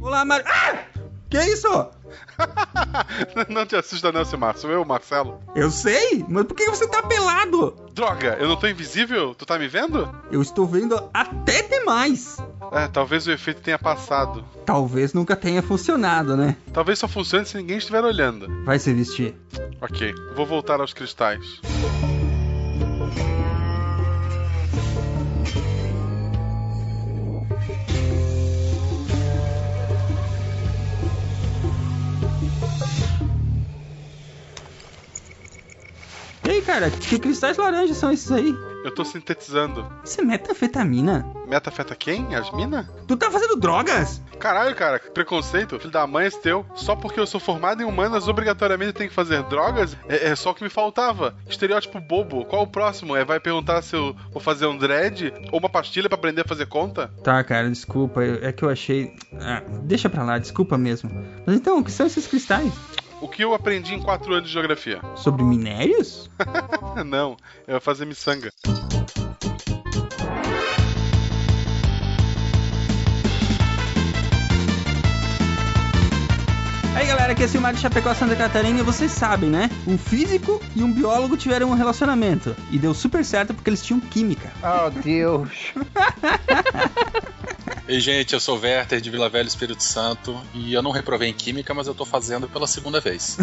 Olá, 0.00 0.24
Mar... 0.24 0.42
Ah! 0.46 0.84
Que 1.28 1.38
isso? 1.42 1.68
não 3.48 3.66
te 3.66 3.74
assusta 3.74 4.12
não, 4.12 4.24
Silmar. 4.24 4.56
Sou 4.56 4.70
eu, 4.70 4.84
Marcelo. 4.84 5.40
Eu 5.54 5.70
sei, 5.70 6.24
mas 6.28 6.44
por 6.44 6.54
que 6.54 6.70
você 6.70 6.86
tá 6.86 7.02
pelado? 7.02 7.76
Droga, 7.92 8.36
eu 8.38 8.48
não 8.48 8.56
tô 8.56 8.68
invisível? 8.68 9.34
Tu 9.34 9.44
tá 9.44 9.58
me 9.58 9.66
vendo? 9.66 10.08
Eu 10.30 10.40
estou 10.40 10.66
vendo 10.66 11.10
até 11.12 11.62
demais. 11.62 12.36
É, 12.72 12.86
talvez 12.86 13.26
o 13.26 13.32
efeito 13.32 13.60
tenha 13.60 13.78
passado. 13.78 14.44
Talvez 14.64 15.12
nunca 15.12 15.34
tenha 15.34 15.62
funcionado, 15.62 16.36
né? 16.36 16.56
Talvez 16.72 16.98
só 16.98 17.08
funcione 17.08 17.44
se 17.44 17.56
ninguém 17.56 17.78
estiver 17.78 18.04
olhando. 18.04 18.46
Vai 18.64 18.78
se 18.78 18.92
vestir. 18.92 19.34
Ok, 19.80 20.14
vou 20.36 20.46
voltar 20.46 20.80
aos 20.80 20.92
cristais. 20.92 21.60
Cara, 36.76 36.90
que 36.90 37.18
cristais 37.18 37.56
laranjas 37.56 37.96
são 37.96 38.12
esses 38.12 38.30
aí? 38.30 38.54
Eu 38.84 38.94
tô 38.94 39.04
sintetizando. 39.04 39.90
Isso 40.04 40.20
é 40.20 40.24
metafetamina. 40.24 41.26
Metafeta 41.48 41.94
quem? 41.96 42.34
As 42.34 42.52
mina? 42.52 42.88
Tu 43.08 43.16
tá 43.16 43.30
fazendo 43.30 43.56
drogas? 43.56 44.20
Caralho, 44.38 44.74
cara, 44.76 44.98
que 44.98 45.10
preconceito. 45.10 45.78
Filho 45.78 45.90
da 45.90 46.06
mãe, 46.06 46.26
esse 46.26 46.40
teu. 46.40 46.66
Só 46.74 46.94
porque 46.94 47.18
eu 47.18 47.26
sou 47.26 47.40
formado 47.40 47.82
em 47.82 47.86
humanas, 47.86 48.28
obrigatoriamente 48.28 48.92
tenho 48.92 49.08
que 49.08 49.14
fazer 49.14 49.42
drogas? 49.44 49.96
É, 50.06 50.28
é 50.28 50.36
só 50.36 50.50
o 50.50 50.54
que 50.54 50.62
me 50.62 50.68
faltava. 50.68 51.34
Estereótipo 51.48 51.98
bobo. 51.98 52.44
Qual 52.44 52.62
o 52.62 52.66
próximo? 52.66 53.16
É, 53.16 53.24
vai 53.24 53.40
perguntar 53.40 53.82
se 53.82 53.96
eu 53.96 54.14
vou 54.30 54.40
fazer 54.40 54.66
um 54.66 54.76
dread 54.76 55.32
ou 55.50 55.58
uma 55.58 55.70
pastilha 55.70 56.08
para 56.08 56.18
aprender 56.18 56.42
a 56.42 56.48
fazer 56.48 56.66
conta? 56.66 57.10
Tá, 57.24 57.42
cara, 57.42 57.70
desculpa. 57.70 58.22
É 58.22 58.52
que 58.52 58.64
eu 58.64 58.68
achei. 58.68 59.16
Ah, 59.40 59.62
deixa 59.82 60.10
pra 60.10 60.22
lá, 60.22 60.38
desculpa 60.38 60.76
mesmo. 60.76 61.10
Mas 61.46 61.56
então, 61.56 61.78
o 61.78 61.84
que 61.84 61.90
são 61.90 62.06
esses 62.06 62.26
cristais? 62.26 62.72
O 63.18 63.28
que 63.28 63.42
eu 63.42 63.54
aprendi 63.54 63.94
em 63.94 64.02
4 64.02 64.32
anos 64.34 64.48
de 64.48 64.52
geografia? 64.52 65.00
Sobre 65.16 65.42
minérios? 65.42 66.30
Não, 67.06 67.36
eu 67.66 67.72
vou 67.72 67.80
fazer 67.80 68.04
miçanga. 68.04 68.52
Aí 76.94 77.06
galera, 77.06 77.32
aqui 77.32 77.42
é 77.42 77.48
Silmar 77.48 77.74
de 77.74 77.80
Chapecó, 77.80 78.12
Santa 78.14 78.36
Catarina 78.36 78.80
e 78.80 78.82
vocês 78.82 79.12
sabem, 79.12 79.48
né? 79.48 79.70
Um 79.86 79.96
físico 79.96 80.60
e 80.74 80.82
um 80.82 80.92
biólogo 80.92 81.36
tiveram 81.36 81.70
um 81.70 81.74
relacionamento. 81.74 82.54
E 82.70 82.78
deu 82.78 82.92
super 82.92 83.24
certo 83.24 83.54
porque 83.54 83.70
eles 83.70 83.84
tinham 83.84 84.00
química. 84.00 84.50
Oh, 84.62 84.90
Deus. 84.90 85.72
Ei, 87.88 88.00
gente, 88.00 88.34
eu 88.34 88.40
sou 88.40 88.58
o 88.58 88.60
Werther 88.60 89.00
de 89.00 89.08
Vila 89.10 89.28
Velha, 89.28 89.46
Espírito 89.46 89.82
Santo. 89.82 90.36
E 90.52 90.74
eu 90.74 90.82
não 90.82 90.90
reprovei 90.90 91.28
em 91.28 91.32
Química, 91.32 91.72
mas 91.72 91.86
eu 91.86 91.94
tô 91.94 92.04
fazendo 92.04 92.48
pela 92.48 92.66
segunda 92.66 93.00
vez. 93.00 93.38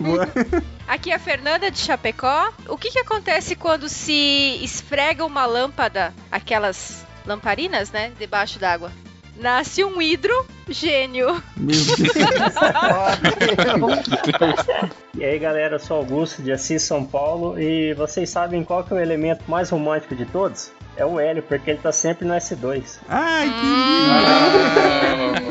Aqui 0.88 1.10
é 1.10 1.14
a 1.14 1.18
Fernanda 1.18 1.70
de 1.70 1.78
Chapecó. 1.78 2.50
O 2.66 2.78
que, 2.78 2.90
que 2.90 2.98
acontece 2.98 3.54
quando 3.54 3.86
se 3.86 4.58
esfrega 4.62 5.26
uma 5.26 5.44
lâmpada, 5.44 6.14
aquelas 6.32 7.04
lamparinas, 7.26 7.90
né, 7.90 8.12
debaixo 8.18 8.58
d'água? 8.58 8.90
Nasce 9.36 9.84
um 9.84 10.00
hidrogênio. 10.00 11.42
Meu 11.56 11.76
Deus. 11.76 11.98
E 15.12 15.24
aí 15.24 15.38
galera, 15.38 15.74
eu 15.74 15.80
sou 15.80 15.96
Augusto 15.98 16.40
de 16.40 16.52
Assis, 16.52 16.82
São 16.82 17.04
Paulo 17.04 17.60
e 17.60 17.92
vocês 17.94 18.30
sabem 18.30 18.62
qual 18.62 18.84
que 18.84 18.92
é 18.92 18.96
o 18.96 19.00
elemento 19.00 19.42
mais 19.48 19.68
romântico 19.68 20.14
de 20.14 20.24
todos? 20.24 20.70
É 21.00 21.06
o 21.06 21.18
hélio, 21.18 21.42
porque 21.42 21.70
ele 21.70 21.78
tá 21.78 21.90
sempre 21.90 22.28
no 22.28 22.34
S2. 22.34 22.98
Ai, 23.08 23.48
que 23.48 23.64
lindo. 23.64 24.18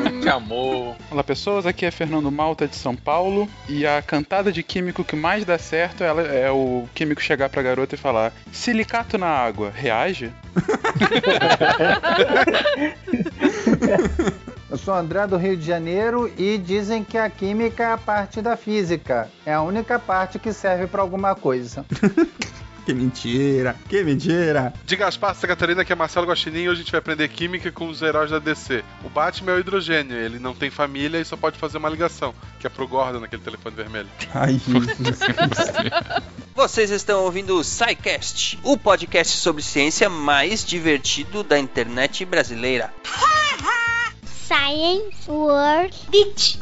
Ah, 0.06 0.10
que 0.22 0.28
amor. 0.28 0.94
Olá 1.10 1.24
pessoas, 1.24 1.66
aqui 1.66 1.84
é 1.84 1.90
Fernando 1.90 2.30
Malta 2.30 2.68
de 2.68 2.76
São 2.76 2.94
Paulo 2.94 3.48
e 3.68 3.84
a 3.84 4.00
cantada 4.00 4.52
de 4.52 4.62
químico 4.62 5.02
que 5.02 5.16
mais 5.16 5.44
dá 5.44 5.58
certo 5.58 6.04
ela 6.04 6.22
é 6.22 6.48
o 6.52 6.88
químico 6.94 7.20
chegar 7.20 7.48
pra 7.48 7.62
garota 7.62 7.96
e 7.96 7.98
falar: 7.98 8.32
Silicato 8.52 9.18
na 9.18 9.26
água, 9.26 9.72
reage? 9.74 10.32
Eu 14.70 14.78
sou 14.78 14.94
André 14.94 15.26
do 15.26 15.36
Rio 15.36 15.56
de 15.56 15.66
Janeiro 15.66 16.32
e 16.38 16.56
dizem 16.58 17.02
que 17.02 17.18
a 17.18 17.28
química 17.28 17.82
é 17.82 17.92
a 17.92 17.98
parte 17.98 18.40
da 18.40 18.56
física. 18.56 19.28
É 19.44 19.52
a 19.52 19.62
única 19.62 19.98
parte 19.98 20.38
que 20.38 20.52
serve 20.52 20.86
pra 20.86 21.02
alguma 21.02 21.34
coisa. 21.34 21.84
Que 22.90 22.94
mentira, 22.94 23.76
que 23.88 24.02
mentira. 24.02 24.74
De 24.84 24.96
Gaspar, 24.96 25.32
Santa 25.32 25.46
Catarina, 25.46 25.84
que 25.84 25.92
é 25.92 25.94
Marcelo 25.94 26.26
Guaxinim, 26.26 26.66
hoje 26.66 26.80
a 26.80 26.82
gente 26.82 26.90
vai 26.90 26.98
aprender 26.98 27.28
química 27.28 27.70
com 27.70 27.88
os 27.88 28.02
heróis 28.02 28.32
da 28.32 28.40
DC. 28.40 28.82
O 29.04 29.08
Batman 29.08 29.52
é 29.52 29.54
o 29.54 29.60
hidrogênio, 29.60 30.16
ele 30.16 30.40
não 30.40 30.56
tem 30.56 30.70
família 30.70 31.20
e 31.20 31.24
só 31.24 31.36
pode 31.36 31.56
fazer 31.56 31.78
uma 31.78 31.88
ligação, 31.88 32.34
que 32.58 32.66
é 32.66 32.70
pro 32.70 32.88
Gordon 32.88 33.20
naquele 33.20 33.42
telefone 33.42 33.76
vermelho. 33.76 34.08
Ai, 34.34 34.54
Jesus. 34.66 35.20
Vocês 36.52 36.90
estão 36.90 37.22
ouvindo 37.22 37.56
o 37.56 37.62
SciCast, 37.62 38.58
o 38.64 38.76
podcast 38.76 39.36
sobre 39.36 39.62
ciência 39.62 40.10
mais 40.10 40.64
divertido 40.64 41.44
da 41.44 41.60
internet 41.60 42.24
brasileira. 42.24 42.92
Science 44.48 45.30
World 45.30 45.96
Beach. 46.10 46.58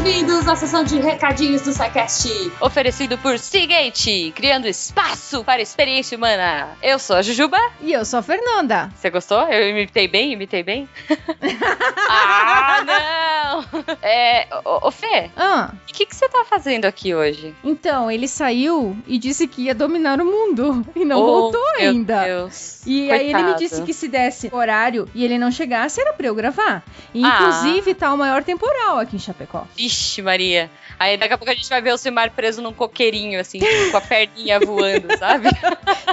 Bem-vindos 0.00 0.48
à 0.48 0.56
sessão 0.56 0.82
de 0.82 0.98
recadinhos 0.98 1.62
do 1.62 1.72
SciCast. 1.72 2.28
Oferecido 2.60 3.16
por 3.18 3.38
Seagate, 3.38 4.32
criando 4.34 4.66
espaço 4.66 5.44
para 5.44 5.62
experiência 5.62 6.16
humana. 6.18 6.68
Eu 6.82 6.98
sou 6.98 7.14
a 7.16 7.22
Jujuba. 7.22 7.56
E 7.80 7.92
eu 7.92 8.04
sou 8.04 8.18
a 8.18 8.22
Fernanda. 8.22 8.90
Você 8.96 9.08
gostou? 9.08 9.40
Eu 9.48 9.70
imitei 9.70 10.08
bem? 10.08 10.32
Imitei 10.32 10.64
bem? 10.64 10.88
ah, 12.10 12.82
não! 12.84 13.84
É, 14.02 14.48
ô, 14.64 14.88
ô 14.88 14.90
Fê, 14.90 15.30
Ah, 15.36 15.70
o 15.72 15.92
que, 15.92 16.06
que 16.06 16.16
você 16.16 16.28
tá 16.28 16.44
fazendo 16.44 16.86
aqui 16.86 17.14
hoje? 17.14 17.54
então, 17.62 18.10
ele 18.10 18.26
saiu 18.26 18.96
e 19.06 19.16
disse 19.16 19.46
que 19.46 19.62
ia 19.62 19.74
dominar 19.74 20.20
o 20.20 20.24
mundo. 20.24 20.84
E 20.96 21.04
não 21.04 21.20
Oh, 21.20 21.26
voltou 21.26 21.62
meu 21.78 21.90
ainda. 21.90 22.24
Deus. 22.24 22.82
E 22.86 23.10
aí 23.10 23.26
ele 23.26 23.34
me 23.34 23.42
Coitado. 23.42 23.58
disse 23.58 23.82
que 23.82 23.92
se 23.92 24.08
desse 24.08 24.48
horário 24.52 25.08
e 25.14 25.24
ele 25.24 25.38
não 25.38 25.50
chegasse, 25.50 26.00
era 26.00 26.12
pra 26.12 26.26
eu 26.26 26.34
gravar. 26.34 26.82
E, 27.12 27.24
Ah. 27.24 27.28
inclusive, 27.28 27.94
tá 27.94 28.12
o 28.12 28.18
maior 28.18 28.42
temporal 28.42 28.98
aqui 28.98 29.16
em 29.16 29.18
Chapecó. 29.18 29.66
Vixe, 29.84 30.22
Maria. 30.22 30.70
Aí 30.98 31.18
daqui 31.18 31.34
a 31.34 31.38
pouco 31.38 31.52
a 31.52 31.54
gente 31.54 31.68
vai 31.68 31.82
ver 31.82 31.92
o 31.92 31.98
Silmar 31.98 32.30
preso 32.30 32.62
num 32.62 32.72
coqueirinho, 32.72 33.38
assim, 33.38 33.58
com 33.90 33.96
a 33.96 34.00
perninha 34.00 34.58
voando, 34.58 35.08
sabe? 35.18 35.48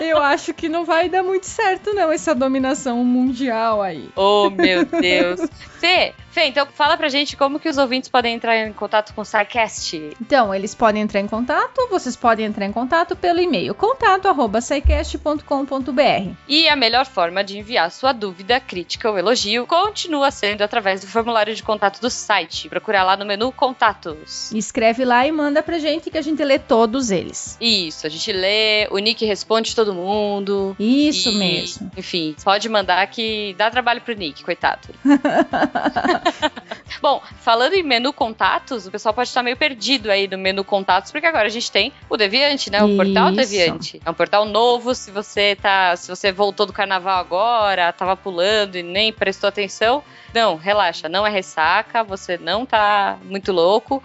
Eu 0.02 0.18
acho 0.18 0.54
que 0.54 0.68
não 0.68 0.84
vai 0.84 1.08
dar 1.08 1.24
muito 1.24 1.46
certo, 1.46 1.94
não, 1.94 2.12
essa 2.12 2.36
dominação 2.36 3.04
mundial 3.06 3.82
aí. 3.82 4.10
Oh, 4.16 4.50
meu 4.50 4.84
Deus. 4.86 5.50
Fê, 5.80 6.14
Fê, 6.32 6.46
então 6.46 6.66
fala 6.74 6.96
pra 6.96 7.10
gente 7.10 7.36
como 7.36 7.60
que 7.60 7.68
os 7.68 7.78
ouvintes 7.78 8.10
podem 8.10 8.36
entrar 8.36 8.56
em 8.58 8.72
contato 8.72 9.14
com 9.14 9.20
o 9.22 9.26
SciCast. 9.26 10.16
Então, 10.22 10.56
eles 10.56 10.74
podem 10.74 11.02
entrar 11.02 11.20
em 11.20 11.28
contato, 11.28 11.90
vocês 11.90 12.16
podem 12.16 12.46
entrar 12.46 12.66
em 12.66 12.72
contato 12.72 13.16
pelo 13.18 13.42
e-mail 13.42 13.76
contato@saicast.com.br. 13.76 16.32
E 16.48 16.70
a 16.70 16.76
melhor 16.76 17.06
forma 17.06 17.44
de 17.44 17.58
enviar 17.58 17.92
sua 17.92 18.14
dúvida, 18.14 18.60
crítica 18.60 19.10
ou 19.10 19.18
elogio 19.18 19.66
continua 19.68 20.32
sendo 20.32 20.62
através 20.62 21.02
do 21.02 21.08
formulário 21.08 21.54
de 21.54 21.64
contato 21.64 22.00
do 22.00 22.10
site. 22.10 22.70
Procurar 22.70 23.04
lá 23.04 23.18
no 23.18 23.26
menu 23.26 23.52
Contatos. 23.52 24.52
Escreve 24.54 25.04
lá 25.04 25.28
e 25.28 25.32
manda 25.32 25.62
pra 25.62 25.80
gente 25.80 26.10
que 26.10 26.18
a 26.18 26.22
gente 26.22 26.42
lê 26.44 26.58
todos 26.58 27.12
eles. 27.12 27.58
Isso, 27.60 28.08
a 28.08 28.10
gente 28.10 28.32
lê, 28.32 28.88
o 28.90 28.98
Nick 29.00 29.26
responde 29.26 29.76
todo 29.76 29.94
mundo. 29.94 30.76
Isso 30.80 31.30
E, 31.30 31.36
mesmo. 31.36 31.92
Enfim, 31.98 32.36
pode 32.44 32.70
mandar 32.70 33.06
que 33.08 33.54
dá 33.58 33.70
trabalho 33.70 34.00
pro 34.02 34.16
Nick, 34.16 34.44
coitado. 34.44 34.88
Bom, 37.02 37.22
falando 37.40 37.74
em 37.74 37.84
menu 37.84 38.14
contatos, 38.14 38.86
o 38.86 38.92
pessoal 38.92 39.14
pode 39.14 39.30
estar 39.30 39.42
meio 39.42 39.58
perdido 39.58 40.12
aí 40.12 40.28
no 40.28 40.38
menu 40.38 40.64
contatos, 40.64 41.12
porque 41.12 41.26
agora 41.26 41.48
a 41.48 41.52
gente 41.52 41.72
tem 41.72 41.92
o 42.10 42.18
Deviante, 42.18 42.70
né? 42.70 42.84
O 42.84 42.96
portal 42.96 43.30
Isso. 43.30 43.36
Deviante. 43.36 44.02
É 44.06 44.10
um 44.10 44.14
portal 44.14 44.46
novo, 44.46 44.94
se 44.94 45.10
você 45.12 45.56
tá, 45.56 45.96
se 45.96 46.08
você 46.10 46.32
voltou 46.32 46.66
do 46.66 46.74
carnaval 46.74 47.20
agora, 47.20 47.92
tava 47.92 48.16
pulando 48.16 48.76
e 48.76 48.84
nem 48.84 49.12
prestou 49.12 49.48
atenção, 49.48 50.04
não, 50.34 50.56
relaxa, 50.56 51.10
não 51.10 51.26
é 51.26 51.30
ressaca, 51.30 52.04
você 52.04 52.38
não 52.38 52.66
tá 52.66 53.18
muito 53.24 53.52
louco. 53.52 54.04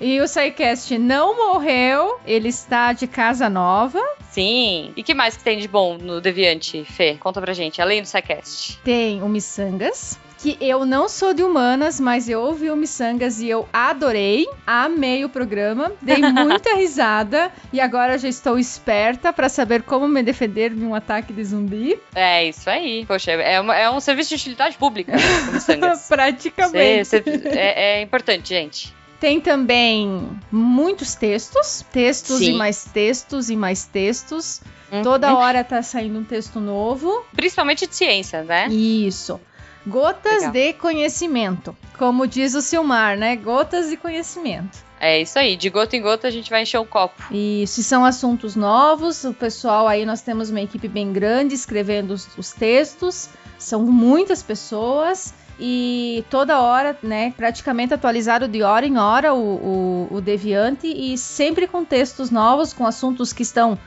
E 0.00 0.20
o 0.20 0.26
SciCast 0.26 0.98
não 0.98 1.36
morreu, 1.36 2.18
ele 2.26 2.48
está 2.48 2.92
de 2.92 3.06
casa 3.06 3.48
nova. 3.48 4.00
Sim. 4.30 4.92
E 4.96 5.02
que 5.02 5.14
mais 5.14 5.36
que 5.36 5.44
tem 5.44 5.60
de 5.60 5.68
bom 5.68 5.96
no 5.96 6.20
Deviante, 6.20 6.84
Fê? 6.84 7.14
Conta 7.20 7.40
pra 7.40 7.52
gente, 7.52 7.80
além 7.80 8.02
do 8.02 8.08
SciCast. 8.08 8.80
Tem 8.82 9.22
o 9.22 9.28
Missangas, 9.28 10.18
que 10.42 10.56
eu 10.60 10.84
não 10.84 11.08
sou 11.08 11.32
de 11.32 11.42
humanas, 11.42 12.00
mas 12.00 12.28
eu 12.28 12.40
ouvi 12.40 12.68
o 12.68 12.74
Missangas 12.76 13.40
e 13.40 13.48
eu 13.48 13.68
adorei, 13.72 14.44
amei 14.66 15.24
o 15.24 15.28
programa, 15.28 15.92
dei 16.02 16.18
muita 16.32 16.74
risada 16.74 17.52
e 17.72 17.80
agora 17.80 18.18
já 18.18 18.28
estou 18.28 18.58
esperta 18.58 19.32
para 19.32 19.48
saber 19.48 19.82
como 19.82 20.08
me 20.08 20.20
defender 20.22 20.70
de 20.74 20.84
um 20.84 20.94
ataque 20.96 21.32
de 21.32 21.44
zumbi. 21.44 21.96
É 22.14 22.44
isso 22.48 22.68
aí. 22.68 23.06
Poxa, 23.06 23.30
é, 23.30 23.60
uma- 23.60 23.76
é 23.76 23.88
um 23.88 24.00
serviço 24.00 24.30
de 24.30 24.34
utilidade 24.34 24.76
pública, 24.76 25.12
né, 25.12 25.22
como 25.46 25.60
sangas. 25.60 26.06
Praticamente. 26.10 27.04
Cê- 27.06 27.22
cê- 27.22 27.42
é, 27.48 27.98
é 27.98 28.02
importante, 28.02 28.48
gente. 28.48 28.92
Tem 29.20 29.40
também 29.40 30.28
muitos 30.50 31.14
textos, 31.14 31.84
textos 31.92 32.38
Sim. 32.38 32.54
e 32.54 32.58
mais 32.58 32.84
textos 32.84 33.48
e 33.50 33.54
mais 33.54 33.84
textos. 33.84 34.60
Uhum. 34.90 35.02
Toda 35.02 35.34
hora 35.36 35.62
tá 35.62 35.80
saindo 35.80 36.18
um 36.18 36.24
texto 36.24 36.58
novo. 36.58 37.24
Principalmente 37.32 37.86
de 37.86 37.94
ciência, 37.94 38.42
né? 38.42 38.66
Isso. 38.68 39.40
Gotas 39.86 40.34
Legal. 40.34 40.52
de 40.52 40.72
conhecimento. 40.74 41.76
Como 41.98 42.26
diz 42.26 42.54
o 42.54 42.62
Silmar, 42.62 43.16
né? 43.16 43.36
Gotas 43.36 43.90
de 43.90 43.96
conhecimento. 43.96 44.78
É 45.00 45.20
isso 45.20 45.38
aí. 45.38 45.56
De 45.56 45.68
gota 45.68 45.96
em 45.96 46.02
gota 46.02 46.28
a 46.28 46.30
gente 46.30 46.48
vai 46.48 46.62
encher 46.62 46.78
o 46.78 46.84
copo. 46.84 47.22
E 47.30 47.64
se 47.66 47.82
são 47.82 48.04
assuntos 48.04 48.54
novos, 48.54 49.24
o 49.24 49.34
pessoal 49.34 49.88
aí, 49.88 50.06
nós 50.06 50.22
temos 50.22 50.50
uma 50.50 50.60
equipe 50.60 50.86
bem 50.86 51.12
grande 51.12 51.54
escrevendo 51.54 52.12
os, 52.12 52.28
os 52.38 52.52
textos. 52.52 53.28
São 53.58 53.82
muitas 53.82 54.42
pessoas. 54.42 55.34
E 55.58 56.24
toda 56.30 56.60
hora, 56.60 56.96
né, 57.02 57.32
praticamente 57.36 57.92
atualizado 57.92 58.48
de 58.48 58.62
hora 58.62 58.86
em 58.86 58.98
hora 58.98 59.34
o, 59.34 60.08
o, 60.10 60.16
o 60.16 60.20
Deviante 60.20 60.86
e 60.86 61.18
sempre 61.18 61.66
com 61.66 61.84
textos 61.84 62.30
novos, 62.30 62.72
com 62.72 62.86
assuntos 62.86 63.32
que 63.32 63.42
estão 63.42 63.78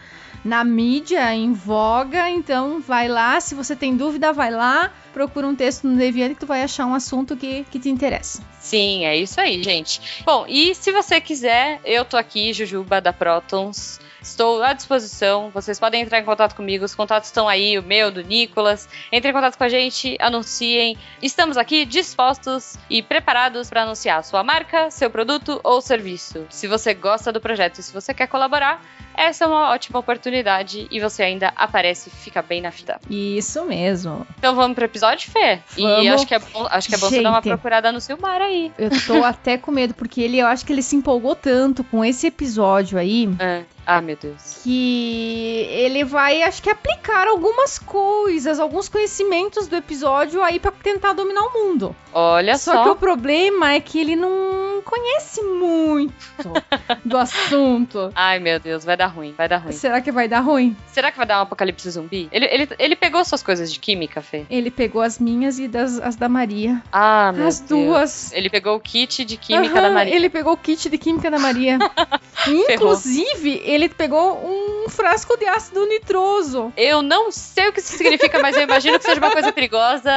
na 0.44 0.64
mídia, 0.64 1.34
em 1.34 1.54
voga. 1.54 2.30
Então, 2.30 2.80
vai 2.80 3.08
lá, 3.08 3.42
se 3.42 3.56
você 3.56 3.76
tem 3.76 3.98
dúvida, 3.98 4.32
vai 4.32 4.52
lá, 4.52 4.92
procura 5.16 5.48
um 5.48 5.56
texto 5.56 5.88
no 5.88 5.96
Deviante 5.96 6.34
que 6.34 6.42
tu 6.42 6.46
vai 6.46 6.62
achar 6.62 6.86
um 6.86 6.94
assunto 6.94 7.38
que, 7.38 7.64
que 7.72 7.80
te 7.80 7.88
interessa. 7.88 8.44
Sim, 8.60 9.06
é 9.06 9.16
isso 9.16 9.40
aí, 9.40 9.64
gente. 9.64 10.22
Bom, 10.26 10.46
e 10.46 10.76
se 10.76 10.92
você 10.92 11.22
quiser, 11.22 11.80
eu 11.86 12.04
tô 12.04 12.18
aqui, 12.18 12.52
Jujuba 12.52 13.00
da 13.00 13.14
Protons. 13.14 13.98
Estou 14.26 14.64
à 14.64 14.74
disposição. 14.74 15.52
Vocês 15.52 15.80
podem 15.80 16.02
entrar 16.02 16.20
em 16.20 16.26
contato 16.26 16.56
comigo. 16.56 16.84
Os 16.84 16.96
contatos 16.96 17.30
estão 17.30 17.48
aí, 17.48 17.78
o 17.78 17.84
meu, 17.84 18.10
do 18.10 18.24
Nicolas. 18.24 18.90
Entrem 19.12 19.30
em 19.30 19.34
contato 19.34 19.56
com 19.56 19.64
a 19.64 19.70
gente, 19.70 20.18
anunciem. 20.20 20.98
Estamos 21.22 21.58
aqui 21.58 21.86
dispostos 21.86 22.76
e 22.90 23.04
preparados 23.04 23.70
para 23.70 23.84
anunciar 23.84 24.24
sua 24.24 24.44
marca, 24.44 24.90
seu 24.90 25.12
produto 25.12 25.62
ou 25.64 25.80
serviço. 25.80 26.48
Se 26.50 26.68
você 26.68 26.96
gosta 26.96 27.32
do 27.32 27.40
projeto 27.40 27.78
e 27.78 27.84
se 27.84 27.94
você 27.94 28.16
quer 28.16 28.26
colaborar, 28.26 28.82
essa 29.16 29.46
é 29.46 29.48
uma 29.48 29.70
ótima 29.70 30.00
oportunidade 30.00 30.88
e 30.90 31.00
você 31.00 31.22
ainda 31.22 31.54
aparece 31.56 32.10
e 32.10 32.12
fica 32.12 32.42
bem 32.42 32.62
na 32.62 32.72
fita. 32.72 33.00
Isso 33.08 33.64
mesmo. 33.64 34.26
Então 34.40 34.56
vamos 34.56 34.74
pro 34.76 34.86
episódio, 34.86 35.05
Fê? 35.14 35.60
E 35.78 35.82
Vamos. 35.82 36.08
acho 36.08 36.28
que 36.28 36.36
é 36.36 36.40
bom, 36.40 36.68
acho 36.70 36.90
que 36.90 36.96
é 36.96 36.98
bom 36.98 37.10
você 37.10 37.22
dar 37.22 37.30
uma 37.30 37.42
procurada 37.42 37.92
no 37.92 38.02
Silmar 38.02 38.42
aí. 38.42 38.72
Eu 38.78 38.90
tô 39.06 39.24
até 39.24 39.58
com 39.58 39.72
medo, 39.72 39.94
porque 39.94 40.22
ele, 40.22 40.40
eu 40.40 40.48
acho 40.48 40.66
que 40.66 40.74
ele 40.74 40.82
se 40.82 40.96
empolgou 40.96 41.36
tanto 41.36 41.84
com 41.84 42.04
esse 42.04 42.28
episódio 42.28 42.98
aí. 42.98 43.30
É. 43.40 43.64
Ah, 43.86 44.02
meu 44.02 44.16
Deus. 44.20 44.62
Que 44.64 45.68
ele 45.70 46.04
vai, 46.04 46.42
acho 46.44 46.62
que, 46.62 46.70
aplicar 46.70 47.28
algumas 47.28 47.78
coisas, 47.78 48.60
alguns 48.60 48.90
conhecimentos 48.90 49.68
do 49.68 49.76
episódio 49.76 50.42
aí 50.42 50.60
pra 50.60 50.72
tentar 50.72 51.14
dominar 51.14 51.42
o 51.44 51.54
mundo. 51.54 51.96
Olha 52.14 52.58
Só 52.58 52.74
só. 52.74 52.84
que 52.84 52.90
o 52.90 52.96
problema 52.96 53.74
é 53.74 53.80
que 53.80 54.00
ele 54.00 54.16
não 54.16 54.82
conhece 54.84 55.42
muito 55.44 56.14
do 57.06 57.18
assunto. 57.18 58.12
Ai, 58.16 58.40
meu 58.40 58.60
Deus, 58.60 58.84
vai 58.86 58.96
dar 58.98 59.08
ruim, 59.08 59.34
vai 59.38 59.48
dar 59.48 59.58
ruim. 59.58 59.72
Será 59.74 60.02
que 60.02 60.12
vai 60.12 60.28
dar 60.28 60.40
ruim? 60.40 60.76
Será 60.88 61.12
que 61.12 61.18
vai 61.18 61.26
dar 61.28 61.40
um 61.40 61.44
apocalipse 61.44 61.90
zumbi? 61.90 62.28
Ele, 62.32 62.46
ele, 62.46 62.70
ele 62.80 62.96
pegou 62.96 63.24
suas 63.26 63.44
coisas 63.44 63.72
de 63.72 63.80
química, 63.80 64.22
Fê? 64.22 64.46
Ele 64.50 64.72
pegou 64.72 65.02
as 65.02 65.20
minhas 65.20 65.60
e 65.60 65.68
das, 65.68 66.00
as 66.00 66.16
da 66.16 66.30
Maria. 66.30 66.82
Ah, 66.92 67.32
meu 67.36 67.48
As 67.48 67.60
Deus. 67.60 67.70
duas. 67.70 68.32
Ele 68.34 68.50
pegou 68.50 68.76
o 68.76 68.80
kit 68.80 69.26
de 69.26 69.38
química 69.38 69.74
Aham, 69.74 69.82
da 69.82 69.92
Maria. 69.92 70.16
Ele 70.16 70.30
pegou 70.30 70.54
o 70.54 70.58
kit 70.58 70.90
de 70.90 70.98
química 70.98 71.30
da 71.30 71.38
Maria. 71.40 71.78
Inclusive, 72.48 73.62
ele 73.76 73.90
pegou 73.90 74.42
um 74.44 74.90
frasco 74.90 75.38
de 75.38 75.46
ácido 75.48 75.86
nitroso. 75.86 76.72
Eu 76.78 77.02
não 77.02 77.32
sei 77.32 77.68
o 77.68 77.74
que 77.74 77.80
isso 77.80 77.98
significa, 77.98 78.40
mas 78.40 78.56
eu 78.56 78.64
imagino 78.64 78.98
que 78.98 79.06
seja 79.06 79.20
uma 79.20 79.32
coisa 79.32 79.52
perigosa. 79.52 80.12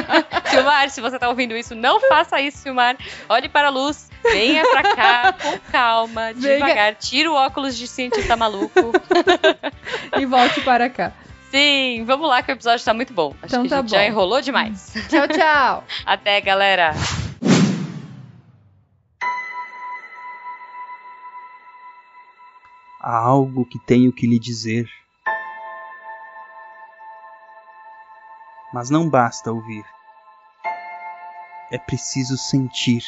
Silmar, 0.50 0.90
se 0.90 1.00
você 1.00 1.18
tá 1.18 1.28
ouvindo 1.28 1.56
isso, 1.56 1.74
não 1.74 2.00
faça 2.00 2.40
isso, 2.40 2.58
Silmar. 2.58 2.96
Olhe 3.28 3.48
para 3.48 3.68
a 3.68 3.70
luz, 3.70 4.08
venha 4.22 4.64
pra 4.70 4.82
cá 4.94 5.32
com 5.32 5.58
calma, 5.70 6.32
devagar. 6.34 6.94
Tira 6.96 7.30
o 7.30 7.34
óculos 7.34 7.76
de 7.76 7.86
cientista 7.86 8.36
maluco. 8.36 8.92
E 10.18 10.26
volte 10.26 10.60
para 10.60 10.90
cá. 10.90 11.12
Sim, 11.50 12.04
vamos 12.06 12.28
lá 12.28 12.42
que 12.42 12.50
o 12.50 12.54
episódio 12.54 12.84
tá 12.84 12.92
muito 12.94 13.12
bom. 13.12 13.34
Acho 13.42 13.56
Então 13.56 13.62
que 13.62 13.68
tá 13.68 13.82
já 13.98 14.06
enrolou 14.06 14.40
demais. 14.40 14.92
Tchau, 15.08 15.28
tchau. 15.28 15.84
Até, 16.04 16.40
galera. 16.40 16.94
Há 23.04 23.16
algo 23.16 23.66
que 23.66 23.80
tenho 23.80 24.12
que 24.12 24.28
lhe 24.28 24.38
dizer. 24.38 24.88
Mas 28.72 28.90
não 28.90 29.10
basta 29.10 29.50
ouvir. 29.50 29.84
É 31.72 31.78
preciso 31.78 32.38
sentir. 32.38 33.02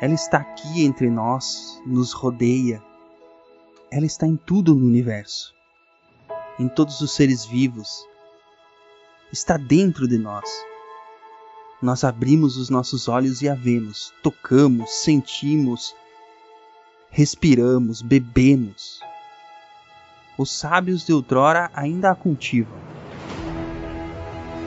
Ela 0.00 0.14
está 0.14 0.38
aqui 0.38 0.84
entre 0.84 1.10
nós, 1.10 1.82
nos 1.84 2.12
rodeia. 2.12 2.80
Ela 3.90 4.06
está 4.06 4.24
em 4.24 4.36
tudo 4.36 4.72
no 4.72 4.86
universo, 4.86 5.52
em 6.60 6.68
todos 6.68 7.00
os 7.00 7.10
seres 7.10 7.44
vivos. 7.44 8.06
Está 9.32 9.56
dentro 9.56 10.06
de 10.06 10.16
nós. 10.16 10.48
Nós 11.82 12.04
abrimos 12.04 12.56
os 12.56 12.70
nossos 12.70 13.08
olhos 13.08 13.42
e 13.42 13.48
a 13.48 13.54
vemos, 13.56 14.14
tocamos, 14.22 14.90
sentimos, 14.90 15.92
respiramos, 17.10 18.02
bebemos. 18.02 19.00
Os 20.36 20.50
sábios 20.52 21.04
de 21.04 21.12
outrora 21.12 21.70
ainda 21.74 22.10
a 22.10 22.14
cultivam. 22.14 22.78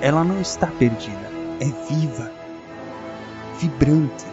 Ela 0.01 0.23
não 0.23 0.41
está 0.41 0.67
perdida, 0.67 1.31
é 1.59 1.65
viva, 1.93 2.31
vibrante. 3.59 4.25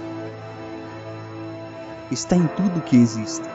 Está 2.11 2.37
em 2.37 2.47
tudo 2.49 2.81
que 2.81 2.97
existe. 2.97 3.47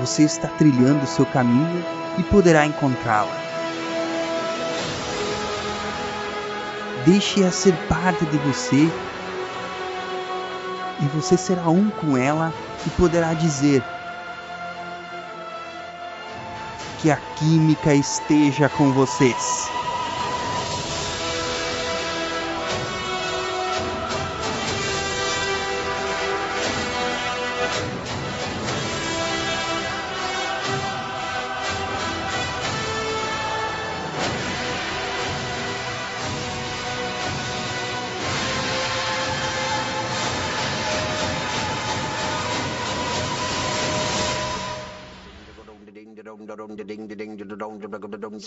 Você 0.00 0.22
está 0.22 0.48
trilhando 0.48 1.02
o 1.02 1.08
seu 1.08 1.26
caminho 1.26 1.84
e 2.18 2.22
poderá 2.22 2.64
encontrá-la. 2.64 3.34
Deixe-a 7.04 7.50
ser 7.50 7.74
parte 7.88 8.24
de 8.26 8.38
você 8.38 8.88
e 11.00 11.06
você 11.06 11.36
será 11.36 11.68
um 11.68 11.90
com 11.90 12.16
ela 12.16 12.52
e 12.86 12.90
poderá 12.90 13.34
dizer 13.34 13.82
que 16.98 17.10
a 17.10 17.16
química 17.36 17.94
esteja 17.94 18.68
com 18.68 18.92
vocês. 18.92 19.70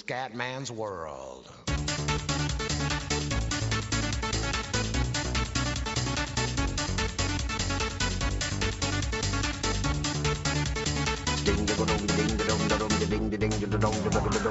Scatman's 0.09 0.71
World. 0.71 1.47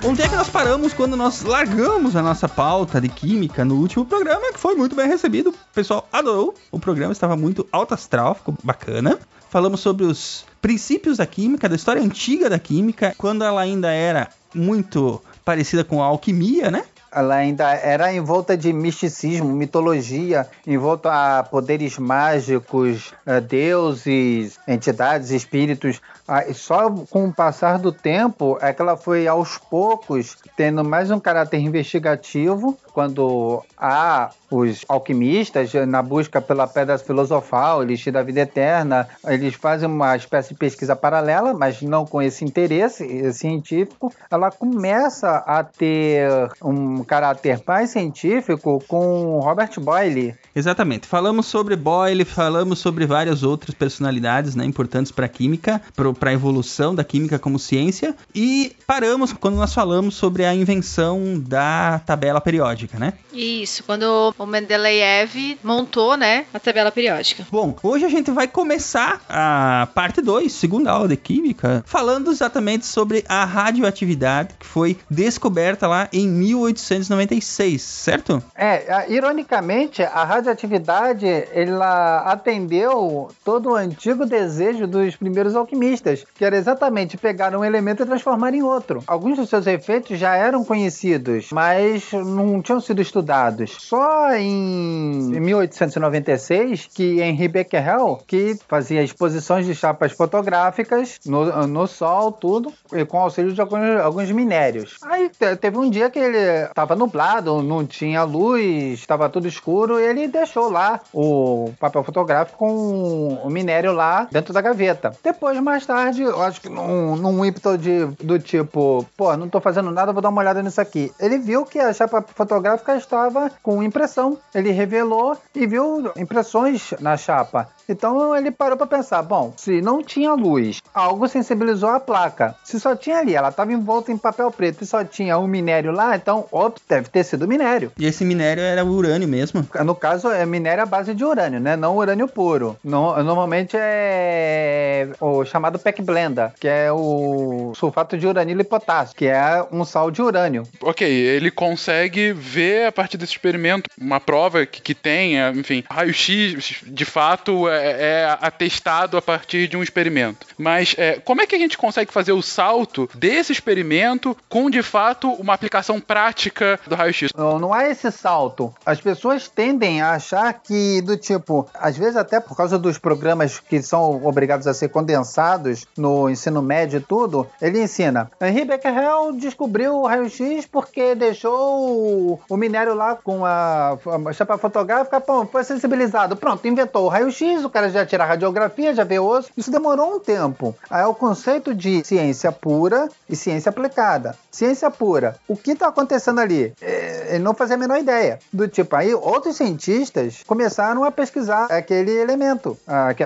Onde 0.05 0.23
é 0.23 0.29
que 0.29 0.37
nós 0.37 0.49
paramos 0.49 0.93
quando 0.95 1.17
nós 1.17 1.43
largamos 1.43 2.15
a 2.15 2.23
nossa 2.23 2.49
pauta 2.49 3.00
de 3.00 3.09
química 3.09 3.65
no 3.65 3.81
último 3.81 4.07
programa, 4.07 4.53
que 4.53 4.61
foi 4.61 4.77
muito 4.77 4.95
bem 4.95 5.09
recebido. 5.09 5.50
O 5.50 5.75
pessoal 5.75 6.07
adorou. 6.12 6.55
O 6.71 6.79
programa 6.79 7.12
estava 7.12 7.37
muito 7.37 7.67
alto 7.73 7.95
astral, 7.95 8.37
ficou 8.37 8.55
bacana. 8.62 9.19
Falamos 9.50 9.81
sobre 9.81 10.05
os 10.05 10.45
princípios 10.62 11.17
da 11.17 11.27
química, 11.27 11.69
da 11.69 11.75
história 11.75 12.00
antiga 12.00 12.49
da 12.49 12.61
química, 12.61 13.12
quando 13.19 13.43
ela 13.43 13.61
ainda 13.61 13.91
era 13.91 14.29
muito 14.55 15.21
parecida 15.49 15.83
com 15.83 16.02
a 16.02 16.07
alquimia, 16.07 16.71
né? 16.71 16.85
Ela 17.11 17.37
ainda 17.37 17.73
era 17.73 18.12
envolta 18.12 18.55
de 18.55 18.71
misticismo, 18.71 19.50
mitologia, 19.50 20.47
envolta 20.67 21.38
a 21.38 21.43
poderes 21.43 21.97
mágicos, 21.97 23.14
a 23.25 23.40
deuses, 23.40 24.61
entidades, 24.69 25.31
espíritos. 25.31 26.02
Ah, 26.28 26.44
Só 26.52 26.90
com 26.90 27.28
o 27.28 27.32
passar 27.32 27.78
do 27.78 27.90
tempo 27.90 28.58
é 28.61 28.70
que 28.73 28.82
ela 28.82 28.99
foi 28.99 29.26
aos 29.26 29.56
poucos 29.56 30.37
tendo 30.54 30.85
mais 30.85 31.11
um 31.11 31.18
caráter 31.18 31.58
investigativo, 31.58 32.76
quando 32.92 33.62
há 33.78 34.30
os 34.50 34.85
alquimistas 34.88 35.73
na 35.87 36.02
busca 36.02 36.40
pela 36.40 36.66
pedra 36.66 36.99
filosofal, 36.99 37.82
elixir 37.82 38.12
da 38.12 38.23
vida 38.23 38.40
eterna. 38.40 39.08
Eles 39.26 39.54
fazem 39.54 39.88
uma 39.88 40.16
espécie 40.16 40.50
de 40.50 40.54
pesquisa 40.56 40.97
paralela, 40.97 41.54
mas 41.54 41.80
não 41.82 42.04
com 42.04 42.20
esse 42.20 42.44
interesse 42.44 43.32
científico. 43.32 44.12
Ela 44.30 44.50
começa 44.50 45.37
a 45.47 45.62
ter 45.62 46.28
um 46.62 47.04
caráter 47.04 47.62
mais 47.66 47.90
científico 47.90 48.82
com 48.88 49.38
Robert 49.40 49.70
Boyle. 49.78 50.35
Exatamente. 50.54 51.06
Falamos 51.06 51.47
sobre 51.47 51.76
Boyle, 51.76 52.25
falamos 52.25 52.78
sobre 52.78 53.06
várias 53.06 53.42
outras 53.42 53.75
personalidades 53.75 54.54
né, 54.54 54.64
importantes 54.64 55.12
para 55.12 55.26
a 55.26 55.28
química, 55.28 55.80
para 55.94 56.08
a 56.26 56.32
evolução 56.32 56.94
da 56.94 57.04
química 57.04 57.38
como 57.38 57.58
ciência, 57.58 58.14
e 58.34 58.72
paramos 58.87 59.32
quando 59.32 59.56
nós 59.56 59.72
falamos 59.72 60.14
sobre 60.14 60.44
a 60.44 60.54
invenção 60.54 61.38
da 61.38 62.00
tabela 62.04 62.40
periódica, 62.40 62.98
né? 62.98 63.14
Isso, 63.32 63.84
quando 63.84 64.34
o 64.38 64.46
Mendeleev 64.46 65.58
montou, 65.62 66.16
né, 66.16 66.46
a 66.52 66.58
tabela 66.58 66.90
periódica. 66.90 67.46
Bom, 67.50 67.76
hoje 67.82 68.04
a 68.04 68.08
gente 68.08 68.30
vai 68.30 68.48
começar 68.48 69.20
a 69.28 69.88
parte 69.94 70.20
2, 70.20 70.50
segunda 70.50 70.90
aula 70.90 71.08
de 71.08 71.16
química, 71.16 71.82
falando 71.87 72.30
exatamente 72.30 72.87
sobre 72.87 73.25
a 73.28 73.44
radioatividade 73.44 74.54
que 74.58 74.66
foi 74.66 74.96
descoberta 75.10 75.87
lá 75.87 76.08
em 76.12 76.28
1896, 76.28 77.80
certo? 77.82 78.42
É, 78.54 79.10
ironicamente, 79.12 80.02
a 80.02 80.25
radioatividade 80.25 81.26
ela 81.52 82.22
atendeu 82.22 83.30
todo 83.44 83.70
o 83.70 83.75
antigo 83.75 84.25
desejo 84.25 84.87
dos 84.87 85.16
primeiros 85.16 85.54
alquimistas, 85.54 86.08
que 86.35 86.45
era 86.45 86.57
exatamente 86.57 87.17
pegar 87.17 87.55
um 87.55 87.65
elemento 87.65 88.03
e 88.03 88.07
transformar 88.07 88.55
em 88.55 88.62
outro. 88.62 89.03
Alguns 89.07 89.37
dos 89.38 89.49
seus 89.49 89.67
efeitos 89.67 90.19
já 90.19 90.35
eram 90.35 90.65
conhecidos, 90.65 91.50
mas 91.53 92.12
não 92.12 92.61
tinham 92.62 92.81
sido 92.81 93.00
estudados. 93.00 93.77
Só 93.79 94.33
em 94.35 95.41
1896 95.41 96.88
que 96.93 97.21
Henri 97.21 97.49
Becquerel, 97.49 98.21
que 98.27 98.57
fazia 98.69 99.03
exposições 99.03 99.67
de 99.67 99.75
chapas 99.75 100.12
fotográficas 100.12 101.19
no, 101.27 101.67
no 101.67 101.87
sol, 101.87 102.33
tudo, 102.33 102.73
com 103.09 103.19
auxílio 103.19 103.53
de 103.53 103.61
alguns, 103.61 104.00
alguns 104.00 104.31
minérios. 104.31 104.97
Aí 105.03 105.31
teve 105.61 105.77
um 105.79 105.91
dia 105.91 106.11
que 106.11 106.19
ele 106.19 106.67
estava 106.67 106.95
nublado, 106.95 107.62
não 107.62 107.87
tinha 107.87 108.23
luz, 108.25 108.99
estava 108.99 109.29
tudo 109.29 109.49
escuro, 109.49 109.99
e 110.00 110.05
ele 110.05 110.29
deixou 110.29 110.71
lá 110.71 111.00
o 111.12 111.71
papel 111.79 112.03
fotográfico 112.03 112.59
com 112.59 113.41
o 113.43 113.50
minério 113.50 113.93
lá 113.93 114.29
dentro 114.31 114.53
da 114.53 114.61
gaveta. 114.61 115.12
Depois, 115.23 115.59
mais 115.61 115.87
tarde, 115.87 115.98
eu 116.19 116.43
acho 116.43 116.61
que 116.61 116.69
num, 116.69 117.17
num 117.17 117.45
ímpeto 117.45 117.76
de, 117.76 118.07
do 118.23 118.38
tipo, 118.38 119.07
pô, 119.17 119.37
não 119.37 119.49
tô 119.49 119.61
fazendo 119.61 119.90
nada, 119.90 120.12
vou 120.12 120.23
dar 120.23 120.28
uma 120.28 120.40
olhada 120.40 120.62
nisso 120.62 120.81
aqui. 120.81 121.12
Ele 121.19 121.38
viu 121.38 121.64
que 121.64 121.78
a 121.78 121.93
chapa 121.93 122.25
fotográfica 122.35 122.97
estava 122.97 123.50
com 123.62 123.83
impressão. 123.83 124.38
Ele 124.55 124.71
revelou 124.71 125.37
e 125.55 125.67
viu 125.67 126.12
impressões 126.17 126.95
na 127.00 127.17
chapa. 127.17 127.69
Então 127.88 128.37
ele 128.37 128.50
parou 128.50 128.76
para 128.76 128.87
pensar: 128.87 129.23
bom, 129.23 129.52
se 129.57 129.81
não 129.81 130.02
tinha 130.02 130.35
luz, 130.35 130.81
algo 130.93 131.26
sensibilizou 131.26 131.88
a 131.88 132.00
placa. 132.00 132.55
Se 132.62 132.78
só 132.78 132.95
tinha 132.95 133.19
ali, 133.19 133.35
ela 133.35 133.49
estava 133.49 133.73
envolta 133.73 134.12
em 134.12 134.19
papel 134.19 134.50
preto 134.50 134.83
e 134.83 134.87
só 134.87 135.02
tinha 135.05 135.38
um 135.38 135.47
minério 135.47 135.90
lá, 135.90 136.14
então, 136.14 136.47
ops, 136.50 136.83
deve 136.88 137.09
ter 137.09 137.25
sido 137.25 137.49
minério. 137.49 137.90
E 137.99 138.07
esse 138.07 138.25
minério 138.25 138.62
era 138.62 138.85
o 138.85 138.90
urânio 138.90 139.26
mesmo? 139.26 139.67
No 139.85 139.95
caso, 139.95 140.28
é 140.28 140.45
minério 140.45 140.83
à 140.83 140.87
base 140.87 141.14
de 141.14 141.25
urânio, 141.25 141.61
né? 141.61 141.76
Não 141.76 141.97
urânio 141.97 142.28
puro. 142.28 142.76
No, 142.85 143.23
normalmente 143.23 143.76
é 143.78 145.09
o 145.21 145.45
chamado 145.45 145.78
PEC 145.88 146.02
blenda, 146.02 146.52
que 146.61 146.68
é 146.68 146.92
o 146.92 147.73
sulfato 147.75 148.16
de 148.18 148.26
uranilo 148.26 148.61
e 148.61 148.64
potássio, 148.64 149.16
que 149.16 149.26
é 149.26 149.64
um 149.73 149.85
sal 149.85 150.11
de 150.11 150.21
urânio. 150.21 150.64
Ok, 150.83 151.09
ele 151.09 151.50
consegue 151.50 152.33
ver 152.33 152.87
a 152.87 152.92
partir 152.92 153.16
desse 153.16 153.33
experimento 153.33 153.88
uma 153.99 154.21
prova 154.21 154.66
que, 154.66 154.83
que 154.83 154.95
tenha, 154.95 155.50
enfim, 155.50 155.83
raio-x 155.90 156.83
de 156.87 157.04
fato 157.04 157.68
é, 157.68 157.90
é, 158.00 158.38
atestado 158.40 159.16
a 159.16 159.23
partir 159.23 159.66
de 159.68 159.76
um 159.76 159.83
experimento. 159.83 160.47
Mas 160.59 160.95
é, 160.99 161.18
como 161.21 161.40
é 161.40 161.47
que 161.47 161.54
a 161.54 161.59
gente 161.59 161.78
consegue 161.78 162.12
fazer 162.12 162.33
o 162.33 162.42
salto 162.42 163.09
desse 163.14 163.52
experimento 163.52 164.37
com 164.49 164.68
de 164.68 164.83
fato 164.83 165.33
uma 165.33 165.54
aplicação 165.54 166.00
prática 166.00 166.78
do 166.87 166.95
raio-x? 166.95 167.30
Não, 167.37 167.59
não 167.59 167.75
é 167.75 167.90
esse 167.90 168.11
salto. 168.11 168.75
As 168.85 169.00
pessoas 169.00 169.49
tendem 169.49 170.02
a 170.02 170.12
achar 170.12 170.52
que, 170.52 171.00
do 171.02 171.16
tipo, 171.16 171.66
às 171.75 171.97
vezes 171.97 172.16
até 172.16 172.40
por 172.40 172.57
causa 172.57 172.78
dos 172.78 172.99
programas 172.99 173.59
que 173.59 173.80
são 173.80 174.25
obrigados 174.26 174.66
a 174.66 174.75
ser 174.75 174.88
condensados 174.88 175.77
no 175.97 176.28
ensino 176.28 176.62
médio 176.62 176.99
e 176.99 177.02
tudo, 177.02 177.47
ele 177.61 177.82
ensina. 177.82 178.30
Henri 178.40 178.64
Becquerel 178.64 179.32
descobriu 179.32 179.97
o 179.97 180.06
raio-x 180.06 180.66
porque 180.66 181.14
deixou 181.14 182.40
o 182.49 182.56
minério 182.56 182.94
lá 182.94 183.14
com 183.14 183.44
a, 183.44 183.99
a 184.26 184.32
chapa 184.32 184.58
fotográfica, 184.58 185.20
pô, 185.20 185.44
foi 185.47 185.64
sensibilizado. 185.64 186.37
Pronto, 186.37 186.66
inventou 186.66 187.04
o 187.04 187.08
raio-x, 187.08 187.64
o 187.64 187.70
cara 187.70 187.88
já 187.88 188.04
tira 188.04 188.25
a 188.25 188.26
radiografia, 188.26 188.94
já 188.94 189.04
vê 189.04 189.18
osso. 189.18 189.50
Isso 189.56 189.70
demorou 189.70 190.16
um 190.16 190.20
tempo. 190.20 190.75
Aí 190.90 191.02
é 191.02 191.06
o 191.06 191.14
conceito 191.14 191.75
de 191.75 192.04
ciência 192.04 192.52
pura 192.52 193.08
e 193.28 193.37
ciência 193.37 193.70
aplicada. 193.70 194.35
Ciência 194.50 194.90
pura. 194.90 195.37
O 195.47 195.56
que 195.56 195.73
está 195.73 195.88
acontecendo 195.88 196.40
ali? 196.40 196.73
É, 196.80 197.28
ele 197.30 197.44
não 197.44 197.54
fazia 197.54 197.76
a 197.76 197.78
menor 197.78 197.99
ideia. 197.99 198.38
Do 198.52 198.66
tipo, 198.68 198.94
aí 198.97 199.14
outros 199.14 199.56
cientistas 199.56 200.42
começaram 200.47 201.04
a 201.04 201.11
pesquisar 201.11 201.66
aquele 201.70 202.12
elemento, 202.12 202.76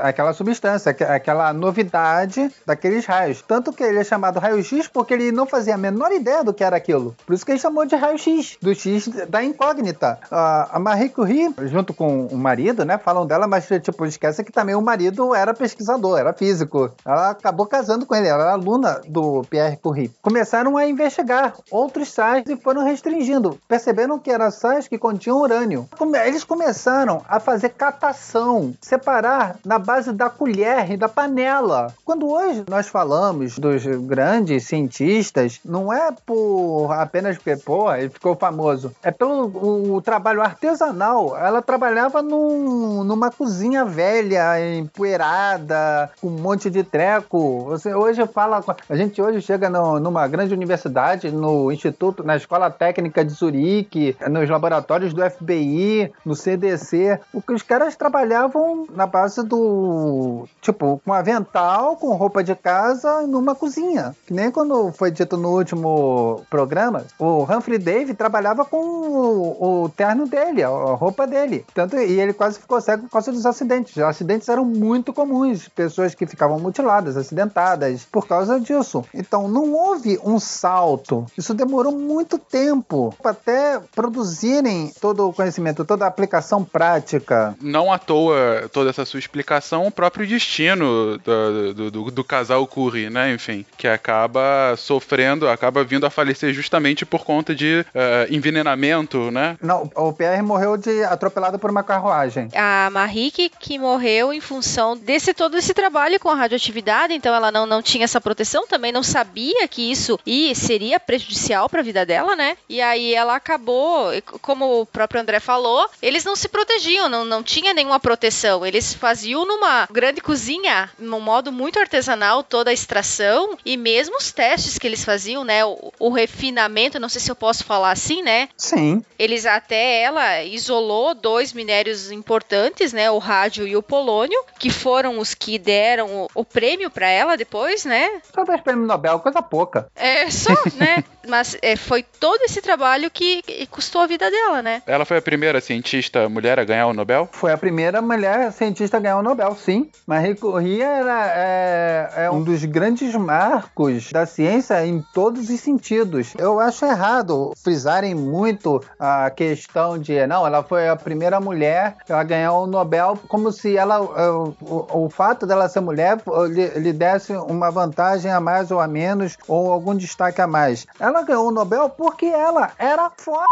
aquela 0.02 0.32
substância, 0.32 0.90
aquela 0.90 1.52
novidade 1.52 2.31
daqueles 2.66 3.06
raios. 3.06 3.42
Tanto 3.46 3.72
que 3.72 3.82
ele 3.82 3.98
é 3.98 4.04
chamado 4.04 4.38
raio-x 4.38 4.88
porque 4.88 5.14
ele 5.14 5.32
não 5.32 5.46
fazia 5.46 5.74
a 5.74 5.78
menor 5.78 6.12
ideia 6.12 6.44
do 6.44 6.52
que 6.52 6.64
era 6.64 6.76
aquilo. 6.76 7.14
Por 7.26 7.34
isso 7.34 7.44
que 7.44 7.52
ele 7.52 7.58
chamou 7.58 7.84
de 7.84 7.96
raio-x, 7.96 8.56
do 8.60 8.74
X 8.74 9.08
da 9.28 9.42
incógnita. 9.42 10.18
A 10.30 10.78
Marie 10.78 11.08
Curie, 11.08 11.54
junto 11.64 11.94
com 11.94 12.26
o 12.26 12.36
marido, 12.36 12.84
né, 12.84 12.98
falam 12.98 13.26
dela, 13.26 13.46
mas 13.46 13.68
tipo, 13.82 14.04
esquece 14.06 14.44
que 14.44 14.52
também 14.52 14.74
o 14.74 14.82
marido 14.82 15.34
era 15.34 15.54
pesquisador, 15.54 16.18
era 16.18 16.32
físico. 16.32 16.90
Ela 17.04 17.30
acabou 17.30 17.66
casando 17.66 18.06
com 18.06 18.14
ele, 18.14 18.28
ela 18.28 18.42
era 18.44 18.52
aluna 18.52 19.00
do 19.06 19.42
Pierre 19.48 19.76
Curie. 19.76 20.12
Começaram 20.20 20.76
a 20.76 20.86
investigar 20.86 21.54
outros 21.70 22.12
sais 22.12 22.44
e 22.48 22.56
foram 22.56 22.84
restringindo. 22.84 23.58
Perceberam 23.68 24.18
que 24.18 24.30
eram 24.30 24.50
sais 24.50 24.88
que 24.88 24.98
continham 24.98 25.40
urânio. 25.40 25.88
Eles 26.24 26.44
começaram 26.44 27.22
a 27.28 27.40
fazer 27.40 27.70
catação, 27.70 28.74
separar 28.80 29.56
na 29.64 29.78
base 29.78 30.12
da 30.12 30.28
colher 30.28 30.90
e 30.90 30.96
da 30.96 31.08
panela. 31.08 31.92
Quando 32.04 32.21
hoje 32.30 32.64
nós 32.68 32.88
falamos 32.88 33.58
dos 33.58 33.84
grandes 33.84 34.66
cientistas, 34.66 35.60
não 35.64 35.92
é 35.92 36.10
por 36.24 36.90
apenas 36.92 37.36
porque, 37.36 37.56
pô, 37.56 37.92
ele 37.92 38.08
ficou 38.08 38.36
famoso. 38.36 38.92
É 39.02 39.10
pelo 39.10 39.46
o, 39.46 39.94
o 39.94 40.02
trabalho 40.02 40.42
artesanal. 40.42 41.36
Ela 41.36 41.62
trabalhava 41.62 42.22
num, 42.22 43.04
numa 43.04 43.30
cozinha 43.30 43.84
velha, 43.84 44.76
empoeirada, 44.76 46.10
com 46.20 46.28
um 46.28 46.40
monte 46.40 46.70
de 46.70 46.82
treco. 46.82 47.64
Você 47.64 47.94
hoje 47.94 48.26
fala. 48.26 48.62
A 48.88 48.96
gente 48.96 49.20
hoje 49.20 49.40
chega 49.40 49.68
no, 49.68 49.98
numa 49.98 50.26
grande 50.28 50.54
universidade, 50.54 51.30
no 51.30 51.72
Instituto, 51.72 52.22
na 52.22 52.36
Escola 52.36 52.70
Técnica 52.70 53.24
de 53.24 53.32
Zurique, 53.32 54.16
nos 54.28 54.48
laboratórios 54.48 55.12
do 55.12 55.22
FBI, 55.28 56.12
no 56.24 56.34
CDC. 56.34 57.20
O 57.32 57.42
que 57.42 57.52
os 57.52 57.62
caras 57.62 57.96
trabalhavam 57.96 58.86
na 58.94 59.06
base 59.06 59.42
do. 59.44 60.46
Tipo, 60.60 61.00
com 61.04 61.12
avental, 61.12 61.96
com 61.96 62.11
roupa 62.16 62.42
de 62.42 62.54
casa, 62.54 63.22
numa 63.26 63.54
cozinha. 63.54 64.14
Que 64.26 64.34
nem 64.34 64.50
quando 64.50 64.92
foi 64.92 65.10
dito 65.10 65.36
no 65.36 65.50
último 65.50 66.42
programa, 66.50 67.04
o 67.18 67.44
Humphrey 67.44 67.78
Davy 67.78 68.14
trabalhava 68.14 68.64
com 68.64 68.78
o, 68.78 69.84
o 69.84 69.88
terno 69.88 70.26
dele, 70.26 70.62
a 70.62 70.68
roupa 70.68 71.26
dele. 71.26 71.64
Tanto, 71.74 71.96
e 71.96 72.20
ele 72.20 72.32
quase 72.32 72.58
ficou 72.58 72.80
cego 72.80 73.04
por 73.04 73.10
causa 73.10 73.32
dos 73.32 73.46
acidentes. 73.46 73.96
Os 73.96 74.02
acidentes 74.02 74.48
eram 74.48 74.64
muito 74.64 75.12
comuns, 75.12 75.68
pessoas 75.68 76.14
que 76.14 76.26
ficavam 76.26 76.58
mutiladas, 76.58 77.16
acidentadas, 77.16 78.04
por 78.10 78.26
causa 78.26 78.60
disso. 78.60 79.04
Então 79.14 79.48
não 79.48 79.72
houve 79.72 80.18
um 80.24 80.38
salto. 80.38 81.26
Isso 81.36 81.54
demorou 81.54 81.92
muito 81.92 82.38
tempo 82.38 83.14
até 83.24 83.80
produzirem 83.94 84.92
todo 85.00 85.28
o 85.28 85.32
conhecimento, 85.32 85.84
toda 85.84 86.04
a 86.04 86.08
aplicação 86.08 86.64
prática. 86.64 87.54
Não 87.60 87.92
à 87.92 87.98
toa 87.98 88.68
toda 88.72 88.90
essa 88.90 89.04
sua 89.04 89.18
explicação, 89.18 89.86
o 89.86 89.90
próprio 89.90 90.26
destino 90.26 91.18
do, 91.18 91.74
do, 91.74 91.90
do, 91.90 92.01
do 92.10 92.24
casal 92.24 92.66
Curry, 92.66 93.10
né? 93.10 93.32
Enfim, 93.32 93.64
que 93.76 93.86
acaba 93.86 94.74
sofrendo, 94.76 95.48
acaba 95.48 95.84
vindo 95.84 96.06
a 96.06 96.10
falecer 96.10 96.52
justamente 96.52 97.04
por 97.04 97.24
conta 97.24 97.54
de 97.54 97.84
uh, 97.88 98.32
envenenamento, 98.34 99.30
né? 99.30 99.56
Não, 99.60 99.90
o 99.94 100.12
Pierre 100.12 100.42
morreu 100.42 100.76
de 100.76 101.02
atropelado 101.04 101.58
por 101.58 101.70
uma 101.70 101.82
carruagem. 101.82 102.48
A 102.54 102.90
Marie 102.90 103.30
que, 103.30 103.48
que 103.48 103.78
morreu 103.78 104.32
em 104.32 104.40
função 104.40 104.96
desse 104.96 105.34
todo 105.34 105.56
esse 105.56 105.74
trabalho 105.74 106.18
com 106.20 106.28
a 106.28 106.34
radioatividade, 106.34 107.14
então 107.14 107.34
ela 107.34 107.50
não, 107.50 107.66
não 107.66 107.82
tinha 107.82 108.04
essa 108.04 108.20
proteção, 108.20 108.66
também 108.66 108.92
não 108.92 109.02
sabia 109.02 109.66
que 109.68 109.90
isso 109.90 110.18
e 110.26 110.54
seria 110.54 111.00
prejudicial 111.00 111.68
para 111.68 111.80
a 111.80 111.84
vida 111.84 112.04
dela, 112.06 112.36
né? 112.36 112.56
E 112.68 112.80
aí 112.80 113.14
ela 113.14 113.36
acabou, 113.36 114.10
como 114.40 114.80
o 114.80 114.86
próprio 114.86 115.20
André 115.20 115.40
falou, 115.40 115.88
eles 116.00 116.24
não 116.24 116.36
se 116.36 116.48
protegiam, 116.48 117.08
não, 117.08 117.24
não 117.24 117.42
tinha 117.42 117.74
nenhuma 117.74 118.00
proteção. 118.00 118.64
Eles 118.64 118.94
faziam 118.94 119.44
numa 119.44 119.86
grande 119.90 120.20
cozinha, 120.20 120.90
num 120.98 121.20
modo 121.20 121.52
muito 121.52 121.78
artesanal, 121.92 122.42
toda 122.42 122.70
a 122.70 122.74
extração 122.74 123.56
e 123.64 123.76
mesmo 123.76 124.16
os 124.16 124.32
testes 124.32 124.78
que 124.78 124.86
eles 124.86 125.04
faziam, 125.04 125.44
né? 125.44 125.64
O, 125.64 125.92
o 125.98 126.10
refinamento, 126.10 126.98
não 126.98 127.08
sei 127.08 127.20
se 127.20 127.30
eu 127.30 127.36
posso 127.36 127.64
falar 127.64 127.90
assim, 127.92 128.22
né? 128.22 128.48
Sim. 128.56 129.04
Eles 129.18 129.46
até 129.46 130.02
dela 130.02 130.42
isolou 130.42 131.14
dois 131.14 131.52
minérios 131.52 132.10
importantes, 132.10 132.92
né? 132.92 133.10
O 133.10 133.18
rádio 133.18 133.66
e 133.66 133.76
o 133.76 133.82
polônio, 133.82 134.38
que 134.58 134.70
foram 134.70 135.18
os 135.18 135.34
que 135.34 135.58
deram 135.58 136.08
o, 136.22 136.28
o 136.34 136.44
prêmio 136.44 136.90
para 136.90 137.08
ela 137.08 137.36
depois, 137.36 137.84
né? 137.84 138.20
Só 138.34 138.44
dois 138.44 138.60
prêmios 138.60 138.88
Nobel, 138.88 139.20
coisa 139.20 139.40
pouca. 139.40 139.88
É, 139.94 140.30
só, 140.30 140.52
né? 140.76 141.04
Mas 141.28 141.56
é, 141.62 141.76
foi 141.76 142.02
todo 142.02 142.42
esse 142.42 142.60
trabalho 142.60 143.10
que, 143.10 143.42
que 143.42 143.66
custou 143.66 144.02
a 144.02 144.06
vida 144.06 144.30
dela, 144.30 144.60
né? 144.60 144.82
Ela 144.86 145.04
foi 145.04 145.18
a 145.18 145.22
primeira 145.22 145.60
cientista 145.60 146.28
mulher 146.28 146.58
a 146.58 146.64
ganhar 146.64 146.86
o 146.86 146.94
Nobel? 146.94 147.28
Foi 147.32 147.52
a 147.52 147.58
primeira 147.58 148.02
mulher 148.02 148.50
cientista 148.52 148.96
a 148.96 149.00
ganhar 149.00 149.18
o 149.18 149.22
Nobel, 149.22 149.54
sim. 149.54 149.90
Marie 150.06 150.34
Curie 150.34 150.82
era, 150.82 151.32
é, 151.36 151.81
é 152.16 152.30
um 152.30 152.42
dos 152.42 152.64
grandes 152.64 153.14
marcos 153.14 154.10
da 154.10 154.26
ciência 154.26 154.84
em 154.86 155.02
todos 155.12 155.48
os 155.48 155.60
sentidos. 155.60 156.34
Eu 156.38 156.60
acho 156.60 156.84
errado 156.84 157.52
frisarem 157.62 158.14
muito 158.14 158.82
a 158.98 159.30
questão 159.30 159.98
de, 159.98 160.26
não, 160.26 160.46
ela 160.46 160.62
foi 160.62 160.88
a 160.88 160.96
primeira 160.96 161.40
mulher 161.40 161.96
a 162.08 162.22
ganhar 162.22 162.52
o 162.52 162.66
Nobel, 162.66 163.18
como 163.28 163.52
se 163.52 163.76
ela, 163.76 164.00
o, 164.00 164.56
o, 164.60 165.04
o 165.04 165.10
fato 165.10 165.46
dela 165.46 165.68
ser 165.68 165.80
mulher 165.80 166.18
lhe, 166.48 166.68
lhe 166.80 166.92
desse 166.92 167.32
uma 167.32 167.70
vantagem 167.70 168.30
a 168.30 168.40
mais 168.40 168.70
ou 168.70 168.80
a 168.80 168.86
menos, 168.86 169.36
ou 169.46 169.72
algum 169.72 169.94
destaque 169.94 170.40
a 170.40 170.46
mais. 170.46 170.86
Ela 170.98 171.22
ganhou 171.22 171.48
o 171.48 171.52
Nobel 171.52 171.88
porque 171.88 172.26
ela 172.26 172.72
era 172.78 173.10
foda. 173.16 173.46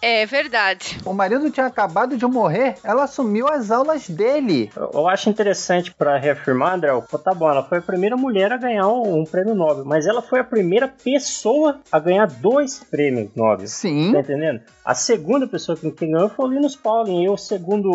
É 0.00 0.26
verdade. 0.26 0.98
O 1.04 1.12
marido 1.12 1.50
tinha 1.50 1.66
acabado 1.66 2.16
de 2.16 2.26
morrer, 2.26 2.76
ela 2.84 3.04
assumiu 3.04 3.48
as 3.48 3.70
aulas 3.70 4.08
dele. 4.08 4.70
Eu, 4.76 4.90
eu 4.94 5.08
acho 5.08 5.28
interessante 5.28 5.92
para 5.92 6.16
reafirmar, 6.16 6.74
André, 6.74 6.90
pô, 7.10 7.18
tá 7.18 7.34
bom, 7.34 7.50
ela 7.50 7.62
foi 7.68 7.78
a 7.78 7.82
primeira 7.82 8.16
mulher 8.16 8.52
a 8.52 8.56
ganhar 8.56 8.88
um, 8.88 9.20
um, 9.20 9.24
prêmio 9.24 9.54
Nobel, 9.54 9.84
mas 9.84 10.06
ela 10.06 10.22
foi 10.22 10.40
a 10.40 10.44
primeira 10.44 10.88
pessoa 10.88 11.80
a 11.90 11.98
ganhar 11.98 12.26
dois 12.26 12.82
prêmios 12.90 13.28
Nobel. 13.34 13.66
Sim. 13.66 14.12
Tá 14.12 14.20
entendendo? 14.20 14.60
A 14.84 14.94
segunda 14.94 15.46
pessoa 15.46 15.76
que, 15.76 15.90
ganhou 15.90 16.28
foi 16.30 16.46
o 16.46 16.52
Linus 16.52 16.74
Pauling, 16.74 17.24
e 17.24 17.28
o 17.28 17.36
segundo 17.36 17.90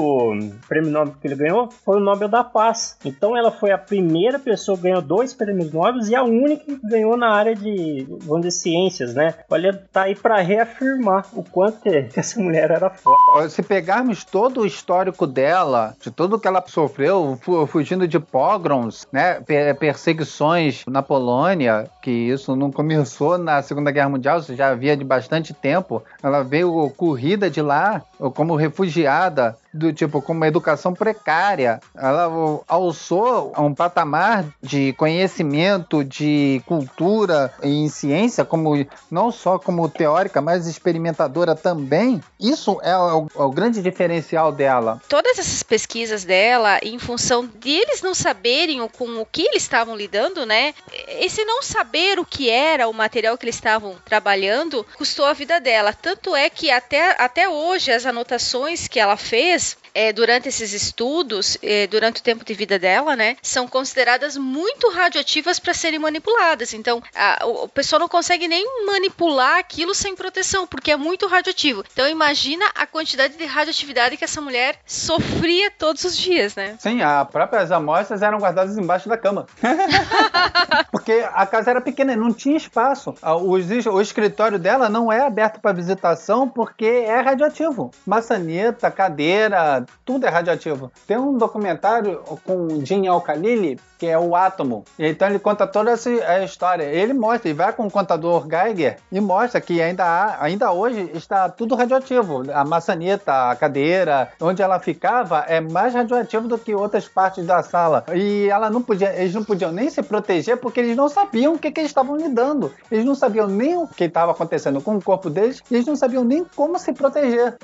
prêmio 0.67 0.91
Nobel 0.91 1.15
que 1.19 1.27
ele 1.27 1.35
ganhou 1.35 1.69
foi 1.83 1.97
o 1.97 1.99
Nobel 1.99 2.27
da 2.27 2.43
Paz. 2.43 2.97
Então 3.03 3.35
ela 3.35 3.51
foi 3.51 3.71
a 3.71 3.77
primeira 3.77 4.37
pessoa 4.37 4.77
que 4.77 4.83
ganhou 4.83 5.01
dois 5.01 5.33
prêmios 5.33 5.71
Nobel 5.71 6.01
e 6.07 6.15
a 6.15 6.23
única 6.23 6.65
que 6.65 6.87
ganhou 6.87 7.17
na 7.17 7.31
área 7.31 7.55
de, 7.55 8.05
vamos 8.21 8.45
dizer, 8.45 8.59
ciências, 8.59 9.13
né? 9.13 9.33
Olha, 9.49 9.73
tá 9.91 10.03
aí 10.03 10.15
para 10.15 10.37
reafirmar 10.37 11.25
o 11.33 11.43
quanto 11.43 11.81
que, 11.81 12.03
que 12.03 12.19
essa 12.19 12.39
mulher 12.39 12.69
era 12.69 12.89
foda. 12.89 13.49
Se 13.49 13.63
pegarmos 13.63 14.23
todo 14.23 14.61
o 14.61 14.65
histórico 14.65 15.25
dela, 15.25 15.95
de 15.99 16.11
tudo 16.11 16.39
que 16.39 16.47
ela 16.47 16.63
sofreu, 16.67 17.39
fugindo 17.67 18.07
de 18.07 18.19
pogroms, 18.19 19.07
né, 19.11 19.41
perseguições 19.79 20.83
na 20.87 21.03
Polônia, 21.03 21.87
que 22.01 22.09
isso 22.09 22.55
não 22.55 22.71
começou 22.71 23.37
na 23.37 23.61
Segunda 23.61 23.91
Guerra 23.91 24.09
Mundial, 24.09 24.39
isso 24.39 24.55
já 24.55 24.69
havia 24.69 24.97
de 24.97 25.03
bastante 25.03 25.53
tempo. 25.53 26.03
Ela 26.23 26.43
veio 26.43 26.89
corrida 26.97 27.49
de 27.49 27.61
lá 27.61 28.01
como 28.33 28.55
refugiada 28.55 29.55
do 29.73 29.91
tipo 29.91 30.21
com 30.21 30.33
uma 30.33 30.47
educação 30.47 30.93
precária. 30.93 31.79
Ela 31.95 32.29
alçou 32.67 33.51
a 33.55 33.61
um 33.61 33.73
patamar 33.73 34.45
de 34.61 34.93
conhecimento, 34.93 36.03
de 36.03 36.61
cultura 36.65 37.53
em 37.61 37.89
ciência, 37.89 38.45
como 38.45 38.85
não 39.09 39.31
só 39.31 39.57
como 39.57 39.89
teórica, 39.89 40.41
mas 40.41 40.67
experimentadora 40.67 41.55
também. 41.55 42.21
Isso 42.39 42.79
é 42.83 42.95
o, 42.95 43.27
é 43.35 43.41
o 43.41 43.51
grande 43.51 43.81
diferencial 43.81 44.51
dela. 44.51 45.01
Todas 45.09 45.39
essas 45.39 45.63
pesquisas 45.63 46.23
dela, 46.23 46.79
em 46.83 46.99
função 46.99 47.49
de 47.59 47.71
eles 47.71 48.01
não 48.01 48.13
saberem 48.13 48.87
com 48.89 49.21
o 49.21 49.25
que 49.25 49.43
eles 49.43 49.63
estavam 49.63 49.95
lidando, 49.95 50.45
né? 50.45 50.73
Esse 51.07 51.43
não 51.45 51.63
saber 51.63 52.19
o 52.19 52.25
que 52.25 52.49
era 52.49 52.87
o 52.87 52.93
material 52.93 53.37
que 53.37 53.45
eles 53.45 53.55
estavam 53.55 53.95
trabalhando 54.05 54.85
custou 54.97 55.25
a 55.25 55.33
vida 55.33 55.59
dela. 55.59 55.93
Tanto 55.93 56.35
é 56.35 56.49
que 56.49 56.69
até, 56.69 57.15
até 57.17 57.47
hoje 57.47 57.91
as 57.91 58.05
anotações 58.05 58.87
que 58.87 58.99
ela 58.99 59.17
fez 59.17 59.62
this 59.63 59.82
é, 59.93 60.11
durante 60.11 60.49
esses 60.49 60.73
estudos, 60.73 61.57
é, 61.61 61.87
durante 61.87 62.19
o 62.19 62.23
tempo 62.23 62.43
de 62.43 62.53
vida 62.53 62.79
dela, 62.79 63.15
né, 63.15 63.35
são 63.41 63.67
consideradas 63.67 64.37
muito 64.37 64.89
radioativas 64.89 65.59
para 65.59 65.73
serem 65.73 65.99
manipuladas. 65.99 66.73
Então, 66.73 67.01
a, 67.15 67.67
pessoal 67.73 67.99
não 67.99 68.07
consegue 68.07 68.47
nem 68.47 68.65
manipular 68.85 69.57
aquilo 69.57 69.93
sem 69.93 70.15
proteção, 70.15 70.65
porque 70.65 70.91
é 70.91 70.97
muito 70.97 71.27
radioativo. 71.27 71.83
Então, 71.91 72.07
imagina 72.07 72.65
a 72.75 72.85
quantidade 72.85 73.37
de 73.37 73.45
radioatividade 73.45 74.17
que 74.17 74.23
essa 74.23 74.41
mulher 74.41 74.77
sofria 74.85 75.71
todos 75.71 76.03
os 76.03 76.17
dias, 76.17 76.55
né? 76.55 76.75
Sim, 76.79 77.01
as 77.01 77.27
próprias 77.29 77.71
amostras 77.71 78.21
eram 78.21 78.39
guardadas 78.39 78.77
embaixo 78.77 79.09
da 79.09 79.17
cama. 79.17 79.47
porque 80.91 81.25
a 81.33 81.45
casa 81.45 81.71
era 81.71 81.81
pequena, 81.81 82.15
não 82.15 82.33
tinha 82.33 82.55
espaço. 82.55 83.13
O 83.21 84.01
escritório 84.01 84.57
dela 84.57 84.89
não 84.89 85.11
é 85.11 85.21
aberto 85.21 85.59
para 85.59 85.73
visitação 85.73 86.47
porque 86.47 86.85
é 86.85 87.19
radioativo. 87.19 87.91
Maçaneta, 88.05 88.89
cadeira, 88.91 89.82
tudo 90.05 90.25
é 90.25 90.29
radioativo. 90.29 90.91
Tem 91.07 91.17
um 91.17 91.37
documentário 91.37 92.21
com 92.45 92.67
o 92.67 92.85
Jim 92.85 93.07
Al-Khalili, 93.07 93.79
que 94.03 94.07
é 94.07 94.19
o 94.19 94.35
átomo. 94.35 94.83
Então 94.99 95.29
ele 95.29 95.39
conta 95.39 95.65
toda 95.65 95.91
essa 95.91 96.09
história. 96.43 96.83
Ele 96.83 97.13
mostra, 97.13 97.47
ele 97.47 97.57
vai 97.57 97.71
com 97.71 97.87
o 97.87 97.91
contador 97.91 98.45
Geiger 98.49 98.97
e 99.09 99.21
mostra 99.21 99.61
que 99.61 99.81
ainda 99.81 100.03
há, 100.03 100.43
ainda 100.43 100.73
hoje 100.73 101.09
está 101.13 101.47
tudo 101.47 101.73
radioativo. 101.73 102.43
A 102.53 102.65
maçaneta, 102.65 103.51
a 103.51 103.55
cadeira, 103.55 104.29
onde 104.41 104.61
ela 104.61 104.77
ficava 104.77 105.45
é 105.47 105.61
mais 105.61 105.93
radioativo 105.93 106.49
do 106.49 106.57
que 106.57 106.75
outras 106.75 107.07
partes 107.07 107.45
da 107.45 107.63
sala. 107.63 108.03
E 108.13 108.49
ela 108.49 108.69
não 108.69 108.81
podia, 108.81 109.13
eles 109.15 109.33
não 109.33 109.43
podiam 109.43 109.71
nem 109.71 109.89
se 109.89 110.03
proteger 110.03 110.57
porque 110.57 110.81
eles 110.81 110.97
não 110.97 111.07
sabiam 111.07 111.53
o 111.53 111.59
que, 111.59 111.71
que 111.71 111.79
eles 111.79 111.91
estavam 111.91 112.17
lidando. 112.17 112.73
Eles 112.91 113.05
não 113.05 113.15
sabiam 113.15 113.47
nem 113.47 113.77
o 113.77 113.87
que 113.87 114.03
estava 114.03 114.33
acontecendo 114.33 114.81
com 114.81 114.97
o 114.97 115.01
corpo 115.01 115.29
deles 115.29 115.63
e 115.71 115.75
eles 115.75 115.87
não 115.87 115.95
sabiam 115.95 116.25
nem 116.25 116.43
como 116.55 116.77
se 116.77 116.91
proteger. 116.91 117.55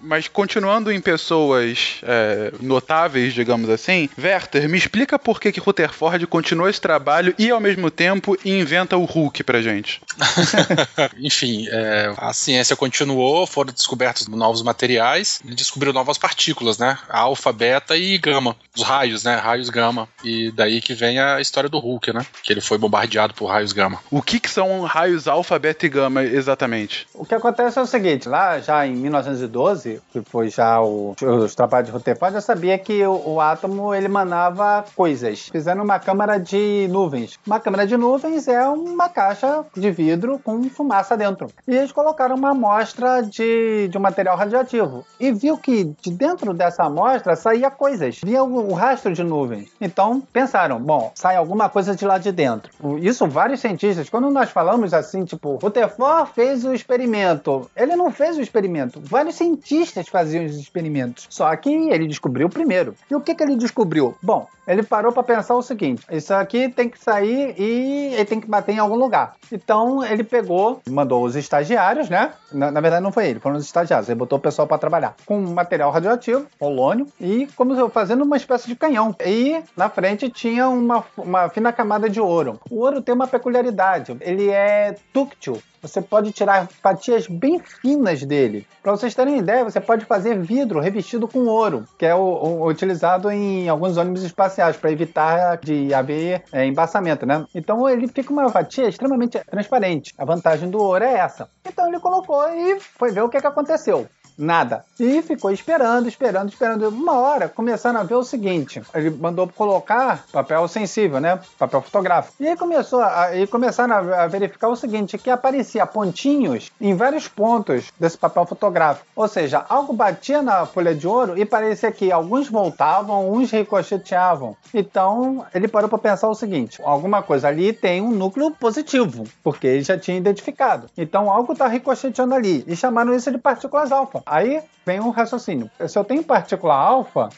Mas 0.00 0.28
continuando 0.28 0.90
em 0.90 1.00
pessoas 1.00 2.00
é, 2.02 2.52
notáveis, 2.60 3.34
digamos 3.34 3.68
assim, 3.68 4.08
Werther, 4.18 4.68
me 4.68 4.78
explica 4.78 5.18
por 5.18 5.40
que, 5.40 5.52
que 5.52 5.60
Rutherford 5.60 6.26
continua 6.26 6.70
esse 6.70 6.80
trabalho 6.80 7.34
e 7.38 7.50
ao 7.50 7.60
mesmo 7.60 7.90
tempo 7.90 8.36
inventa 8.44 8.96
o 8.96 9.04
Hulk 9.04 9.44
pra 9.44 9.62
gente. 9.62 10.00
Enfim, 11.18 11.66
é, 11.70 12.12
a 12.16 12.32
ciência 12.32 12.76
continuou, 12.76 13.46
foram 13.46 13.72
descobertos 13.72 14.26
novos 14.28 14.62
materiais, 14.62 15.40
ele 15.44 15.54
descobriu 15.54 15.92
novas 15.92 16.18
partículas, 16.18 16.78
né? 16.78 16.98
Alfa, 17.08 17.52
beta 17.52 17.96
e 17.96 18.18
gama. 18.18 18.56
Os 18.76 18.82
raios, 18.82 19.24
né? 19.24 19.36
Raios 19.36 19.68
gama. 19.68 20.08
E 20.24 20.50
daí 20.52 20.80
que 20.80 20.94
vem 20.94 21.18
a 21.18 21.40
história 21.40 21.68
do 21.68 21.78
Hulk, 21.78 22.12
né? 22.12 22.24
Que 22.42 22.52
ele 22.52 22.60
foi 22.60 22.78
bombardeado 22.78 23.34
por 23.34 23.46
raios 23.46 23.72
gama. 23.72 24.00
O 24.10 24.22
que, 24.22 24.40
que 24.40 24.50
são 24.50 24.82
raios 24.82 25.28
alfa, 25.28 25.58
beta 25.58 25.86
e 25.86 25.88
gama 25.88 26.22
exatamente? 26.22 27.06
O 27.14 27.24
que 27.24 27.34
acontece 27.34 27.78
é 27.78 27.82
o 27.82 27.86
seguinte, 27.86 28.28
lá 28.28 28.60
já 28.60 28.86
em 28.86 28.94
1912, 28.94 29.89
que 30.12 30.20
foi 30.22 30.48
já 30.48 30.80
o, 30.80 31.14
os 31.20 31.54
trabalhos 31.54 31.88
de 31.88 31.92
Rutherford, 31.92 32.34
já 32.34 32.40
sabia 32.40 32.78
que 32.78 33.04
o, 33.04 33.34
o, 33.34 33.40
átomo 33.40 33.94
ele 33.94 34.06
emanava 34.06 34.84
coisas. 34.94 35.48
Fizeram 35.48 35.82
uma 35.82 35.98
câmara 35.98 36.38
de 36.38 36.86
nuvens. 36.90 37.38
Uma 37.46 37.58
câmara 37.58 37.86
de 37.86 37.96
nuvens 37.96 38.46
é 38.48 38.66
uma 38.68 39.08
caixa 39.08 39.64
de 39.76 39.90
vidro 39.90 40.38
com 40.38 40.62
fumaça 40.64 41.16
dentro. 41.16 41.48
E 41.66 41.74
eles 41.74 41.92
colocaram 41.92 42.36
uma 42.36 42.50
amostra 42.50 43.22
de, 43.22 43.88
de 43.88 43.98
um 43.98 44.00
material 44.00 44.36
radioativo. 44.36 45.04
E 45.18 45.32
viu 45.32 45.56
que 45.56 45.84
de 46.00 46.10
dentro 46.10 46.52
dessa 46.52 46.84
amostra 46.84 47.34
saía 47.36 47.70
coisas. 47.70 48.20
Via 48.22 48.42
o, 48.42 48.70
o 48.70 48.74
rastro 48.74 49.12
de 49.12 49.22
nuvens. 49.22 49.70
Então 49.80 50.22
pensaram, 50.32 50.78
bom, 50.78 51.12
sai 51.14 51.36
alguma 51.36 51.68
coisa 51.68 51.94
de 51.94 52.04
lá 52.04 52.18
de 52.18 52.32
dentro. 52.32 52.70
Isso 53.00 53.26
vários 53.26 53.60
cientistas, 53.60 54.08
quando 54.08 54.30
nós 54.30 54.50
falamos 54.50 54.92
assim, 54.92 55.24
tipo, 55.24 55.56
Rutherford 55.56 56.30
fez 56.34 56.64
o 56.64 56.74
experimento. 56.74 57.70
Ele 57.76 57.96
não 57.96 58.10
fez 58.10 58.36
o 58.36 58.42
experimento. 58.42 59.00
Vários 59.02 59.36
cientistas 59.36 59.79
cientistas 59.80 60.08
faziam 60.08 60.44
os 60.44 60.56
experimentos. 60.56 61.26
Só 61.30 61.54
que 61.56 61.70
ele 61.70 62.06
descobriu 62.06 62.48
primeiro. 62.48 62.94
E 63.10 63.14
o 63.14 63.20
que, 63.20 63.34
que 63.34 63.42
ele 63.42 63.56
descobriu? 63.56 64.14
Bom, 64.22 64.46
ele 64.66 64.82
parou 64.82 65.12
para 65.12 65.22
pensar 65.22 65.54
o 65.54 65.62
seguinte: 65.62 66.04
isso 66.10 66.32
aqui 66.34 66.68
tem 66.68 66.88
que 66.88 66.98
sair 66.98 67.54
e 67.58 68.14
ele 68.14 68.24
tem 68.24 68.40
que 68.40 68.46
bater 68.46 68.72
em 68.72 68.78
algum 68.78 68.96
lugar. 68.96 69.34
Então 69.50 70.04
ele 70.04 70.22
pegou, 70.22 70.80
mandou 70.88 71.24
os 71.24 71.36
estagiários, 71.36 72.08
né? 72.08 72.32
Na, 72.52 72.70
na 72.70 72.80
verdade 72.80 73.02
não 73.02 73.12
foi 73.12 73.28
ele, 73.28 73.40
foram 73.40 73.56
os 73.56 73.64
estagiários. 73.64 74.08
Ele 74.08 74.18
botou 74.18 74.38
o 74.38 74.42
pessoal 74.42 74.68
para 74.68 74.78
trabalhar 74.78 75.16
com 75.26 75.40
material 75.40 75.90
radioativo, 75.90 76.46
polônio, 76.58 77.06
e 77.20 77.48
como 77.56 77.88
fazendo 77.88 78.22
uma 78.22 78.36
espécie 78.36 78.68
de 78.68 78.76
canhão. 78.76 79.14
E 79.24 79.62
na 79.76 79.88
frente 79.88 80.28
tinha 80.30 80.68
uma, 80.68 81.04
uma 81.16 81.48
fina 81.48 81.72
camada 81.72 82.08
de 82.08 82.20
ouro. 82.20 82.60
O 82.70 82.80
ouro 82.80 83.00
tem 83.00 83.14
uma 83.14 83.26
peculiaridade, 83.26 84.16
ele 84.20 84.50
é 84.50 84.94
dúctil, 85.12 85.60
você 85.80 86.00
pode 86.00 86.32
tirar 86.32 86.68
fatias 86.82 87.26
bem 87.26 87.58
finas 87.60 88.22
dele. 88.22 88.66
Para 88.82 88.92
vocês 88.92 89.14
terem 89.14 89.38
ideia, 89.38 89.64
você 89.64 89.80
pode 89.80 90.04
fazer 90.04 90.38
vidro 90.38 90.80
revestido 90.80 91.26
com 91.26 91.46
ouro, 91.46 91.84
que 91.98 92.06
é 92.06 92.14
o, 92.14 92.20
o 92.20 92.66
utilizado 92.68 93.30
em 93.30 93.68
alguns 93.68 93.96
ônibus 93.96 94.22
espaciais 94.22 94.76
para 94.76 94.92
evitar 94.92 95.58
de 95.58 95.92
haver 95.94 96.42
é, 96.52 96.66
embaçamento, 96.66 97.26
né? 97.26 97.44
Então 97.54 97.88
ele 97.88 98.08
fica 98.08 98.32
uma 98.32 98.48
fatia 98.48 98.88
extremamente 98.88 99.38
transparente. 99.50 100.14
A 100.18 100.24
vantagem 100.24 100.70
do 100.70 100.78
ouro 100.78 101.04
é 101.04 101.14
essa. 101.14 101.48
Então 101.64 101.88
ele 101.88 102.00
colocou 102.00 102.48
e 102.48 102.80
foi 102.80 103.10
ver 103.10 103.22
o 103.22 103.28
que, 103.28 103.40
que 103.40 103.46
aconteceu. 103.46 104.08
Nada. 104.40 104.86
E 104.98 105.20
ficou 105.20 105.50
esperando, 105.50 106.08
esperando, 106.08 106.48
esperando. 106.48 106.88
Uma 106.88 107.18
hora 107.18 107.46
começaram 107.46 108.00
a 108.00 108.04
ver 108.04 108.14
o 108.14 108.22
seguinte: 108.22 108.80
ele 108.94 109.10
mandou 109.10 109.46
colocar 109.48 110.24
papel 110.32 110.66
sensível, 110.66 111.20
né? 111.20 111.38
Papel 111.58 111.82
fotográfico. 111.82 112.36
E 112.40 112.48
aí 112.48 112.56
começou 112.56 113.02
a, 113.02 113.36
e 113.36 113.46
começaram 113.46 113.94
a, 113.94 114.26
verificar 114.26 114.68
o 114.68 114.76
seguinte: 114.76 115.18
que 115.18 115.28
aparecia 115.28 115.84
pontinhos 115.84 116.72
em 116.80 116.94
vários 116.94 117.28
pontos 117.28 117.92
desse 118.00 118.16
papel 118.16 118.46
fotográfico. 118.46 119.06
Ou 119.14 119.28
seja, 119.28 119.62
algo 119.68 119.92
batia 119.92 120.40
na 120.40 120.64
folha 120.64 120.94
de 120.94 121.06
ouro 121.06 121.38
e 121.38 121.44
parecia 121.44 121.92
que 121.92 122.10
alguns 122.10 122.48
voltavam, 122.48 123.30
uns 123.30 123.50
ricocheteavam. 123.50 124.56
Então 124.72 125.44
ele 125.54 125.68
parou 125.68 125.90
para 125.90 125.98
pensar 125.98 126.28
o 126.30 126.34
seguinte: 126.34 126.80
alguma 126.82 127.22
coisa 127.22 127.48
ali 127.48 127.74
tem 127.74 128.00
um 128.00 128.10
núcleo 128.10 128.50
positivo, 128.52 129.24
porque 129.44 129.66
ele 129.66 129.82
já 129.82 129.98
tinha 129.98 130.16
identificado. 130.16 130.86
Então 130.96 131.30
algo 131.30 131.52
está 131.52 131.66
ricocheteando 131.66 132.34
ali. 132.34 132.64
E 132.66 132.74
chamaram 132.74 133.14
isso 133.14 133.30
de 133.30 133.36
partículas 133.36 133.92
alfa. 133.92 134.22
Aí 134.30 134.62
vem 134.86 135.00
um 135.00 135.10
raciocínio. 135.10 135.68
Se 135.88 135.98
eu 135.98 136.04
tenho 136.04 136.22
partícula 136.22 136.74
alfa, 136.74 137.28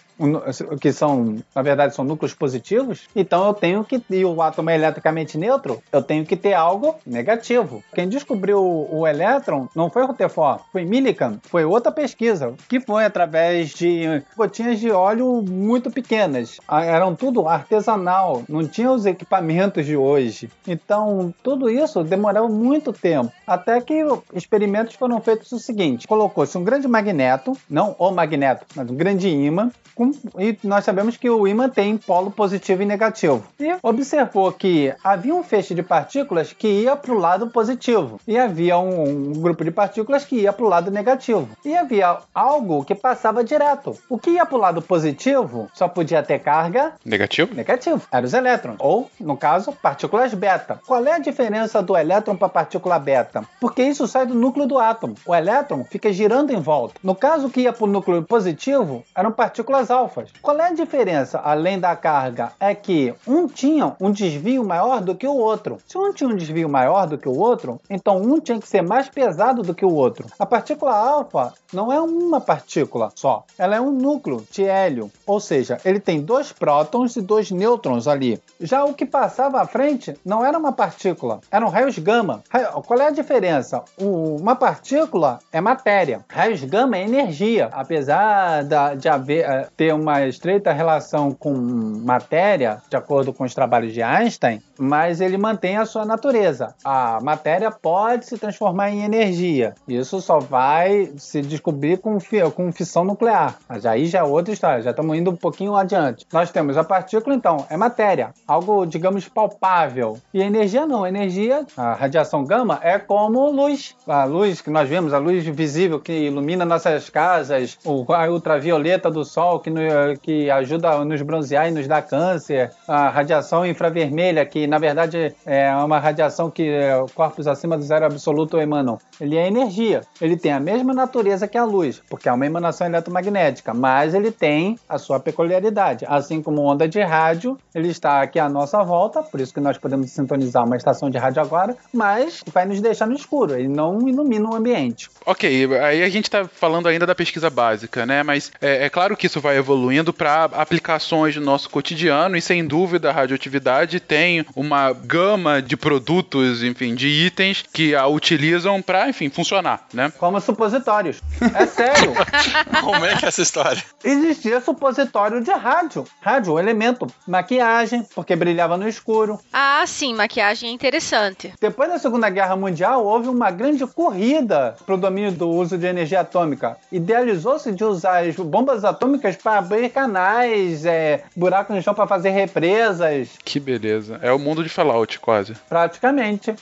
que 0.81 0.92
são, 0.92 1.38
na 1.55 1.62
verdade, 1.62 1.94
são 1.94 2.05
núcleos 2.05 2.35
positivos, 2.35 3.09
então 3.16 3.46
eu 3.46 3.55
tenho 3.55 3.85
que, 3.85 4.00
e 4.11 4.24
o 4.24 4.40
átomo 4.40 4.70
é 4.70 4.74
eletricamente 4.76 5.37
neutro, 5.37 5.83
eu 5.90 6.02
tenho 6.02 6.24
que 6.24 6.37
ter 6.37 6.52
algo 6.52 6.94
negativo. 7.05 7.83
Quem 7.92 8.09
descobriu 8.09 8.61
o 8.62 9.07
elétron 9.07 9.68
não 9.74 9.90
foi 9.90 10.05
Rutherford, 10.05 10.62
foi 10.70 10.85
Millikan, 10.85 11.40
foi 11.42 11.64
outra 11.64 11.90
pesquisa, 11.90 12.55
que 12.68 12.78
foi 12.78 13.05
através 13.05 13.70
de 13.70 14.22
gotinhas 14.37 14.78
de 14.78 14.90
óleo 14.90 15.42
muito 15.42 15.90
pequenas. 15.90 16.59
Eram 16.70 17.14
tudo 17.14 17.48
artesanal, 17.48 18.42
não 18.48 18.66
tinha 18.66 18.92
os 18.92 19.07
equipamentos 19.07 19.85
de 19.85 19.96
hoje. 19.96 20.48
Então, 20.66 21.35
tudo 21.42 21.68
isso 21.68 22.05
demorou 22.05 22.48
muito 22.48 22.92
tempo, 22.92 23.33
até 23.46 23.81
que 23.81 24.05
experimentos 24.35 24.94
foram 24.94 25.20
feitos 25.20 25.50
o 25.50 25.59
seguinte, 25.59 26.07
colocou-se 26.07 26.57
um 26.57 26.62
grande 26.62 26.82
magneto, 26.88 27.57
não 27.68 27.95
o 27.99 28.11
magneto, 28.11 28.66
mas 28.75 28.90
um 28.90 28.95
grande 28.95 29.29
ímã, 29.29 29.71
com, 29.95 30.11
e 30.38 30.59
nós 30.64 30.85
sabemos 30.85 31.16
que 31.16 31.29
o 31.29 31.47
ímã 31.47 31.68
tem 31.68 31.97
polo 31.97 32.31
positivo 32.31 32.83
e 32.83 32.87
negativo. 32.87 33.45
E 33.61 33.77
observou 33.83 34.51
que 34.53 34.95
havia 35.03 35.35
um 35.35 35.42
feixe 35.42 35.75
de 35.75 35.83
partículas 35.83 36.53
que 36.53 36.66
ia 36.66 36.97
para 36.97 37.12
o 37.12 37.18
lado 37.18 37.49
positivo 37.49 38.21
e 38.27 38.38
havia 38.38 38.79
um, 38.79 39.31
um 39.31 39.33
grupo 39.33 39.64
de 39.64 39.71
partículas 39.71 40.25
que 40.25 40.37
ia 40.37 40.53
para 40.53 40.64
o 40.64 40.68
lado 40.68 40.90
negativo. 40.90 41.49
E 41.64 41.77
havia 41.77 42.18
algo 42.35 42.85
que 42.85 42.95
passava 42.95 43.45
direto. 43.45 43.97
O 44.09 44.18
que 44.18 44.31
ia 44.31 44.47
para 44.47 44.57
o 44.57 44.61
lado 44.61 44.83
positivo 44.83 45.68
só 45.75 45.88
podia 45.88 46.23
ter 46.23 46.38
carga 46.38 46.92
negativo. 47.05 47.55
Negativo. 47.55 48.03
Eram 48.11 48.27
os 48.27 48.35
elétrons. 48.35 48.77
Ou, 48.79 49.11
no 49.21 49.37
caso, 49.37 49.73
partículas 49.73 50.35
beta. 50.35 50.81
Qual 50.87 51.05
é 51.07 51.12
a 51.12 51.18
diferença 51.18 51.83
do 51.83 51.97
elétron 51.97 52.37
para 52.37 52.47
a 52.47 52.51
partícula 52.51 52.99
beta? 52.99 53.45
Porque 53.61 53.83
isso 53.83 54.07
sai 54.07 54.27
do 54.27 54.35
núcleo 54.35 54.66
do 54.66 54.79
átomo. 54.79 55.14
O 55.27 55.35
elétron 55.35 55.85
fica 55.85 56.12
girando 56.12 56.51
em 56.51 56.61
volta. 56.61 56.72
No 57.03 57.15
caso 57.15 57.51
que 57.51 57.63
ia 57.63 57.73
para 57.73 57.85
o 57.85 57.89
núcleo 57.89 58.23
positivo, 58.23 59.05
eram 59.15 59.31
partículas 59.31 59.91
alfas. 59.91 60.31
Qual 60.41 60.59
é 60.59 60.69
a 60.69 60.73
diferença, 60.73 61.39
além 61.39 61.79
da 61.79 61.95
carga? 61.95 62.53
É 62.59 62.75
que 62.75 63.15
um 63.27 63.47
tinha 63.47 63.95
um 64.01 64.11
desvio 64.11 64.65
maior 64.65 65.01
do 65.01 65.15
que 65.15 65.27
o 65.27 65.37
outro. 65.37 65.79
Se 65.87 65.99
um 65.99 66.13
tinha 66.13 66.29
um 66.29 66.37
desvio 66.37 66.69
maior 66.69 67.07
do 67.07 67.19
que 67.19 67.29
o 67.29 67.39
outro, 67.39 67.81
então 67.89 68.21
um 68.21 68.41
tinha 68.41 68.59
que 68.59 68.69
ser 68.69 68.83
mais 68.83 69.09
pesado 69.09 69.63
do 69.63 69.75
que 69.75 69.85
o 69.85 69.93
outro. 69.93 70.27
A 70.39 70.47
partícula 70.47 70.95
alfa 70.95 71.53
não 71.73 71.93
é 71.93 72.01
uma 72.01 72.41
partícula 72.41 73.11
só, 73.15 73.45
ela 73.59 73.77
é 73.77 73.81
um 73.81 73.91
núcleo 73.91 74.45
de 74.51 74.65
hélio, 74.65 75.11
ou 75.27 75.41
seja, 75.41 75.79
ele 75.85 75.99
tem 75.99 76.21
dois 76.21 76.53
prótons 76.53 77.17
e 77.17 77.21
dois 77.21 77.51
nêutrons 77.51 78.07
ali. 78.07 78.41
Já 78.61 78.85
o 78.85 78.95
que 78.95 79.07
passava 79.07 79.61
à 79.61 79.67
frente 79.67 80.15
não 80.25 80.45
era 80.45 80.59
uma 80.59 80.73
partícula, 80.73 81.41
eram 81.51 81.69
raios 81.69 81.99
gama. 81.99 82.43
Qual 82.87 83.01
é 83.01 83.07
a 83.07 83.11
diferença? 83.11 83.83
Uma 83.99 84.55
partícula 84.55 85.39
é 85.51 85.61
matéria, 85.61 86.25
raios 86.29 86.52
gama 86.61 86.97
é 86.97 87.03
energia. 87.03 87.69
Apesar 87.73 88.65
de 88.99 89.09
haver 89.09 89.45
eh, 89.45 89.69
ter 89.77 89.95
uma 89.95 90.27
estreita 90.27 90.73
relação 90.73 91.33
com 91.33 91.53
matéria, 91.53 92.83
de 92.88 92.97
acordo 92.97 93.33
com 93.33 93.45
os 93.45 93.55
trabalhos 93.55 93.93
de 93.93 94.03
Einstein, 94.03 94.61
mas 94.79 95.21
ele 95.21 95.38
mantém 95.38 95.77
a 95.77 95.85
sua 95.87 96.05
natureza. 96.05 96.75
A 96.85 97.19
matéria 97.23 97.71
pode 97.71 98.27
se 98.27 98.37
transformar 98.37 98.91
em 98.91 99.03
energia. 99.03 99.75
Isso 99.87 100.21
só 100.21 100.38
vai 100.38 101.12
se 101.17 101.41
descobrir 101.41 101.99
com, 101.99 102.19
com 102.55 102.73
fissão 102.73 103.05
nuclear. 103.05 103.57
Mas 103.69 103.87
aí 103.87 104.07
já 104.07 104.21
é 104.21 104.23
outra 104.23 104.53
história, 104.53 104.83
já 104.83 104.91
estamos 104.91 105.17
indo 105.17 105.31
um 105.31 105.37
pouquinho 105.37 105.77
adiante. 105.77 106.27
Nós 106.33 106.51
temos 106.51 106.77
a 106.77 106.85
partícula, 106.85 107.35
então, 107.35 107.65
é 107.71 107.77
matéria, 107.77 108.31
algo, 108.47 108.85
digamos, 108.85 109.29
palpável. 109.29 110.19
E 110.35 110.41
energia 110.41 110.87
não, 110.87 111.07
energia, 111.07 111.65
a 111.77 111.95
radiação 111.95 112.45
gama, 112.45 112.79
é 112.83 112.99
como 112.99 113.51
luz. 113.51 113.95
A 114.07 114.25
luz 114.25 114.61
que 114.61 114.71
nós 114.71 114.88
vemos, 114.88 115.12
a 115.12 115.19
luz 115.19 115.45
visível 115.45 116.01
que 116.01 116.12
ilumina 116.12 116.41
nossas 116.66 117.09
casas, 117.09 117.78
a 117.85 118.31
ultravioleta 118.31 119.11
do 119.11 119.24
sol 119.24 119.61
que, 119.61 119.70
no, 119.70 119.81
que 120.20 120.50
ajuda 120.50 120.90
a 120.90 121.05
nos 121.05 121.22
bronzear 121.22 121.68
e 121.68 121.70
nos 121.70 121.87
dá 121.87 122.02
câncer, 122.02 122.70
a 122.87 123.09
radiação 123.09 123.64
infravermelha 123.64 124.44
que 124.44 124.66
na 124.66 124.78
verdade 124.78 125.35
é 125.46 125.74
uma 125.76 125.98
radiação 125.98 126.50
que 126.50 126.68
é, 126.68 127.05
corpos 127.14 127.46
acima 127.46 127.76
do 127.76 127.83
zero 127.83 128.07
absoluto 128.07 128.59
emanam. 128.59 128.98
Ele 129.20 129.37
é 129.37 129.46
energia. 129.46 130.02
Ele 130.20 130.37
tem 130.37 130.52
a 130.52 130.61
mesma 130.61 130.92
natureza 130.92 131.48
que 131.48 131.59
a 131.59 131.64
luz, 131.64 132.02
porque 132.09 132.28
é 132.28 132.33
uma 132.33 132.46
emanação 132.46 132.87
eletromagnética, 132.87 133.72
mas 133.74 134.14
ele 134.14 134.31
tem 134.31 134.78
a 134.88 134.98
sua 134.98 135.20
peculiaridade. 135.20 136.05
Assim 136.09 136.42
como 136.42 136.62
onda 136.62 136.88
de 136.88 137.00
rádio, 137.00 137.59
ele 137.74 137.88
está 137.88 138.22
aqui 138.22 138.38
à 138.38 138.48
nossa 138.48 138.83
volta, 138.83 139.22
por 139.22 139.40
isso 139.40 139.55
que 139.55 139.61
nós 139.61 139.78
podemos 139.78 140.11
sintonizar 140.11 140.64
uma 140.64 140.76
estação 140.76 141.11
de 141.11 141.18
rádio 141.18 141.42
agora, 141.42 141.76
mas 141.92 142.42
vai 142.52 142.64
nos 142.64 142.81
deixar 142.81 143.07
no 143.07 143.14
escuro, 143.14 143.55
ele 143.55 143.68
não 143.68 144.09
ilumina 144.09 144.50
o 144.50 144.55
ambiente. 144.55 145.11
Ok, 145.26 145.68
aí 145.76 146.02
a 146.02 146.09
gente 146.09 146.31
está 146.33 146.49
falando 146.49 146.88
ainda 146.88 147.07
da 147.07 147.14
pesquisa 147.14 147.51
básica, 147.51 148.07
né? 148.07 148.23
Mas 148.23 148.51
é, 148.61 148.87
é 148.87 148.90
claro 148.90 149.16
que 149.16 149.27
isso 149.27 149.40
vai 149.40 149.57
evoluindo 149.57 150.12
para 150.12 150.45
aplicações 150.45 151.37
no 151.37 151.42
nosso 151.42 151.68
cotidiano 151.68 152.37
e 152.37 152.40
sem 152.40 152.66
dúvida 152.66 153.11
a 153.11 153.12
radioatividade 153.12 154.01
tem 154.01 154.45
uma 154.57 154.92
gama 154.92 155.61
de 155.61 155.77
produtos, 155.77 156.62
enfim, 156.62 156.95
de 156.95 157.09
itens 157.09 157.64
que 157.73 157.95
a 157.95 158.07
utilizam 158.07 158.81
para, 158.81 159.09
enfim, 159.09 159.29
funcionar, 159.29 159.87
né? 159.92 160.12
Como 160.18 160.40
supositórios. 160.40 161.21
É 161.55 161.66
sério. 161.66 162.12
Como 162.81 163.05
é 163.05 163.16
que 163.16 163.25
é 163.25 163.29
essa 163.29 163.42
história? 163.42 163.83
Existia 164.03 164.61
supositório 164.61 165.42
de 165.42 165.51
rádio. 165.51 166.05
Rádio, 166.21 166.59
elemento. 166.59 167.07
Maquiagem, 167.27 168.07
porque 168.14 168.35
brilhava 168.35 168.77
no 168.77 168.88
escuro. 168.88 169.38
Ah, 169.53 169.85
sim, 169.87 170.14
maquiagem 170.14 170.71
é 170.71 170.73
interessante. 170.73 171.53
Depois 171.61 171.90
da 171.90 171.99
Segunda 171.99 172.31
Guerra 172.31 172.57
Mundial, 172.57 173.05
houve 173.05 173.29
uma 173.29 173.51
grande 173.51 173.87
corrida 173.87 174.77
para 174.85 174.95
o 174.95 174.99
domínio 174.99 175.33
do 175.33 175.49
uso 175.49 175.77
de 175.77 175.87
energia 175.87 176.22
atômica. 176.23 176.77
Idealizou-se 176.91 177.71
de 177.73 177.85
usar 177.85 178.25
as 178.25 178.35
bombas 178.37 178.85
atômicas 178.85 179.37
para 179.37 179.59
abrir 179.59 179.91
canais, 179.91 180.87
é, 180.87 181.25
buracos 181.37 181.77
no 181.77 181.83
chão 181.83 181.95
para 181.95 182.07
fazer 182.07 182.31
represas. 182.31 183.31
Que 183.45 183.61
beleza. 183.61 184.19
É 184.23 184.33
o 184.33 184.39
mundo 184.39 184.53
mundo 184.53 184.63
de 184.63 184.69
Fallout, 184.69 185.19
quase. 185.19 185.55
Praticamente. 185.69 186.55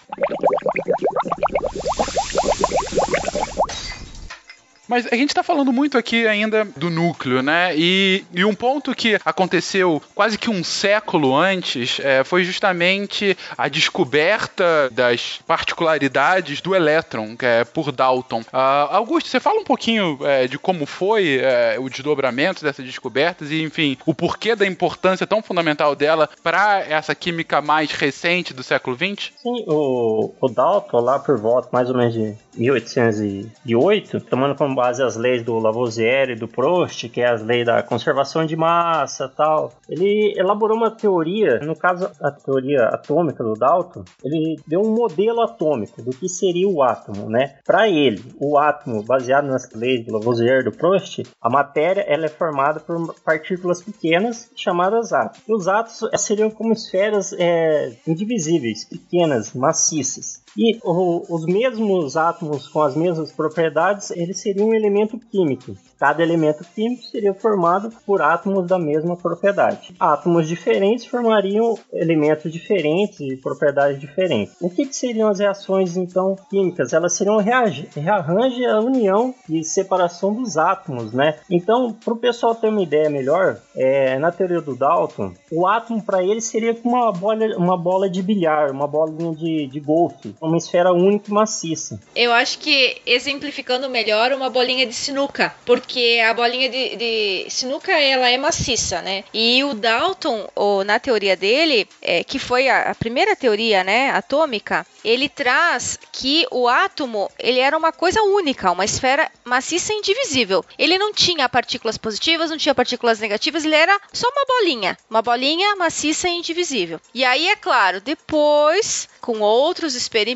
Mas 4.91 5.07
a 5.07 5.15
gente 5.15 5.29
está 5.29 5.45
falando 5.45 5.73
muito 5.73 5.97
aqui 5.97 6.27
ainda 6.27 6.65
do 6.77 6.91
núcleo, 6.91 7.43
né? 7.43 7.73
E, 7.77 8.25
e, 8.35 8.45
um 8.45 8.53
ponto 8.53 8.93
que 8.93 9.17
aconteceu 9.25 10.03
quase 10.17 10.37
que 10.37 10.51
um 10.51 10.65
século 10.65 11.37
antes 11.37 12.01
é, 12.01 12.25
foi 12.25 12.43
justamente 12.43 13.39
a 13.57 13.69
descoberta 13.69 14.91
das 14.91 15.39
particularidades 15.47 16.61
do 16.61 16.75
elétron 16.75 17.37
é, 17.39 17.63
por 17.63 17.93
Dalton. 17.93 18.41
Uh, 18.41 18.91
Augusto, 18.91 19.29
você 19.29 19.39
fala 19.39 19.61
um 19.61 19.65
pouquinho 19.65 20.19
é, 20.23 20.49
de 20.49 20.59
como 20.59 20.85
foi 20.87 21.39
é, 21.41 21.77
o 21.79 21.89
desdobramento 21.89 22.65
dessas 22.65 22.85
descobertas 22.85 23.53
e, 23.53 23.63
enfim, 23.63 23.97
o 24.05 24.13
porquê 24.13 24.57
da 24.57 24.67
importância 24.67 25.25
tão 25.25 25.41
fundamental 25.41 25.95
dela 25.95 26.29
para 26.43 26.81
essa 26.81 27.15
química 27.15 27.63
mais 27.63 27.93
recente 27.93 28.53
do 28.53 28.65
século 28.65 28.97
XX? 28.97 29.31
Sim, 29.41 29.65
o, 29.69 30.35
o 30.41 30.49
Dalton, 30.49 31.01
lá 31.01 31.21
por 31.21 31.39
volta 31.39 31.69
mais 31.71 31.89
ou 31.89 31.97
menos 31.97 32.13
de 32.13 32.35
1808, 32.57 34.21
tomando 34.23 34.57
como 34.57 34.80
base 34.81 35.03
as 35.03 35.15
leis 35.15 35.43
do 35.43 35.59
Lavoisier 35.59 36.31
e 36.31 36.35
do 36.35 36.49
Proust, 36.49 37.07
que 37.11 37.21
é 37.21 37.31
as 37.31 37.43
leis 37.43 37.67
da 37.67 37.83
conservação 37.83 38.47
de 38.47 38.57
massa 38.57 39.29
tal. 39.29 39.73
Ele 39.87 40.33
elaborou 40.39 40.75
uma 40.75 40.91
teoria, 40.91 41.59
no 41.61 41.77
caso 41.77 42.11
a 42.19 42.31
teoria 42.31 42.85
atômica 42.87 43.45
do 43.45 43.53
Dalton, 43.53 44.05
ele 44.25 44.59
deu 44.67 44.81
um 44.81 44.95
modelo 44.95 45.43
atômico 45.43 46.03
do 46.03 46.11
que 46.11 46.31
seria 46.31 46.67
o 46.67 46.83
átomo, 46.83 47.29
né? 47.29 47.57
Para 47.67 47.91
ele, 47.91 48.25
o 48.41 48.59
átomo, 48.59 49.03
baseado 49.03 49.49
nas 49.49 49.71
leis 49.75 50.07
do 50.07 50.15
Lavoisier 50.15 50.61
e 50.61 50.65
do 50.65 50.73
Proust, 50.73 51.25
a 51.43 51.51
matéria 51.51 52.01
ela 52.09 52.25
é 52.25 52.29
formada 52.29 52.81
por 52.81 53.15
partículas 53.23 53.83
pequenas 53.83 54.51
chamadas 54.57 55.13
átomos. 55.13 55.47
E 55.47 55.55
os 55.55 55.69
átomos 55.69 56.09
seriam 56.17 56.51
como 56.51 56.73
esferas 56.73 57.35
é, 57.35 57.93
indivisíveis, 58.07 58.87
pequenas, 58.87 59.53
maciças. 59.53 60.43
E 60.57 60.79
o- 60.83 61.23
os 61.35 61.45
mesmos 61.47 62.17
átomos 62.17 62.67
com 62.69 62.81
as 62.83 62.97
mesmas 62.97 63.31
propriedades, 63.33 64.11
eles 64.11 64.41
seriam 64.41 64.69
um 64.69 64.75
elemento 64.75 65.19
químico. 65.19 65.77
Cada 65.99 66.23
elemento 66.23 66.65
químico 66.75 67.03
seria 67.05 67.35
formado 67.35 67.91
por 68.07 68.23
átomos 68.23 68.67
da 68.67 68.79
mesma 68.79 69.17
propriedade. 69.17 69.95
Átomos 70.01 70.49
diferentes 70.49 71.05
formariam 71.07 71.79
elementos 71.93 72.51
diferentes 72.51 73.21
e 73.21 73.37
propriedades 73.37 74.01
diferentes. 74.01 74.55
O 74.61 74.71
que, 74.71 74.87
que 74.87 74.97
seriam 74.97 75.29
as 75.29 75.39
reações 75.39 75.97
então 75.97 76.37
químicas? 76.49 76.93
Elas 76.95 77.13
seriam 77.13 77.37
rearrange 77.37 78.65
a 78.67 78.81
união 78.81 79.35
e 79.49 79.63
separação 79.63 80.33
dos 80.33 80.57
átomos, 80.57 81.13
né? 81.13 81.37
Então, 81.51 81.93
para 81.93 82.15
o 82.15 82.17
pessoal 82.17 82.55
ter 82.55 82.69
uma 82.69 82.83
ideia 82.83 83.11
melhor, 83.11 83.59
é, 83.77 84.19
na 84.19 84.33
teoria 84.33 84.61
do 84.61 84.75
Dalton, 84.75 85.33
o 85.53 85.67
átomo 85.67 86.03
para 86.03 86.23
ele 86.25 86.41
seria 86.41 86.75
como 86.75 86.97
uma 86.97 87.13
bola, 87.13 87.45
uma 87.57 87.77
bola 87.77 88.09
de 88.09 88.23
bilhar, 88.23 88.71
uma 88.71 88.87
bolinha 88.87 89.35
de, 89.35 89.67
de 89.67 89.81
golfe, 89.81 90.35
uma 90.41 90.57
esfera 90.57 90.93
única 90.93 91.31
e 91.31 91.35
maciça. 91.35 92.01
Eu 92.17 92.33
acho 92.33 92.59
que, 92.59 93.01
exemplificando 93.05 93.91
melhor, 93.91 94.33
uma 94.33 94.49
bolinha 94.49 94.87
de 94.87 94.95
sinuca. 94.95 95.55
Porque 95.65 96.21
a 96.25 96.33
bolinha 96.33 96.69
de, 96.69 96.97
de 96.97 97.47
sinuca, 97.51 97.93
ela 97.93 98.29
é 98.29 98.39
maciça, 98.39 99.03
né? 99.03 99.25
E 99.35 99.63
o 99.65 99.75
Dalton, 99.75 100.49
ou, 100.55 100.83
na 100.85 100.99
teoria 100.99 101.37
dele, 101.37 101.87
é, 102.01 102.25
que 102.25 102.39
foi 102.39 102.69
a, 102.69 102.91
a 102.91 102.95
primeira 102.95 103.37
teoria, 103.37 103.85
né, 103.85 104.11
atômica, 104.11 104.87
ele 105.05 105.29
traz 105.29 105.99
que 106.13 106.47
o 106.51 106.69
átomo, 106.69 107.31
ele 107.39 107.59
era 107.59 107.77
uma 107.77 107.93
coisa 107.93 108.23
única, 108.23 108.71
uma 108.71 108.85
esfera 108.85 109.31
maciça 109.45 109.93
e 109.93 109.97
indivisível. 109.97 110.65
Ele 110.79 110.99
não 110.99 111.13
tinha 111.13 111.49
partículas 111.49 111.99
positivas, 111.99 112.51
não 112.51 112.57
tinha 112.57 112.75
partículas 112.75 113.19
negativas, 113.19 113.65
ele 113.65 113.75
era 113.75 113.99
só 114.13 114.29
uma 114.29 114.45
bolinha. 114.47 114.97
Uma 115.09 115.23
bolinha 115.23 115.77
maciça 115.77 116.29
e 116.29 116.33
indivisível. 116.33 117.01
E 117.15 117.25
aí, 117.25 117.49
é 117.49 117.57
claro, 117.57 118.01
depois, 118.01 119.09
com 119.21 119.41
outros 119.41 119.95
experimentos, 119.95 120.30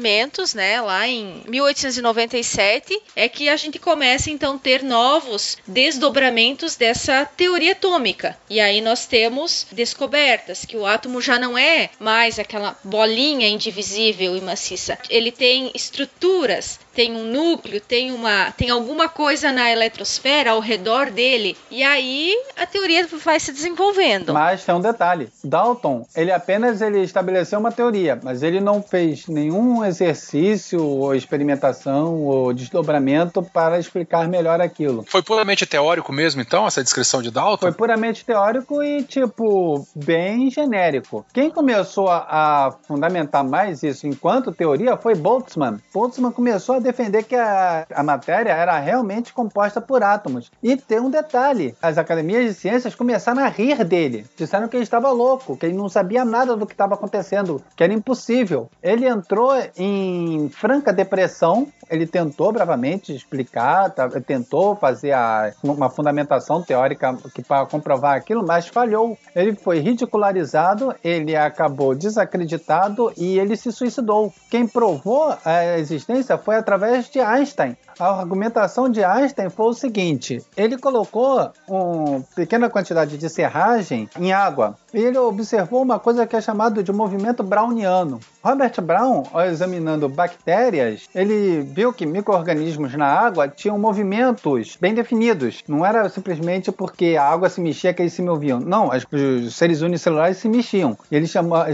né, 0.54 0.80
lá 0.80 1.06
em 1.06 1.42
1897, 1.48 3.00
é 3.16 3.28
que 3.28 3.48
a 3.48 3.56
gente 3.56 3.78
começa 3.78 4.30
então 4.30 4.56
a 4.56 4.58
ter 4.58 4.82
novos 4.82 5.56
desdobramentos 5.66 6.76
dessa 6.76 7.24
teoria 7.24 7.72
atômica. 7.72 8.36
E 8.48 8.60
aí 8.60 8.80
nós 8.80 9.06
temos 9.06 9.66
descobertas 9.72 10.64
que 10.64 10.76
o 10.76 10.86
átomo 10.86 11.20
já 11.20 11.38
não 11.38 11.56
é 11.56 11.90
mais 11.98 12.38
aquela 12.38 12.76
bolinha 12.82 13.48
indivisível 13.48 14.36
e 14.36 14.40
maciça. 14.40 14.98
Ele 15.08 15.30
tem 15.30 15.70
estruturas, 15.74 16.78
tem 16.94 17.14
um 17.14 17.24
núcleo, 17.24 17.80
tem 17.80 18.12
uma, 18.12 18.52
tem 18.52 18.70
alguma 18.70 19.08
coisa 19.08 19.52
na 19.52 19.70
eletrosfera 19.70 20.52
ao 20.52 20.60
redor 20.60 21.10
dele. 21.10 21.56
E 21.70 21.82
aí 21.82 22.32
a 22.56 22.66
teoria 22.66 23.06
vai 23.06 23.38
se 23.40 23.52
desenvolvendo. 23.52 24.32
Mas 24.32 24.64
tem 24.64 24.74
um 24.74 24.80
detalhe. 24.80 25.28
Dalton, 25.42 26.06
ele 26.14 26.30
apenas 26.30 26.80
ele 26.80 27.00
estabeleceu 27.02 27.58
uma 27.58 27.72
teoria, 27.72 28.18
mas 28.22 28.42
ele 28.42 28.60
não 28.60 28.82
fez 28.82 29.26
nenhum 29.26 29.84
exercício 29.84 30.82
ou 30.82 31.14
experimentação 31.14 32.22
ou 32.22 32.52
desdobramento 32.52 33.42
para 33.42 33.78
explicar 33.78 34.28
melhor 34.28 34.60
aquilo. 34.60 35.04
Foi 35.08 35.22
puramente 35.22 35.66
teórico 35.66 36.12
mesmo, 36.12 36.40
então, 36.40 36.66
essa 36.66 36.82
descrição 36.82 37.22
de 37.22 37.30
Dalton? 37.30 37.66
Foi 37.66 37.72
puramente 37.72 38.24
teórico 38.24 38.82
e, 38.82 39.02
tipo, 39.02 39.86
bem 39.94 40.50
genérico. 40.50 41.24
Quem 41.32 41.50
começou 41.50 42.08
a, 42.08 42.26
a 42.28 42.74
fundamentar 42.86 43.44
mais 43.44 43.82
isso 43.82 44.06
enquanto 44.06 44.52
teoria 44.52 44.96
foi 44.96 45.14
Boltzmann. 45.14 45.78
Boltzmann 45.92 46.32
começou 46.32 46.76
a 46.76 46.78
defender 46.84 47.24
que 47.24 47.34
a, 47.34 47.86
a 47.92 48.02
matéria 48.02 48.52
era 48.52 48.78
realmente 48.78 49.32
composta 49.32 49.80
por 49.80 50.02
átomos. 50.02 50.50
E 50.62 50.76
tem 50.76 51.00
um 51.00 51.10
detalhe: 51.10 51.74
as 51.82 51.98
academias 51.98 52.44
de 52.44 52.54
ciências 52.54 52.94
começaram 52.94 53.42
a 53.42 53.48
rir 53.48 53.82
dele. 53.84 54.24
Disseram 54.36 54.68
que 54.68 54.76
ele 54.76 54.84
estava 54.84 55.10
louco, 55.10 55.56
que 55.56 55.66
ele 55.66 55.76
não 55.76 55.88
sabia 55.88 56.24
nada 56.24 56.54
do 56.56 56.66
que 56.66 56.72
estava 56.74 56.94
acontecendo, 56.94 57.60
que 57.74 57.82
era 57.82 57.92
impossível. 57.92 58.70
Ele 58.82 59.08
entrou 59.08 59.52
em 59.76 60.48
franca 60.50 60.92
depressão. 60.92 61.66
Ele 61.90 62.06
tentou 62.06 62.50
bravamente 62.50 63.14
explicar, 63.14 63.90
tá, 63.90 64.08
tentou 64.08 64.74
fazer 64.74 65.12
a- 65.12 65.52
uma 65.62 65.90
fundamentação 65.90 66.62
teórica 66.62 67.14
para 67.46 67.66
comprovar 67.66 68.16
aquilo, 68.16 68.44
mas 68.46 68.66
falhou. 68.68 69.18
Ele 69.36 69.54
foi 69.54 69.80
ridicularizado, 69.80 70.94
ele 71.04 71.36
acabou 71.36 71.94
desacreditado 71.94 73.12
e 73.16 73.38
ele 73.38 73.56
se 73.56 73.70
suicidou. 73.70 74.32
Quem 74.50 74.66
provou 74.66 75.36
a 75.44 75.78
existência 75.78 76.38
foi 76.38 76.56
através 76.56 76.73
de 77.10 77.22
Einstein. 77.22 77.76
A 77.98 78.06
argumentação 78.20 78.88
de 78.88 79.04
Einstein 79.04 79.50
foi 79.50 79.66
o 79.66 79.74
seguinte: 79.74 80.42
ele 80.56 80.76
colocou 80.78 81.50
uma 81.68 82.22
pequena 82.34 82.68
quantidade 82.68 83.16
de 83.16 83.28
serragem 83.28 84.08
em 84.18 84.32
água 84.32 84.76
e 84.92 84.98
ele 84.98 85.18
observou 85.18 85.82
uma 85.82 85.98
coisa 85.98 86.26
que 86.26 86.36
é 86.36 86.40
chamado 86.40 86.82
de 86.82 86.92
movimento 86.92 87.42
browniano. 87.42 88.20
Robert 88.42 88.80
Brown, 88.82 89.22
ao 89.32 89.46
examinando 89.46 90.08
bactérias, 90.08 91.08
ele 91.14 91.62
viu 91.62 91.92
que 91.92 92.04
micro-organismos 92.04 92.94
na 92.94 93.06
água 93.06 93.48
tinham 93.48 93.78
movimentos 93.78 94.76
bem 94.80 94.94
definidos. 94.94 95.62
Não 95.66 95.84
era 95.84 96.08
simplesmente 96.08 96.70
porque 96.70 97.16
a 97.18 97.24
água 97.24 97.48
se 97.48 97.60
mexia 97.60 97.94
que 97.94 98.02
eles 98.02 98.12
se 98.12 98.22
moviam. 98.22 98.60
Não, 98.60 98.90
os 98.90 99.54
seres 99.54 99.80
unicelulares 99.80 100.36
se 100.38 100.48
mexiam. 100.48 100.96
Ele 101.10 101.26
chamou, 101.26 101.64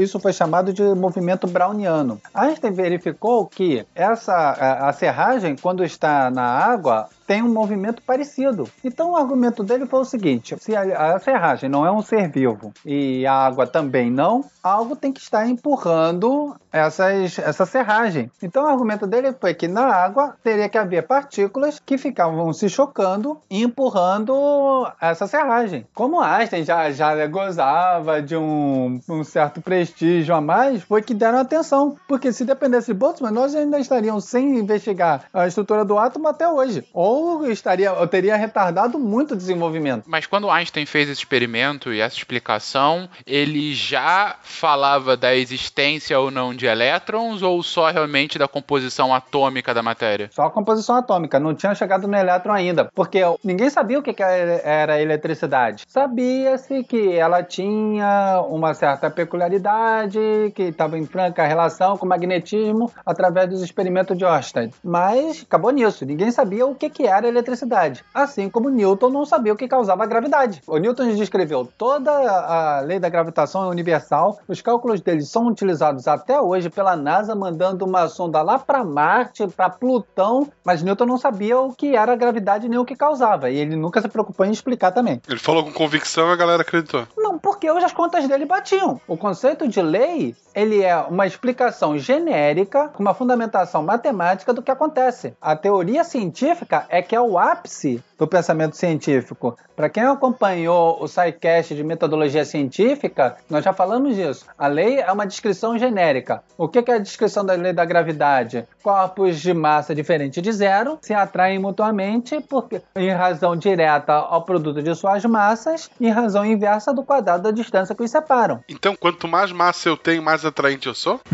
isso 0.00 0.20
foi 0.20 0.32
chamado 0.32 0.72
de 0.72 0.82
movimento 0.94 1.46
browniano. 1.46 2.20
Einstein 2.32 2.72
verificou 2.72 3.46
que 3.46 3.84
essa 3.94 4.32
a, 4.32 4.88
a 4.88 4.92
serragem, 4.92 5.56
está 5.84 6.30
na 6.30 6.42
água, 6.42 7.08
tem 7.30 7.44
um 7.44 7.48
movimento 7.48 8.02
parecido. 8.02 8.68
Então 8.82 9.12
o 9.12 9.16
argumento 9.16 9.62
dele 9.62 9.86
foi 9.86 10.00
o 10.00 10.04
seguinte: 10.04 10.56
se 10.58 10.74
a, 10.74 11.14
a 11.14 11.18
serragem 11.20 11.70
não 11.70 11.86
é 11.86 11.92
um 11.92 12.02
ser 12.02 12.28
vivo 12.28 12.72
e 12.84 13.24
a 13.24 13.32
água 13.32 13.68
também 13.68 14.10
não, 14.10 14.44
algo 14.60 14.96
tem 14.96 15.12
que 15.12 15.20
estar 15.20 15.48
empurrando 15.48 16.56
essas, 16.72 17.38
essa 17.38 17.64
serragem. 17.64 18.30
Então 18.42 18.64
o 18.64 18.66
argumento 18.66 19.06
dele 19.06 19.32
foi 19.32 19.54
que 19.54 19.68
na 19.68 19.86
água 19.86 20.34
teria 20.42 20.68
que 20.68 20.76
haver 20.76 21.06
partículas 21.06 21.80
que 21.84 21.96
ficavam 21.96 22.52
se 22.52 22.68
chocando 22.68 23.38
e 23.48 23.62
empurrando 23.62 24.90
essa 25.00 25.28
serragem. 25.28 25.86
Como 25.94 26.20
Einstein 26.20 26.64
já, 26.64 26.90
já 26.90 27.26
gozava 27.28 28.20
de 28.20 28.36
um, 28.36 29.00
um 29.08 29.22
certo 29.22 29.60
prestígio 29.60 30.34
a 30.34 30.40
mais, 30.40 30.82
foi 30.82 31.00
que 31.00 31.14
deram 31.14 31.38
atenção. 31.38 31.96
Porque 32.08 32.32
se 32.32 32.44
dependesse 32.44 32.88
de 32.88 32.94
Boltzmann, 32.94 33.32
nós 33.32 33.54
ainda 33.54 33.78
estaríamos 33.78 34.24
sem 34.24 34.58
investigar 34.58 35.26
a 35.32 35.46
estrutura 35.46 35.84
do 35.84 35.96
átomo 35.96 36.26
até 36.26 36.48
hoje. 36.48 36.84
Ou 36.92 37.19
estaria, 37.48 37.92
ou 37.92 38.06
teria 38.06 38.36
retardado 38.36 38.98
muito 38.98 39.34
o 39.34 39.36
desenvolvimento. 39.36 40.04
Mas 40.06 40.26
quando 40.26 40.50
Einstein 40.50 40.86
fez 40.86 41.08
esse 41.08 41.20
experimento 41.20 41.92
e 41.92 42.00
essa 42.00 42.16
explicação, 42.16 43.08
ele 43.26 43.74
já 43.74 44.36
falava 44.42 45.16
da 45.16 45.34
existência 45.34 46.18
ou 46.18 46.30
não 46.30 46.54
de 46.54 46.66
elétrons 46.66 47.42
ou 47.42 47.62
só 47.62 47.90
realmente 47.90 48.38
da 48.38 48.48
composição 48.48 49.14
atômica 49.14 49.72
da 49.72 49.82
matéria? 49.82 50.30
Só 50.32 50.42
a 50.42 50.50
composição 50.50 50.96
atômica, 50.96 51.40
não 51.40 51.54
tinha 51.54 51.74
chegado 51.74 52.06
no 52.06 52.16
elétron 52.16 52.52
ainda, 52.52 52.90
porque 52.94 53.20
ninguém 53.44 53.70
sabia 53.70 53.98
o 53.98 54.02
que 54.02 54.14
era 54.22 54.94
a 54.94 55.00
eletricidade. 55.00 55.84
Sabia-se 55.88 56.84
que 56.84 57.12
ela 57.12 57.42
tinha 57.42 58.42
uma 58.48 58.74
certa 58.74 59.10
peculiaridade, 59.10 60.18
que 60.54 60.64
estava 60.64 60.98
em 60.98 61.06
franca 61.06 61.46
relação 61.46 61.96
com 61.96 62.06
o 62.06 62.08
magnetismo 62.08 62.92
através 63.04 63.48
dos 63.48 63.62
experimentos 63.62 64.16
de 64.16 64.24
Ørsted. 64.24 64.72
Mas 64.82 65.42
acabou 65.42 65.70
nisso, 65.70 66.04
ninguém 66.04 66.30
sabia 66.30 66.66
o 66.66 66.74
que 66.74 66.90
que 66.90 67.06
era 67.10 67.26
a 67.26 67.28
eletricidade. 67.28 68.04
Assim 68.14 68.48
como 68.48 68.70
Newton 68.70 69.10
não 69.10 69.24
sabia 69.24 69.52
o 69.52 69.56
que 69.56 69.68
causava 69.68 70.04
a 70.04 70.06
gravidade. 70.06 70.62
O 70.66 70.78
Newton 70.78 71.14
descreveu 71.14 71.68
toda 71.76 72.10
a 72.10 72.80
lei 72.80 72.98
da 72.98 73.08
gravitação 73.08 73.68
universal, 73.68 74.38
os 74.48 74.60
cálculos 74.60 75.00
dele 75.00 75.22
são 75.22 75.46
utilizados 75.46 76.06
até 76.08 76.40
hoje 76.40 76.70
pela 76.70 76.96
NASA, 76.96 77.34
mandando 77.34 77.84
uma 77.84 78.08
sonda 78.08 78.42
lá 78.42 78.58
para 78.58 78.84
Marte, 78.84 79.46
para 79.48 79.70
Plutão, 79.70 80.48
mas 80.64 80.82
Newton 80.82 81.06
não 81.06 81.18
sabia 81.18 81.58
o 81.58 81.72
que 81.72 81.96
era 81.96 82.12
a 82.12 82.16
gravidade 82.16 82.68
nem 82.68 82.78
o 82.78 82.84
que 82.84 82.96
causava, 82.96 83.50
e 83.50 83.56
ele 83.56 83.76
nunca 83.76 84.00
se 84.00 84.08
preocupou 84.08 84.46
em 84.46 84.50
explicar 84.50 84.92
também. 84.92 85.20
Ele 85.28 85.38
falou 85.38 85.64
com 85.64 85.72
convicção 85.72 86.28
e 86.28 86.32
a 86.32 86.36
galera 86.36 86.62
acreditou. 86.62 87.06
Não, 87.16 87.38
porque 87.38 87.70
hoje 87.70 87.84
as 87.84 87.92
contas 87.92 88.26
dele 88.28 88.44
batiam. 88.44 89.00
O 89.06 89.16
conceito 89.16 89.66
de 89.68 89.80
lei, 89.80 90.34
ele 90.54 90.82
é 90.82 90.96
uma 90.96 91.26
explicação 91.26 91.98
genérica 91.98 92.88
com 92.88 93.02
uma 93.02 93.14
fundamentação 93.14 93.82
matemática 93.82 94.52
do 94.52 94.62
que 94.62 94.70
acontece. 94.70 95.34
A 95.40 95.56
teoria 95.56 96.04
científica 96.04 96.86
é 96.88 96.99
que 97.02 97.14
é 97.14 97.20
o 97.20 97.38
ápice 97.38 98.02
do 98.18 98.26
pensamento 98.26 98.76
científico. 98.76 99.56
Para 99.74 99.88
quem 99.88 100.02
acompanhou 100.02 101.02
o 101.02 101.08
SciCast 101.08 101.74
de 101.74 101.82
metodologia 101.82 102.44
científica, 102.44 103.36
nós 103.48 103.64
já 103.64 103.72
falamos 103.72 104.14
disso. 104.14 104.44
A 104.58 104.66
lei 104.66 105.00
é 105.00 105.10
uma 105.10 105.26
descrição 105.26 105.78
genérica. 105.78 106.42
O 106.58 106.68
que 106.68 106.78
é 106.90 106.94
a 106.94 106.98
descrição 106.98 107.44
da 107.44 107.54
lei 107.54 107.72
da 107.72 107.84
gravidade? 107.84 108.66
Corpos 108.82 109.40
de 109.40 109.54
massa 109.54 109.94
diferente 109.94 110.42
de 110.42 110.52
zero 110.52 110.98
se 111.00 111.14
atraem 111.14 111.58
mutuamente 111.58 112.40
porque, 112.40 112.82
em 112.94 113.10
razão 113.10 113.56
direta 113.56 114.12
ao 114.12 114.42
produto 114.42 114.82
de 114.82 114.94
suas 114.94 115.24
massas 115.24 115.90
e 115.98 116.06
em 116.06 116.10
razão 116.10 116.44
inversa 116.44 116.92
do 116.92 117.02
quadrado 117.02 117.44
da 117.44 117.50
distância 117.50 117.94
que 117.94 118.02
os 118.02 118.10
separam. 118.10 118.62
Então, 118.68 118.94
quanto 118.94 119.26
mais 119.26 119.50
massa 119.50 119.88
eu 119.88 119.96
tenho, 119.96 120.22
mais 120.22 120.44
atraente 120.44 120.86
eu 120.86 120.94
sou? 120.94 121.20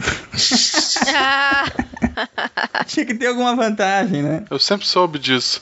Tinha 2.87 3.07
que 3.07 3.15
ter 3.15 3.27
alguma 3.29 3.55
vantagem, 3.55 4.23
né? 4.23 4.45
Eu 4.51 4.59
sempre 4.59 4.87
soube 4.87 5.19
disso 5.19 5.46
isso 5.47 5.61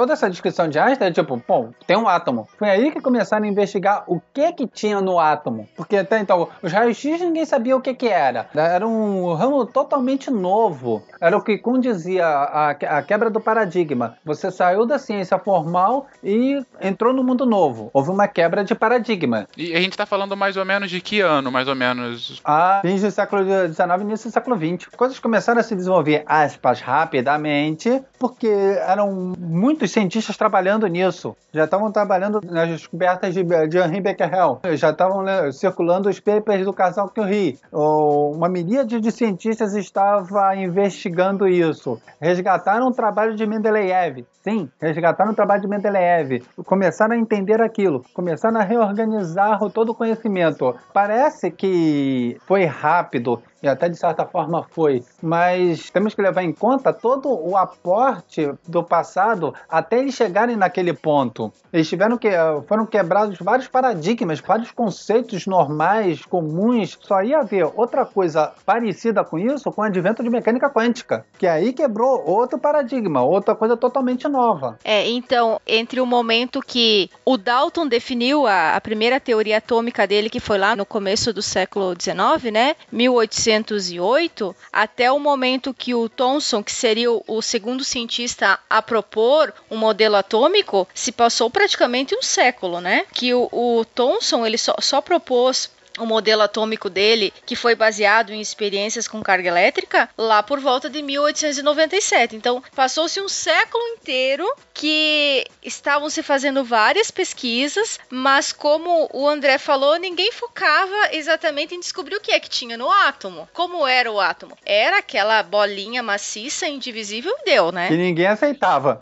toda 0.00 0.14
essa 0.14 0.30
descrição 0.30 0.66
de 0.66 0.78
Einstein 0.78 1.08
é 1.08 1.12
tipo, 1.12 1.42
bom, 1.46 1.74
tem 1.86 1.94
um 1.94 2.08
átomo. 2.08 2.48
Foi 2.58 2.70
aí 2.70 2.90
que 2.90 3.02
começaram 3.02 3.44
a 3.44 3.48
investigar 3.48 4.02
o 4.06 4.18
que 4.32 4.50
que 4.54 4.66
tinha 4.66 4.98
no 4.98 5.18
átomo. 5.18 5.68
Porque 5.76 5.94
até 5.94 6.18
então, 6.18 6.48
os 6.62 6.72
raios-x 6.72 7.20
ninguém 7.20 7.44
sabia 7.44 7.76
o 7.76 7.82
que 7.82 7.92
que 7.92 8.08
era. 8.08 8.48
Era 8.54 8.88
um 8.88 9.34
ramo 9.34 9.66
totalmente 9.66 10.30
novo. 10.30 11.04
Era 11.20 11.36
o 11.36 11.42
que 11.42 11.58
condizia 11.58 12.26
a, 12.26 12.70
a 12.70 13.02
quebra 13.02 13.28
do 13.28 13.42
paradigma. 13.42 14.16
Você 14.24 14.50
saiu 14.50 14.86
da 14.86 14.98
ciência 14.98 15.38
formal 15.38 16.06
e 16.24 16.64
entrou 16.80 17.12
no 17.12 17.22
mundo 17.22 17.44
novo. 17.44 17.90
Houve 17.92 18.08
uma 18.08 18.26
quebra 18.26 18.64
de 18.64 18.74
paradigma. 18.74 19.46
E 19.54 19.74
a 19.74 19.80
gente 19.82 19.98
tá 19.98 20.06
falando 20.06 20.34
mais 20.34 20.56
ou 20.56 20.64
menos 20.64 20.90
de 20.90 21.02
que 21.02 21.20
ano, 21.20 21.52
mais 21.52 21.68
ou 21.68 21.74
menos? 21.74 22.40
A 22.42 22.80
fins 22.80 23.02
do 23.02 23.10
século 23.10 23.42
XIX 23.44 23.78
e 23.98 24.02
início 24.04 24.30
do 24.30 24.32
século 24.32 24.56
XX. 24.56 24.88
Coisas 24.96 25.18
começaram 25.18 25.60
a 25.60 25.62
se 25.62 25.76
desenvolver, 25.76 26.22
aspas, 26.24 26.80
rapidamente, 26.80 28.02
porque 28.18 28.48
eram 28.48 29.34
muitos 29.38 29.89
cientistas 29.90 30.36
trabalhando 30.36 30.86
nisso. 30.86 31.36
Já 31.52 31.64
estavam 31.64 31.90
trabalhando 31.90 32.40
nas 32.44 32.68
descobertas 32.68 33.34
de, 33.34 33.42
de 33.68 33.78
Henri 33.78 34.00
Becquerel. 34.00 34.60
Já 34.74 34.90
estavam 34.90 35.22
né, 35.22 35.50
circulando 35.52 36.08
os 36.08 36.20
papers 36.20 36.64
do 36.64 36.72
casal 36.72 37.08
Curie. 37.08 37.58
Uma 37.72 38.48
miríade 38.48 39.00
de 39.00 39.10
cientistas 39.10 39.74
estava 39.74 40.54
investigando 40.56 41.48
isso. 41.48 42.00
Resgataram 42.20 42.88
o 42.88 42.92
trabalho 42.92 43.34
de 43.34 43.46
Mendeleev. 43.46 44.24
Sim, 44.42 44.70
resgataram 44.80 45.32
o 45.32 45.34
trabalho 45.34 45.60
de 45.60 45.68
Mendeleev. 45.68 46.42
Começaram 46.64 47.14
a 47.14 47.18
entender 47.18 47.60
aquilo. 47.60 48.04
Começaram 48.14 48.58
a 48.58 48.64
reorganizar 48.64 49.58
todo 49.70 49.90
o 49.90 49.94
conhecimento. 49.94 50.74
Parece 50.94 51.50
que 51.50 52.38
foi 52.46 52.64
rápido 52.64 53.42
e 53.62 53.68
até 53.68 53.88
de 53.88 53.96
certa 53.96 54.24
forma 54.24 54.66
foi, 54.70 55.02
mas 55.22 55.90
temos 55.90 56.14
que 56.14 56.22
levar 56.22 56.42
em 56.42 56.52
conta 56.52 56.92
todo 56.92 57.28
o 57.28 57.56
aporte 57.56 58.50
do 58.66 58.82
passado 58.82 59.54
até 59.68 59.98
eles 59.98 60.14
chegarem 60.14 60.56
naquele 60.56 60.92
ponto. 60.92 61.52
Eles 61.72 61.88
tiveram 61.88 62.16
que 62.16 62.28
foram 62.66 62.86
quebrados 62.86 63.38
vários 63.38 63.68
paradigmas, 63.68 64.40
vários 64.40 64.70
conceitos 64.70 65.46
normais, 65.46 66.24
comuns. 66.24 66.98
Só 67.00 67.22
ia 67.22 67.40
haver 67.40 67.70
outra 67.74 68.04
coisa 68.04 68.52
parecida 68.64 69.24
com 69.24 69.38
isso 69.38 69.70
com 69.70 69.82
o 69.82 69.84
advento 69.84 70.22
de 70.22 70.30
mecânica 70.30 70.70
quântica, 70.70 71.24
que 71.38 71.46
aí 71.46 71.72
quebrou 71.72 72.22
outro 72.26 72.58
paradigma, 72.58 73.22
outra 73.22 73.54
coisa 73.54 73.76
totalmente 73.76 74.26
nova. 74.28 74.78
É, 74.84 75.08
então, 75.08 75.60
entre 75.66 76.00
o 76.00 76.06
momento 76.06 76.60
que 76.60 77.10
o 77.24 77.36
Dalton 77.36 77.86
definiu 77.86 78.46
a, 78.46 78.76
a 78.76 78.80
primeira 78.80 79.20
teoria 79.20 79.58
atômica 79.58 80.06
dele, 80.06 80.30
que 80.30 80.40
foi 80.40 80.58
lá 80.58 80.74
no 80.74 80.86
começo 80.86 81.32
do 81.32 81.42
século 81.42 81.94
XIX, 81.98 82.52
né, 82.52 82.76
1800 82.90 83.49
1908 83.50 84.54
até 84.72 85.10
o 85.10 85.18
momento 85.18 85.74
que 85.74 85.94
o 85.94 86.08
Thomson, 86.08 86.62
que 86.62 86.72
seria 86.72 87.10
o 87.10 87.42
segundo 87.42 87.84
cientista 87.84 88.58
a 88.68 88.80
propor 88.80 89.52
um 89.70 89.76
modelo 89.76 90.16
atômico, 90.16 90.86
se 90.94 91.12
passou 91.12 91.50
praticamente 91.50 92.14
um 92.14 92.22
século, 92.22 92.80
né? 92.80 93.04
Que 93.12 93.34
o, 93.34 93.48
o 93.52 93.84
Thomson 93.84 94.46
ele 94.46 94.58
só, 94.58 94.74
só 94.80 95.00
propôs 95.00 95.70
o 96.04 96.06
modelo 96.06 96.42
atômico 96.42 96.88
dele, 96.88 97.32
que 97.44 97.54
foi 97.54 97.74
baseado 97.74 98.32
em 98.32 98.40
experiências 98.40 99.06
com 99.06 99.22
carga 99.22 99.48
elétrica, 99.48 100.08
lá 100.16 100.42
por 100.42 100.58
volta 100.58 100.88
de 100.88 101.02
1897. 101.02 102.34
Então, 102.34 102.62
passou-se 102.74 103.20
um 103.20 103.28
século 103.28 103.82
inteiro 103.88 104.50
que 104.72 105.44
estavam 105.62 106.08
se 106.08 106.22
fazendo 106.22 106.64
várias 106.64 107.10
pesquisas, 107.10 108.00
mas 108.08 108.52
como 108.52 109.08
o 109.12 109.28
André 109.28 109.58
falou, 109.58 109.98
ninguém 109.98 110.32
focava 110.32 111.10
exatamente 111.12 111.74
em 111.74 111.80
descobrir 111.80 112.16
o 112.16 112.20
que 112.20 112.32
é 112.32 112.40
que 112.40 112.48
tinha 112.48 112.78
no 112.78 112.90
átomo. 112.90 113.48
Como 113.52 113.86
era 113.86 114.10
o 114.10 114.18
átomo? 114.18 114.56
Era 114.64 114.98
aquela 114.98 115.42
bolinha 115.42 116.02
maciça, 116.02 116.66
indivisível 116.66 117.34
deu, 117.44 117.70
né? 117.70 117.88
E 117.90 117.96
ninguém 117.96 118.26
aceitava. 118.26 119.00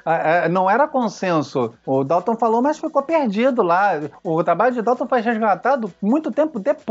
Não 0.50 0.68
era 0.68 0.88
consenso. 0.88 1.74
O 1.86 2.02
Dalton 2.02 2.36
falou, 2.36 2.60
mas 2.60 2.78
ficou 2.78 3.02
perdido 3.02 3.62
lá. 3.62 4.00
O 4.24 4.42
trabalho 4.42 4.74
de 4.74 4.82
Dalton 4.82 5.06
foi 5.06 5.20
resgatado 5.20 5.92
muito 6.02 6.32
tempo 6.32 6.58
depois 6.58 6.87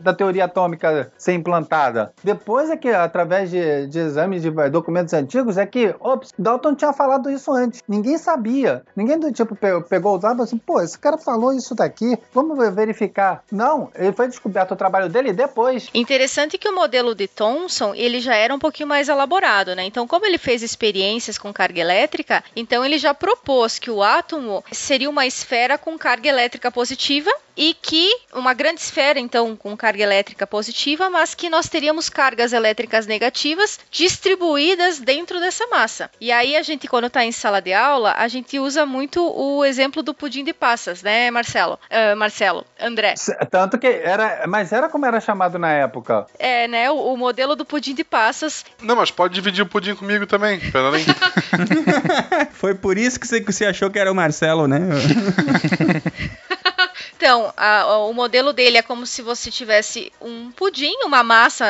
da 0.00 0.14
teoria 0.14 0.44
atômica 0.44 1.12
ser 1.18 1.32
implantada. 1.32 2.12
Depois 2.22 2.70
é 2.70 2.76
que, 2.76 2.88
através 2.88 3.50
de, 3.50 3.86
de 3.88 3.98
exames 3.98 4.42
de 4.42 4.50
documentos 4.70 5.12
antigos, 5.12 5.56
é 5.58 5.66
que, 5.66 5.94
ops, 5.98 6.32
Dalton 6.38 6.74
tinha 6.74 6.92
falado 6.92 7.30
isso 7.30 7.52
antes. 7.52 7.82
Ninguém 7.88 8.16
sabia. 8.16 8.82
Ninguém 8.94 9.18
do 9.18 9.32
tipo 9.32 9.56
pegou 9.88 10.14
o 10.14 10.18
dado 10.18 10.40
e 10.40 10.44
assim, 10.44 10.58
pô, 10.58 10.80
esse 10.80 10.98
cara 10.98 11.18
falou 11.18 11.52
isso 11.52 11.74
daqui, 11.74 12.16
vamos 12.32 12.58
verificar. 12.74 13.42
Não, 13.50 13.90
ele 13.94 14.12
foi 14.12 14.28
descoberto 14.28 14.72
o 14.72 14.76
trabalho 14.76 15.08
dele 15.08 15.32
depois. 15.32 15.88
Interessante 15.92 16.56
que 16.56 16.68
o 16.68 16.74
modelo 16.74 17.14
de 17.14 17.26
Thomson, 17.26 17.94
ele 17.94 18.20
já 18.20 18.34
era 18.34 18.54
um 18.54 18.58
pouquinho 18.58 18.88
mais 18.88 19.08
elaborado, 19.08 19.74
né? 19.74 19.84
Então, 19.84 20.06
como 20.06 20.26
ele 20.26 20.38
fez 20.38 20.62
experiências 20.62 21.38
com 21.38 21.52
carga 21.52 21.80
elétrica, 21.80 22.44
então 22.54 22.84
ele 22.84 22.98
já 22.98 23.12
propôs 23.12 23.78
que 23.78 23.90
o 23.90 24.02
átomo 24.02 24.62
seria 24.70 25.10
uma 25.10 25.26
esfera 25.26 25.76
com 25.76 25.98
carga 25.98 26.28
elétrica 26.28 26.70
positiva 26.70 27.30
e 27.56 27.74
que 27.74 28.10
uma 28.32 28.54
grande 28.54 28.80
esfera, 28.80 29.18
então, 29.18 29.56
com 29.56 29.76
carga 29.76 30.02
elétrica 30.02 30.46
positiva, 30.46 31.10
mas 31.10 31.34
que 31.34 31.50
nós 31.50 31.68
teríamos 31.68 32.08
cargas 32.08 32.52
elétricas 32.52 33.06
negativas 33.06 33.78
distribuídas 33.90 34.98
dentro 34.98 35.40
dessa 35.40 35.66
massa. 35.66 36.10
E 36.20 36.30
aí 36.30 36.56
a 36.56 36.62
gente, 36.62 36.88
quando 36.88 37.06
está 37.06 37.24
em 37.24 37.32
sala 37.32 37.60
de 37.60 37.72
aula, 37.72 38.14
a 38.16 38.28
gente 38.28 38.58
usa 38.58 38.86
muito 38.86 39.20
o 39.22 39.64
exemplo 39.64 40.02
do 40.02 40.14
pudim 40.14 40.44
de 40.44 40.52
passas, 40.52 41.02
né, 41.02 41.30
Marcelo? 41.30 41.78
Uh, 41.90 42.16
Marcelo, 42.16 42.64
André. 42.78 43.14
Tanto 43.50 43.78
que 43.78 43.86
era, 43.86 44.44
mas 44.46 44.72
era 44.72 44.88
como 44.88 45.06
era 45.06 45.20
chamado 45.20 45.58
na 45.58 45.70
época. 45.72 46.26
É, 46.38 46.68
né, 46.68 46.90
o, 46.90 47.12
o 47.12 47.16
modelo 47.16 47.56
do 47.56 47.64
pudim 47.64 47.94
de 47.94 48.04
passas. 48.04 48.64
Não, 48.82 48.96
mas 48.96 49.10
pode 49.10 49.34
dividir 49.34 49.62
o 49.62 49.66
pudim 49.66 49.94
comigo 49.94 50.26
também, 50.26 50.60
aí. 50.94 51.04
Foi 52.52 52.74
por 52.74 52.98
isso 52.98 53.18
que 53.18 53.26
você, 53.26 53.40
que 53.40 53.52
você 53.52 53.66
achou 53.66 53.90
que 53.90 53.98
era 53.98 54.10
o 54.10 54.14
Marcelo, 54.14 54.66
né? 54.66 54.80
Então, 57.20 57.52
a, 57.54 57.98
o 57.98 58.14
modelo 58.14 58.50
dele 58.50 58.78
é 58.78 58.82
como 58.82 59.04
se 59.04 59.20
você 59.20 59.50
tivesse 59.50 60.10
um 60.22 60.50
pudim, 60.52 60.94
uma 61.04 61.22
massa, 61.22 61.66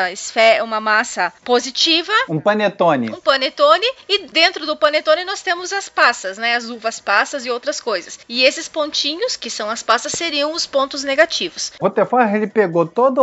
uma 0.62 0.80
massa 0.80 1.32
positiva. 1.44 2.12
Um 2.28 2.38
panetone. 2.38 3.10
Um 3.10 3.20
panetone. 3.20 3.84
E 4.08 4.28
dentro 4.28 4.64
do 4.64 4.76
panetone 4.76 5.24
nós 5.24 5.42
temos 5.42 5.72
as 5.72 5.88
passas, 5.88 6.38
né? 6.38 6.54
As 6.54 6.70
uvas 6.70 7.00
passas 7.00 7.44
e 7.44 7.50
outras 7.50 7.80
coisas. 7.80 8.20
E 8.28 8.44
esses 8.44 8.68
pontinhos, 8.68 9.36
que 9.36 9.50
são 9.50 9.68
as 9.68 9.82
passas, 9.82 10.12
seriam 10.12 10.52
os 10.52 10.66
pontos 10.66 11.02
negativos. 11.02 11.72
O 11.80 11.86
Rutherford, 11.86 12.32
ele 12.32 12.46
pegou 12.46 12.86
toda 12.86 13.20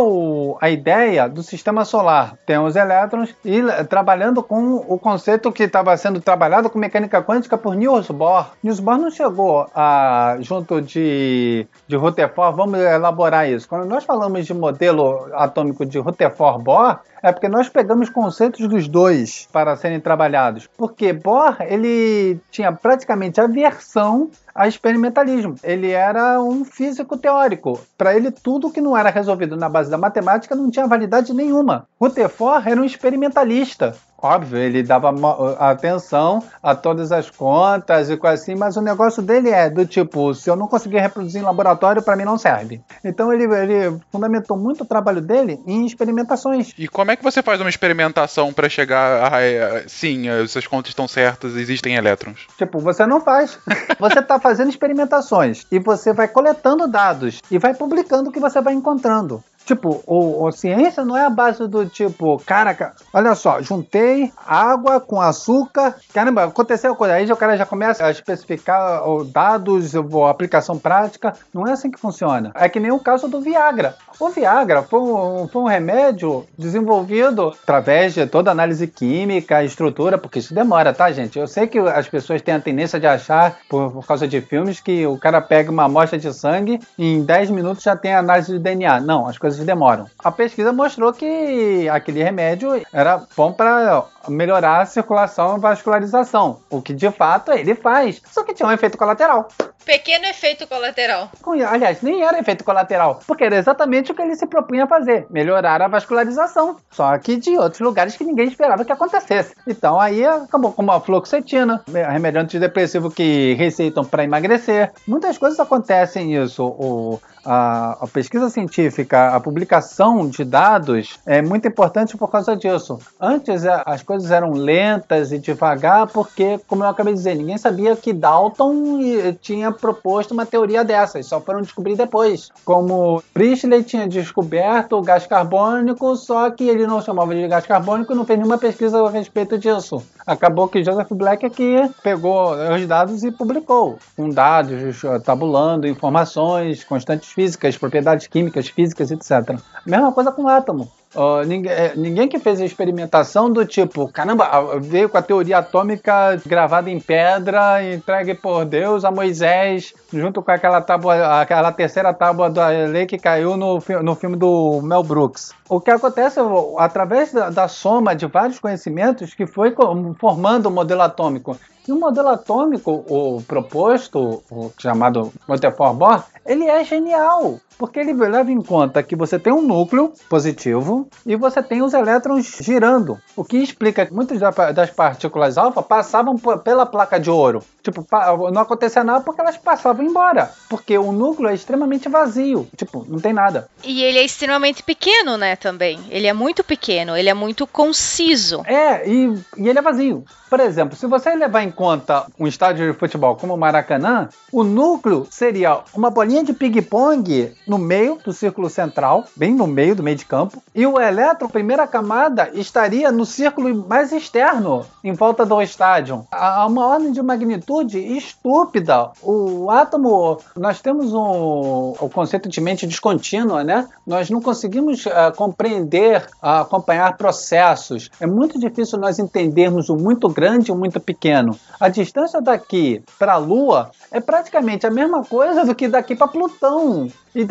a 0.60 0.68
ideia 0.68 1.30
do 1.30 1.42
sistema 1.42 1.86
solar. 1.86 2.36
Tem 2.44 2.58
os 2.58 2.76
elétrons 2.76 3.34
e 3.42 3.62
trabalhando 3.88 4.42
com 4.42 4.76
o 4.76 4.98
conceito 4.98 5.50
que 5.50 5.62
estava 5.62 5.96
sendo 5.96 6.20
trabalhado 6.20 6.68
com 6.68 6.78
mecânica 6.78 7.22
quântica 7.22 7.56
por 7.56 7.74
Niels 7.74 8.08
Bohr. 8.08 8.50
Niels 8.62 8.80
Bohr 8.80 8.98
não 8.98 9.10
chegou 9.10 9.66
a, 9.74 10.36
junto 10.40 10.82
de, 10.82 11.66
de 11.86 11.96
Rutherford 11.96 12.17
Rutherford, 12.18 12.56
vamos 12.56 12.80
elaborar 12.80 13.48
isso. 13.48 13.68
Quando 13.68 13.86
nós 13.86 14.02
falamos 14.02 14.44
de 14.44 14.52
modelo 14.52 15.30
atômico 15.34 15.86
de 15.86 16.00
Rutherford-Bohr, 16.00 16.98
é 17.22 17.30
porque 17.30 17.48
nós 17.48 17.68
pegamos 17.68 18.10
conceitos 18.10 18.66
dos 18.66 18.88
dois 18.88 19.46
para 19.52 19.76
serem 19.76 20.00
trabalhados. 20.00 20.68
Porque 20.76 21.12
Bohr, 21.12 21.56
ele 21.60 22.40
tinha 22.50 22.72
praticamente 22.72 23.40
aversão 23.40 24.30
a 24.52 24.66
experimentalismo. 24.66 25.54
Ele 25.62 25.92
era 25.92 26.40
um 26.40 26.64
físico 26.64 27.16
teórico. 27.16 27.80
Para 27.96 28.16
ele, 28.16 28.32
tudo 28.32 28.72
que 28.72 28.80
não 28.80 28.96
era 28.96 29.10
resolvido 29.10 29.56
na 29.56 29.68
base 29.68 29.88
da 29.88 29.96
matemática 29.96 30.56
não 30.56 30.70
tinha 30.70 30.88
validade 30.88 31.32
nenhuma. 31.32 31.86
Rutherford 32.00 32.68
era 32.68 32.80
um 32.80 32.84
experimentalista. 32.84 33.94
Óbvio, 34.20 34.58
ele 34.58 34.82
dava 34.82 35.14
atenção 35.60 36.42
a 36.60 36.74
todas 36.74 37.12
as 37.12 37.30
contas 37.30 38.10
e 38.10 38.16
coisa 38.16 38.34
assim, 38.34 38.56
mas 38.56 38.76
o 38.76 38.80
negócio 38.80 39.22
dele 39.22 39.50
é 39.50 39.70
do 39.70 39.86
tipo, 39.86 40.34
se 40.34 40.50
eu 40.50 40.56
não 40.56 40.66
conseguir 40.66 40.98
reproduzir 40.98 41.40
em 41.40 41.44
laboratório, 41.44 42.02
para 42.02 42.16
mim 42.16 42.24
não 42.24 42.36
serve. 42.36 42.80
Então 43.04 43.32
ele, 43.32 43.44
ele 43.44 43.96
fundamentou 44.10 44.56
muito 44.56 44.82
o 44.82 44.86
trabalho 44.86 45.20
dele 45.20 45.60
em 45.64 45.86
experimentações. 45.86 46.72
E 46.76 46.88
como 46.88 47.12
é 47.12 47.16
que 47.16 47.22
você 47.22 47.42
faz 47.42 47.60
uma 47.60 47.70
experimentação 47.70 48.52
para 48.52 48.68
chegar 48.68 49.32
a, 49.32 49.88
sim, 49.88 50.28
essas 50.28 50.66
contas 50.66 50.90
estão 50.90 51.06
certas, 51.06 51.54
existem 51.54 51.94
elétrons? 51.94 52.46
Tipo, 52.56 52.80
você 52.80 53.06
não 53.06 53.20
faz. 53.20 53.56
você 54.00 54.18
está 54.18 54.40
fazendo 54.40 54.70
experimentações 54.70 55.64
e 55.70 55.78
você 55.78 56.12
vai 56.12 56.26
coletando 56.26 56.88
dados 56.88 57.40
e 57.50 57.58
vai 57.58 57.72
publicando 57.72 58.30
o 58.30 58.32
que 58.32 58.40
você 58.40 58.60
vai 58.60 58.74
encontrando. 58.74 59.42
Tipo, 59.68 60.02
o, 60.06 60.46
a 60.48 60.52
ciência 60.52 61.04
não 61.04 61.14
é 61.14 61.26
a 61.26 61.28
base 61.28 61.68
do 61.68 61.84
tipo, 61.84 62.42
cara, 62.46 62.94
olha 63.12 63.34
só, 63.34 63.60
juntei 63.60 64.32
água 64.46 64.98
com 64.98 65.20
açúcar, 65.20 65.94
caramba, 66.14 66.44
aconteceu 66.44 66.96
coisa. 66.96 67.12
Aí 67.12 67.30
o 67.30 67.36
cara 67.36 67.54
já 67.54 67.66
começa 67.66 68.06
a 68.06 68.10
especificar 68.10 69.02
dados, 69.30 69.92
aplicação 70.26 70.78
prática. 70.78 71.34
Não 71.52 71.66
é 71.66 71.72
assim 71.72 71.90
que 71.90 72.00
funciona. 72.00 72.50
É 72.54 72.66
que 72.66 72.80
nem 72.80 72.90
o 72.90 72.98
caso 72.98 73.28
do 73.28 73.42
Viagra. 73.42 73.94
O 74.18 74.30
Viagra 74.30 74.82
foi 74.82 75.00
um, 75.00 75.46
foi 75.48 75.60
um 75.60 75.66
remédio 75.66 76.46
desenvolvido 76.56 77.54
através 77.62 78.14
de 78.14 78.26
toda 78.26 78.50
análise 78.50 78.86
química, 78.86 79.62
estrutura, 79.62 80.16
porque 80.16 80.38
isso 80.38 80.54
demora, 80.54 80.94
tá, 80.94 81.12
gente? 81.12 81.38
Eu 81.38 81.46
sei 81.46 81.66
que 81.66 81.78
as 81.78 82.08
pessoas 82.08 82.40
têm 82.40 82.54
a 82.54 82.60
tendência 82.60 82.98
de 82.98 83.06
achar, 83.06 83.58
por, 83.68 83.92
por 83.92 84.06
causa 84.06 84.26
de 84.26 84.40
filmes, 84.40 84.80
que 84.80 85.06
o 85.06 85.18
cara 85.18 85.42
pega 85.42 85.70
uma 85.70 85.84
amostra 85.84 86.18
de 86.18 86.32
sangue 86.32 86.80
e 86.96 87.04
em 87.04 87.22
10 87.22 87.50
minutos 87.50 87.84
já 87.84 87.94
tem 87.94 88.14
análise 88.14 88.50
de 88.50 88.58
DNA. 88.58 89.00
Não, 89.00 89.26
as 89.26 89.36
coisas 89.36 89.57
casos 89.58 89.66
demoram. 89.66 90.06
A 90.18 90.30
pesquisa 90.30 90.72
mostrou 90.72 91.12
que 91.12 91.88
aquele 91.88 92.22
remédio 92.22 92.80
era 92.92 93.22
bom 93.36 93.52
para 93.52 94.04
melhorar 94.28 94.82
a 94.82 94.86
circulação 94.86 95.56
e 95.56 95.60
vascularização, 95.60 96.60
o 96.70 96.80
que 96.80 96.94
de 96.94 97.10
fato 97.10 97.52
ele 97.52 97.74
faz, 97.74 98.20
só 98.30 98.44
que 98.44 98.54
tinha 98.54 98.68
um 98.68 98.72
efeito 98.72 98.96
colateral. 98.96 99.48
Pequeno 99.84 100.26
efeito 100.26 100.66
colateral. 100.66 101.30
Aliás, 101.66 102.02
nem 102.02 102.22
era 102.22 102.38
efeito 102.38 102.62
colateral, 102.62 103.20
porque 103.26 103.44
era 103.44 103.56
exatamente 103.56 104.12
o 104.12 104.14
que 104.14 104.20
ele 104.20 104.36
se 104.36 104.46
propunha 104.46 104.84
a 104.84 104.86
fazer: 104.86 105.26
melhorar 105.30 105.80
a 105.80 105.88
vascularização. 105.88 106.76
Só 106.90 107.16
que 107.16 107.36
de 107.36 107.56
outros 107.56 107.80
lugares 107.80 108.14
que 108.14 108.22
ninguém 108.22 108.48
esperava 108.48 108.84
que 108.84 108.92
acontecesse. 108.92 109.54
Então 109.66 109.98
aí 109.98 110.26
acabou 110.26 110.72
como 110.72 110.92
a 110.92 111.00
fluoxetina, 111.00 111.82
remédio 111.86 112.42
antidepressivo 112.42 113.10
que 113.10 113.54
receitam 113.54 114.04
para 114.04 114.24
emagrecer. 114.24 114.92
Muitas 115.06 115.38
coisas 115.38 115.58
acontecem 115.58 116.34
isso. 116.34 116.66
O, 116.66 117.18
a, 117.48 117.92
a, 118.04 118.06
pesquisa 118.06 118.50
científica, 118.50 119.34
a 119.34 119.40
publicação 119.48 120.28
de 120.28 120.44
dados 120.44 121.18
é 121.24 121.40
muito 121.40 121.66
importante 121.66 122.18
por 122.18 122.30
causa 122.30 122.54
disso. 122.54 122.98
Antes 123.18 123.64
as 123.64 124.02
coisas 124.02 124.30
eram 124.30 124.52
lentas 124.52 125.32
e 125.32 125.38
devagar, 125.38 126.06
porque, 126.08 126.60
como 126.66 126.84
eu 126.84 126.88
acabei 126.88 127.14
de 127.14 127.18
dizer, 127.18 127.34
ninguém 127.34 127.56
sabia 127.56 127.96
que 127.96 128.12
Dalton 128.12 129.00
tinha 129.40 129.72
proposto 129.72 130.32
uma 130.32 130.44
teoria 130.44 130.84
dessas, 130.84 131.24
só 131.24 131.40
foram 131.40 131.62
descobrir 131.62 131.96
depois. 131.96 132.50
Como 132.62 133.22
Priestley 133.32 133.82
tinha 133.82 134.06
descoberto 134.06 134.98
o 134.98 135.02
gás 135.02 135.26
carbônico, 135.26 136.14
só 136.16 136.50
que 136.50 136.68
ele 136.68 136.86
não 136.86 137.00
chamava 137.00 137.34
de 137.34 137.48
gás 137.48 137.66
carbônico 137.66 138.12
e 138.12 138.16
não 138.16 138.26
fez 138.26 138.38
nenhuma 138.38 138.58
pesquisa 138.58 139.02
a 139.02 139.10
respeito 139.10 139.56
disso. 139.56 140.02
Acabou 140.26 140.68
que 140.68 140.84
Joseph 140.84 141.10
Black 141.12 141.46
aqui 141.46 141.76
pegou 142.02 142.52
os 142.52 142.86
dados 142.86 143.24
e 143.24 143.30
publicou, 143.30 143.98
com 144.14 144.28
dados, 144.28 145.00
tabulando 145.24 145.88
informações 145.88 146.84
constantes 146.84 147.30
físicas, 147.30 147.78
propriedades 147.78 148.26
químicas, 148.26 148.68
físicas, 148.68 149.10
etc. 149.10 149.37
Mesma 149.86 150.12
coisa 150.12 150.32
com 150.32 150.44
o 150.44 150.48
átomo. 150.48 150.90
Uh, 151.14 151.42
ninguém, 151.46 151.72
é, 151.72 151.92
ninguém, 151.96 152.28
que 152.28 152.38
fez 152.38 152.60
a 152.60 152.66
experimentação 152.66 153.50
do 153.50 153.64
tipo, 153.64 154.06
caramba, 154.12 154.78
veio 154.78 155.08
com 155.08 155.16
a 155.16 155.22
teoria 155.22 155.58
atômica 155.58 156.38
gravada 156.44 156.90
em 156.90 157.00
pedra, 157.00 157.82
entregue 157.94 158.34
por 158.34 158.66
Deus 158.66 159.06
a 159.06 159.10
Moisés, 159.10 159.94
junto 160.12 160.42
com 160.42 160.50
aquela 160.50 160.82
tábua, 160.82 161.40
aquela 161.40 161.72
terceira 161.72 162.12
tábua 162.12 162.50
da 162.50 162.68
lei 162.68 163.06
que 163.06 163.16
caiu 163.16 163.56
no, 163.56 163.82
no 164.02 164.14
filme 164.14 164.36
do 164.36 164.82
Mel 164.82 165.02
Brooks. 165.02 165.54
O 165.66 165.80
que 165.80 165.90
acontece 165.90 166.40
através 166.76 167.32
da, 167.32 167.48
da 167.48 167.68
soma 167.68 168.14
de 168.14 168.26
vários 168.26 168.58
conhecimentos 168.58 169.32
que 169.32 169.46
foi 169.46 169.74
formando 170.18 170.66
o 170.66 170.70
modelo 170.70 171.00
atômico. 171.00 171.56
E 171.88 171.92
o 171.92 171.98
modelo 171.98 172.28
atômico, 172.28 173.02
o 173.08 173.42
proposto, 173.48 174.42
o 174.50 174.70
chamado 174.78 175.32
Rutherford 175.48 175.98
Bohr, 175.98 176.22
ele 176.44 176.66
é 176.66 176.84
genial, 176.84 177.58
porque 177.78 177.98
ele 177.98 178.12
leva 178.12 178.50
em 178.50 178.60
conta 178.60 179.02
que 179.02 179.16
você 179.16 179.38
tem 179.38 179.52
um 179.52 179.62
núcleo 179.62 180.12
positivo 180.28 181.08
e 181.24 181.36
você 181.36 181.62
tem 181.62 181.80
os 181.80 181.94
elétrons 181.94 182.58
girando, 182.60 183.18
o 183.36 183.44
que 183.44 183.58
explica 183.58 184.04
que 184.04 184.12
muitas 184.12 184.38
das 184.74 184.90
partículas 184.90 185.56
alfa 185.56 185.82
passavam 185.82 186.36
pela 186.62 186.84
placa 186.84 187.18
de 187.18 187.30
ouro. 187.30 187.62
Tipo, 187.82 188.06
não 188.52 188.62
acontecia 188.62 189.04
nada 189.04 189.24
porque 189.24 189.40
elas 189.40 189.56
passavam 189.56 190.04
embora, 190.04 190.50
porque 190.68 190.98
o 190.98 191.12
núcleo 191.12 191.48
é 191.48 191.54
extremamente 191.54 192.08
vazio, 192.08 192.68
tipo, 192.76 193.06
não 193.08 193.18
tem 193.18 193.32
nada. 193.32 193.68
E 193.84 194.02
ele 194.02 194.18
é 194.18 194.24
extremamente 194.24 194.82
pequeno, 194.82 195.38
né, 195.38 195.56
também. 195.56 196.00
Ele 196.10 196.26
é 196.26 196.32
muito 196.32 196.62
pequeno, 196.62 197.16
ele 197.16 197.30
é 197.30 197.34
muito 197.34 197.66
conciso. 197.66 198.62
É, 198.66 199.08
e, 199.08 199.32
e 199.56 199.68
ele 199.68 199.78
é 199.78 199.82
vazio. 199.82 200.24
Por 200.50 200.60
exemplo, 200.60 200.96
se 200.96 201.06
você 201.06 201.34
levar 201.34 201.62
em 201.62 201.70
conta 201.78 202.26
um 202.36 202.48
estádio 202.48 202.92
de 202.92 202.98
futebol 202.98 203.36
como 203.36 203.54
o 203.54 203.56
Maracanã, 203.56 204.28
o 204.50 204.64
núcleo 204.64 205.28
seria 205.30 205.78
uma 205.94 206.10
bolinha 206.10 206.42
de 206.42 206.52
ping-pong 206.52 207.54
no 207.68 207.78
meio 207.78 208.18
do 208.24 208.32
círculo 208.32 208.68
central, 208.68 209.24
bem 209.36 209.54
no 209.54 209.64
meio 209.68 209.94
do 209.94 210.02
meio 210.02 210.16
de 210.16 210.24
campo, 210.24 210.60
e 210.74 210.84
o 210.84 211.00
elétron, 211.00 211.48
primeira 211.48 211.86
camada, 211.86 212.50
estaria 212.52 213.12
no 213.12 213.24
círculo 213.24 213.86
mais 213.86 214.10
externo, 214.10 214.84
em 215.04 215.12
volta 215.12 215.46
do 215.46 215.62
estádio. 215.62 216.26
A 216.32 216.66
uma 216.66 216.84
ordem 216.84 217.12
de 217.12 217.22
magnitude 217.22 217.96
estúpida. 218.16 219.12
O 219.22 219.70
átomo, 219.70 220.40
nós 220.56 220.80
temos 220.80 221.14
um, 221.14 221.94
o 222.00 222.10
conceito 222.12 222.48
de 222.48 222.60
mente 222.60 222.88
descontínua, 222.88 223.62
né? 223.62 223.86
Nós 224.04 224.28
não 224.30 224.40
conseguimos 224.40 225.06
uh, 225.06 225.32
compreender, 225.36 226.26
uh, 226.42 226.62
acompanhar 226.62 227.16
processos. 227.16 228.10
É 228.18 228.26
muito 228.26 228.58
difícil 228.58 228.98
nós 228.98 229.20
entendermos 229.20 229.88
o 229.88 229.96
muito 229.96 230.28
grande 230.28 230.70
e 230.70 230.72
o 230.72 230.76
muito 230.76 230.98
pequeno. 230.98 231.56
A 231.80 231.88
distância 231.88 232.40
daqui 232.40 233.02
para 233.18 233.34
a 233.34 233.36
Lua 233.36 233.90
é 234.10 234.20
praticamente 234.20 234.86
a 234.86 234.90
mesma 234.90 235.24
coisa 235.24 235.64
do 235.64 235.74
que 235.74 235.86
daqui 235.88 236.16
para 236.16 236.28
Plutão. 236.28 237.08
E 237.34 237.44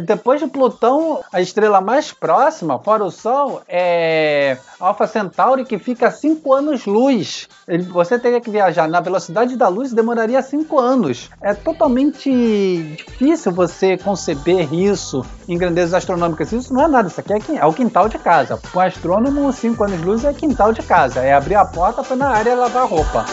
depois 0.00 0.40
de 0.40 0.46
Plutão, 0.46 1.20
a 1.32 1.40
estrela 1.40 1.80
mais 1.80 2.12
próxima, 2.12 2.78
fora 2.78 3.04
o 3.04 3.10
Sol, 3.10 3.62
é 3.68 4.56
Alpha 4.78 5.06
Centauri, 5.06 5.64
que 5.64 5.78
fica 5.78 6.08
a 6.08 6.10
5 6.10 6.52
anos-luz. 6.52 7.48
Você 7.90 8.18
teria 8.18 8.40
que 8.40 8.50
viajar 8.50 8.88
na 8.88 9.00
velocidade 9.00 9.56
da 9.56 9.68
luz 9.68 9.92
demoraria 9.92 10.42
5 10.42 10.78
anos. 10.78 11.30
É 11.42 11.54
totalmente 11.54 12.96
difícil 12.96 13.52
você 13.52 13.96
conceber 13.96 14.72
isso 14.72 15.24
em 15.48 15.58
grandezas 15.58 15.94
astronômicas. 15.94 16.52
Isso 16.52 16.72
não 16.72 16.84
é 16.84 16.88
nada, 16.88 17.08
isso 17.08 17.20
aqui 17.20 17.32
é, 17.32 17.38
é 17.56 17.66
o 17.66 17.72
quintal 17.72 18.08
de 18.08 18.18
casa. 18.18 18.58
Com 18.72 18.78
um 18.78 18.82
astrônomo, 18.82 19.52
5 19.52 19.84
anos-luz 19.84 20.24
é 20.24 20.32
quintal 20.32 20.72
de 20.72 20.82
casa. 20.82 21.20
É 21.20 21.32
abrir 21.32 21.56
a 21.56 21.64
porta 21.64 22.02
para 22.02 22.16
na 22.16 22.28
área 22.28 22.54
lavar 22.54 22.86
roupa. 22.86 23.24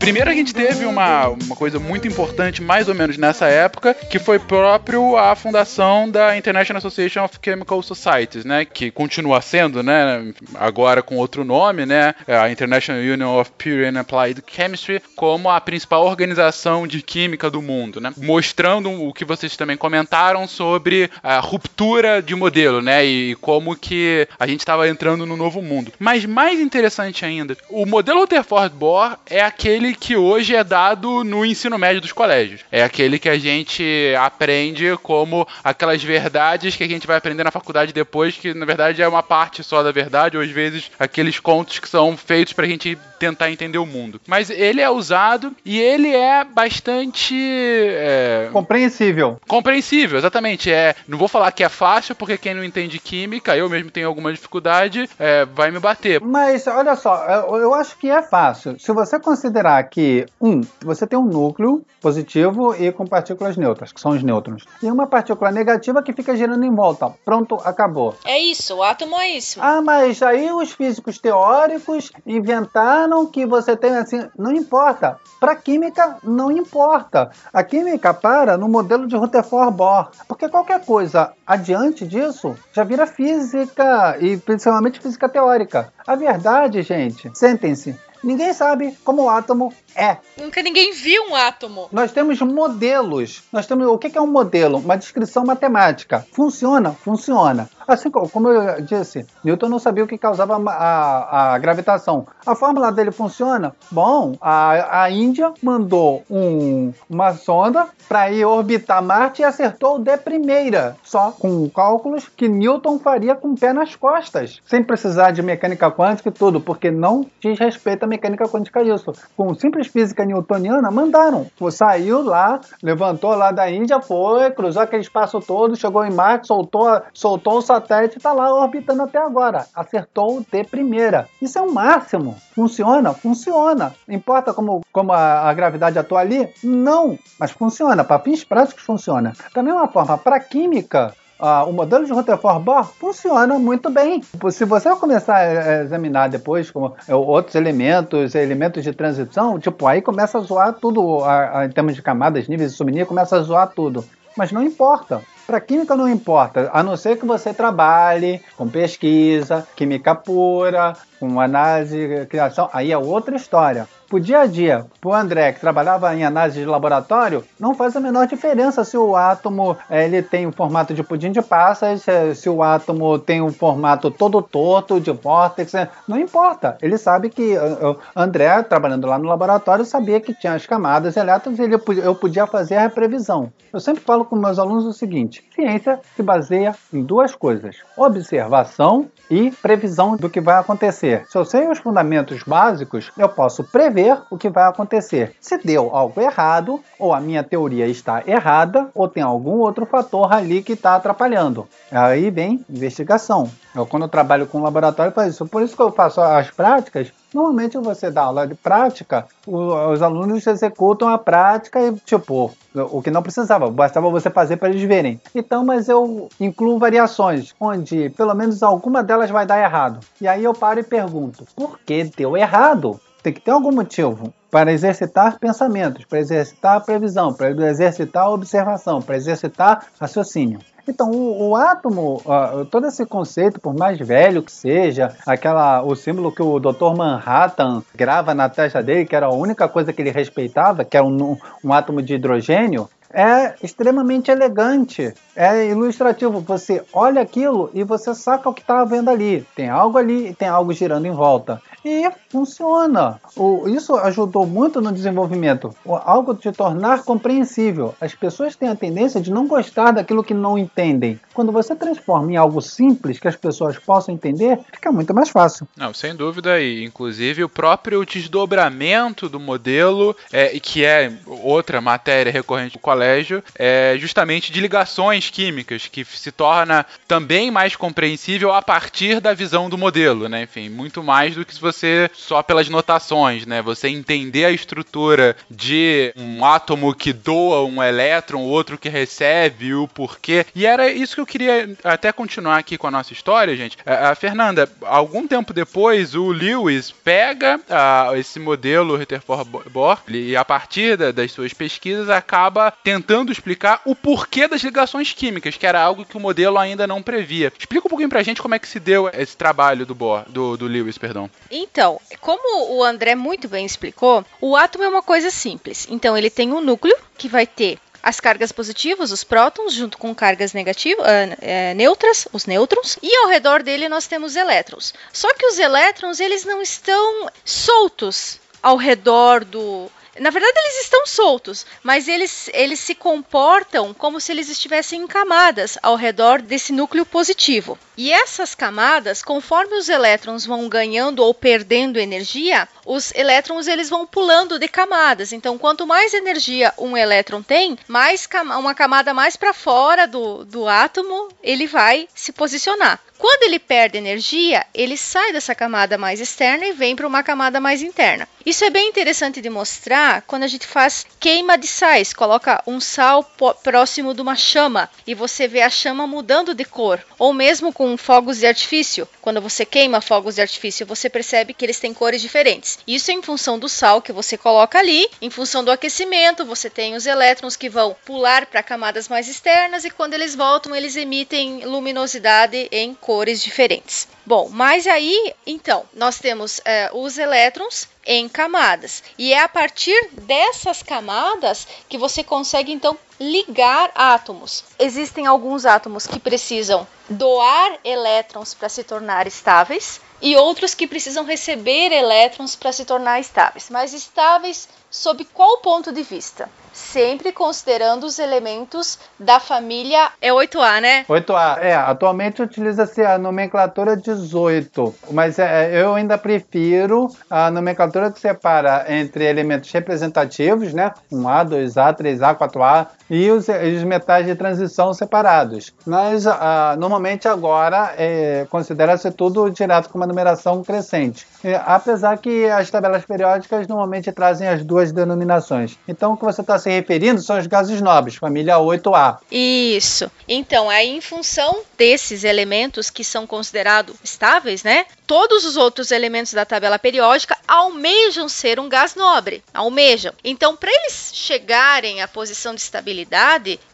Primeiro 0.00 0.30
a 0.30 0.34
gente 0.34 0.54
teve 0.54 0.86
uma, 0.86 1.28
uma 1.28 1.54
coisa 1.54 1.78
muito 1.78 2.08
importante, 2.08 2.62
mais 2.62 2.88
ou 2.88 2.94
menos 2.94 3.18
nessa 3.18 3.46
época, 3.46 3.92
que 3.92 4.18
foi 4.18 4.38
próprio 4.38 5.14
a 5.14 5.36
fundação 5.36 6.10
da 6.10 6.34
International 6.38 6.78
Association 6.78 7.22
of 7.22 7.38
Chemical 7.44 7.82
Societies, 7.82 8.46
né? 8.46 8.64
Que 8.64 8.90
continua 8.90 9.42
sendo, 9.42 9.82
né? 9.82 10.32
Agora 10.54 11.02
com 11.02 11.16
outro 11.16 11.44
nome, 11.44 11.84
né? 11.84 12.14
A 12.26 12.50
International 12.50 13.02
Union 13.02 13.38
of 13.38 13.52
Pure 13.58 13.84
and 13.84 14.00
Applied 14.00 14.42
Chemistry, 14.50 15.02
como 15.14 15.50
a 15.50 15.60
principal 15.60 16.06
organização 16.06 16.86
de 16.86 17.02
química 17.02 17.50
do 17.50 17.60
mundo, 17.60 18.00
né? 18.00 18.10
Mostrando 18.16 18.90
o 18.90 19.12
que 19.12 19.24
vocês 19.24 19.54
também 19.54 19.76
comentaram 19.76 20.48
sobre 20.48 21.10
a 21.22 21.40
ruptura 21.40 22.22
de 22.22 22.34
modelo, 22.34 22.80
né? 22.80 23.04
E 23.04 23.34
como 23.36 23.76
que 23.76 24.26
a 24.38 24.46
gente 24.46 24.60
estava 24.60 24.88
entrando 24.88 25.26
no 25.26 25.36
novo 25.36 25.60
mundo. 25.60 25.92
Mas 25.98 26.24
mais 26.24 26.58
interessante 26.58 27.22
ainda, 27.22 27.54
o 27.68 27.84
modelo 27.84 28.20
Rutherford 28.20 28.74
Bohr 28.74 29.18
é 29.28 29.42
aquele 29.42 29.89
que 29.94 30.16
hoje 30.16 30.54
é 30.54 30.64
dado 30.64 31.24
no 31.24 31.44
ensino 31.44 31.78
médio 31.78 32.00
dos 32.00 32.12
colégios. 32.12 32.62
É 32.70 32.82
aquele 32.82 33.18
que 33.18 33.28
a 33.28 33.38
gente 33.38 34.14
aprende 34.18 34.96
como 35.02 35.46
aquelas 35.62 36.02
verdades 36.02 36.76
que 36.76 36.84
a 36.84 36.88
gente 36.88 37.06
vai 37.06 37.16
aprender 37.16 37.44
na 37.44 37.50
faculdade 37.50 37.92
depois, 37.92 38.36
que 38.36 38.54
na 38.54 38.66
verdade 38.66 39.02
é 39.02 39.08
uma 39.08 39.22
parte 39.22 39.62
só 39.62 39.82
da 39.82 39.92
verdade, 39.92 40.36
ou 40.36 40.42
às 40.42 40.50
vezes 40.50 40.90
aqueles 40.98 41.38
contos 41.38 41.78
que 41.78 41.88
são 41.88 42.16
feitos 42.16 42.52
pra 42.52 42.66
gente 42.66 42.98
tentar 43.20 43.50
entender 43.50 43.78
o 43.78 43.84
mundo. 43.84 44.18
Mas 44.26 44.48
ele 44.48 44.80
é 44.80 44.88
usado 44.88 45.54
e 45.64 45.78
ele 45.78 46.08
é 46.08 46.42
bastante. 46.42 47.34
É... 47.36 48.48
Compreensível. 48.50 49.38
Compreensível, 49.46 50.18
exatamente. 50.18 50.72
É, 50.72 50.94
não 51.06 51.18
vou 51.18 51.28
falar 51.28 51.52
que 51.52 51.62
é 51.62 51.68
fácil, 51.68 52.14
porque 52.14 52.38
quem 52.38 52.54
não 52.54 52.64
entende 52.64 52.98
química, 52.98 53.54
eu 53.54 53.68
mesmo 53.68 53.90
tenho 53.90 54.08
alguma 54.08 54.32
dificuldade, 54.32 55.08
é, 55.18 55.44
vai 55.44 55.70
me 55.70 55.78
bater. 55.78 56.20
Mas 56.20 56.66
olha 56.66 56.96
só, 56.96 57.24
eu 57.58 57.74
acho 57.74 57.96
que 57.98 58.10
é 58.10 58.22
fácil. 58.22 58.78
Se 58.78 58.90
você 58.92 59.20
considerar 59.20 59.79
que, 59.82 60.26
um, 60.40 60.60
você 60.82 61.06
tem 61.06 61.18
um 61.18 61.24
núcleo 61.24 61.84
positivo 62.00 62.74
e 62.74 62.90
com 62.92 63.06
partículas 63.06 63.56
neutras, 63.56 63.92
que 63.92 64.00
são 64.00 64.12
os 64.12 64.22
nêutrons, 64.22 64.64
e 64.82 64.90
uma 64.90 65.06
partícula 65.06 65.50
negativa 65.50 66.02
que 66.02 66.12
fica 66.12 66.36
girando 66.36 66.64
em 66.64 66.74
volta. 66.74 67.12
Pronto, 67.24 67.56
acabou. 67.64 68.14
É 68.24 68.38
isso, 68.38 68.76
o 68.76 68.82
átomo 68.82 69.16
é 69.16 69.30
isso. 69.30 69.60
Ah, 69.62 69.82
mas 69.82 70.22
aí 70.22 70.50
os 70.50 70.72
físicos 70.72 71.18
teóricos 71.18 72.10
inventaram 72.26 73.26
que 73.26 73.44
você 73.46 73.76
tem 73.76 73.96
assim. 73.96 74.26
Não 74.38 74.52
importa. 74.52 75.18
Para 75.38 75.56
química, 75.56 76.16
não 76.22 76.50
importa. 76.50 77.30
A 77.52 77.62
química 77.62 78.12
para 78.12 78.56
no 78.56 78.68
modelo 78.68 79.06
de 79.06 79.16
Rutherford 79.16 79.76
Bohr. 79.76 80.10
Porque 80.28 80.48
qualquer 80.48 80.84
coisa 80.84 81.32
adiante 81.46 82.06
disso 82.06 82.54
já 82.72 82.84
vira 82.84 83.06
física 83.06 84.16
e 84.20 84.36
principalmente 84.36 85.00
física 85.00 85.28
teórica. 85.28 85.92
A 86.06 86.14
verdade, 86.14 86.82
gente, 86.82 87.30
sentem-se, 87.34 87.98
Ninguém 88.22 88.52
sabe 88.52 88.96
como 89.04 89.22
o 89.22 89.30
átomo 89.30 89.72
é. 89.94 90.18
Nunca 90.36 90.62
ninguém 90.62 90.92
viu 90.92 91.24
um 91.30 91.34
átomo. 91.34 91.88
Nós 91.90 92.12
temos 92.12 92.40
modelos. 92.40 93.42
Nós 93.52 93.66
temos 93.66 93.86
o 93.86 93.98
que 93.98 94.16
é 94.16 94.20
um 94.20 94.26
modelo? 94.26 94.78
Uma 94.78 94.96
descrição 94.96 95.44
matemática. 95.44 96.26
Funciona? 96.32 96.92
Funciona. 96.92 97.70
Assim 97.92 98.10
co- 98.10 98.28
como 98.28 98.48
eu 98.48 98.80
disse, 98.82 99.26
Newton 99.44 99.68
não 99.68 99.78
sabia 99.78 100.04
o 100.04 100.06
que 100.06 100.16
causava 100.16 100.56
a, 100.70 101.54
a- 101.54 101.58
gravitação. 101.58 102.26
A 102.46 102.54
fórmula 102.54 102.92
dele 102.92 103.10
funciona? 103.10 103.74
Bom, 103.90 104.34
a, 104.40 105.02
a 105.02 105.10
Índia 105.10 105.52
mandou 105.62 106.22
um- 106.30 106.92
uma 107.08 107.32
sonda 107.34 107.86
para 108.08 108.30
ir 108.30 108.44
orbitar 108.44 109.02
Marte 109.02 109.42
e 109.42 109.44
acertou 109.44 109.98
de 109.98 110.16
primeira, 110.18 110.96
só 111.02 111.32
com 111.32 111.68
cálculos 111.68 112.28
que 112.28 112.48
Newton 112.48 112.98
faria 112.98 113.34
com 113.34 113.48
o 113.52 113.58
pé 113.58 113.72
nas 113.72 113.96
costas, 113.96 114.60
sem 114.66 114.82
precisar 114.84 115.32
de 115.32 115.42
mecânica 115.42 115.90
quântica 115.90 116.28
e 116.28 116.32
tudo, 116.32 116.60
porque 116.60 116.90
não 116.90 117.26
diz 117.40 117.58
respeito 117.58 118.04
à 118.04 118.06
mecânica 118.06 118.48
quântica 118.48 118.82
isso. 118.82 119.12
Com 119.36 119.54
simples 119.54 119.88
física 119.88 120.24
newtoniana, 120.24 120.90
mandaram. 120.90 121.46
Saiu 121.70 122.22
lá, 122.22 122.60
levantou 122.82 123.34
lá 123.34 123.50
da 123.50 123.70
Índia, 123.70 124.00
foi, 124.00 124.50
cruzou 124.50 124.82
aquele 124.82 125.02
espaço 125.02 125.40
todo, 125.40 125.74
chegou 125.76 126.04
em 126.04 126.12
Marte, 126.12 126.46
soltou, 126.46 127.00
soltou 127.12 127.58
o 127.58 127.62
satélite 127.80 128.18
e 128.18 128.20
tá 128.20 128.32
lá 128.32 128.52
orbitando 128.54 129.02
até 129.02 129.18
agora. 129.18 129.66
Acertou 129.74 130.44
de 130.52 130.64
primeira. 130.64 131.26
Isso 131.40 131.58
é 131.58 131.62
o 131.62 131.72
máximo. 131.72 132.36
Funciona? 132.54 133.12
Funciona. 133.14 133.92
Importa 134.08 134.52
como, 134.52 134.80
como 134.92 135.12
a, 135.12 135.48
a 135.48 135.54
gravidade 135.54 135.98
atua 135.98 136.20
ali? 136.20 136.48
Não. 136.62 137.18
Mas 137.38 137.50
funciona. 137.50 138.04
Para 138.04 138.18
fins 138.20 138.44
práticos, 138.44 138.84
funciona. 138.84 139.32
Da 139.54 139.62
mesma 139.62 139.88
forma, 139.88 140.16
para 140.18 140.38
química, 140.40 141.14
ah, 141.38 141.64
o 141.64 141.72
modelo 141.72 142.04
de 142.04 142.12
Rutherford 142.12 142.62
Bohr 142.62 142.84
funciona 142.84 143.58
muito 143.58 143.88
bem. 143.90 144.22
Se 144.50 144.64
você 144.64 144.94
começar 144.96 145.36
a 145.36 145.82
examinar 145.82 146.28
depois 146.28 146.70
como 146.70 146.94
é, 147.08 147.14
outros 147.14 147.54
elementos, 147.54 148.34
elementos 148.34 148.84
de 148.84 148.92
transição, 148.92 149.58
tipo, 149.58 149.86
aí 149.86 150.02
começa 150.02 150.38
a 150.38 150.42
zoar 150.42 150.74
tudo 150.74 151.24
a- 151.24 151.60
a- 151.60 151.64
em 151.66 151.70
termos 151.70 151.94
de 151.94 152.02
camadas, 152.02 152.46
níveis 152.46 152.72
de 152.72 152.76
subnível, 152.76 153.06
começa 153.06 153.36
a 153.36 153.40
zoar 153.42 153.68
tudo. 153.74 154.04
Mas 154.36 154.52
não 154.52 154.62
importa. 154.62 155.20
Para 155.50 155.60
química 155.60 155.96
não 155.96 156.08
importa, 156.08 156.70
a 156.72 156.80
não 156.80 156.96
ser 156.96 157.18
que 157.18 157.26
você 157.26 157.52
trabalhe 157.52 158.40
com 158.56 158.68
pesquisa, 158.68 159.66
química 159.74 160.14
pura, 160.14 160.96
com 161.20 161.38
análise, 161.38 162.26
criação, 162.30 162.68
aí 162.72 162.90
é 162.90 162.96
outra 162.98 163.36
história. 163.36 163.86
Pro 164.10 164.18
dia 164.18 164.40
a 164.40 164.46
dia, 164.46 164.86
pro 165.00 165.14
André 165.14 165.52
que 165.52 165.60
trabalhava 165.60 166.12
em 166.16 166.24
análise 166.24 166.58
de 166.58 166.66
laboratório, 166.66 167.44
não 167.60 167.74
faz 167.74 167.94
a 167.94 168.00
menor 168.00 168.26
diferença 168.26 168.82
se 168.82 168.96
o 168.96 169.14
átomo 169.14 169.76
eh, 169.88 170.04
ele 170.04 170.20
tem 170.20 170.48
o 170.48 170.52
formato 170.52 170.92
de 170.92 171.04
pudim 171.04 171.30
de 171.30 171.40
passas, 171.40 172.02
se, 172.02 172.34
se 172.34 172.48
o 172.48 172.60
átomo 172.60 173.20
tem 173.20 173.40
um 173.40 173.52
formato 173.52 174.10
todo 174.10 174.42
torto 174.42 175.00
de 175.00 175.12
vórtex, 175.12 175.74
eh, 175.74 175.88
não 176.08 176.18
importa. 176.18 176.76
Ele 176.82 176.98
sabe 176.98 177.30
que 177.30 177.54
eh, 177.54 177.86
o 177.86 177.96
André, 178.16 178.64
trabalhando 178.64 179.06
lá 179.06 179.16
no 179.16 179.28
laboratório, 179.28 179.84
sabia 179.84 180.20
que 180.20 180.34
tinha 180.34 180.54
as 180.54 180.66
camadas 180.66 181.16
elétricas 181.16 181.60
e 181.60 181.62
ele, 181.62 181.76
eu 182.02 182.14
podia 182.16 182.48
fazer 182.48 182.78
a 182.78 182.90
previsão. 182.90 183.52
Eu 183.72 183.78
sempre 183.78 184.02
falo 184.02 184.24
com 184.24 184.34
meus 184.34 184.58
alunos 184.58 184.86
o 184.86 184.92
seguinte: 184.92 185.44
ciência 185.54 186.00
se 186.16 186.22
baseia 186.22 186.74
em 186.92 187.04
duas 187.04 187.36
coisas: 187.36 187.76
observação 187.96 189.08
e 189.30 189.52
previsão 189.52 190.16
do 190.16 190.28
que 190.28 190.40
vai 190.40 190.56
acontecer. 190.56 191.09
Se 191.28 191.36
eu 191.36 191.44
sei 191.44 191.68
os 191.68 191.78
fundamentos 191.78 192.42
básicos, 192.42 193.10
eu 193.16 193.28
posso 193.28 193.64
prever 193.64 194.18
o 194.30 194.38
que 194.38 194.48
vai 194.48 194.64
acontecer. 194.64 195.34
Se 195.40 195.58
deu 195.58 195.94
algo 195.94 196.20
errado, 196.20 196.80
ou 196.98 197.12
a 197.12 197.20
minha 197.20 197.42
teoria 197.42 197.86
está 197.86 198.22
errada, 198.26 198.88
ou 198.94 199.08
tem 199.08 199.22
algum 199.22 199.58
outro 199.58 199.86
fator 199.86 200.32
ali 200.32 200.62
que 200.62 200.72
está 200.72 200.96
atrapalhando. 200.96 201.66
Aí 201.90 202.30
vem 202.30 202.64
investigação. 202.68 203.50
Eu, 203.74 203.86
quando 203.86 204.04
eu 204.04 204.08
trabalho 204.08 204.46
com 204.46 204.62
laboratório, 204.62 205.12
faço 205.12 205.28
isso. 205.28 205.46
Por 205.46 205.62
isso 205.62 205.76
que 205.76 205.82
eu 205.82 205.92
faço 205.92 206.20
as 206.20 206.50
práticas. 206.50 207.12
Normalmente 207.32 207.78
você 207.78 208.10
dá 208.10 208.22
aula 208.22 208.46
de 208.46 208.54
prática, 208.54 209.26
os 209.46 210.02
alunos 210.02 210.46
executam 210.46 211.08
a 211.08 211.18
prática 211.18 211.80
e, 211.80 211.94
tipo, 212.00 212.52
o 212.74 213.02
que 213.02 213.10
não 213.10 213.22
precisava, 213.22 213.70
bastava 213.70 214.10
você 214.10 214.30
fazer 214.30 214.56
para 214.56 214.68
eles 214.68 214.82
verem. 214.82 215.20
Então, 215.34 215.64
mas 215.64 215.88
eu 215.88 216.28
incluo 216.40 216.78
variações, 216.78 217.54
onde 217.60 218.10
pelo 218.10 218.34
menos 218.34 218.62
alguma 218.62 219.02
delas 219.02 219.30
vai 219.30 219.46
dar 219.46 219.62
errado. 219.62 220.00
E 220.20 220.26
aí 220.26 220.44
eu 220.44 220.52
paro 220.52 220.80
e 220.80 220.84
pergunto: 220.84 221.44
por 221.54 221.78
que 221.78 222.04
deu 222.04 222.36
errado? 222.36 223.00
Tem 223.22 223.32
que 223.32 223.40
ter 223.40 223.50
algum 223.50 223.70
motivo 223.70 224.32
para 224.50 224.72
exercitar 224.72 225.38
pensamentos, 225.38 226.06
para 226.06 226.18
exercitar 226.18 226.82
previsão, 226.84 227.34
para 227.34 227.50
exercitar 227.68 228.30
observação, 228.30 229.02
para 229.02 229.16
exercitar 229.16 229.86
raciocínio. 230.00 230.58
Então, 230.90 231.10
o, 231.10 231.50
o 231.50 231.56
átomo, 231.56 232.20
ah, 232.26 232.66
todo 232.68 232.88
esse 232.88 233.06
conceito, 233.06 233.60
por 233.60 233.72
mais 233.72 233.96
velho 233.98 234.42
que 234.42 234.50
seja, 234.50 235.14
aquela, 235.24 235.82
o 235.82 235.94
símbolo 235.94 236.32
que 236.32 236.42
o 236.42 236.58
Dr. 236.58 236.96
Manhattan 236.96 237.82
grava 237.94 238.34
na 238.34 238.48
testa 238.48 238.82
dele, 238.82 239.06
que 239.06 239.14
era 239.14 239.26
a 239.26 239.32
única 239.32 239.68
coisa 239.68 239.92
que 239.92 240.02
ele 240.02 240.10
respeitava, 240.10 240.84
que 240.84 240.96
é 240.96 241.02
um, 241.02 241.38
um 241.64 241.72
átomo 241.72 242.02
de 242.02 242.14
hidrogênio, 242.14 242.88
é 243.12 243.54
extremamente 243.62 244.30
elegante, 244.30 245.12
é 245.34 245.66
ilustrativo. 245.68 246.40
Você 246.40 246.82
olha 246.92 247.20
aquilo 247.20 247.70
e 247.74 247.82
você 247.82 248.14
saca 248.14 248.48
o 248.48 248.54
que 248.54 248.60
está 248.60 248.84
vendo 248.84 249.10
ali. 249.10 249.44
Tem 249.54 249.68
algo 249.68 249.98
ali 249.98 250.28
e 250.28 250.34
tem 250.34 250.48
algo 250.48 250.72
girando 250.72 251.06
em 251.06 251.12
volta. 251.12 251.60
E 251.84 252.10
funciona. 252.28 253.20
O- 253.36 253.68
isso 253.68 253.94
ajudou 253.96 254.46
muito 254.46 254.80
no 254.80 254.92
desenvolvimento. 254.92 255.74
O- 255.84 255.94
algo 255.96 256.34
de 256.34 256.52
tornar 256.52 257.04
compreensível. 257.04 257.94
As 258.00 258.14
pessoas 258.14 258.54
têm 258.54 258.68
a 258.68 258.76
tendência 258.76 259.20
de 259.20 259.30
não 259.30 259.46
gostar 259.46 259.92
daquilo 259.92 260.22
que 260.22 260.34
não 260.34 260.58
entendem. 260.58 261.18
Quando 261.32 261.52
você 261.52 261.74
transforma 261.74 262.32
em 262.32 262.36
algo 262.36 262.60
simples 262.60 263.18
que 263.18 263.28
as 263.28 263.36
pessoas 263.36 263.78
possam 263.78 264.14
entender, 264.14 264.58
fica 264.72 264.92
muito 264.92 265.14
mais 265.14 265.30
fácil. 265.30 265.66
Não, 265.76 265.94
sem 265.94 266.14
dúvida, 266.14 266.60
e 266.60 266.84
inclusive 266.84 267.42
o 267.44 267.48
próprio 267.48 268.04
desdobramento 268.04 269.28
do 269.28 269.40
modelo, 269.40 270.14
é, 270.32 270.48
que 270.60 270.84
é 270.84 271.12
outra 271.26 271.80
matéria 271.80 272.32
recorrente 272.32 272.74
do 272.74 272.78
colégio, 272.78 273.42
é 273.58 273.96
justamente 273.98 274.52
de 274.52 274.60
ligações 274.60 275.30
químicas, 275.30 275.86
que 275.86 276.04
se 276.04 276.30
torna 276.32 276.84
também 277.06 277.50
mais 277.50 277.76
compreensível 277.76 278.52
a 278.52 278.60
partir 278.60 279.20
da 279.20 279.32
visão 279.32 279.70
do 279.70 279.78
modelo, 279.78 280.28
né? 280.28 280.42
Enfim, 280.42 280.68
muito 280.68 281.02
mais 281.02 281.34
do 281.34 281.44
que 281.44 281.54
se 281.54 281.60
você 281.60 281.69
só 282.12 282.42
pelas 282.42 282.68
notações, 282.68 283.46
né? 283.46 283.62
Você 283.62 283.88
entender 283.88 284.44
a 284.44 284.50
estrutura 284.50 285.36
de 285.50 286.12
um 286.16 286.44
átomo 286.44 286.94
que 286.94 287.12
doa 287.12 287.64
um 287.64 287.82
elétron, 287.82 288.40
outro 288.42 288.78
que 288.78 288.88
recebe, 288.88 289.74
o 289.74 289.86
porquê. 289.88 290.46
E 290.54 290.66
era 290.66 290.88
isso 290.90 291.14
que 291.14 291.20
eu 291.20 291.26
queria 291.26 291.76
até 291.84 292.12
continuar 292.12 292.58
aqui 292.58 292.76
com 292.78 292.86
a 292.86 292.90
nossa 292.90 293.12
história, 293.12 293.56
gente. 293.56 293.76
A, 293.84 294.10
a 294.10 294.14
Fernanda, 294.14 294.70
algum 294.82 295.26
tempo 295.26 295.52
depois, 295.52 296.14
o 296.14 296.30
Lewis 296.30 296.90
pega 296.90 297.60
ah, 297.68 298.10
esse 298.16 298.38
modelo 298.38 298.96
Rutherford 298.96 299.48
Bohr 299.70 299.98
e 300.08 300.36
a 300.36 300.44
partir 300.44 300.96
da- 300.96 301.10
das 301.12 301.32
suas 301.32 301.52
pesquisas 301.52 302.08
acaba 302.08 302.70
tentando 302.82 303.32
explicar 303.32 303.80
o 303.84 303.94
porquê 303.94 304.46
das 304.48 304.62
ligações 304.62 305.12
químicas, 305.12 305.56
que 305.56 305.66
era 305.66 305.80
algo 305.80 306.04
que 306.04 306.16
o 306.16 306.20
modelo 306.20 306.58
ainda 306.58 306.86
não 306.86 307.02
previa. 307.02 307.52
Explica 307.58 307.86
um 307.86 307.90
pouquinho 307.90 308.08
pra 308.08 308.22
gente 308.22 308.40
como 308.42 308.54
é 308.54 308.58
que 308.58 308.68
se 308.68 308.80
deu 308.80 309.10
esse 309.12 309.36
trabalho 309.36 309.84
do 309.86 309.94
Bohr, 309.94 310.24
do, 310.28 310.56
do 310.56 310.66
Lewis, 310.66 310.98
perdão. 310.98 311.30
Então, 311.62 312.00
como 312.22 312.74
o 312.74 312.82
André 312.82 313.14
muito 313.14 313.46
bem 313.46 313.66
explicou, 313.66 314.24
o 314.40 314.56
átomo 314.56 314.82
é 314.82 314.88
uma 314.88 315.02
coisa 315.02 315.30
simples. 315.30 315.86
Então, 315.90 316.16
ele 316.16 316.30
tem 316.30 316.54
um 316.54 316.60
núcleo 316.62 316.96
que 317.18 317.28
vai 317.28 317.46
ter 317.46 317.78
as 318.02 318.18
cargas 318.18 318.50
positivas, 318.50 319.12
os 319.12 319.22
prótons, 319.22 319.74
junto 319.74 319.98
com 319.98 320.14
cargas 320.14 320.54
negativas, 320.54 321.04
ah, 321.04 321.36
é, 321.38 321.74
neutras, 321.74 322.26
os 322.32 322.46
nêutrons, 322.46 322.98
e 323.02 323.14
ao 323.14 323.28
redor 323.28 323.62
dele 323.62 323.90
nós 323.90 324.06
temos 324.06 324.36
elétrons. 324.36 324.94
Só 325.12 325.34
que 325.34 325.44
os 325.44 325.58
elétrons, 325.58 326.18
eles 326.18 326.46
não 326.46 326.62
estão 326.62 327.28
soltos 327.44 328.40
ao 328.62 328.78
redor 328.78 329.44
do 329.44 329.90
na 330.18 330.30
verdade, 330.30 330.58
eles 330.58 330.82
estão 330.82 331.06
soltos, 331.06 331.64
mas 331.82 332.08
eles, 332.08 332.50
eles 332.52 332.80
se 332.80 332.94
comportam 332.94 333.94
como 333.94 334.20
se 334.20 334.32
eles 334.32 334.48
estivessem 334.48 335.02
em 335.02 335.06
camadas 335.06 335.78
ao 335.82 335.94
redor 335.94 336.42
desse 336.42 336.72
núcleo 336.72 337.06
positivo. 337.06 337.78
E 337.96 338.10
essas 338.12 338.54
camadas, 338.54 339.22
conforme 339.22 339.76
os 339.76 339.88
elétrons 339.88 340.44
vão 340.46 340.68
ganhando 340.68 341.22
ou 341.22 341.32
perdendo 341.34 341.98
energia, 341.98 342.68
os 342.84 343.12
elétrons 343.14 343.68
eles 343.68 343.88
vão 343.88 344.06
pulando 344.06 344.58
de 344.58 344.68
camadas. 344.68 345.32
Então, 345.32 345.58
quanto 345.58 345.86
mais 345.86 346.14
energia 346.14 346.72
um 346.78 346.96
elétron 346.96 347.42
tem, 347.42 347.78
mais 347.86 348.28
uma 348.58 348.74
camada 348.74 349.14
mais 349.14 349.36
para 349.36 349.52
fora 349.52 350.06
do, 350.06 350.44
do 350.44 350.68
átomo 350.68 351.28
ele 351.42 351.66
vai 351.66 352.08
se 352.14 352.32
posicionar. 352.32 352.98
Quando 353.20 353.42
ele 353.42 353.58
perde 353.58 353.98
energia, 353.98 354.64
ele 354.72 354.96
sai 354.96 355.30
dessa 355.30 355.54
camada 355.54 355.98
mais 355.98 356.20
externa 356.20 356.64
e 356.64 356.72
vem 356.72 356.96
para 356.96 357.06
uma 357.06 357.22
camada 357.22 357.60
mais 357.60 357.82
interna. 357.82 358.26
Isso 358.46 358.64
é 358.64 358.70
bem 358.70 358.88
interessante 358.88 359.42
de 359.42 359.50
mostrar 359.50 360.22
quando 360.22 360.44
a 360.44 360.48
gente 360.48 360.66
faz 360.66 361.04
queima 361.20 361.58
de 361.58 361.66
sais, 361.66 362.14
coloca 362.14 362.62
um 362.66 362.80
sal 362.80 363.22
próximo 363.62 364.14
de 364.14 364.22
uma 364.22 364.34
chama 364.34 364.88
e 365.06 365.14
você 365.14 365.46
vê 365.46 365.60
a 365.60 365.68
chama 365.68 366.06
mudando 366.06 366.54
de 366.54 366.64
cor, 366.64 366.98
ou 367.18 367.34
mesmo 367.34 367.74
com 367.74 367.94
fogos 367.98 368.38
de 368.38 368.46
artifício. 368.46 369.06
Quando 369.20 369.42
você 369.42 369.66
queima 369.66 370.00
fogos 370.00 370.36
de 370.36 370.40
artifício, 370.40 370.86
você 370.86 371.10
percebe 371.10 371.52
que 371.52 371.62
eles 371.62 371.78
têm 371.78 371.92
cores 371.92 372.22
diferentes. 372.22 372.78
Isso 372.86 373.10
é 373.10 373.14
em 373.14 373.20
função 373.20 373.58
do 373.58 373.68
sal 373.68 374.00
que 374.00 374.14
você 374.14 374.38
coloca 374.38 374.78
ali, 374.78 375.06
em 375.20 375.28
função 375.28 375.62
do 375.62 375.70
aquecimento, 375.70 376.46
você 376.46 376.70
tem 376.70 376.94
os 376.94 377.04
elétrons 377.04 377.54
que 377.54 377.68
vão 377.68 377.94
pular 378.06 378.46
para 378.46 378.62
camadas 378.62 379.10
mais 379.10 379.28
externas 379.28 379.84
e 379.84 379.90
quando 379.90 380.14
eles 380.14 380.34
voltam, 380.34 380.74
eles 380.74 380.96
emitem 380.96 381.66
luminosidade 381.66 382.66
em 382.72 382.94
cores 383.10 383.42
diferentes. 383.42 384.06
Bom, 384.24 384.48
mas 384.52 384.86
aí, 384.86 385.34
então, 385.44 385.84
nós 385.92 386.20
temos 386.20 386.60
eh, 386.64 386.88
os 386.92 387.18
elétrons 387.18 387.88
em 388.06 388.28
camadas. 388.28 389.02
E 389.18 389.32
é 389.32 389.40
a 389.40 389.48
partir 389.48 390.10
dessas 390.12 390.80
camadas 390.80 391.66
que 391.88 391.98
você 391.98 392.22
consegue, 392.22 392.70
então, 392.70 392.96
ligar 393.20 393.90
átomos. 393.94 394.64
Existem 394.78 395.26
alguns 395.26 395.66
átomos 395.66 396.06
que 396.06 396.18
precisam 396.18 396.86
doar 397.08 397.78
elétrons 397.84 398.54
para 398.54 398.70
se 398.70 398.82
tornar 398.82 399.26
estáveis 399.26 400.00
e 400.22 400.36
outros 400.36 400.74
que 400.74 400.86
precisam 400.86 401.24
receber 401.24 401.92
elétrons 401.92 402.56
para 402.56 402.72
se 402.72 402.84
tornar 402.84 403.20
estáveis. 403.20 403.68
Mas 403.70 403.92
estáveis 403.92 404.68
sob 404.90 405.24
qual 405.32 405.58
ponto 405.58 405.92
de 405.92 406.02
vista? 406.02 406.48
Sempre 406.72 407.32
considerando 407.32 408.04
os 408.04 408.18
elementos 408.18 408.98
da 409.18 409.38
família. 409.38 410.10
É 410.20 410.30
8A, 410.30 410.80
né? 410.80 411.04
8A. 411.08 411.58
É, 411.58 411.74
atualmente 411.74 412.42
utiliza-se 412.42 413.02
a 413.02 413.18
nomenclatura 413.18 413.96
18, 413.96 414.94
mas 415.10 415.38
é, 415.38 415.82
eu 415.82 415.94
ainda 415.94 416.16
prefiro 416.16 417.08
a 417.28 417.50
nomenclatura 417.50 418.10
que 418.10 418.20
separa 418.20 418.86
entre 418.88 419.24
elementos 419.24 419.70
representativos, 419.70 420.72
né? 420.72 420.92
1A, 421.12 421.48
2A, 421.48 421.96
3A, 421.96 422.36
4A 422.36 422.88
e 423.10 423.28
os, 423.30 423.48
os 423.48 423.82
metais 423.82 424.24
de 424.24 424.36
transição 424.36 424.94
separados. 424.94 425.74
Mas 425.84 426.26
ah, 426.26 426.76
normalmente 426.78 427.26
agora 427.26 427.92
é, 427.98 428.46
considera-se 428.48 429.10
tudo 429.10 429.50
direto 429.50 429.88
com 429.88 429.98
uma 429.98 430.06
numeração 430.06 430.62
crescente. 430.62 431.26
É, 431.42 431.60
apesar 431.66 432.16
que 432.18 432.46
as 432.46 432.70
tabelas 432.70 433.04
periódicas 433.04 433.66
normalmente 433.66 434.12
trazem 434.12 434.46
as 434.46 434.64
duas 434.64 434.92
denominações. 434.92 435.76
Então 435.88 436.12
o 436.12 436.16
que 436.16 436.24
você 436.24 436.40
está 436.40 436.58
se 436.58 436.70
referindo 436.70 437.20
são 437.20 437.38
os 437.38 437.46
gases 437.48 437.80
nobres, 437.80 438.14
família 438.14 438.56
8A. 438.56 439.18
Isso. 439.30 440.10
Então, 440.28 440.70
aí 440.70 440.88
em 440.88 441.00
função 441.00 441.62
desses 441.76 442.22
elementos 442.22 442.90
que 442.90 443.02
são 443.02 443.26
considerados 443.26 443.96
estáveis, 444.04 444.62
né? 444.62 444.86
Todos 445.06 445.44
os 445.44 445.56
outros 445.56 445.90
elementos 445.90 446.32
da 446.32 446.44
tabela 446.44 446.78
periódica 446.78 447.36
almejam 447.48 448.28
ser 448.28 448.60
um 448.60 448.68
gás 448.68 448.94
nobre, 448.94 449.42
almejam. 449.52 450.12
Então, 450.22 450.54
para 450.54 450.70
eles 450.70 451.10
chegarem 451.12 452.00
à 452.00 452.06
posição 452.06 452.54
de 452.54 452.60
estabilidade 452.60 452.99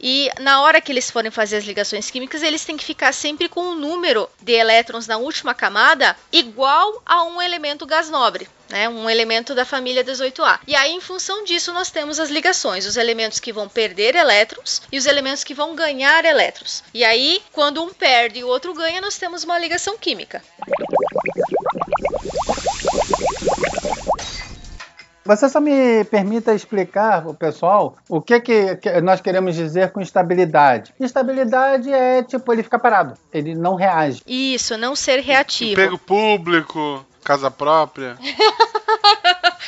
e 0.01 0.31
na 0.41 0.62
hora 0.62 0.81
que 0.81 0.93
eles 0.93 1.11
forem 1.11 1.31
fazer 1.31 1.57
as 1.57 1.64
ligações 1.64 2.11
químicas, 2.11 2.43
eles 2.43 2.64
têm 2.64 2.77
que 2.77 2.85
ficar 2.85 3.12
sempre 3.12 3.49
com 3.49 3.61
o 3.61 3.72
um 3.72 3.74
número 3.74 4.29
de 4.41 4.53
elétrons 4.53 5.07
na 5.07 5.16
última 5.16 5.55
camada 5.55 6.16
igual 6.33 7.03
a 7.05 7.24
um 7.24 7.41
elemento 7.41 7.87
gás 7.87 8.11
nobre 8.11 8.49
né, 8.68 8.89
um 8.89 9.09
elemento 9.09 9.55
da 9.55 9.64
família 9.64 10.05
18A. 10.05 10.61
E 10.66 10.74
aí, 10.74 10.93
em 10.93 11.01
função 11.01 11.45
disso, 11.45 11.72
nós 11.72 11.91
temos 11.91 12.18
as 12.18 12.31
ligações, 12.31 12.87
os 12.87 12.97
elementos 12.97 13.39
que 13.39 13.53
vão 13.53 13.68
perder 13.68 14.14
elétrons 14.14 14.83
e 14.91 14.99
os 14.99 15.07
elementos 15.07 15.45
que 15.45 15.55
vão 15.55 15.74
ganhar 15.74 16.24
elétrons. 16.24 16.83
E 16.93 17.05
aí, 17.05 17.43
quando 17.53 17.83
um 17.83 17.93
perde 17.93 18.41
e 18.41 18.45
o 18.45 18.49
outro 18.49 18.74
ganha, 18.74 19.01
nós 19.01 19.16
temos 19.16 19.45
uma 19.45 19.59
ligação 19.59 19.97
química. 19.97 20.43
Você 25.27 25.49
só 25.49 25.61
me 25.61 26.05
permita 26.05 26.55
explicar 26.55 27.27
pessoal 27.37 27.97
o 28.09 28.20
que, 28.20 28.41
que, 28.41 28.77
que, 28.77 29.01
nós 29.01 29.20
queremos 29.20 29.55
dizer 29.55 29.91
com 29.91 30.01
estabilidade. 30.01 30.95
Estabilidade 30.99 31.93
é 31.93 32.22
tipo, 32.22 32.53
ele 32.53 32.62
fica 32.62 32.79
parado, 32.79 33.14
ele 33.33 33.55
não 33.55 33.74
reage. 33.74 34.22
Isso, 34.27 34.77
não 34.77 34.97
ser 34.97 35.20
reativo. 35.20 35.72
Emprego 35.72 35.99
público, 35.99 37.05
casa 37.22 37.51
própria. 37.51 38.16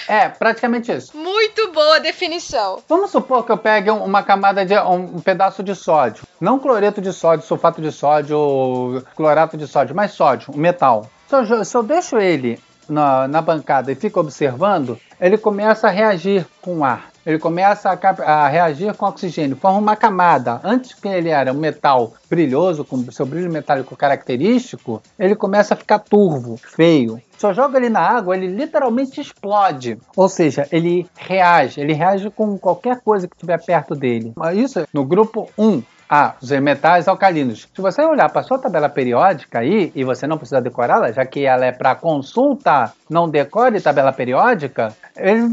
É, 0.09 0.26
praticamente 0.26 0.90
isso. 0.90 1.14
Muito 1.14 1.70
boa 1.70 2.00
definição. 2.00 2.82
Vamos 2.88 3.11
supor 3.11 3.44
que 3.44 3.52
eu 3.52 3.59
pegue 3.59 3.90
uma 3.90 4.22
camada 4.22 4.64
de 4.64 4.74
um 4.78 5.20
pedaço 5.20 5.62
de 5.62 5.74
sódio, 5.74 6.24
não 6.40 6.59
cloreto 6.59 6.98
de 6.98 7.12
sódio, 7.12 7.46
sulfato 7.46 7.82
de 7.82 7.92
sódio, 7.92 9.04
clorato 9.14 9.54
de 9.59 9.66
sódio, 9.66 9.94
mas 9.94 10.12
sódio, 10.12 10.50
um 10.54 10.59
metal. 10.59 11.11
Se 11.28 11.34
eu, 11.34 11.62
se 11.62 11.76
eu 11.76 11.82
deixo 11.82 12.16
ele 12.16 12.59
na, 12.88 13.28
na 13.28 13.42
bancada 13.42 13.92
e 13.92 13.94
fico 13.94 14.18
observando, 14.18 14.98
ele 15.20 15.38
começa 15.38 15.88
a 15.88 15.90
reagir 15.90 16.46
com 16.60 16.78
o 16.78 16.84
ar. 16.84 17.10
Ele 17.28 17.38
começa 17.38 17.90
a, 17.90 18.44
a, 18.44 18.48
reagir 18.48 18.94
com 18.94 19.04
oxigênio, 19.04 19.54
forma 19.54 19.78
uma 19.78 19.94
camada. 19.94 20.60
Antes 20.64 20.94
que 20.94 21.06
ele 21.06 21.28
era 21.28 21.52
um 21.52 21.58
metal 21.58 22.14
brilhoso, 22.30 22.86
com 22.86 23.10
seu 23.12 23.26
brilho 23.26 23.52
metálico 23.52 23.94
característico, 23.94 25.02
ele 25.18 25.36
começa 25.36 25.74
a 25.74 25.76
ficar 25.76 25.98
turvo, 25.98 26.56
feio. 26.56 27.20
Se 27.36 27.44
eu 27.44 27.52
jogo 27.52 27.76
ele 27.76 27.90
na 27.90 28.00
água, 28.00 28.34
ele 28.34 28.46
literalmente 28.46 29.20
explode. 29.20 29.98
Ou 30.16 30.26
seja, 30.26 30.66
ele 30.72 31.06
reage, 31.16 31.80
ele 31.80 31.92
reage 31.92 32.30
com 32.30 32.56
qualquer 32.56 33.00
coisa 33.02 33.28
que 33.28 33.36
estiver 33.36 33.62
perto 33.62 33.94
dele. 33.94 34.32
Isso 34.54 34.86
no 34.92 35.04
grupo 35.04 35.50
1. 35.58 35.82
Ah, 36.09 36.34
os 36.40 36.50
metais 36.50 37.06
alcalinos. 37.06 37.68
Se 37.74 37.82
você 37.82 38.02
olhar 38.02 38.30
para 38.30 38.42
sua 38.42 38.59
tabela 38.59 38.88
periódica 38.88 39.59
aí, 39.59 39.92
e 39.94 40.04
você 40.04 40.26
não 40.26 40.38
precisa 40.38 40.61
decorá-la, 40.61 41.12
já 41.12 41.26
que 41.26 41.44
ela 41.44 41.66
é 41.66 41.72
para 41.72 41.94
consulta, 41.94 42.92
não 43.11 43.28
decore 43.28 43.80
tabela 43.80 44.12
periódica, 44.12 44.94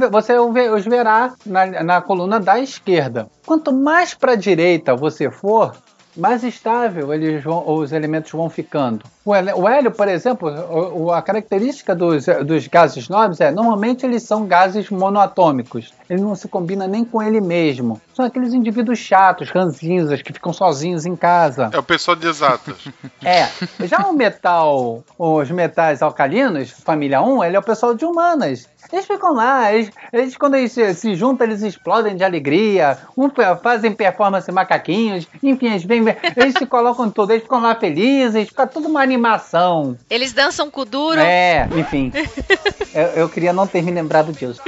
você 0.09 0.37
os 0.37 0.85
verá 0.85 1.33
na, 1.45 1.83
na 1.83 2.01
coluna 2.01 2.39
da 2.39 2.57
esquerda. 2.57 3.27
Quanto 3.45 3.73
mais 3.73 4.13
para 4.13 4.31
a 4.31 4.35
direita 4.37 4.95
você 4.95 5.29
for, 5.29 5.75
mais 6.15 6.43
estável 6.43 7.13
eles 7.13 7.43
vão, 7.43 7.67
os 7.67 7.91
elementos 7.91 8.31
vão 8.31 8.49
ficando. 8.49 9.03
O 9.25 9.67
hélio, 9.67 9.91
por 9.91 10.07
exemplo, 10.07 11.11
a 11.11 11.19
característica 11.19 11.95
dos, 11.95 12.27
dos 12.45 12.67
gases 12.67 13.09
nobres 13.09 13.41
é 13.41 13.49
normalmente 13.49 14.05
eles 14.05 14.21
são 14.21 14.45
gases 14.45 14.91
monoatômicos. 14.91 15.91
Ele 16.07 16.21
não 16.21 16.35
se 16.35 16.47
combina 16.47 16.87
nem 16.87 17.03
com 17.03 17.23
ele 17.23 17.41
mesmo. 17.41 17.99
São 18.13 18.23
aqueles 18.23 18.53
indivíduos 18.53 18.99
chatos, 18.99 19.49
ranzinzas, 19.49 20.21
que 20.21 20.31
ficam 20.31 20.53
sozinhos 20.53 21.07
em 21.07 21.15
casa. 21.15 21.71
É 21.73 21.79
o 21.79 21.83
pessoal 21.83 22.15
de 22.15 22.27
exatas. 22.27 22.75
é. 23.25 23.49
Já 23.87 24.05
o 24.07 24.13
metal, 24.13 25.03
os 25.17 25.49
metais 25.49 26.03
alcalinos, 26.03 26.69
família 26.69 27.19
1, 27.19 27.43
ele 27.45 27.55
é 27.55 27.59
o 27.59 27.63
pessoal 27.63 27.95
de 27.95 28.05
humanas. 28.05 28.69
Eles 28.91 29.05
ficam 29.05 29.33
lá, 29.33 29.73
eles, 29.73 29.91
eles 30.13 30.37
quando 30.37 30.55
eles 30.55 30.71
se, 30.71 30.93
se, 30.93 31.15
juntam, 31.15 31.47
eles 31.47 31.63
explodem 31.63 32.15
de 32.15 32.23
alegria, 32.23 32.97
um, 33.17 33.29
fazem 33.61 33.91
performance 33.91 34.51
macaquinhos, 34.51 35.27
enfim, 35.41 35.67
eles, 35.67 35.83
vêm, 35.83 36.03
eles 36.35 36.53
se 36.57 36.65
colocam 36.65 37.09
tudo, 37.09 37.31
eles 37.31 37.43
ficam 37.43 37.59
lá 37.59 37.75
felizes, 37.75 38.47
fica 38.47 38.67
tudo 38.67 38.87
uma 38.87 39.01
animação. 39.15 39.97
Eles 40.09 40.33
dançam 40.33 40.69
com 40.69 40.85
duro. 40.85 41.19
É, 41.19 41.67
enfim. 41.75 42.11
eu, 42.93 43.07
eu, 43.23 43.29
queria 43.29 43.53
não 43.53 43.65
ter 43.65 43.81
me 43.81 43.91
lembrado 43.91 44.31
disso. 44.31 44.61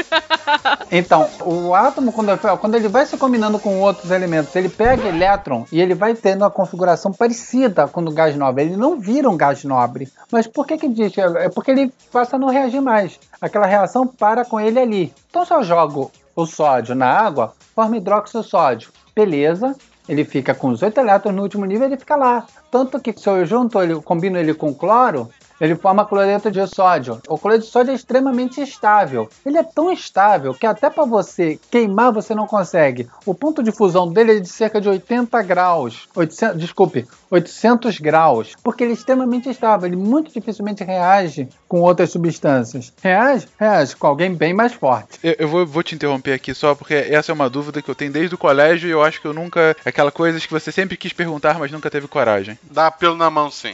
Então, 0.91 1.29
o 1.45 1.75
átomo, 1.75 2.11
quando, 2.11 2.37
quando 2.59 2.75
ele 2.75 2.87
vai 2.87 3.05
se 3.05 3.17
combinando 3.17 3.59
com 3.59 3.79
outros 3.81 4.09
elementos, 4.09 4.55
ele 4.55 4.69
pega 4.69 5.07
elétron 5.07 5.65
e 5.71 5.81
ele 5.81 5.93
vai 5.93 6.15
tendo 6.15 6.41
uma 6.41 6.49
configuração 6.49 7.11
parecida 7.11 7.87
com 7.87 8.01
o 8.01 8.11
gás 8.11 8.35
nobre. 8.35 8.63
Ele 8.63 8.77
não 8.77 8.99
vira 8.99 9.29
um 9.29 9.37
gás 9.37 9.63
nobre. 9.63 10.09
Mas 10.31 10.47
por 10.47 10.65
que 10.65 10.77
que 10.77 10.87
diz? 10.87 11.13
É 11.17 11.49
porque 11.49 11.71
ele 11.71 11.93
passa 12.11 12.37
a 12.37 12.39
não 12.39 12.47
reagir 12.47 12.81
mais. 12.81 13.19
Aquela 13.39 13.67
reação 13.67 14.07
para 14.07 14.45
com 14.45 14.59
ele 14.59 14.79
ali. 14.79 15.13
Então, 15.29 15.45
se 15.45 15.53
eu 15.53 15.63
jogo 15.63 16.11
o 16.35 16.45
sódio 16.45 16.95
na 16.95 17.07
água, 17.07 17.53
forma 17.75 17.97
hidróxido 17.97 18.43
sódio. 18.43 18.91
Beleza, 19.15 19.75
ele 20.07 20.23
fica 20.23 20.53
com 20.53 20.69
os 20.69 20.81
8 20.81 20.99
elétrons 20.99 21.35
no 21.35 21.41
último 21.41 21.65
nível, 21.65 21.87
ele 21.87 21.97
fica 21.97 22.15
lá. 22.15 22.45
Tanto 22.71 22.99
que 22.99 23.13
se 23.17 23.27
eu 23.29 23.45
junto 23.45 23.81
ele, 23.81 23.95
combino 24.01 24.37
ele 24.37 24.53
com 24.53 24.73
cloro, 24.73 25.29
ele 25.59 25.75
forma 25.75 26.05
cloreto 26.05 26.51
de 26.51 26.65
sódio. 26.67 27.19
O 27.27 27.37
cloreto 27.37 27.65
de 27.65 27.71
sódio 27.71 27.91
é 27.91 27.95
extremamente 27.95 28.61
estável. 28.61 29.27
Ele 29.45 29.57
é 29.57 29.63
tão 29.63 29.91
estável 29.91 30.53
que 30.53 30.67
até 30.67 30.89
para 30.89 31.05
você 31.05 31.59
queimar 31.71 32.11
você 32.11 32.35
não 32.35 32.45
consegue. 32.45 33.09
O 33.25 33.33
ponto 33.33 33.63
de 33.63 33.71
fusão 33.71 34.11
dele 34.11 34.37
é 34.37 34.39
de 34.39 34.49
cerca 34.49 34.79
de 34.79 34.87
80 34.87 35.41
graus. 35.41 36.07
800, 36.15 36.59
desculpe, 36.59 37.07
800 37.29 37.99
graus. 37.99 38.55
Porque 38.63 38.83
ele 38.83 38.91
é 38.91 38.93
extremamente 38.93 39.49
estável. 39.49 39.87
Ele 39.87 39.95
muito 39.95 40.31
dificilmente 40.31 40.83
reage 40.83 41.47
com 41.67 41.81
outras 41.81 42.11
substâncias. 42.11 42.93
Reage? 43.01 43.47
Reage 43.59 43.95
com 43.95 44.07
alguém 44.07 44.33
bem 44.33 44.53
mais 44.53 44.73
forte. 44.73 45.19
Eu, 45.23 45.35
eu 45.39 45.47
vou, 45.47 45.65
vou, 45.65 45.83
te 45.83 45.95
interromper 45.95 46.33
aqui 46.33 46.53
só 46.53 46.75
porque 46.75 46.93
essa 46.93 47.31
é 47.31 47.33
uma 47.33 47.49
dúvida 47.49 47.81
que 47.81 47.89
eu 47.89 47.95
tenho 47.95 48.11
desde 48.11 48.35
o 48.35 48.37
colégio 48.37 48.87
e 48.87 48.91
eu 48.91 49.03
acho 49.03 49.21
que 49.21 49.27
eu 49.27 49.33
nunca. 49.33 49.75
Aquela 49.85 50.11
coisa 50.11 50.39
que 50.39 50.51
você 50.51 50.71
sempre 50.71 50.97
quis 50.97 51.13
perguntar, 51.13 51.59
mas 51.59 51.71
nunca 51.71 51.89
teve 51.89 52.07
coragem. 52.07 52.57
Dá 52.69 52.89
pelo 52.91 53.15
na 53.15 53.29
mão, 53.29 53.49
sim. 53.51 53.73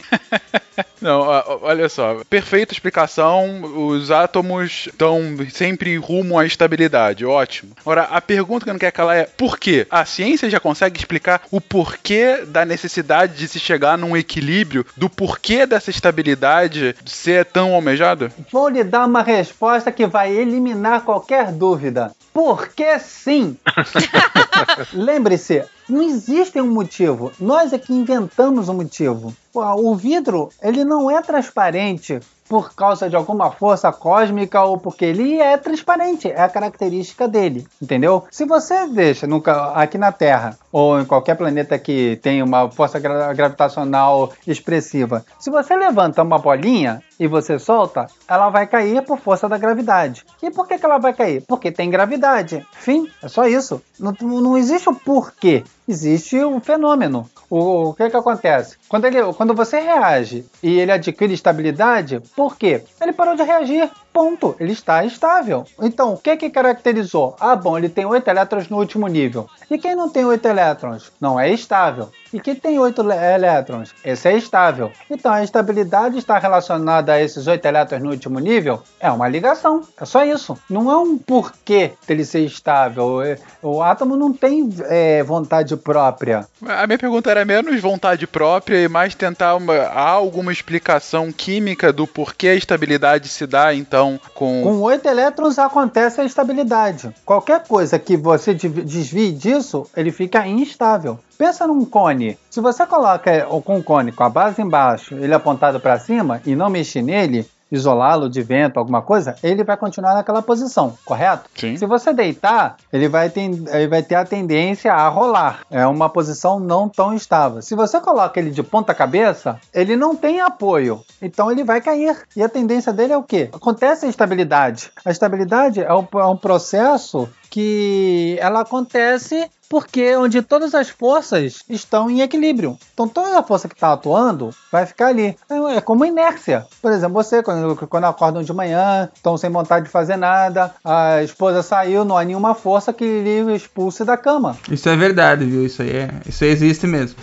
não, 1.00 1.20
olha 1.62 1.88
só. 1.88 2.22
Perfeita 2.28 2.72
explicação. 2.72 3.62
Os 3.88 4.10
átomos 4.10 4.86
estão 4.86 5.20
sempre 5.50 5.96
rumo 5.96 6.38
à 6.38 6.46
estabilidade. 6.46 7.24
Ótimo. 7.24 7.72
Agora, 7.80 8.02
a 8.02 8.20
pergunta 8.20 8.64
que 8.64 8.70
eu 8.70 8.74
não 8.74 8.78
quero 8.78 8.92
calar 8.92 9.16
é: 9.16 9.24
por 9.24 9.58
quê? 9.58 9.86
A 9.90 10.04
ciência 10.04 10.50
já 10.50 10.58
consegue 10.58 10.98
explicar 10.98 11.42
o 11.50 11.60
porquê 11.60 12.44
da 12.46 12.64
necessidade 12.64 13.36
de 13.36 13.43
se 13.48 13.60
chegar 13.60 13.96
num 13.96 14.16
equilíbrio, 14.16 14.84
do 14.96 15.08
porquê 15.08 15.66
dessa 15.66 15.90
estabilidade 15.90 16.94
ser 17.04 17.44
tão 17.44 17.74
almejada? 17.74 18.32
Vou 18.50 18.68
lhe 18.68 18.84
dar 18.84 19.06
uma 19.06 19.22
resposta 19.22 19.92
que 19.92 20.06
vai 20.06 20.32
eliminar 20.32 21.02
qualquer 21.02 21.52
dúvida. 21.52 22.12
Porque 22.32 22.98
sim! 22.98 23.56
Lembre-se, 24.92 25.64
não 25.88 26.02
existe 26.02 26.60
um 26.60 26.66
motivo. 26.66 27.32
Nós 27.38 27.72
é 27.72 27.78
que 27.78 27.92
inventamos 27.92 28.68
um 28.68 28.74
motivo. 28.74 29.34
O 29.54 29.94
vidro, 29.94 30.48
ele 30.62 30.84
não 30.84 31.10
é 31.10 31.22
transparente 31.22 32.20
por 32.48 32.74
causa 32.74 33.08
de 33.08 33.16
alguma 33.16 33.50
força 33.50 33.90
cósmica 33.92 34.62
ou 34.62 34.78
porque 34.78 35.04
ele 35.04 35.40
é 35.40 35.56
transparente, 35.56 36.28
é 36.28 36.42
a 36.42 36.48
característica 36.48 37.26
dele, 37.26 37.66
entendeu? 37.80 38.24
Se 38.30 38.44
você 38.44 38.86
deixa 38.86 39.26
nunca 39.26 39.72
aqui 39.72 39.96
na 39.96 40.12
Terra 40.12 40.58
ou 40.70 41.00
em 41.00 41.04
qualquer 41.04 41.36
planeta 41.36 41.78
que 41.78 42.18
tenha 42.22 42.44
uma 42.44 42.70
força 42.70 42.98
gra 42.98 43.32
gravitacional 43.32 44.32
expressiva, 44.46 45.24
se 45.38 45.50
você 45.50 45.76
levanta 45.76 46.22
uma 46.22 46.38
bolinha 46.38 47.02
e 47.18 47.26
você 47.26 47.58
solta, 47.58 48.06
ela 48.28 48.50
vai 48.50 48.66
cair 48.66 49.02
por 49.02 49.18
força 49.18 49.48
da 49.48 49.56
gravidade. 49.56 50.24
E 50.42 50.50
por 50.50 50.66
que, 50.66 50.78
que 50.78 50.84
ela 50.84 50.98
vai 50.98 51.14
cair? 51.14 51.42
Porque 51.46 51.70
tem 51.70 51.88
gravidade. 51.88 52.66
Fim, 52.72 53.08
é 53.22 53.28
só 53.28 53.46
isso. 53.46 53.80
Não, 53.98 54.12
não 54.20 54.58
existe 54.58 54.88
o 54.88 54.94
porquê, 54.94 55.64
existe 55.86 56.42
o 56.42 56.60
fenômeno. 56.60 57.28
O, 57.48 57.90
o 57.90 57.94
que 57.94 58.08
que 58.10 58.16
acontece? 58.16 58.76
Quando, 58.88 59.04
ele, 59.04 59.18
quando 59.34 59.54
você 59.54 59.80
reage 59.80 60.44
e 60.62 60.78
ele 60.78 60.92
adquire 60.92 61.32
estabilidade, 61.32 62.20
por 62.34 62.56
quê? 62.56 62.82
Ele 63.00 63.12
parou 63.12 63.36
de 63.36 63.42
reagir. 63.42 63.90
Ponto. 64.14 64.54
Ele 64.60 64.72
está 64.72 65.04
estável. 65.04 65.66
Então, 65.82 66.14
o 66.14 66.16
que 66.16 66.36
que 66.36 66.48
caracterizou? 66.48 67.34
Ah, 67.40 67.56
bom, 67.56 67.76
ele 67.76 67.88
tem 67.88 68.06
8 68.06 68.28
elétrons 68.28 68.68
no 68.68 68.78
último 68.78 69.08
nível. 69.08 69.50
E 69.68 69.76
quem 69.76 69.96
não 69.96 70.08
tem 70.08 70.24
8 70.24 70.46
elétrons? 70.46 71.10
Não 71.20 71.38
é 71.38 71.50
estável. 71.50 72.10
E 72.32 72.38
quem 72.38 72.54
tem 72.54 72.78
8 72.78 73.02
elétrons? 73.10 73.92
Esse 74.04 74.28
é 74.28 74.36
estável. 74.36 74.92
Então, 75.10 75.32
a 75.32 75.42
estabilidade 75.42 76.16
está 76.16 76.38
relacionada 76.38 77.12
a 77.12 77.20
esses 77.20 77.46
8 77.46 77.64
elétrons 77.64 78.02
no 78.02 78.10
último 78.10 78.38
nível? 78.38 78.82
É 79.00 79.10
uma 79.10 79.28
ligação. 79.28 79.82
É 80.00 80.04
só 80.04 80.24
isso. 80.24 80.56
Não 80.70 80.90
é 80.90 80.96
um 80.96 81.18
porquê 81.18 81.92
dele 82.06 82.24
ser 82.24 82.44
estável. 82.44 83.20
O 83.60 83.82
átomo 83.82 84.16
não 84.16 84.32
tem 84.32 84.68
é, 84.84 85.24
vontade 85.24 85.76
própria. 85.76 86.46
A 86.64 86.86
minha 86.86 86.98
pergunta 86.98 87.30
era 87.30 87.44
menos 87.44 87.80
vontade 87.80 88.26
própria 88.28 88.78
e 88.78 88.88
mais 88.88 89.14
tentar 89.14 89.56
uma, 89.56 89.74
há 89.74 90.10
alguma 90.10 90.52
explicação 90.52 91.32
química 91.32 91.92
do 91.92 92.06
porquê 92.06 92.48
a 92.48 92.54
estabilidade 92.54 93.28
se 93.28 93.46
dá, 93.46 93.74
então, 93.74 94.03
com. 94.34 94.62
Com 94.62 94.80
8 94.82 95.06
elétrons 95.06 95.58
acontece 95.58 96.20
a 96.20 96.24
estabilidade. 96.24 97.14
Qualquer 97.24 97.66
coisa 97.66 97.98
que 97.98 98.16
você 98.16 98.54
desvie 98.54 99.32
disso, 99.32 99.86
ele 99.96 100.12
fica 100.12 100.46
instável. 100.46 101.18
Pensa 101.36 101.66
num 101.66 101.84
cone. 101.84 102.38
Se 102.48 102.60
você 102.60 102.86
coloca 102.86 103.44
com 103.64 103.76
um 103.76 103.82
cone 103.82 104.12
com 104.12 104.22
a 104.22 104.28
base 104.28 104.62
embaixo, 104.62 105.14
ele 105.16 105.34
apontado 105.34 105.80
para 105.80 105.98
cima 105.98 106.40
e 106.46 106.54
não 106.54 106.70
mexer 106.70 107.02
nele, 107.02 107.46
isolá-lo 107.74 108.28
de 108.28 108.42
vento, 108.42 108.78
alguma 108.78 109.02
coisa, 109.02 109.36
ele 109.42 109.64
vai 109.64 109.76
continuar 109.76 110.14
naquela 110.14 110.42
posição, 110.42 110.96
correto? 111.04 111.50
Sim. 111.54 111.76
Se 111.76 111.86
você 111.86 112.12
deitar, 112.12 112.76
ele 112.92 113.08
vai, 113.08 113.30
ter, 113.30 113.42
ele 113.42 113.88
vai 113.88 114.02
ter 114.02 114.14
a 114.14 114.24
tendência 114.24 114.92
a 114.92 115.08
rolar. 115.08 115.60
É 115.70 115.86
uma 115.86 116.08
posição 116.08 116.58
não 116.60 116.88
tão 116.88 117.14
estável. 117.14 117.62
Se 117.62 117.74
você 117.74 118.00
coloca 118.00 118.38
ele 118.38 118.50
de 118.50 118.62
ponta 118.62 118.94
cabeça, 118.94 119.58
ele 119.72 119.96
não 119.96 120.14
tem 120.14 120.40
apoio. 120.40 121.00
Então 121.20 121.50
ele 121.50 121.64
vai 121.64 121.80
cair. 121.80 122.16
E 122.36 122.42
a 122.42 122.48
tendência 122.48 122.92
dele 122.92 123.12
é 123.12 123.16
o 123.16 123.22
quê? 123.22 123.50
Acontece 123.52 124.06
a 124.06 124.08
estabilidade. 124.08 124.90
A 125.04 125.10
estabilidade 125.10 125.80
é 125.80 125.92
um, 125.92 126.06
é 126.14 126.26
um 126.26 126.36
processo 126.36 127.28
que 127.50 128.36
ela 128.40 128.62
acontece 128.62 129.48
porque 129.68 130.16
onde 130.16 130.42
todas 130.42 130.74
as 130.74 130.88
forças 130.88 131.62
estão 131.68 132.10
em 132.10 132.20
equilíbrio. 132.20 132.78
Então 132.92 133.08
toda 133.08 133.38
a 133.38 133.42
força 133.42 133.68
que 133.68 133.74
está 133.74 133.92
atuando 133.92 134.54
vai 134.70 134.86
ficar 134.86 135.08
ali. 135.08 135.36
É, 135.50 135.76
é 135.76 135.80
como 135.80 136.04
inércia. 136.04 136.66
Por 136.80 136.92
exemplo, 136.92 137.14
você, 137.14 137.42
quando, 137.42 137.76
quando 137.86 138.04
acordam 138.04 138.42
de 138.42 138.52
manhã, 138.52 139.08
estão 139.14 139.36
sem 139.36 139.50
vontade 139.50 139.86
de 139.86 139.90
fazer 139.90 140.16
nada, 140.16 140.74
a 140.84 141.22
esposa 141.22 141.62
saiu, 141.62 142.04
não 142.04 142.16
há 142.16 142.24
nenhuma 142.24 142.54
força 142.54 142.92
que 142.92 143.04
lhe 143.04 143.54
expulse 143.54 144.04
da 144.04 144.16
cama. 144.16 144.56
Isso 144.70 144.88
é 144.88 144.96
verdade, 144.96 145.44
viu? 145.44 145.64
Isso 145.64 145.82
aí, 145.82 145.90
é, 145.90 146.10
isso 146.26 146.44
aí 146.44 146.50
existe 146.50 146.86
mesmo. 146.86 147.16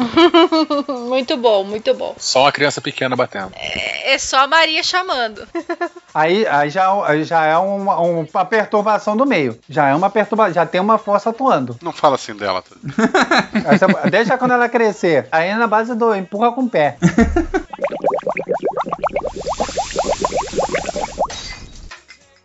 muito 1.08 1.38
bom, 1.38 1.64
muito 1.64 1.94
bom. 1.94 2.16
Só 2.18 2.42
uma 2.42 2.52
criança 2.52 2.82
pequena 2.82 3.16
batendo. 3.16 3.52
É, 3.56 4.14
é 4.14 4.18
só 4.18 4.40
a 4.40 4.48
Maria 4.48 4.84
chamando. 4.84 5.48
aí, 6.14 6.46
aí 6.48 6.70
já, 6.70 6.90
já 7.24 7.46
é 7.46 7.58
uma, 7.58 8.00
uma 8.00 8.46
perturbação 8.46 9.16
do 9.16 9.26
meio. 9.26 9.58
Já 9.70 9.88
é 9.88 9.96
uma 9.96 10.10
perturbação, 10.10 10.54
já 10.54 10.66
tem 10.66 10.82
uma 10.82 10.98
força 10.98 11.30
atuando. 11.30 11.78
Não 11.82 11.92
fala 11.92 12.16
assim 12.16 12.31
dela. 12.36 12.64
Essa, 13.66 13.88
deixa 14.10 14.38
quando 14.38 14.52
ela 14.52 14.70
crescer. 14.70 15.28
Aí 15.32 15.50
é 15.50 15.56
na 15.56 15.68
base 15.68 15.96
do 15.96 16.16
empurra 16.16 16.52
com 16.52 16.64
o 16.64 16.70
pé. 16.70 16.98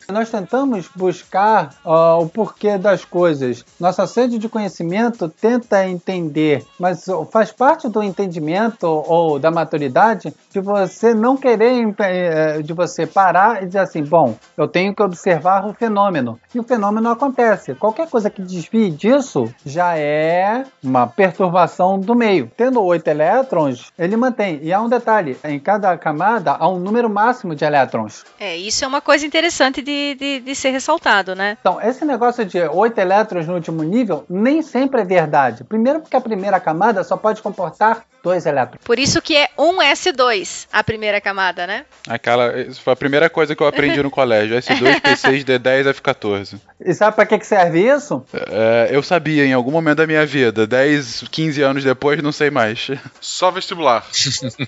Nós 0.08 0.30
tentamos 0.30 0.88
buscar 0.94 1.74
uh, 1.84 2.22
o 2.22 2.28
porquê 2.28 2.78
das 2.78 3.04
coisas. 3.04 3.64
Nossa 3.78 4.06
sede 4.06 4.38
de 4.38 4.48
conhecimento 4.48 5.28
tenta 5.28 5.86
entender, 5.86 6.64
mas 6.78 7.06
faz 7.32 7.50
parte 7.50 7.88
do 7.88 8.02
entendimento 8.02 8.86
ou 8.86 9.38
da 9.38 9.50
maturidade 9.50 10.32
de 10.52 10.60
você 10.60 11.12
não 11.12 11.36
querer, 11.36 11.94
eh, 11.98 12.62
de 12.62 12.72
você 12.72 13.04
parar 13.04 13.62
e 13.62 13.66
dizer 13.66 13.80
assim: 13.80 14.02
bom, 14.02 14.36
eu 14.56 14.68
tenho 14.68 14.94
que 14.94 15.02
observar 15.02 15.66
o 15.66 15.74
fenômeno. 15.74 16.38
E 16.54 16.60
o 16.60 16.62
fenômeno 16.62 17.10
acontece. 17.10 17.74
Qualquer 17.74 18.08
coisa 18.08 18.30
que 18.30 18.42
desvie 18.42 18.90
disso 18.90 19.52
já 19.64 19.98
é 19.98 20.64
uma 20.82 21.06
perturbação 21.06 21.98
do 21.98 22.14
meio. 22.14 22.50
Tendo 22.56 22.82
oito 22.82 23.08
elétrons, 23.08 23.92
ele 23.98 24.16
mantém. 24.16 24.60
E 24.62 24.72
há 24.72 24.80
um 24.80 24.88
detalhe: 24.88 25.36
em 25.42 25.58
cada 25.58 25.96
camada 25.98 26.52
há 26.52 26.68
um 26.68 26.78
número 26.78 27.10
máximo 27.10 27.56
de 27.56 27.64
elétrons. 27.64 28.24
É, 28.38 28.56
isso 28.56 28.84
é 28.84 28.88
uma 28.88 29.00
coisa 29.00 29.26
interessante 29.26 29.82
de 29.82 29.95
de, 30.18 30.40
de, 30.40 30.54
ser 30.54 30.70
ressaltado, 30.70 31.34
né? 31.34 31.56
Então, 31.60 31.80
esse 31.80 32.04
negócio 32.04 32.44
de 32.44 32.60
8 32.60 32.98
elétrons 32.98 33.46
no 33.46 33.54
último 33.54 33.82
nível 33.82 34.24
nem 34.28 34.62
sempre 34.62 35.00
é 35.00 35.04
verdade. 35.04 35.64
Primeiro 35.64 36.00
porque 36.00 36.16
a 36.16 36.20
primeira 36.20 36.60
camada 36.60 37.02
só 37.04 37.16
pode 37.16 37.42
comportar 37.42 38.04
dois 38.22 38.44
elétrons. 38.44 38.82
Por 38.84 38.98
isso 38.98 39.22
que 39.22 39.36
é 39.36 39.48
1S2 39.56 40.66
a 40.72 40.82
primeira 40.82 41.20
camada, 41.20 41.66
né? 41.66 41.84
Aquela, 42.08 42.58
isso 42.60 42.82
foi 42.82 42.92
a 42.92 42.96
primeira 42.96 43.30
coisa 43.30 43.54
que 43.54 43.62
eu 43.62 43.66
aprendi 43.66 44.02
no 44.02 44.10
colégio. 44.10 44.56
S2, 44.56 45.00
P6, 45.00 45.44
D10, 45.44 45.94
F14. 45.94 46.58
E 46.78 46.92
sabe 46.92 47.16
pra 47.16 47.24
que, 47.24 47.38
que 47.38 47.46
serve 47.46 47.80
isso? 47.80 48.22
É, 48.34 48.88
eu 48.90 49.02
sabia 49.02 49.46
em 49.46 49.52
algum 49.54 49.70
momento 49.70 49.96
da 49.98 50.06
minha 50.06 50.26
vida. 50.26 50.66
10, 50.66 51.24
15 51.30 51.62
anos 51.62 51.84
depois, 51.84 52.22
não 52.22 52.32
sei 52.32 52.50
mais. 52.50 52.90
Só 53.18 53.50
vestibular. 53.50 54.04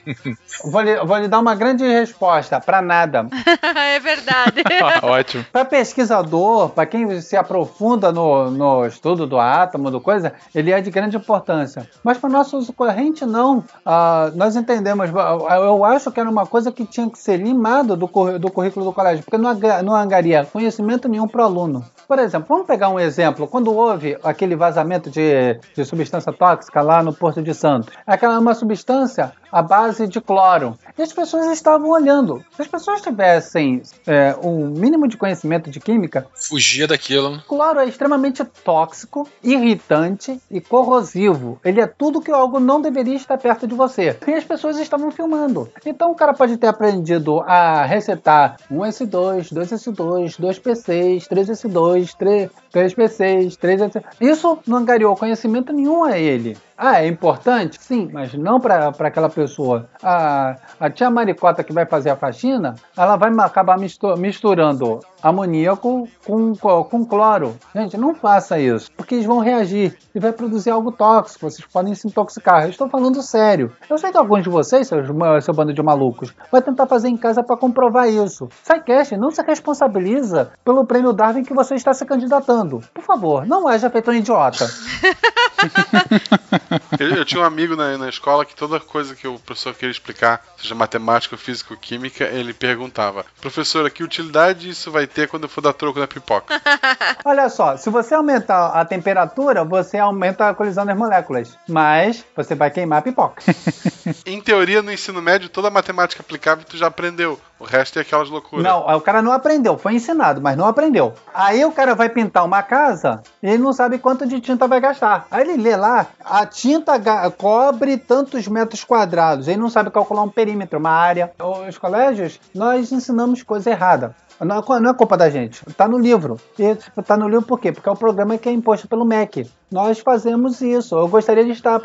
vou, 0.65 0.81
lhe, 0.81 0.97
vou 1.05 1.19
lhe 1.19 1.29
dar 1.29 1.39
uma 1.39 1.55
grande 1.55 1.85
resposta. 1.85 2.61
Pra 2.61 2.81
nada. 2.81 3.27
é 3.63 4.01
verdade. 4.01 4.63
Ótimo. 5.03 5.45
Para 5.53 5.67
pesquisador, 5.67 6.71
para 6.71 6.87
quem 6.87 7.21
se 7.21 7.37
aprofunda 7.37 8.11
no, 8.11 8.51
no 8.51 8.87
estudo 8.87 9.27
do 9.27 9.39
átomo, 9.39 9.91
do 9.91 10.01
coisa, 10.01 10.33
ele 10.55 10.73
é 10.73 10.81
de 10.81 10.91
grande 10.91 11.19
importância. 11.19 11.89
Mas 12.03 12.17
para 12.17 12.31
nosso 12.31 12.57
uso 12.57 12.73
corrente, 12.73 13.27
não. 13.27 13.63
Ah, 13.85 14.33
nós 14.35 14.57
entendemos. 14.57 15.11
Eu 15.11 15.85
acho 15.85 16.11
que 16.11 16.21
era 16.21 16.31
uma 16.31 16.47
coisa 16.47 16.73
que 16.73 16.87
tinha 16.87 17.09
que 17.11 17.19
ser 17.19 17.37
limado 17.37 17.95
do, 17.97 18.07
do 18.39 18.51
currículo 18.51 18.87
do 18.87 18.93
colégio, 18.95 19.23
porque 19.25 19.37
não, 19.37 19.53
não 19.85 19.95
angaria 19.95 20.47
conhecimento 20.47 21.07
nenhum 21.07 21.29
para 21.29 21.43
o 21.43 21.45
aluno. 21.45 21.85
Por 22.09 22.19
exemplo, 22.19 22.47
vamos 22.49 22.67
pegar 22.67 22.89
um 22.89 22.99
exemplo. 22.99 23.47
Quando 23.47 23.71
houve 23.71 24.17
aquele 24.25 24.57
vazamento 24.57 25.11
de, 25.11 25.61
de 25.77 25.85
substância 25.85 26.33
tóxica 26.33 26.81
lá 26.81 27.03
no 27.03 27.13
Porto 27.13 27.43
de 27.43 27.53
Santos, 27.53 27.93
aquela 28.07 28.37
é 28.37 28.39
uma 28.39 28.55
substância 28.55 29.35
à 29.53 29.61
base 29.61 30.07
de 30.07 30.19
cloro. 30.19 30.79
E 30.97 31.03
as 31.03 31.13
pessoas 31.13 31.53
estavam 31.53 31.91
olhando. 31.91 32.43
Se 32.57 32.63
as 32.63 32.69
pessoas 32.69 33.03
tivessem 33.03 33.83
é, 34.07 34.35
um 34.43 34.69
mínimo 34.69 35.07
de 35.07 35.19
conhecimento 35.19 35.71
de 35.71 35.81
química, 35.81 36.27
fugia 36.35 36.87
daquilo. 36.87 37.43
Cloro 37.47 37.79
é 37.79 37.87
extremamente 37.87 38.43
tóxico, 38.65 39.29
irritante 39.45 40.41
e 40.51 40.63
corrosivo. 40.63 41.61
Ele 41.63 41.81
é 41.81 41.87
tudo 41.87 42.23
que 42.23 42.31
algo 42.31 42.59
não 42.59 42.81
deveria 42.81 43.17
estar 43.17 43.37
perto 43.37 43.67
de 43.67 43.75
você. 43.75 44.17
E 44.27 44.33
as 44.33 44.45
pessoas 44.45 44.79
estavam 44.79 45.11
filmando. 45.11 45.69
Então 45.85 46.11
o 46.11 46.15
cara 46.15 46.33
pode 46.33 46.57
ter 46.57 46.69
aprendido 46.69 47.41
a 47.41 47.85
recetar 47.85 48.57
1S2, 48.73 49.53
2S2, 49.53 50.39
2P6, 50.41 51.29
3S2, 51.29 51.98
3, 52.15 52.51
3P6, 52.73 53.57
3S. 53.57 54.05
Isso 54.21 54.59
não 54.67 54.79
angariou 54.79 55.17
conhecimento 55.17 55.73
nenhum 55.73 56.05
a 56.05 56.19
ele. 56.19 56.57
Ah, 56.81 57.03
é 57.03 57.09
importante? 57.09 57.77
Sim, 57.83 58.09
mas 58.13 58.33
não 58.35 58.61
para 58.61 58.93
aquela 59.01 59.29
pessoa. 59.29 59.89
A, 60.01 60.55
a 60.79 60.89
tia 60.89 61.11
Maricota 61.11 61.65
que 61.65 61.73
vai 61.73 61.85
fazer 61.85 62.11
a 62.11 62.17
faxina, 62.17 62.77
ela 62.97 63.17
vai 63.17 63.33
acabar 63.41 63.77
misturando 64.17 65.01
amoníaco 65.21 66.09
com, 66.25 66.55
com 66.55 67.05
cloro. 67.05 67.57
Gente, 67.75 67.97
não 67.97 68.15
faça 68.15 68.61
isso, 68.61 68.93
porque 68.97 69.17
eles 69.17 69.27
vão 69.27 69.41
reagir 69.41 69.99
e 70.15 70.21
vai 70.21 70.31
produzir 70.31 70.71
algo 70.71 70.93
tóxico. 70.93 71.51
Vocês 71.51 71.67
podem 71.67 71.97
se 71.97 72.07
intoxicar. 72.07 72.63
Eu 72.63 72.71
estou 72.71 72.89
falando 72.89 73.21
sério. 73.23 73.73
Eu 73.91 73.99
sei 73.99 74.13
que 74.13 74.17
alguns 74.17 74.45
de 74.45 74.49
vocês, 74.49 74.87
seu, 74.87 75.03
seu 75.43 75.55
bando 75.55 75.75
de 75.75 75.83
malucos, 75.83 76.33
vai 76.53 76.63
tentar 76.63 76.87
fazer 76.87 77.09
em 77.09 77.17
casa 77.17 77.43
para 77.43 77.57
comprovar 77.57 78.09
isso. 78.09 78.49
SciCast 78.63 79.17
não 79.17 79.33
se 79.33 79.43
responsabiliza 79.43 80.53
pelo 80.65 80.87
prêmio 80.87 81.13
Darwin 81.13 81.43
que 81.43 81.53
você 81.53 81.75
está 81.75 81.93
se 81.93 82.07
candidatando. 82.07 82.81
Por 82.95 83.03
favor, 83.03 83.45
não 83.45 83.67
haja 83.67 83.91
feito 83.91 84.13
um 84.13 84.15
idiota. 84.15 84.65
Eu, 86.99 87.17
eu 87.17 87.25
tinha 87.25 87.41
um 87.41 87.45
amigo 87.45 87.75
na, 87.75 87.97
na 87.97 88.09
escola 88.09 88.45
que 88.45 88.55
toda 88.55 88.79
coisa 88.81 89.15
que 89.15 89.27
o 89.27 89.39
professor 89.39 89.75
queria 89.75 89.91
explicar, 89.91 90.45
seja 90.61 90.75
matemática, 90.75 91.37
física 91.37 91.75
ou 91.75 91.81
química, 91.81 92.25
ele 92.25 92.53
perguntava: 92.53 93.25
Professora, 93.41 93.91
que 93.91 94.03
utilidade 94.03 94.69
isso 94.69 94.91
vai 94.91 95.07
ter 95.07 95.29
quando 95.29 95.45
eu 95.45 95.49
for 95.49 95.61
dar 95.61 95.73
troco 95.73 95.99
na 95.99 96.07
pipoca? 96.07 96.61
Olha 97.25 97.49
só, 97.49 97.77
se 97.77 97.91
você 97.91 98.15
aumentar 98.15 98.69
a 98.69 98.85
temperatura, 98.85 99.65
você 99.65 99.99
aumenta 99.99 100.49
a 100.49 100.55
colisão 100.55 100.85
das 100.85 100.97
moléculas. 100.97 101.57
Mas 101.69 102.25
você 102.35 102.55
vai 102.55 102.71
queimar 102.71 102.99
a 102.99 103.03
pipoca. 103.03 103.43
em 104.27 104.41
teoria, 104.41 104.83
no 104.83 104.93
ensino 104.93 105.23
médio, 105.23 105.49
toda 105.49 105.69
a 105.69 105.71
matemática 105.71 106.23
aplicável 106.23 106.65
tu 106.65 106.77
já 106.77 106.87
aprendeu. 106.87 107.39
O 107.59 107.65
resto 107.65 107.99
é 107.99 108.03
aquelas 108.03 108.31
loucuras. 108.31 108.65
Não, 108.65 108.87
o 108.87 109.01
cara 109.01 109.21
não 109.21 109.33
aprendeu, 109.33 109.77
foi 109.77 109.95
ensinado, 109.95 110.41
mas 110.41 110.57
não 110.57 110.67
aprendeu. 110.67 111.15
Aí 111.35 111.65
o 111.65 111.73
cara 111.73 111.95
vai 111.95 112.09
pintar 112.09 112.45
uma 112.45 112.63
casa 112.63 113.21
e 113.43 113.49
ele 113.49 113.59
não 113.59 113.73
sabe 113.73 113.99
quanto 113.99 114.27
de 114.27 114.41
tinta 114.41 114.69
vai 114.69 114.81
gastar. 114.81 115.27
Aí 115.29 115.43
ele 115.43 115.61
lê 115.61 115.75
lá, 115.75 116.07
a 116.25 116.47
tinta 116.47 116.93
cobre 117.37 117.97
tantos 117.97 118.47
metros 118.47 118.85
quadrados. 118.85 119.49
Ele 119.49 119.57
não 119.57 119.69
sabe 119.69 119.91
calcular 119.91 120.23
um 120.23 120.29
perímetro, 120.29 120.48
uma 120.79 120.91
área. 120.91 121.33
Os 121.69 121.79
colégios, 121.79 122.41
nós 122.55 122.93
ensinamos 122.93 123.43
coisa 123.43 123.71
errada. 123.71 124.15
Não, 124.41 124.59
é- 124.59 124.81
não 124.81 124.91
é 124.91 124.95
culpa 124.95 125.17
da 125.17 125.29
gente, 125.29 125.65
tá 125.77 125.89
no 125.89 125.99
livro. 125.99 126.39
E 126.59 126.75
tipo, 126.75 127.03
tá 127.03 127.17
no 127.17 127.29
livro 127.29 127.45
por 127.45 127.59
quê? 127.59 127.73
Porque 127.73 127.89
é 127.89 127.93
o 127.93 127.97
programa 127.97 128.39
que 128.39 128.49
é 128.49 128.53
imposto 128.53 128.87
pelo 128.89 129.05
MEC. 129.05 129.51
Nós 129.71 129.99
fazemos 129.99 130.63
isso. 130.63 130.97
Eu 130.97 131.09
gostaria 131.09 131.45
de 131.45 131.51
estar 131.51 131.79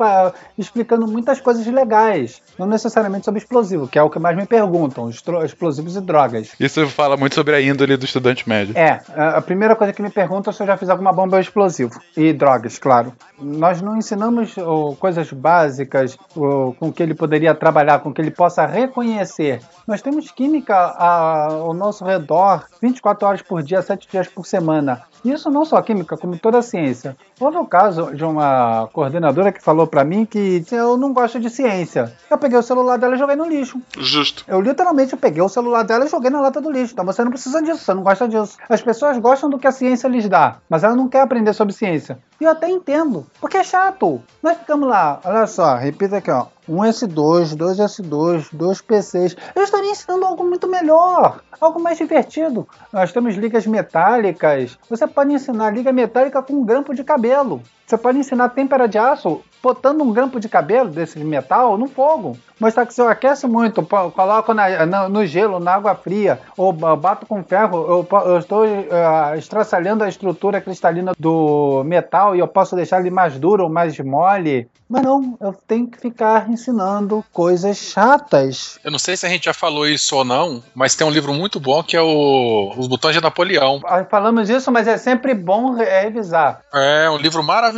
explicando 0.58 1.06
muitas 1.06 1.42
coisas 1.42 1.66
legais, 1.68 2.42
não 2.58 2.66
necessariamente 2.66 3.26
sobre 3.26 3.40
explosivo, 3.40 3.88
que 3.90 4.00
é 4.00 4.04
o 4.04 4.10
que 4.10 4.20
mais 4.20 4.38
me 4.38 4.46
perguntam, 4.46 5.10
explosivos 5.10 5.96
e 5.98 6.02
drogas. 6.02 6.54
Isso 6.58 6.88
fala 6.88 7.18
muito 7.18 7.36
sobre 7.36 7.56
a 7.56 7.62
índole 7.62 7.98
do 7.98 8.06
estudante 8.06 8.48
médio. 8.48 8.78
É, 8.78 9.02
a 9.16 9.42
primeira 9.42 9.76
coisa 9.76 9.92
que 9.92 10.02
me 10.02 10.10
perguntam 10.10 10.52
é 10.52 10.54
se 10.54 10.64
eu 10.64 10.68
já 10.68 10.78
fiz 10.78 10.90
alguma 10.90 11.12
bomba 11.12 11.36
ou 11.36 11.42
explosivo. 11.42 12.00
E 12.16 12.32
drogas, 12.32 12.80
claro. 12.80 13.12
Nós 13.38 13.82
não 13.82 13.98
ensinamos 13.98 14.58
ô, 14.58 14.96
coisas 14.98 15.30
básicas 15.34 16.18
ô, 16.36 16.74
com 16.80 16.92
que 16.92 17.04
ele 17.04 17.14
poderia 17.14 17.54
trabalhar, 17.54 18.00
com 18.00 18.14
que 18.14 18.22
ele 18.22 18.32
possa 18.32 18.66
reconhecer. 18.66 19.60
Nós 19.86 20.02
temos 20.02 20.32
química 20.32 20.74
ao 20.76 21.74
nosso 21.74 22.06
redor 22.06 22.43
24 22.82 23.28
horas 23.28 23.42
por 23.42 23.64
dia, 23.64 23.82
7 23.82 24.08
dias 24.12 24.28
por 24.28 24.46
semana. 24.46 25.04
Isso 25.24 25.50
não 25.50 25.64
só 25.64 25.82
química, 25.82 26.18
como 26.18 26.38
toda 26.38 26.60
a 26.60 26.62
ciência. 26.62 27.16
Houve 27.40 27.58
o 27.58 27.66
caso 27.66 28.14
de 28.14 28.24
uma 28.24 28.90
coordenadora 28.92 29.52
que 29.52 29.64
falou 29.64 29.88
pra 29.88 30.04
mim 30.04 30.26
que 30.26 30.64
eu 30.72 30.98
não 30.98 31.14
gosto 31.14 31.40
de 31.40 31.50
ciência. 31.50 32.14
Eu 32.30 32.38
peguei 32.38 32.58
o 32.58 32.64
celular 32.64 32.98
dela 32.98 33.16
e 33.16 33.18
joguei 33.18 33.36
no 33.36 33.46
lixo. 33.46 33.82
Justo. 33.98 34.44
Eu 34.48 34.60
literalmente 34.62 35.16
peguei 35.16 35.42
o 35.42 35.50
celular 35.50 35.84
dela 35.84 36.06
e 36.06 36.10
joguei 36.10 36.30
na 36.30 36.42
lata 36.42 36.60
do 36.60 36.72
lixo. 36.72 36.94
Então 36.94 37.06
você 37.06 37.24
não 37.24 37.32
precisa 37.32 37.62
disso, 37.62 37.80
você 37.80 37.94
não 37.94 38.04
gosta 38.04 38.28
disso. 38.28 38.58
As 38.68 38.82
pessoas 38.82 39.18
gostam 39.18 39.50
do 39.50 39.58
que 39.58 39.68
a 39.68 39.72
ciência 39.72 40.08
lhes 40.08 40.28
dá, 40.28 40.58
mas 40.70 40.84
ela 40.84 40.96
não 40.96 41.08
quer 41.08 41.22
aprender 41.22 41.54
sobre 41.54 41.74
ciência. 41.74 42.20
E 42.40 42.44
eu 42.44 42.52
até 42.52 42.70
entendo, 42.70 43.26
porque 43.40 43.58
é 43.58 43.64
chato. 43.64 44.22
Nós 44.42 44.58
ficamos 44.58 44.90
lá, 44.90 45.20
olha 45.24 45.48
só, 45.48 45.76
repita 45.76 46.18
aqui, 46.18 46.32
ó. 46.32 46.48
1S2, 46.70 47.58
2S2, 47.58 48.50
2P6. 48.56 49.38
Eu 49.54 49.64
estaria 49.64 49.92
ensinando 49.92 50.26
algo 50.26 50.46
muito 50.46 50.66
melhor, 50.66 51.42
algo 51.60 51.78
mais 51.78 51.98
divertido. 51.98 52.66
Nós 52.92 53.12
temos 53.12 53.36
ligas 53.36 53.68
metálicas. 53.68 54.78
Você 54.90 55.06
pode 55.14 55.32
ensinar 55.32 55.72
liga 55.72 55.92
metálica 55.92 56.42
com 56.42 56.54
um 56.54 56.66
grampo 56.66 56.94
de 56.94 57.04
cabelo. 57.04 57.62
Você 57.86 57.98
pode 57.98 58.18
ensinar 58.18 58.50
têmpera 58.50 58.88
de 58.88 58.98
aço 58.98 59.42
botando 59.62 60.02
um 60.02 60.12
grampo 60.12 60.40
de 60.42 60.50
cabelo 60.50 60.90
desse 60.90 61.18
de 61.18 61.24
metal 61.24 61.78
no 61.78 61.88
fogo. 61.88 62.38
Mostrar 62.60 62.86
que 62.86 62.94
se 62.94 63.02
eu 63.02 63.08
aqueço 63.08 63.48
muito, 63.48 63.82
coloco 63.84 64.54
na- 64.54 64.86
na- 64.86 65.10
no 65.10 65.26
gelo, 65.26 65.58
na 65.60 65.76
água 65.76 65.96
fria, 65.96 66.40
ou 66.58 66.74
ba- 66.74 66.96
bato 66.98 67.26
com 67.26 67.42
ferro, 67.44 67.78
eu, 68.12 68.20
eu 68.26 68.38
estou 68.40 68.64
ah, 68.92 69.38
estraçalhando 69.38 70.04
a 70.04 70.10
estrutura 70.10 70.60
cristalina 70.60 71.14
do 71.18 71.82
metal 71.86 72.36
e 72.36 72.40
eu 72.40 72.48
posso 72.48 72.76
deixar 72.76 73.00
ele 73.00 73.10
mais 73.10 73.38
duro 73.40 73.64
ou 73.64 73.70
mais 73.70 73.98
mole. 74.00 74.68
Mas 74.90 75.02
não, 75.02 75.38
eu 75.42 75.54
tenho 75.66 75.88
que 75.88 75.98
ficar 75.98 76.50
ensinando 76.50 77.24
coisas 77.32 77.78
chatas. 77.78 78.80
Eu 78.84 78.92
não 78.92 79.00
sei 79.00 79.16
se 79.18 79.26
a 79.26 79.30
gente 79.30 79.46
já 79.46 79.54
falou 79.54 79.88
isso 79.88 80.16
ou 80.16 80.24
não, 80.26 80.62
mas 80.76 80.94
tem 80.96 81.08
um 81.08 81.10
livro 81.10 81.34
muito 81.34 81.60
bom 81.60 81.82
que 81.82 81.96
é 81.98 82.02
o 82.02 82.74
Os 82.78 82.88
Botões 82.88 83.16
de 83.16 83.22
Napoleão. 83.22 83.82
Ah, 83.86 84.04
Falamos 84.04 84.50
isso, 84.50 84.72
mas 84.72 84.88
é 84.88 84.98
sempre 84.98 85.34
bom 85.34 85.72
re- 85.74 85.86
revisar. 86.02 86.62
É 86.74 87.10
um 87.10 87.18
livro 87.18 87.42
maravilhoso. 87.42 87.73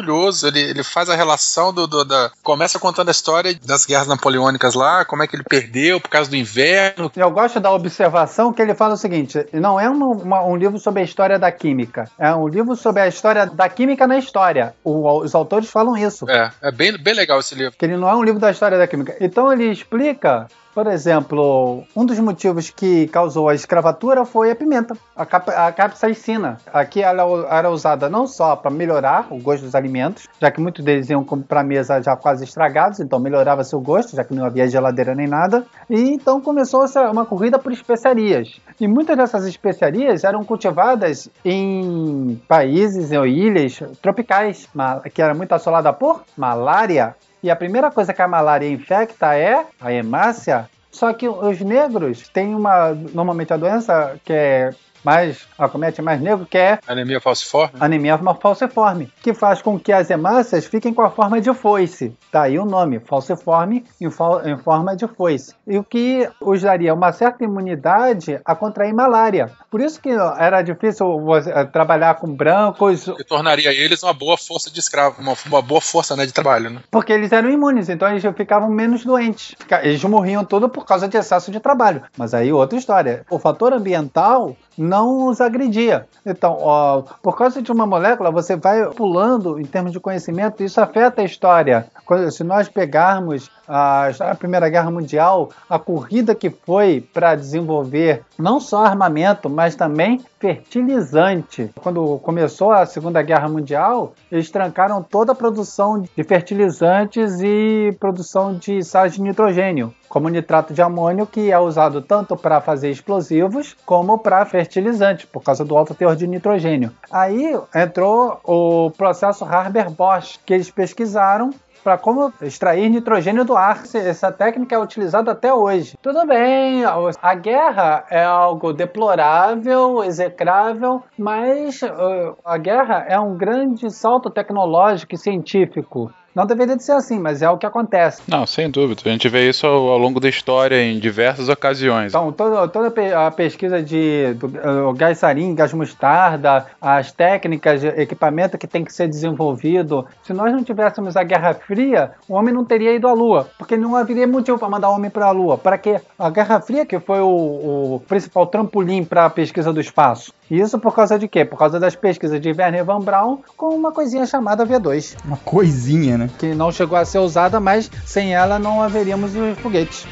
Ele, 0.47 0.59
ele 0.59 0.83
faz 0.83 1.09
a 1.09 1.15
relação 1.15 1.73
do, 1.73 1.87
do- 1.87 2.03
da. 2.05 2.31
Começa 2.43 2.79
contando 2.79 3.07
a 3.09 3.11
história 3.11 3.57
das 3.63 3.85
guerras 3.85 4.07
napoleônicas 4.07 4.73
lá, 4.73 5.05
como 5.05 5.23
é 5.23 5.27
que 5.27 5.35
ele 5.35 5.43
perdeu 5.43 5.99
por 5.99 6.09
causa 6.09 6.29
do 6.29 6.35
inverno. 6.35 7.11
Eu 7.15 7.31
gosto 7.31 7.59
da 7.59 7.71
observação 7.71 8.51
que 8.53 8.61
ele 8.61 8.73
fala 8.75 8.93
o 8.93 8.97
seguinte: 8.97 9.45
não 9.53 9.79
é 9.79 9.89
uma- 9.89 10.07
uma- 10.07 10.43
um 10.45 10.55
livro 10.55 10.79
sobre 10.79 11.01
a 11.01 11.05
história 11.05 11.37
da 11.39 11.51
química, 11.51 12.09
é 12.19 12.33
um 12.33 12.47
livro 12.47 12.75
sobre 12.75 13.01
a 13.01 13.07
história 13.07 13.45
da 13.45 13.69
química 13.69 14.05
na 14.07 14.17
história. 14.17 14.73
O- 14.83 15.19
os 15.19 15.33
autores 15.35 15.69
falam 15.69 15.95
isso. 15.97 16.29
É, 16.29 16.51
é 16.61 16.71
bem, 16.71 16.97
bem 16.97 17.13
legal 17.13 17.39
esse 17.39 17.55
livro. 17.55 17.75
Que 17.77 17.85
ele 17.85 17.97
não 17.97 18.09
é 18.09 18.15
um 18.15 18.23
livro 18.23 18.39
da 18.39 18.51
história 18.51 18.77
da 18.77 18.87
química. 18.87 19.15
Então 19.19 19.51
ele 19.51 19.71
explica, 19.71 20.47
por 20.75 20.87
exemplo, 20.87 21.85
um 21.95 22.05
dos 22.05 22.19
motivos 22.19 22.69
que 22.69 23.07
causou 23.07 23.47
a 23.47 23.55
escravatura 23.55 24.25
foi 24.25 24.51
a 24.51 24.55
pimenta, 24.55 24.93
a, 25.15 25.25
cap 25.25 25.49
a 25.49 25.71
capsaicina. 25.71 26.57
Aqui 26.73 27.01
ela 27.01 27.23
era 27.49 27.71
usada 27.71 28.09
não 28.09 28.27
só 28.27 28.57
para 28.57 28.69
melhorar 28.69 29.27
o 29.31 29.41
gosto 29.41 29.63
dos 29.63 29.73
alimentos, 29.73 30.27
já 30.37 30.51
que 30.51 30.59
muitos 30.59 30.83
deles 30.83 31.09
iam 31.09 31.23
para 31.23 31.61
a 31.61 31.63
mesa 31.63 32.01
já 32.01 32.17
quase 32.17 32.43
estragados, 32.43 32.99
então 32.99 33.17
melhorava 33.19 33.63
seu 33.63 33.79
gosto, 33.79 34.17
já 34.17 34.25
que 34.25 34.35
não 34.35 34.43
havia 34.43 34.67
geladeira 34.67 35.15
nem 35.15 35.27
nada. 35.27 35.65
E 35.89 36.09
então 36.09 36.41
começou 36.41 36.85
uma 37.09 37.25
corrida 37.25 37.57
por 37.57 37.71
especiarias. 37.71 38.59
E 38.77 38.85
muitas 38.85 39.15
dessas 39.15 39.45
especiarias 39.45 40.25
eram 40.25 40.43
cultivadas 40.43 41.29
em 41.45 42.41
países 42.49 43.13
ou 43.13 43.25
ilhas 43.25 43.79
tropicais, 44.01 44.67
que 45.13 45.21
era 45.21 45.33
muito 45.33 45.53
assolada 45.53 45.93
por 45.93 46.25
malária. 46.35 47.15
E 47.45 47.51
a 47.51 47.55
primeira 47.55 47.91
coisa 47.91 48.11
que 48.11 48.23
a 48.23 48.27
malária 48.27 48.67
infecta 48.67 49.35
é 49.35 49.67
a 49.79 49.93
hemácia. 49.93 50.67
Só 50.89 51.13
que 51.13 51.29
os 51.29 51.61
negros 51.61 52.27
têm 52.29 52.55
uma. 52.55 52.89
Normalmente 53.13 53.53
a 53.53 53.57
doença 53.57 54.19
que 54.25 54.33
é 54.33 54.73
mais. 55.05 55.47
acomete 55.57 56.01
mais 56.01 56.19
negro, 56.19 56.45
que 56.45 56.57
é 56.57 56.79
Anemia 56.87 57.21
falciforme. 57.21 57.73
anemia 57.79 58.19
falciforme, 58.41 59.11
que 59.21 59.33
faz 59.33 59.61
com 59.61 59.79
que 59.79 59.93
as 59.93 60.09
hemácias 60.09 60.65
fiquem 60.65 60.93
com 60.93 61.01
a 61.01 61.09
forma 61.09 61.39
de 61.39 61.53
foice. 61.53 62.13
Daí 62.31 62.57
o 62.59 62.65
nome, 62.65 62.99
falciforme 62.99 63.85
em, 64.01 64.07
em 64.07 64.57
forma 64.57 64.95
de 64.95 65.07
foice. 65.07 65.53
E 65.67 65.77
o 65.77 65.83
que 65.83 66.27
os 66.41 66.61
daria 66.61 66.93
uma 66.93 67.11
certa 67.11 67.43
imunidade 67.43 68.39
a 68.43 68.55
contrair 68.55 68.93
malária. 68.93 69.51
Por 69.69 69.81
isso 69.81 70.01
que 70.01 70.09
era 70.09 70.61
difícil 70.61 71.19
você, 71.21 71.51
eh, 71.51 71.65
trabalhar 71.65 72.15
com 72.15 72.33
brancos, 72.33 73.05
Que 73.05 73.23
tornaria 73.23 73.71
eles 73.71 74.01
uma 74.03 74.13
boa 74.13 74.37
força 74.37 74.71
de 74.71 74.79
escravo, 74.79 75.21
uma, 75.21 75.35
uma 75.45 75.61
boa 75.61 75.81
força 75.81 76.15
né, 76.15 76.25
de 76.25 76.33
trabalho. 76.33 76.69
Né? 76.69 76.79
porque 76.89 77.11
eles 77.11 77.31
eram 77.31 77.49
imunes, 77.49 77.89
então 77.89 78.09
eles 78.09 78.23
ficavam 78.35 78.69
menos 78.69 79.03
doentes. 79.03 79.55
Eles 79.83 80.03
morriam 80.03 80.43
tudo 80.43 80.69
por 80.69 80.85
causa 80.85 81.07
de 81.07 81.17
excesso 81.17 81.51
de 81.51 81.59
trabalho. 81.59 82.03
Mas 82.17 82.33
aí 82.33 82.51
outra 82.51 82.79
história. 82.79 83.25
O 83.29 83.37
fator 83.37 83.73
ambiental 83.73 84.55
não 84.77 85.27
os 85.27 85.39
agredia. 85.41 86.07
Então, 86.25 86.57
ó, 86.59 87.01
por 87.21 87.37
causa 87.37 87.61
de 87.61 87.71
uma 87.71 87.85
molécula, 87.85 88.31
você 88.31 88.55
vai 88.55 88.85
pulando 88.91 89.59
em 89.59 89.65
termos 89.65 89.91
de 89.91 89.99
conhecimento, 89.99 90.63
isso 90.63 90.81
afeta 90.81 91.21
a 91.21 91.25
história. 91.25 91.87
Se 92.31 92.43
nós 92.43 92.67
pegarmos 92.67 93.49
a, 93.67 94.09
da 94.17 94.35
Primeira 94.35 94.69
Guerra 94.69 94.91
Mundial, 94.91 95.49
a 95.69 95.79
corrida 95.79 96.35
que 96.35 96.49
foi 96.49 97.01
para 97.13 97.35
desenvolver 97.35 98.23
não 98.37 98.59
só 98.59 98.85
armamento, 98.85 99.49
mas 99.49 99.75
também 99.75 100.21
fertilizante. 100.39 101.71
Quando 101.81 102.19
começou 102.19 102.71
a 102.71 102.85
Segunda 102.85 103.21
Guerra 103.21 103.47
Mundial, 103.47 104.13
eles 104.31 104.51
trancaram 104.51 105.01
toda 105.01 105.31
a 105.31 105.35
produção 105.35 106.01
de 106.01 106.23
fertilizantes 106.23 107.39
e 107.41 107.95
produção 107.99 108.53
de 108.55 108.83
sais 108.83 109.13
de 109.13 109.21
nitrogênio, 109.21 109.93
como 110.07 110.29
nitrato 110.29 110.73
de 110.73 110.81
amônio, 110.81 111.25
que 111.25 111.51
é 111.51 111.59
usado 111.59 112.01
tanto 112.01 112.35
para 112.35 112.61
fazer 112.61 112.89
explosivos 112.89 113.75
como 113.85 114.19
para 114.19 114.45
fertilizantes, 114.45 115.25
por 115.25 115.41
causa 115.43 115.65
do 115.65 115.75
alto 115.75 115.95
teor 115.95 116.15
de 116.15 116.27
nitrogênio. 116.27 116.91
Aí 117.11 117.57
entrou 117.73 118.39
o 118.43 118.91
processo 118.91 119.43
Haber-Bosch, 119.45 120.39
que 120.45 120.53
eles 120.53 120.69
pesquisaram 120.69 121.51
para 121.85 121.99
como 121.99 122.33
extrair 122.41 122.89
nitrogênio 122.89 123.45
do 123.45 123.55
ar. 123.55 123.83
Essa 123.93 124.31
técnica 124.31 124.73
é 124.73 124.79
utilizada 124.79 125.31
até 125.31 125.53
hoje. 125.53 125.95
Tudo 126.01 126.25
bem, 126.25 126.83
a 126.83 127.35
guerra 127.35 128.05
é 128.09 128.23
algo 128.23 128.73
deplorável, 128.73 130.03
execrável, 130.03 131.03
mas 131.15 131.83
uh, 131.83 132.35
a 132.43 132.57
guerra 132.57 133.05
é 133.07 133.19
um 133.19 133.37
grande 133.37 133.91
salto 133.91 134.31
tecnológico 134.31 135.13
e 135.13 135.17
científico. 135.17 136.11
Não 136.35 136.45
deveria 136.45 136.75
de 136.75 136.83
ser 136.83 136.91
assim, 136.91 137.17
mas 137.17 137.41
é 137.41 137.49
o 137.49 137.57
que 137.57 137.65
acontece. 137.65 138.21
Não, 138.27 138.45
sem 138.45 138.69
dúvida. 138.69 139.01
A 139.05 139.09
gente 139.09 139.29
vê 139.29 139.47
isso 139.47 139.65
ao, 139.65 139.87
ao 139.87 139.97
longo 139.97 140.19
da 140.19 140.27
história 140.27 140.83
em 140.83 140.99
diversas 140.99 141.47
ocasiões. 141.47 142.11
Então, 142.11 142.29
toda, 142.33 142.67
toda 142.67 142.93
a 143.25 143.31
pesquisa 143.31 143.81
de 143.81 144.33
do, 144.33 144.47
uh, 144.47 144.93
gás 144.93 145.19
sarin, 145.19 145.55
gás 145.55 145.71
mostarda, 145.71 146.65
as 146.81 147.09
técnicas, 147.11 147.83
equipamento 147.83 148.57
que 148.57 148.67
tem 148.67 148.83
que 148.83 148.91
ser 148.91 149.07
desenvolvido. 149.07 150.05
Se 150.23 150.33
nós 150.33 150.51
não 150.51 150.61
tivéssemos 150.61 151.15
a 151.15 151.23
Guerra 151.23 151.53
Fria, 151.53 152.11
o 152.27 152.33
homem 152.33 152.53
não 152.53 152.65
teria 152.65 152.93
ido 152.93 153.07
à 153.07 153.13
Lua, 153.13 153.47
porque 153.57 153.77
não 153.77 153.95
haveria 153.95 154.27
motivo 154.27 154.59
para 154.59 154.67
mandar 154.67 154.89
o 154.89 154.93
homem 154.95 155.09
para 155.09 155.27
a 155.27 155.31
Lua. 155.31 155.57
Para 155.57 155.77
quê? 155.77 156.01
A 156.19 156.29
Guerra 156.29 156.59
Fria, 156.59 156.85
que 156.85 156.99
foi 156.99 157.21
o, 157.21 157.95
o 157.95 158.03
principal 158.09 158.45
trampolim 158.47 159.05
para 159.05 159.25
a 159.25 159.29
pesquisa 159.29 159.71
do 159.71 159.79
espaço. 159.79 160.33
Isso 160.49 160.77
por 160.77 160.93
causa 160.93 161.17
de 161.17 161.27
quê? 161.27 161.43
Por 161.43 161.57
causa 161.57 161.79
das 161.79 161.95
pesquisas 161.95 162.39
de 162.39 162.51
Werner 162.51 162.85
Van 162.85 162.99
Braun 162.99 163.39
com 163.57 163.69
uma 163.69 163.91
coisinha 163.91 164.25
chamada 164.25 164.65
V2. 164.65 165.15
Uma 165.25 165.37
coisinha, 165.37 166.17
né? 166.17 166.29
Que 166.37 166.53
não 166.53 166.71
chegou 166.71 166.97
a 166.97 167.05
ser 167.05 167.19
usada, 167.19 167.59
mas 167.59 167.89
sem 168.05 168.33
ela 168.33 168.59
não 168.59 168.81
haveríamos 168.81 169.35
os 169.35 169.57
foguetes. 169.59 170.05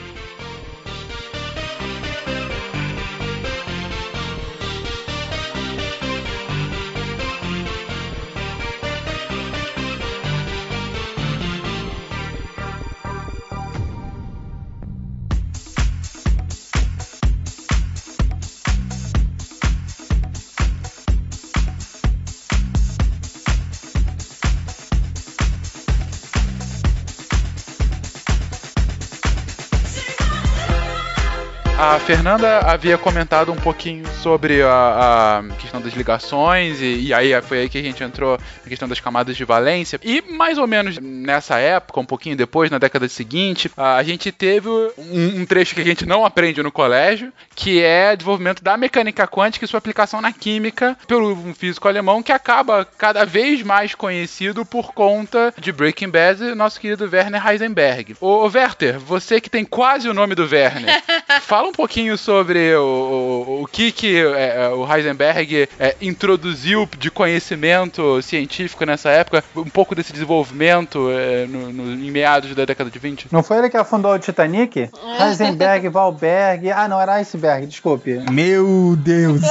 A 31.94 32.00
Fernanda 32.00 32.58
havia 32.62 32.98
comentado 32.98 33.52
um 33.52 33.56
pouquinho 33.56 34.04
sobre 34.24 34.64
a, 34.64 35.44
a 35.44 35.56
questão 35.60 35.80
das 35.80 35.94
ligações, 35.94 36.82
e, 36.82 37.04
e, 37.04 37.14
aí 37.14 37.40
foi 37.44 37.60
aí 37.60 37.70
que 37.70 37.78
a 37.78 37.84
gente 37.84 38.04
entrou 38.04 38.36
na 38.64 38.68
questão 38.68 38.88
das 38.88 39.00
camadas 39.00 39.38
de 39.38 39.46
valência. 39.46 40.00
E 40.04 40.20
mais 40.20 40.58
ou 40.58 40.66
menos 40.66 40.98
nessa 40.98 41.60
época, 41.60 42.00
um 42.00 42.06
pouquinho 42.06 42.36
depois, 42.36 42.72
na 42.72 42.80
década 42.80 43.08
seguinte, 43.08 43.70
a, 43.78 44.02
gente 44.02 44.32
teve 44.32 44.68
um, 44.68 45.42
um, 45.42 45.46
trecho 45.46 45.76
que 45.76 45.82
a 45.82 45.86
gente 45.86 46.04
não 46.04 46.26
aprende 46.26 46.64
no 46.64 46.72
colégio, 46.72 47.32
que 47.56 47.80
é 47.80 48.16
desenvolvimento 48.16 48.64
da 48.64 48.76
mecânica 48.76 49.28
quântica 49.28 49.64
e 49.64 49.68
sua 49.68 49.78
aplicação 49.78 50.20
na 50.20 50.34
química 50.34 50.98
pelo 51.08 51.32
um 51.32 51.54
físico 51.54 51.88
alemão 51.88 52.24
que 52.24 52.32
acaba 52.32 52.88
cada 52.98 53.24
vez 53.24 53.62
mais 53.62 53.94
conhecido 53.94 54.66
por 54.66 54.94
conta 54.94 55.54
de 55.60 55.72
Breaking 55.72 56.10
Bad, 56.10 56.56
nosso 56.56 56.80
querido 56.80 57.08
Werner 57.08 57.48
Heisenberg. 57.48 58.16
Ô, 58.20 58.48
ô 58.48 58.52
Werther, 58.52 59.00
você 59.00 59.40
que 59.40 59.48
tem 59.50 59.64
quase 59.64 60.10
o 60.10 60.14
nome 60.14 60.34
do 60.34 60.48
Werner, 60.48 61.00
fala 61.44 61.68
um 61.68 61.83
pouquinho 61.84 62.18
sobre 62.18 62.74
o, 62.76 62.82
o, 62.82 63.62
o 63.64 63.68
que, 63.68 63.92
que 63.92 64.18
é, 64.18 64.70
o 64.70 64.90
Heisenberg 64.90 65.68
é, 65.78 65.94
introduziu 66.02 66.88
de 66.98 67.12
conhecimento 67.12 68.22
científico 68.22 68.86
nessa 68.86 69.10
época, 69.10 69.44
um 69.54 69.66
pouco 69.66 69.94
desse 69.94 70.14
desenvolvimento 70.14 71.10
é, 71.12 71.46
no, 71.46 71.74
no, 71.74 71.92
em 71.92 72.10
meados 72.10 72.56
da 72.56 72.64
década 72.64 72.90
de 72.90 72.98
20. 72.98 73.28
Não 73.30 73.44
foi 73.44 73.58
ele 73.58 73.70
que 73.70 73.76
afundou 73.76 74.14
o 74.14 74.20
Titanic? 74.20 74.90
Heisenberg, 75.20 75.90
Valberg. 75.92 76.72
Ah, 76.72 76.88
não, 76.88 77.02
era 77.02 77.16
Iceberg, 77.16 77.68
desculpe. 77.68 78.14
Meu 78.32 78.96
Deus! 78.98 79.42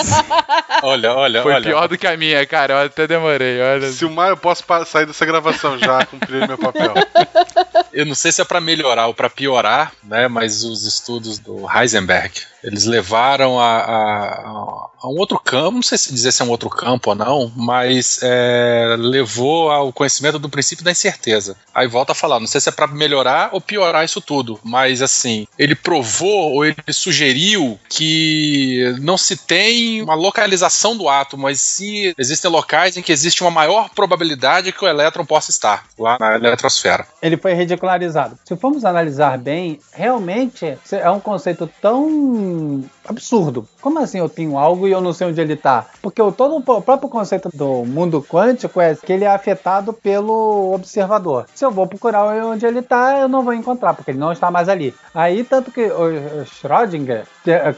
olha, 0.82 1.12
olha, 1.12 1.42
Foi 1.42 1.52
olha. 1.52 1.62
pior 1.62 1.86
do 1.86 1.98
que 1.98 2.06
a 2.06 2.16
minha, 2.16 2.46
cara. 2.46 2.72
Eu 2.72 2.86
até 2.86 3.06
demorei. 3.06 3.60
Olha. 3.60 3.92
Silmar, 3.92 4.30
eu 4.30 4.38
posso 4.38 4.64
sair 4.86 5.04
dessa 5.04 5.26
gravação 5.26 5.78
já, 5.78 6.06
cumprir 6.06 6.48
meu 6.48 6.56
papel. 6.56 6.94
Eu 7.92 8.06
não 8.06 8.14
sei 8.14 8.32
se 8.32 8.40
é 8.40 8.44
para 8.44 8.60
melhorar 8.60 9.06
ou 9.06 9.14
para 9.14 9.28
piorar, 9.28 9.92
né? 10.02 10.26
Mas 10.28 10.64
os 10.64 10.86
estudos 10.86 11.38
do 11.38 11.66
Heisenberg, 11.70 12.21
eles 12.62 12.84
levaram 12.84 13.58
a, 13.58 13.78
a, 13.78 14.88
a, 15.02 15.08
um 15.08 15.18
outro 15.18 15.38
campo, 15.38 15.72
não 15.72 15.82
sei 15.82 15.98
se 15.98 16.12
dizer 16.12 16.32
se 16.32 16.42
é 16.42 16.44
um 16.44 16.50
outro 16.50 16.70
campo 16.70 17.10
ou 17.10 17.16
não, 17.16 17.52
mas 17.56 18.20
é, 18.22 18.94
levou 18.98 19.70
ao 19.70 19.92
conhecimento 19.92 20.38
do 20.38 20.48
princípio 20.48 20.84
da 20.84 20.92
incerteza. 20.92 21.56
Aí 21.74 21.88
volta 21.88 22.12
a 22.12 22.14
falar, 22.14 22.38
não 22.38 22.46
sei 22.46 22.60
se 22.60 22.68
é 22.68 22.72
para 22.72 22.86
melhorar 22.86 23.50
ou 23.52 23.60
piorar 23.60 24.04
isso 24.04 24.20
tudo, 24.20 24.60
mas 24.62 25.02
assim, 25.02 25.46
ele 25.58 25.74
provou 25.74 26.52
ou 26.52 26.64
ele 26.64 26.76
sugeriu 26.92 27.78
que 27.88 28.94
não 29.00 29.18
se 29.18 29.36
tem 29.36 30.02
uma 30.02 30.14
localização 30.14 30.96
do 30.96 31.08
átomo, 31.08 31.44
mas 31.44 31.60
sim 31.60 32.12
existem 32.16 32.50
locais 32.50 32.96
em 32.96 33.02
que 33.02 33.12
existe 33.12 33.42
uma 33.42 33.50
maior 33.50 33.90
probabilidade 33.90 34.72
que 34.72 34.84
o 34.84 34.88
elétron 34.88 35.24
possa 35.24 35.50
estar 35.50 35.84
lá 35.98 36.16
na 36.20 36.36
eletrosfera. 36.36 37.06
Ele 37.20 37.36
foi 37.36 37.54
ridicularizado. 37.54 38.38
Se 38.44 38.56
formos 38.56 38.84
analisar 38.84 39.36
bem, 39.38 39.80
realmente 39.92 40.78
é 40.92 41.10
um 41.10 41.20
conceito 41.20 41.68
tão 41.80 42.11
absurdo. 43.08 43.66
Como 43.80 43.98
assim 43.98 44.18
eu 44.18 44.28
tenho 44.28 44.56
algo 44.56 44.86
e 44.86 44.92
eu 44.92 45.00
não 45.00 45.12
sei 45.12 45.26
onde 45.26 45.40
ele 45.40 45.54
está? 45.54 45.86
Porque 46.00 46.20
o, 46.20 46.32
todo 46.32 46.56
o 46.56 46.82
próprio 46.82 47.08
conceito 47.08 47.48
do 47.52 47.84
mundo 47.84 48.22
quântico 48.22 48.80
é 48.80 48.94
que 48.94 49.12
ele 49.12 49.24
é 49.24 49.28
afetado 49.28 49.92
pelo 49.92 50.72
observador. 50.72 51.46
Se 51.54 51.64
eu 51.64 51.70
vou 51.70 51.86
procurar 51.86 52.24
onde 52.44 52.64
ele 52.66 52.80
está, 52.80 53.18
eu 53.18 53.28
não 53.28 53.42
vou 53.42 53.54
encontrar, 53.54 53.94
porque 53.94 54.10
ele 54.10 54.18
não 54.18 54.32
está 54.32 54.50
mais 54.50 54.68
ali. 54.68 54.94
Aí, 55.14 55.44
tanto 55.44 55.70
que 55.70 55.82
o 55.84 56.44
Schrödinger 56.44 57.26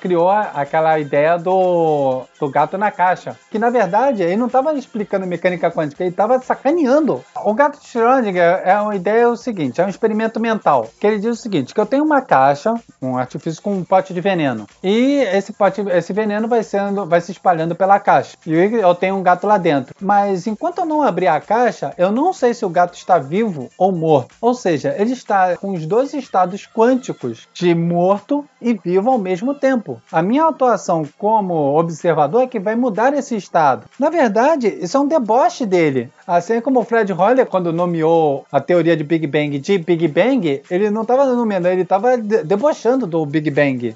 criou 0.00 0.30
aquela 0.30 0.98
ideia 0.98 1.38
do, 1.38 2.24
do 2.38 2.48
gato 2.48 2.76
na 2.76 2.90
caixa. 2.90 3.36
Que 3.50 3.58
na 3.58 3.70
verdade 3.70 4.22
ele 4.22 4.36
não 4.36 4.46
estava 4.46 4.74
explicando 4.74 5.26
mecânica 5.26 5.70
quântica, 5.70 6.02
ele 6.02 6.10
estava 6.10 6.38
sacaneando. 6.40 7.24
O 7.44 7.54
gato 7.54 7.80
de 7.80 7.86
Schrödinger 7.86 8.62
é 8.64 8.78
uma 8.80 8.94
ideia 8.94 9.28
o 9.28 9.36
seguinte: 9.36 9.80
é 9.80 9.86
um 9.86 9.88
experimento 9.88 10.38
mental. 10.38 10.88
Que 11.00 11.06
ele 11.06 11.18
diz 11.18 11.38
o 11.38 11.42
seguinte: 11.42 11.74
que 11.74 11.80
eu 11.80 11.86
tenho 11.86 12.04
uma 12.04 12.20
caixa, 12.20 12.74
um 13.00 13.16
artifício 13.16 13.62
com 13.62 13.74
um 13.74 13.84
pote 13.84 14.12
de 14.12 14.20
veneno. 14.24 14.66
E 14.82 15.20
esse 15.32 15.52
pote, 15.52 15.82
esse 15.92 16.12
veneno 16.12 16.48
vai 16.48 16.62
sendo, 16.62 17.04
vai 17.04 17.20
se 17.20 17.30
espalhando 17.30 17.74
pela 17.74 18.00
caixa. 18.00 18.36
E 18.46 18.52
eu 18.52 18.94
tenho 18.94 19.16
um 19.16 19.22
gato 19.22 19.46
lá 19.46 19.58
dentro. 19.58 19.94
Mas 20.00 20.46
enquanto 20.46 20.78
eu 20.78 20.86
não 20.86 21.02
abrir 21.02 21.28
a 21.28 21.40
caixa, 21.40 21.92
eu 21.98 22.10
não 22.10 22.32
sei 22.32 22.54
se 22.54 22.64
o 22.64 22.70
gato 22.70 22.94
está 22.94 23.18
vivo 23.18 23.68
ou 23.76 23.92
morto. 23.92 24.34
Ou 24.40 24.54
seja, 24.54 24.94
ele 24.98 25.12
está 25.12 25.56
com 25.58 25.72
os 25.72 25.84
dois 25.84 26.14
estados 26.14 26.66
quânticos 26.66 27.46
de 27.52 27.74
morto 27.74 28.44
e 28.60 28.72
vivo 28.72 29.10
ao 29.10 29.18
mesmo 29.18 29.54
tempo. 29.54 30.00
A 30.10 30.22
minha 30.22 30.46
atuação 30.46 31.06
como 31.18 31.78
observador 31.78 32.42
é 32.42 32.46
que 32.46 32.58
vai 32.58 32.74
mudar 32.74 33.12
esse 33.12 33.36
estado. 33.36 33.84
Na 33.98 34.08
verdade, 34.08 34.68
isso 34.80 34.96
é 34.96 35.00
um 35.00 35.06
deboche 35.06 35.66
dele. 35.66 36.10
Assim 36.26 36.60
como 36.62 36.80
o 36.80 36.84
Fred 36.84 37.12
Hoyle, 37.12 37.44
quando 37.44 37.72
nomeou 37.72 38.46
a 38.50 38.60
teoria 38.60 38.96
de 38.96 39.04
Big 39.04 39.26
Bang 39.26 39.58
de 39.58 39.76
Big 39.78 40.08
Bang, 40.08 40.62
ele 40.70 40.90
não 40.90 41.02
estava 41.02 41.26
nomeando, 41.26 41.68
ele 41.68 41.82
estava 41.82 42.16
debochando 42.16 43.06
do 43.06 43.26
Big 43.26 43.50
Bang. 43.50 43.94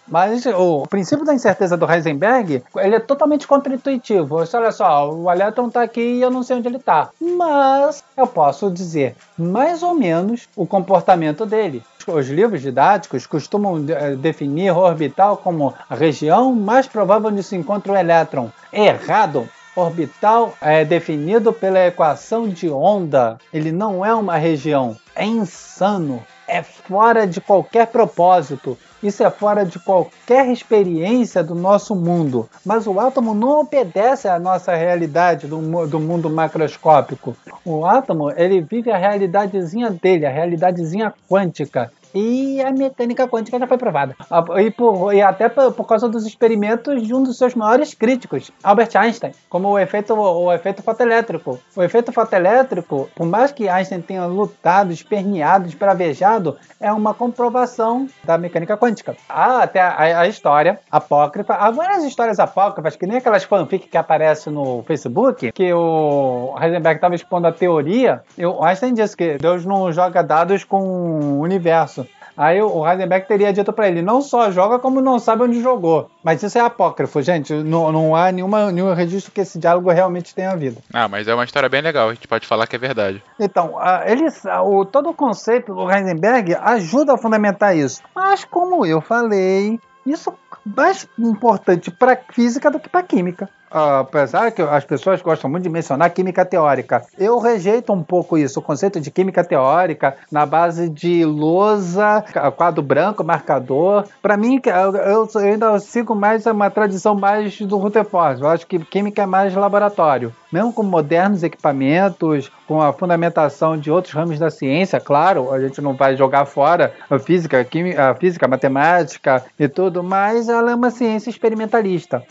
O 0.57 0.87
princípio 0.87 1.25
da 1.25 1.35
incerteza 1.35 1.77
do 1.77 1.91
Heisenberg, 1.91 2.63
ele 2.77 2.97
é 2.97 3.01
totalmente 3.01 3.47
contra-intuitivo. 3.47 4.37
Olha 4.37 4.73
só, 4.73 5.11
o 5.11 5.31
elétron 5.31 5.69
está 5.69 5.83
aqui 5.83 6.01
e 6.01 6.23
eu 6.23 6.31
não 6.31 6.43
sei 6.43 6.57
onde 6.57 6.69
ele 6.69 6.77
está. 6.77 7.11
Mas 7.21 8.03
eu 8.17 8.27
posso 8.27 8.71
dizer 8.71 9.17
mais 9.37 9.83
ou 9.83 9.95
menos 9.95 10.49
o 10.57 10.67
comportamento 10.67 11.45
dele. 11.47 11.83
Os 12.07 12.29
livros 12.29 12.63
didáticos 12.63 13.27
costumam 13.27 13.85
definir 14.19 14.71
o 14.71 14.79
orbital 14.79 15.37
como 15.37 15.75
a 15.91 15.95
região 15.95 16.55
mais 16.55 16.87
provável 16.87 17.29
onde 17.29 17.43
se 17.43 17.55
encontra 17.55 17.93
o 17.93 17.97
elétron. 17.97 18.51
Errado! 18.73 19.49
Orbital 19.77 20.55
é 20.61 20.85
definido 20.85 21.53
pela 21.53 21.87
equação 21.87 22.49
de 22.49 22.69
onda. 22.69 23.39
Ele 23.53 23.71
não 23.71 24.05
é 24.05 24.13
uma 24.13 24.37
região. 24.37 24.97
É 25.15 25.25
insano. 25.25 26.25
É 26.49 26.63
fora 26.63 27.27
de 27.27 27.41
qualquer 27.41 27.87
propósito. 27.87 28.77
Isso 29.03 29.23
é 29.23 29.31
fora 29.31 29.65
de 29.65 29.79
qualquer 29.79 30.49
experiência 30.49 31.43
do 31.43 31.55
nosso 31.55 31.95
mundo. 31.95 32.49
Mas 32.65 32.87
o 32.87 32.99
átomo 32.99 33.35
não 33.35 33.61
obedece 33.61 34.29
à 34.29 34.39
nossa 34.39 34.75
realidade 34.75 35.47
do, 35.47 35.87
do 35.87 36.01
mundo 36.01 36.29
macroscópico. 36.29 37.37
O 37.65 37.87
átomo 37.87 38.31
ele 38.33 38.61
vive 38.61 38.91
a 38.91 38.97
realidadezinha 38.97 39.91
dele, 39.91 40.27
a 40.27 40.31
realidadezinha 40.31 41.15
quântica. 41.29 41.93
E 42.21 42.61
a 42.61 42.73
mecânica 42.73 43.29
quântica 43.29 43.61
já 43.61 43.67
foi 43.69 43.79
provada. 43.79 44.17
E, 44.57 44.73
por, 44.73 45.15
e 45.15 45.23
até 45.23 45.49
por, 45.49 45.73
por, 45.73 45.87
causa 45.87 46.09
dos 46.09 46.27
experimentos 46.27 47.07
de 47.07 47.15
um 47.15 47.23
dos 47.23 47.39
seus 47.39 47.55
maiores 47.55 47.95
críticos, 47.95 48.51
Albert 48.61 48.91
Einstein, 48.97 49.33
como 49.49 49.69
o 49.69 49.79
efeito, 49.79 50.15
o 50.15 50.53
efeito 50.53 50.83
fotoelétrico. 50.83 51.61
O 51.77 51.83
efeito 51.83 52.11
fotoelétrico, 52.13 53.09
por 53.15 53.25
mais 53.25 53.53
que 53.53 53.69
Einstein 53.69 54.01
tenha 54.01 54.27
lutado, 54.27 54.93
esperneado, 54.93 55.69
espravejado, 55.69 56.57
é 56.81 56.93
uma 56.93 57.15
comprovação 57.15 58.09
da 58.25 58.37
mecânica 58.37 58.77
quântica. 58.77 59.17
Há 59.29 59.63
até 59.63 59.81
a, 59.81 60.23
a 60.23 60.27
história 60.27 60.81
apócrifa, 60.91 61.55
há 61.55 61.71
várias 61.71 62.03
histórias 62.03 62.41
apócrifas, 62.41 62.97
que 62.97 63.07
nem 63.07 63.19
aquelas 63.19 63.45
fanfic 63.45 63.87
que 63.87 63.97
aparecem 63.97 64.53
no 64.53 64.83
Facebook, 64.83 65.53
que 65.53 65.73
o 65.73 66.53
Heisenberg 66.61 66.97
estava 66.97 67.15
expondo 67.15 67.47
a 67.47 67.53
teoria, 67.53 68.23
o 68.37 68.65
Einstein 68.65 68.93
disse 68.93 69.17
que 69.17 69.39
Deus 69.39 69.65
não 69.65 69.93
joga 69.93 70.21
dados 70.21 70.65
com 70.65 70.81
o 70.81 71.41
universo. 71.41 72.08
Aí 72.39 72.63
o 72.63 72.89
Heisenberg 72.89 73.27
teria 73.27 73.53
dito 73.53 73.73
para 73.73 73.89
ele: 73.89 74.01
não 74.01 74.23
só 74.23 74.49
joga, 74.53 74.79
como 74.79 75.01
não 75.01 75.19
sabe 75.19 75.43
onde 75.43 75.61
jogou. 75.61 76.09
Mas 76.23 76.41
isso 76.41 76.57
é 76.57 76.61
apócrifo, 76.61 77.21
gente. 77.21 77.53
Não, 77.53 77.91
não 77.91 78.15
há 78.15 78.31
nenhuma, 78.31 78.71
nenhum 78.71 78.95
registro 78.95 79.33
que 79.33 79.41
esse 79.41 79.59
diálogo 79.59 79.91
realmente 79.91 80.33
tenha 80.33 80.53
havido. 80.53 80.77
Ah, 80.95 81.09
mas 81.09 81.27
é 81.27 81.35
uma 81.35 81.45
história 81.45 81.69
bem 81.69 81.83
legal. 81.83 82.09
A 82.09 82.15
gente 82.15 82.29
pode 82.29 82.47
falar 82.47 82.69
que 82.69 82.77
é 82.77 82.79
verdade. 82.79 83.21
Então, 83.41 83.75
eles, 84.07 84.45
o, 84.45 84.85
todo 84.85 85.11
o 85.11 85.15
conceito 85.15 85.75
do 85.75 85.91
Heisenberg 85.91 86.55
ajuda 86.55 87.15
a 87.15 87.19
fundamentar 87.19 87.77
isso. 87.77 88.01
Mas, 88.15 88.45
como 88.45 88.87
eu 88.87 89.01
falei, 89.01 89.81
isso 90.07 90.31
é 90.31 90.57
mais 90.65 91.09
importante 91.19 91.91
para 91.91 92.17
física 92.31 92.71
do 92.71 92.79
que 92.79 92.89
para 92.89 93.03
química. 93.03 93.49
Ah, 93.71 94.01
apesar 94.01 94.51
que 94.51 94.63
as 94.63 94.85
pessoas 94.85 95.21
gostam 95.23 95.51
muito 95.51 95.65
de 95.65 95.69
mencionar 95.69 96.11
química 96.11 96.45
teórica, 96.45 97.03
eu 97.19 97.39
rejeito 97.39 97.93
um 97.93 98.03
pouco 98.03 98.39
isso, 98.39 98.61
o 98.61 98.63
conceito 98.63 99.01
de 99.01 99.11
química 99.11 99.45
teórica 99.45 100.17
na 100.31 100.47
base 100.47 100.89
de 100.89 101.25
lousa, 101.25 102.25
quadro 102.57 102.83
branco, 102.83 103.23
marcador. 103.23 104.05
Para 104.23 104.37
mim, 104.37 104.61
eu, 105.07 105.29
ainda 105.41 105.79
sigo 105.79 106.15
mais 106.15 106.47
uma 106.47 106.71
tradição 106.71 107.15
mais 107.15 107.61
do 107.61 107.77
Rutherford. 107.77 108.43
Eu 108.43 108.49
acho 108.49 108.67
que 108.67 108.79
química 108.79 109.23
é 109.23 109.27
mais 109.27 109.55
laboratório. 109.55 110.35
Mesmo 110.51 110.73
com 110.73 110.83
modernos 110.83 111.43
equipamentos, 111.43 112.51
com 112.67 112.81
a 112.81 112.93
fundamentação 112.93 113.77
de 113.77 113.91
outros 113.91 114.15
ramos 114.15 114.39
da 114.39 114.51
ciência, 114.51 114.99
claro, 114.99 115.53
a 115.53 115.61
gente 115.61 115.81
não 115.81 115.95
vai 115.95 116.17
jogar 116.17 116.47
fora 116.47 116.93
a 117.11 117.19
física, 117.19 117.61
a, 117.61 117.65
química, 117.65 118.11
a 118.11 118.15
física, 118.15 118.47
a 118.47 118.49
matemática 118.49 119.45
e 119.59 119.69
tudo, 119.69 120.03
mas 120.03 120.49
ela 120.49 120.71
é 120.71 120.75
uma 120.75 120.91
ciência 120.91 121.29
experimentalista. 121.29 122.23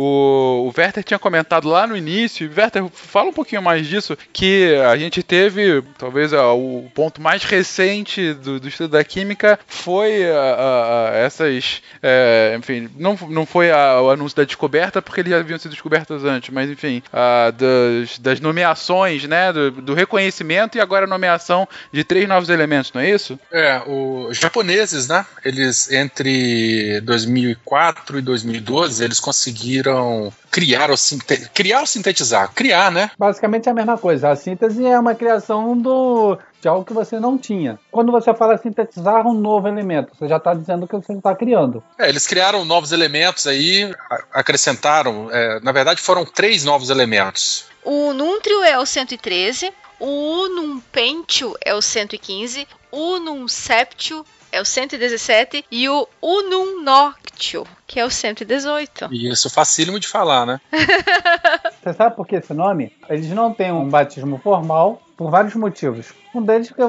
O, 0.00 0.68
o 0.68 0.80
Werther 0.80 1.02
tinha 1.02 1.18
comentado 1.18 1.68
lá 1.68 1.84
no 1.84 1.96
início, 1.96 2.48
Werther, 2.56 2.86
fala 2.92 3.30
um 3.30 3.32
pouquinho 3.32 3.60
mais 3.60 3.84
disso, 3.84 4.16
que 4.32 4.76
a 4.76 4.96
gente 4.96 5.24
teve, 5.24 5.82
talvez 5.98 6.32
o 6.32 6.84
ponto 6.94 7.20
mais 7.20 7.42
recente 7.42 8.32
do, 8.34 8.60
do 8.60 8.68
estudo 8.68 8.92
da 8.92 9.02
química 9.02 9.58
foi 9.66 10.30
a, 10.30 11.10
a, 11.10 11.16
essas, 11.16 11.82
é, 12.00 12.54
enfim, 12.56 12.88
não, 12.96 13.18
não 13.28 13.44
foi 13.44 13.70
o 13.72 14.08
anúncio 14.08 14.36
da 14.36 14.44
descoberta, 14.44 15.02
porque 15.02 15.20
eles 15.20 15.32
já 15.32 15.40
haviam 15.40 15.58
sido 15.58 15.72
descobertas 15.72 16.22
antes, 16.22 16.50
mas 16.54 16.70
enfim, 16.70 17.02
das, 17.56 18.20
das 18.20 18.38
nomeações, 18.38 19.24
né, 19.24 19.52
do, 19.52 19.72
do, 19.72 19.94
reconhecimento 19.94 20.78
e 20.78 20.80
agora 20.80 21.06
a 21.06 21.08
nomeação 21.08 21.66
de 21.92 22.04
três 22.04 22.28
novos 22.28 22.50
elementos, 22.50 22.92
não 22.92 23.00
é 23.00 23.10
isso? 23.10 23.36
É, 23.50 23.82
os 23.84 24.38
japoneses, 24.38 25.08
né, 25.08 25.26
eles 25.44 25.90
entre 25.90 27.00
2004 27.00 28.20
e 28.20 28.22
2012, 28.22 29.02
eles 29.02 29.18
conseguiram 29.18 29.87
conseguiram 29.88 30.32
criar 30.50 30.90
ou, 30.90 30.96
criar 31.54 31.80
ou 31.80 31.86
sintetizar? 31.86 32.52
Criar, 32.54 32.90
né? 32.90 33.10
Basicamente 33.18 33.68
é 33.68 33.72
a 33.72 33.74
mesma 33.74 33.98
coisa. 33.98 34.30
A 34.30 34.36
síntese 34.36 34.84
é 34.84 34.98
uma 34.98 35.14
criação 35.14 35.76
do, 35.76 36.38
de 36.60 36.68
algo 36.68 36.84
que 36.84 36.92
você 36.92 37.18
não 37.18 37.38
tinha. 37.38 37.78
Quando 37.90 38.12
você 38.12 38.32
fala 38.34 38.58
sintetizar 38.58 39.26
um 39.26 39.34
novo 39.34 39.68
elemento, 39.68 40.12
você 40.16 40.28
já 40.28 40.36
está 40.36 40.54
dizendo 40.54 40.86
que 40.86 40.96
você 40.96 41.12
está 41.12 41.34
criando. 41.34 41.82
É, 41.98 42.08
eles 42.08 42.26
criaram 42.26 42.64
novos 42.64 42.92
elementos 42.92 43.46
aí, 43.46 43.92
acrescentaram. 44.32 45.28
É, 45.30 45.60
na 45.60 45.72
verdade, 45.72 46.00
foram 46.00 46.24
três 46.24 46.64
novos 46.64 46.90
elementos. 46.90 47.66
O 47.84 48.12
Núntrio 48.12 48.62
é 48.64 48.78
o 48.78 48.84
113, 48.84 49.72
o 49.98 50.48
Numpentio 50.48 51.54
é 51.64 51.74
o 51.74 51.80
115, 51.80 52.66
o 52.90 53.18
Nunseptio 53.18 54.24
é 54.50 54.60
o 54.60 54.64
117 54.64 55.64
e 55.70 55.88
o 55.88 56.08
Unum 56.20 56.82
Noctio, 56.82 57.66
que 57.88 57.98
é 57.98 58.04
o 58.04 58.10
118. 58.10 59.08
Isso, 59.10 59.48
facílimo 59.48 59.98
de 59.98 60.06
falar, 60.06 60.44
né? 60.44 60.60
Você 61.82 61.94
sabe 61.94 62.14
por 62.14 62.26
que 62.26 62.36
esse 62.36 62.52
nome? 62.52 62.92
Eles 63.08 63.30
não 63.30 63.52
têm 63.52 63.72
um 63.72 63.88
batismo 63.88 64.38
formal 64.38 65.00
por 65.16 65.30
vários 65.30 65.54
motivos. 65.54 66.12
Um 66.34 66.42
deles 66.42 66.70
que 66.70 66.82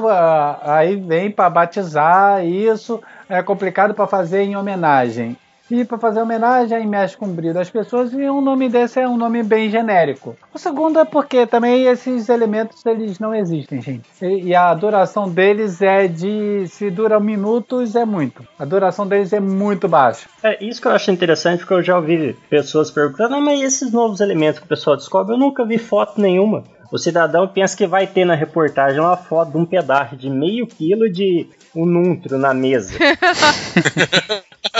aí 0.62 0.96
vem 0.96 1.30
para 1.30 1.48
batizar 1.48 2.44
isso 2.44 3.02
é 3.28 3.42
complicado 3.42 3.94
para 3.94 4.06
fazer 4.06 4.42
em 4.42 4.56
homenagem. 4.56 5.36
E 5.70 5.84
para 5.84 5.98
fazer 5.98 6.20
homenagem 6.20 6.76
aí 6.76 6.86
mexe 6.86 7.16
com 7.16 7.26
o 7.26 7.28
brilho 7.28 7.54
das 7.54 7.70
pessoas 7.70 8.12
e 8.12 8.28
um 8.28 8.40
nome 8.40 8.68
desse 8.68 8.98
é 8.98 9.08
um 9.08 9.16
nome 9.16 9.42
bem 9.42 9.70
genérico. 9.70 10.36
O 10.52 10.58
segundo 10.58 10.98
é 10.98 11.04
porque 11.04 11.46
também 11.46 11.84
esses 11.84 12.28
elementos 12.28 12.84
eles 12.84 13.18
não 13.20 13.34
existem, 13.34 13.80
gente. 13.80 14.08
E, 14.20 14.48
e 14.48 14.54
a 14.54 14.74
duração 14.74 15.28
deles 15.28 15.80
é 15.80 16.08
de 16.08 16.66
se 16.66 16.90
dura 16.90 17.20
minutos 17.20 17.94
é 17.94 18.04
muito. 18.04 18.44
A 18.58 18.64
duração 18.64 19.06
deles 19.06 19.32
é 19.32 19.38
muito 19.38 19.86
baixa. 19.88 20.28
É 20.42 20.62
isso 20.64 20.80
que 20.80 20.88
eu 20.88 20.92
acho 20.92 21.10
interessante 21.10 21.60
porque 21.60 21.74
eu 21.74 21.82
já 21.82 21.96
ouvi 21.96 22.36
pessoas 22.48 22.90
perguntando, 22.90 23.36
ah, 23.36 23.40
mas 23.40 23.60
esses 23.60 23.92
novos 23.92 24.20
elementos 24.20 24.58
que 24.58 24.66
o 24.66 24.68
pessoal 24.68 24.96
descobre, 24.96 25.34
eu 25.34 25.38
nunca 25.38 25.64
vi 25.64 25.78
foto 25.78 26.20
nenhuma. 26.20 26.64
O 26.90 26.98
cidadão 26.98 27.46
pensa 27.46 27.76
que 27.76 27.86
vai 27.86 28.06
ter 28.08 28.24
na 28.24 28.34
reportagem 28.34 28.98
uma 28.98 29.16
foto 29.16 29.52
de 29.52 29.56
um 29.56 29.64
pedaço 29.64 30.16
de 30.16 30.28
meio 30.28 30.66
quilo 30.66 31.08
de 31.08 31.46
um 31.74 31.86
nuntro 31.86 32.36
na 32.36 32.52
mesa. 32.52 32.92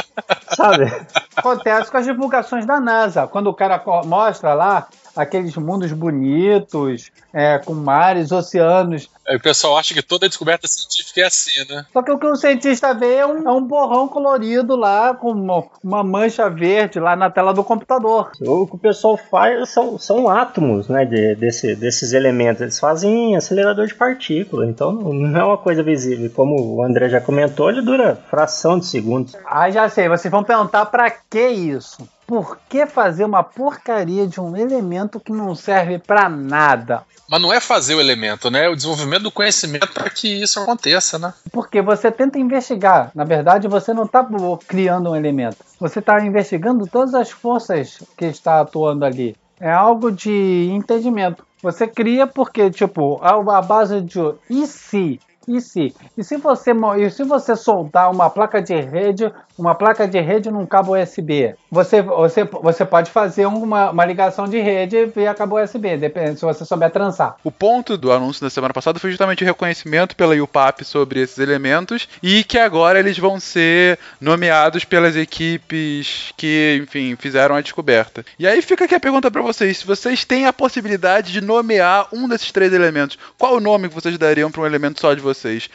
Sabe? 0.61 0.93
Acontece 1.35 1.91
com 1.91 1.97
as 1.97 2.05
divulgações 2.05 2.67
da 2.67 2.79
NASA. 2.79 3.27
Quando 3.27 3.47
o 3.47 3.55
cara 3.55 3.83
mostra 4.05 4.53
lá 4.53 4.89
aqueles 5.15 5.57
mundos 5.57 5.93
bonitos, 5.93 7.11
é, 7.33 7.59
com 7.59 7.75
mares, 7.75 8.33
oceanos. 8.33 9.09
Aí 9.27 9.37
o 9.37 9.41
pessoal 9.41 9.77
acha 9.79 9.95
que 9.95 10.03
toda 10.03 10.29
descoberta 10.29 10.67
científica 10.67 11.21
é 11.21 11.25
assim, 11.25 11.65
né? 11.69 11.87
Só 11.93 12.03
que 12.03 12.11
o 12.11 12.19
que 12.19 12.27
o 12.27 12.37
cientista 12.37 12.93
vê 12.93 13.17
é 13.17 13.27
um, 13.27 13.49
é 13.49 13.53
um 13.53 13.63
borrão 13.63 14.09
colorido 14.09 14.75
lá, 14.75 15.15
com 15.15 15.31
uma, 15.31 15.65
uma, 15.85 16.03
mancha 16.03 16.49
verde 16.51 16.99
lá 16.99 17.15
na 17.15 17.31
tela 17.31 17.55
do 17.55 17.63
computador. 17.63 18.33
O 18.41 18.67
que 18.67 18.75
o 18.75 18.79
pessoal 18.79 19.17
faz 19.17 19.69
são, 19.71 19.99
são 19.99 20.29
átomos, 20.29 20.89
né, 20.89 21.05
de, 21.05 21.37
desse, 21.37 21.77
desses 21.77 22.13
elementos. 22.13 22.63
Eles 22.63 22.79
fazem 22.79 23.37
acelerador 23.37 23.87
de 23.87 23.95
partículas, 23.95 24.69
então 24.69 24.91
não 24.93 25.41
é 25.41 25.45
uma 25.45 25.59
coisa 25.59 25.83
visível. 25.83 26.31
Como 26.35 26.77
o 26.77 26.83
André 26.83 27.09
já 27.09 27.21
comentou, 27.21 27.71
ele 27.71 27.83
dura 27.83 28.17
fração 28.29 28.79
de 28.79 28.87
segundos. 28.87 29.37
Ah, 29.47 29.71
já 29.71 29.89
sei. 29.89 30.09
Vocês 30.09 30.31
vão 30.31 30.43
perguntar 30.43 30.87
para 30.87 31.11
que 31.11 31.49
isso? 31.49 32.09
Por 32.31 32.61
que 32.69 32.87
fazer 32.87 33.25
uma 33.25 33.43
porcaria 33.43 34.25
de 34.25 34.41
um 34.41 34.57
elemento 34.57 35.19
que 35.19 35.33
não 35.33 35.53
serve 35.53 35.99
para 35.99 36.29
nada? 36.29 37.03
Mas 37.29 37.43
não 37.43 37.53
é 37.53 37.59
fazer 37.59 37.97
o 37.97 38.01
elemento, 38.01 38.49
né? 38.49 38.67
É 38.67 38.69
o 38.69 38.77
desenvolvimento 38.77 39.25
do 39.25 39.33
conhecimento 39.33 39.89
para 39.93 40.09
que 40.09 40.41
isso 40.41 40.61
aconteça, 40.61 41.19
né? 41.19 41.35
Porque 41.51 41.83
você 41.83 42.09
tenta 42.09 42.39
investigar. 42.39 43.11
Na 43.17 43.25
verdade, 43.25 43.67
você 43.67 43.93
não 43.93 44.05
está 44.05 44.25
criando 44.65 45.11
um 45.11 45.17
elemento. 45.17 45.57
Você 45.81 45.99
está 45.99 46.25
investigando 46.25 46.87
todas 46.87 47.17
as 47.17 47.33
forças 47.33 47.99
que 48.17 48.27
está 48.27 48.61
atuando 48.61 49.05
ali. 49.05 49.35
É 49.59 49.73
algo 49.73 50.13
de 50.13 50.69
entendimento. 50.71 51.45
Você 51.61 51.89
cria 51.89 52.29
porque, 52.29 52.71
tipo, 52.71 53.19
a 53.25 53.61
base 53.61 54.01
de 54.03 54.21
e 54.49 54.69
se? 54.69 55.19
E 55.49 55.61
se? 55.61 55.95
E 56.17 56.23
se 56.23 56.37
você, 56.37 56.73
e 56.99 57.11
se 57.11 57.25
você 57.25 57.57
soldar 57.57 58.11
uma 58.11 58.31
placa 58.31 58.61
de 58.61 58.75
rede 58.75 59.33
uma 59.61 59.75
placa 59.75 60.09
de 60.09 60.19
rede 60.19 60.51
num 60.51 60.67
cabo 60.67 60.97
USB. 60.97 61.55
Você, 61.71 62.03
você, 62.03 62.45
você 62.45 62.85
pode 62.85 63.11
fazer 63.11 63.47
uma, 63.47 63.91
uma 63.91 64.05
ligação 64.05 64.49
de 64.49 64.59
rede 64.59 65.07
via 65.15 65.35
cabo 65.35 65.61
USB, 65.61 65.97
depende 65.97 66.41
se 66.41 66.45
você 66.45 66.65
souber 66.65 66.91
trançar. 66.91 67.37
O 67.45 67.51
ponto 67.51 67.97
do 67.97 68.11
anúncio 68.11 68.43
da 68.43 68.51
semana 68.51 68.73
passada 68.73 68.99
foi 68.99 69.11
justamente 69.11 69.45
o 69.45 69.47
reconhecimento 69.47 70.17
pela 70.17 70.35
UPAP 70.35 70.85
sobre 70.85 71.21
esses 71.21 71.39
elementos 71.39 72.09
e 72.23 72.43
que 72.43 72.59
agora 72.59 72.99
eles 72.99 73.19
vão 73.19 73.39
ser 73.39 73.99
nomeados 74.21 74.85
pelas 74.85 75.15
equipes 75.15 76.33
que, 76.37 76.81
enfim, 76.83 77.15
fizeram 77.17 77.55
a 77.55 77.61
descoberta. 77.61 78.25
E 78.39 78.47
aí 78.47 78.63
fica 78.63 78.87
aqui 78.87 78.95
a 78.95 79.01
pergunta 79.01 79.31
para 79.31 79.43
vocês: 79.43 79.79
se 79.79 79.87
vocês 79.87 80.25
têm 80.25 80.47
a 80.47 80.53
possibilidade 80.53 81.33
de 81.33 81.41
nomear 81.41 82.09
um 82.13 82.27
desses 82.27 82.51
três 82.51 82.73
elementos, 82.73 83.19
qual 83.37 83.57
o 83.57 83.61
nome 83.61 83.89
que 83.89 83.95
vocês 83.95 84.17
dariam 84.17 84.51
para 84.51 84.63
um 84.63 84.67
elemento 84.67 85.01
só 85.01 85.13
de 85.13 85.21
vocês? 85.21 85.30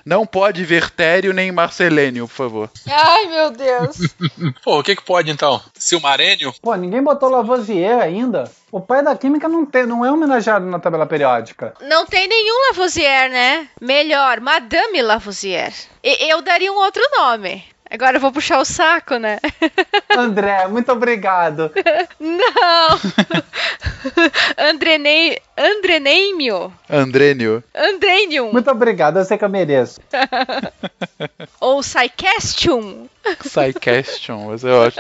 Não 0.06 0.26
pode 0.26 0.64
Vertério 0.64 1.34
nem 1.34 1.51
Marcelênio, 1.51 2.28
por 2.28 2.34
favor. 2.34 2.70
Ai, 2.88 3.26
meu 3.26 3.51
Deus. 3.51 3.66
Deus. 3.66 3.97
Pô, 4.64 4.80
o 4.80 4.84
que 4.84 4.95
que 4.95 5.03
pode 5.03 5.32
então? 5.32 5.62
Silmarênio? 5.74 6.53
Pô, 6.62 6.76
ninguém 6.76 7.01
botou 7.01 7.30
Lavoisier 7.30 7.99
ainda. 7.99 8.49
O 8.72 8.82
pai 8.82 9.03
da 9.03 9.16
química 9.16 9.47
não, 9.47 9.66
tem, 9.66 9.86
não 9.86 10.06
é 10.06 10.12
homenageado 10.12 10.66
na 10.66 10.80
tabela 10.80 11.06
periódica. 11.06 11.74
Não 11.82 12.06
tem 12.06 12.28
nenhum 12.28 12.68
Lavoisier, 12.68 13.30
né? 13.30 13.68
Melhor, 13.82 14.39
Madame 14.39 15.01
Lavoisier. 15.01 15.74
E, 16.03 16.30
eu 16.30 16.41
daria 16.41 16.72
um 16.72 16.78
outro 16.78 17.01
nome. 17.18 17.64
Agora 17.89 18.18
eu 18.18 18.22
vou 18.22 18.32
puxar 18.32 18.60
o 18.60 18.66
saco, 18.66 19.18
né? 19.18 19.39
André, 20.18 20.68
muito 20.68 20.91
obrigado. 20.91 21.72
Não! 22.20 22.99
Andrenei... 24.58 25.39
Andrenêmio. 25.58 26.72
Andrênio. 26.89 27.64
Andrênio. 27.74 28.51
Muito 28.51 28.70
obrigado, 28.70 29.18
eu 29.18 29.26
sei 29.26 29.38
que 29.38 29.45
eu 29.45 29.49
mereço. 29.49 29.99
Ou 31.62 31.82
Psycastium. 31.82 33.08
Psycastion, 33.39 34.47
mas 34.47 34.64
eu 34.64 34.84
acho. 34.84 34.97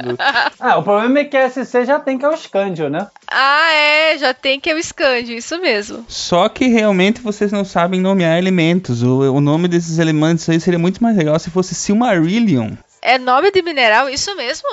Ah, 0.59 0.77
o 0.77 0.83
problema 0.83 1.19
é 1.19 1.25
que 1.25 1.37
a 1.37 1.49
SC 1.49 1.85
já 1.85 1.99
tem 1.99 2.17
que 2.17 2.25
é 2.25 2.29
o 2.29 2.35
Scandio, 2.35 2.89
né? 2.89 3.07
Ah, 3.27 3.71
é, 3.73 4.17
já 4.17 4.33
tem 4.33 4.59
que 4.59 4.69
é 4.69 4.75
o 4.75 4.81
Scandio, 4.81 5.37
isso 5.37 5.59
mesmo. 5.59 6.05
Só 6.07 6.49
que 6.49 6.67
realmente 6.67 7.21
vocês 7.21 7.51
não 7.51 7.63
sabem 7.63 8.01
nomear 8.01 8.37
elementos. 8.37 9.03
O, 9.03 9.33
o 9.33 9.41
nome 9.41 9.67
desses 9.67 9.99
elementos 9.99 10.47
aí 10.49 10.59
seria 10.59 10.79
muito 10.79 11.03
mais 11.03 11.15
legal 11.15 11.37
se 11.37 11.51
fosse 11.51 11.75
Silmarillion. 11.75 12.71
É 13.01 13.19
nome 13.19 13.51
de 13.51 13.61
mineral, 13.61 14.09
isso 14.09 14.35
mesmo? 14.35 14.67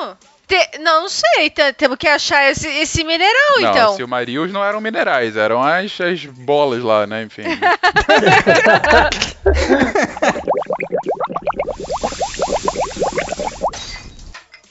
Te, 0.46 0.78
não, 0.78 1.02
não 1.02 1.08
sei, 1.08 1.50
temos 1.76 1.96
que 1.96 2.08
achar 2.08 2.50
esse, 2.50 2.68
esse 2.68 3.04
mineral, 3.04 3.60
não, 3.60 3.70
então. 3.70 3.96
Silmarils 3.96 4.52
não 4.52 4.64
eram 4.64 4.80
minerais, 4.80 5.36
eram 5.36 5.62
as, 5.62 6.00
as 6.00 6.24
bolas 6.24 6.82
lá, 6.82 7.06
né? 7.06 7.22
Enfim. 7.22 7.42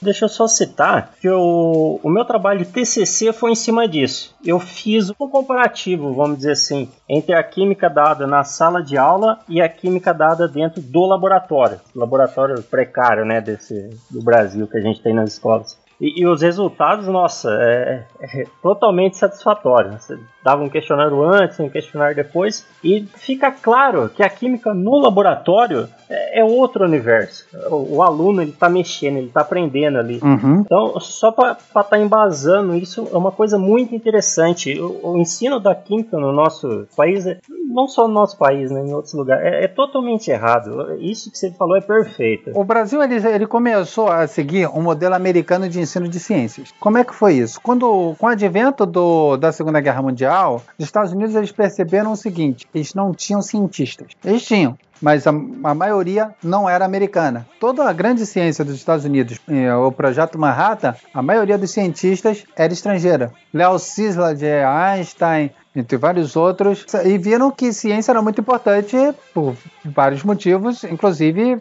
Deixa 0.02 0.24
eu 0.24 0.28
só 0.28 0.48
citar 0.48 1.12
que 1.20 1.28
o, 1.28 2.00
o 2.02 2.10
meu 2.10 2.24
trabalho 2.24 2.58
de 2.58 2.72
TCC 2.72 3.32
foi 3.32 3.52
em 3.52 3.54
cima 3.54 3.86
disso. 3.86 4.34
Eu 4.44 4.58
fiz 4.58 5.10
um 5.10 5.28
comparativo, 5.28 6.12
vamos 6.12 6.38
dizer 6.38 6.52
assim, 6.52 6.90
entre 7.08 7.34
a 7.34 7.42
química 7.42 7.88
dada 7.88 8.26
na 8.26 8.42
sala 8.42 8.82
de 8.82 8.98
aula 8.98 9.38
e 9.48 9.62
a 9.62 9.68
química 9.68 10.12
dada 10.12 10.48
dentro 10.48 10.82
do 10.82 11.06
laboratório. 11.06 11.80
Laboratório 11.94 12.60
precário, 12.64 13.24
né, 13.24 13.40
desse, 13.40 13.90
do 14.10 14.20
Brasil 14.20 14.66
que 14.66 14.76
a 14.76 14.80
gente 14.80 15.00
tem 15.00 15.14
nas 15.14 15.34
escolas. 15.34 15.78
E, 16.00 16.22
e 16.22 16.26
os 16.26 16.42
resultados, 16.42 17.06
nossa, 17.06 17.48
é, 17.60 18.04
é 18.20 18.44
totalmente 18.60 19.16
satisfatório. 19.16 19.96
Dava 20.44 20.62
um 20.62 20.68
questionário 20.68 21.22
antes, 21.22 21.58
um 21.60 21.68
questionário 21.68 22.16
depois, 22.16 22.66
e 22.82 23.06
fica 23.16 23.50
claro 23.50 24.08
que 24.08 24.22
a 24.22 24.28
química 24.28 24.74
no 24.74 24.98
laboratório 24.98 25.88
é, 26.10 26.40
é 26.40 26.44
outro 26.44 26.84
universo. 26.84 27.46
O, 27.70 27.96
o 27.96 28.02
aluno 28.02 28.42
ele 28.42 28.50
está 28.50 28.68
mexendo, 28.68 29.18
ele 29.18 29.28
está 29.28 29.40
aprendendo 29.40 29.98
ali. 29.98 30.20
Uhum. 30.22 30.60
Então, 30.60 31.00
só 31.00 31.30
para 31.30 31.52
estar 31.52 31.84
tá 31.84 31.98
embasando, 31.98 32.74
isso 32.74 33.08
é 33.12 33.16
uma 33.16 33.32
coisa 33.32 33.58
muito 33.58 33.94
interessante. 33.94 34.78
O, 34.78 35.12
o, 35.12 35.18
ensino 35.18 35.60
da 35.60 35.74
química 35.74 36.18
no 36.18 36.32
nosso 36.32 36.86
país, 36.96 37.26
é, 37.26 37.38
não 37.48 37.86
só 37.86 38.06
no 38.06 38.14
nosso 38.14 38.36
país, 38.36 38.70
né, 38.70 38.84
em 38.84 38.92
outros 38.92 39.14
lugares, 39.14 39.44
é, 39.44 39.64
é, 39.64 39.68
totalmente 39.68 40.30
errado. 40.30 40.96
Isso 40.98 41.30
que 41.30 41.38
você 41.38 41.50
falou 41.52 41.76
é 41.76 41.80
perfeito. 41.80 42.50
O 42.54 42.64
Brasil 42.64 43.02
ele, 43.02 43.16
ele 43.26 43.46
começou 43.46 44.08
a 44.08 44.26
seguir 44.26 44.68
um 44.68 44.82
modelo 44.82 45.14
americano 45.14 45.68
de 45.68 45.80
ensino 45.80 45.92
ensino 45.92 46.08
de 46.08 46.18
ciências. 46.18 46.72
Como 46.80 46.98
é 46.98 47.04
que 47.04 47.14
foi 47.14 47.34
isso? 47.34 47.60
Quando, 47.60 48.14
com 48.18 48.26
o 48.26 48.28
advento 48.28 48.84
do, 48.86 49.36
da 49.36 49.52
Segunda 49.52 49.80
Guerra 49.80 50.02
Mundial, 50.02 50.31
os 50.78 50.84
Estados 50.84 51.12
Unidos 51.12 51.34
eles 51.34 51.52
perceberam 51.52 52.12
o 52.12 52.16
seguinte: 52.16 52.66
eles 52.74 52.94
não 52.94 53.12
tinham 53.12 53.42
cientistas. 53.42 54.08
Eles 54.24 54.44
tinham, 54.44 54.78
mas 55.00 55.26
a, 55.26 55.30
a, 55.30 55.74
maioria 55.74 56.34
não 56.42 56.68
era 56.68 56.84
americana. 56.84 57.46
Toda 57.58 57.88
a 57.88 57.92
grande 57.92 58.24
ciência 58.24 58.64
dos 58.64 58.76
Estados 58.76 59.04
Unidos, 59.04 59.40
eh, 59.48 59.74
o 59.74 59.90
projeto 59.90 60.38
Manhattan, 60.38 60.94
a 61.12 61.20
maioria 61.20 61.58
dos 61.58 61.72
cientistas 61.72 62.44
era 62.56 62.72
estrangeira. 62.72 63.32
Leo 63.52 63.78
Szilard, 63.78 64.40
Einstein, 64.44 65.50
entre 65.74 65.96
vários 65.96 66.36
outros, 66.36 66.86
e 67.04 67.18
viram 67.18 67.50
que 67.50 67.72
ciência 67.72 68.12
era 68.12 68.22
muito 68.22 68.40
importante 68.40 68.96
por 69.34 69.56
vários 69.84 70.22
motivos, 70.22 70.84
inclusive 70.84 71.60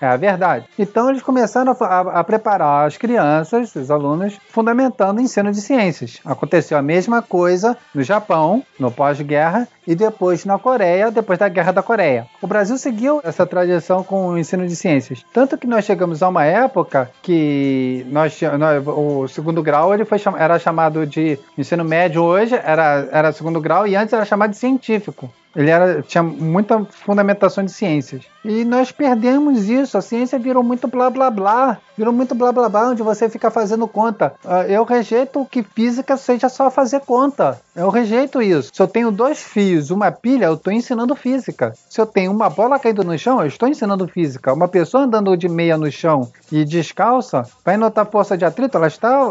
É 0.00 0.06
a 0.06 0.16
verdade. 0.16 0.66
Então 0.78 1.08
eles 1.08 1.22
começaram 1.22 1.74
a, 1.78 1.84
a, 1.84 2.00
a, 2.20 2.24
preparar 2.24 2.86
as 2.86 2.96
crianças, 2.96 3.74
os 3.74 3.90
alunos, 3.90 4.38
fundamentando 4.48 5.18
o 5.18 5.22
ensino 5.22 5.50
de 5.50 5.60
ciências. 5.60 6.20
Aconteceu 6.24 6.76
a 6.76 6.82
mesma 6.82 7.22
coisa 7.22 7.76
no 7.94 8.02
Japão, 8.02 8.62
no 8.78 8.90
pós-guerra, 8.90 9.66
e 9.86 9.94
depois 9.94 10.44
na 10.44 10.58
Coreia, 10.58 11.10
depois 11.10 11.38
da 11.38 11.48
Guerra 11.48 11.72
da 11.72 11.82
Coreia. 11.82 12.26
O 12.42 12.46
Brasil 12.46 12.76
seguiu 12.76 13.20
essa 13.24 13.46
tradição 13.46 14.02
com 14.02 14.28
o 14.28 14.38
ensino 14.38 14.66
de 14.66 14.76
ciências. 14.76 15.24
Tanto 15.32 15.56
que 15.56 15.66
nós 15.66 15.84
chegamos 15.84 16.22
a 16.22 16.28
uma 16.28 16.44
época 16.44 17.10
que 17.22 18.04
nós, 18.10 18.38
nós 18.58 18.86
o 18.86 19.28
segundo 19.28 19.62
grau 19.62 19.94
ele 19.94 20.04
foi, 20.04 20.20
era 20.38 20.58
chamado 20.58 21.06
de 21.06 21.38
ensino 21.56 21.84
médio 21.84 22.22
hoje, 22.22 22.54
era, 22.54 23.08
era 23.10 23.32
segundo 23.32 23.60
grau, 23.60 23.86
e 23.86 23.96
antes 23.96 24.12
era 24.12 24.24
chamado 24.24 24.50
de 24.50 24.56
científico. 24.56 25.30
Ele 25.56 25.70
era, 25.70 26.02
tinha 26.02 26.22
muita 26.22 26.84
fundamentação 26.84 27.64
de 27.64 27.72
ciências. 27.72 28.26
E 28.44 28.64
nós 28.64 28.92
perdemos 28.92 29.68
isso. 29.68 29.96
A 29.96 30.02
ciência 30.02 30.38
virou 30.38 30.62
muito 30.62 30.86
blá 30.86 31.08
blá 31.08 31.30
blá. 31.30 31.78
Virou 31.96 32.12
muito 32.12 32.34
blá 32.34 32.52
blá 32.52 32.68
blá, 32.68 32.90
onde 32.90 33.02
você 33.02 33.26
fica 33.28 33.50
fazendo 33.50 33.88
conta. 33.88 34.34
Ah, 34.44 34.66
eu 34.68 34.84
rejeito 34.84 35.46
que 35.50 35.62
física 35.62 36.14
seja 36.18 36.50
só 36.50 36.70
fazer 36.70 37.00
conta. 37.00 37.58
Eu 37.74 37.88
rejeito 37.88 38.42
isso. 38.42 38.70
Se 38.72 38.82
eu 38.82 38.86
tenho 38.86 39.10
dois 39.10 39.42
fios, 39.42 39.90
uma 39.90 40.12
pilha, 40.12 40.44
eu 40.44 40.54
estou 40.54 40.72
ensinando 40.72 41.16
física. 41.16 41.72
Se 41.88 41.98
eu 41.98 42.04
tenho 42.04 42.30
uma 42.30 42.50
bola 42.50 42.78
caindo 42.78 43.02
no 43.02 43.18
chão, 43.18 43.40
eu 43.40 43.46
estou 43.46 43.66
ensinando 43.66 44.06
física. 44.06 44.52
Uma 44.52 44.68
pessoa 44.68 45.04
andando 45.04 45.34
de 45.36 45.48
meia 45.48 45.78
no 45.78 45.90
chão 45.90 46.30
e 46.52 46.66
descalça, 46.66 47.44
vai 47.64 47.78
notar 47.78 48.04
força 48.06 48.36
de 48.36 48.44
atrito, 48.44 48.76
ela 48.76 48.86
está 48.88 49.26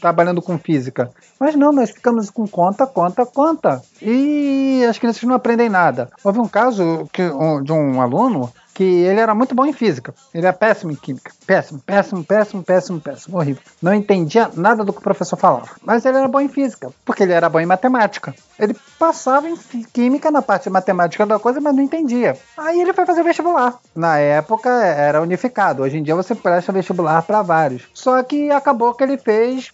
trabalhando 0.00 0.40
com 0.40 0.56
física. 0.56 1.10
Mas 1.38 1.56
não, 1.56 1.72
nós 1.72 1.90
ficamos 1.90 2.30
com 2.30 2.46
conta, 2.46 2.86
conta, 2.86 3.26
conta. 3.26 3.82
E 4.00 4.84
as 4.88 4.98
crianças 4.98 5.22
não 5.24 5.34
aprendem 5.34 5.47
nada. 5.68 6.10
Houve 6.22 6.38
um 6.40 6.48
caso 6.48 7.08
que, 7.12 7.22
de 7.62 7.72
um 7.72 8.00
aluno 8.00 8.52
que 8.78 8.84
ele 8.84 9.18
era 9.18 9.34
muito 9.34 9.56
bom 9.56 9.66
em 9.66 9.72
física. 9.72 10.14
Ele 10.32 10.46
era 10.46 10.56
péssimo 10.56 10.92
em 10.92 10.94
química. 10.94 11.32
Péssimo, 11.44 11.80
péssimo, 11.80 12.22
péssimo, 12.22 12.62
péssimo, 12.62 13.00
péssimo. 13.00 13.36
Horrível. 13.36 13.60
Não 13.82 13.92
entendia 13.92 14.48
nada 14.54 14.84
do 14.84 14.92
que 14.92 15.00
o 15.00 15.02
professor 15.02 15.36
falava. 15.36 15.70
Mas 15.82 16.04
ele 16.04 16.16
era 16.16 16.28
bom 16.28 16.38
em 16.38 16.48
física, 16.48 16.92
porque 17.04 17.24
ele 17.24 17.32
era 17.32 17.48
bom 17.48 17.58
em 17.58 17.66
matemática. 17.66 18.32
Ele 18.56 18.76
passava 18.96 19.48
em 19.48 19.56
química 19.92 20.30
na 20.30 20.42
parte 20.42 20.64
de 20.64 20.70
matemática 20.70 21.26
da 21.26 21.40
coisa, 21.40 21.60
mas 21.60 21.74
não 21.74 21.82
entendia. 21.82 22.38
Aí 22.56 22.80
ele 22.80 22.92
foi 22.92 23.04
fazer 23.04 23.24
vestibular. 23.24 23.80
Na 23.96 24.18
época 24.18 24.70
era 24.70 25.20
unificado. 25.20 25.82
Hoje 25.82 25.98
em 25.98 26.02
dia 26.04 26.14
você 26.14 26.36
presta 26.36 26.70
vestibular 26.70 27.22
para 27.22 27.42
vários. 27.42 27.88
Só 27.92 28.22
que 28.22 28.48
acabou 28.52 28.94
que 28.94 29.02
ele 29.02 29.18
fez 29.18 29.72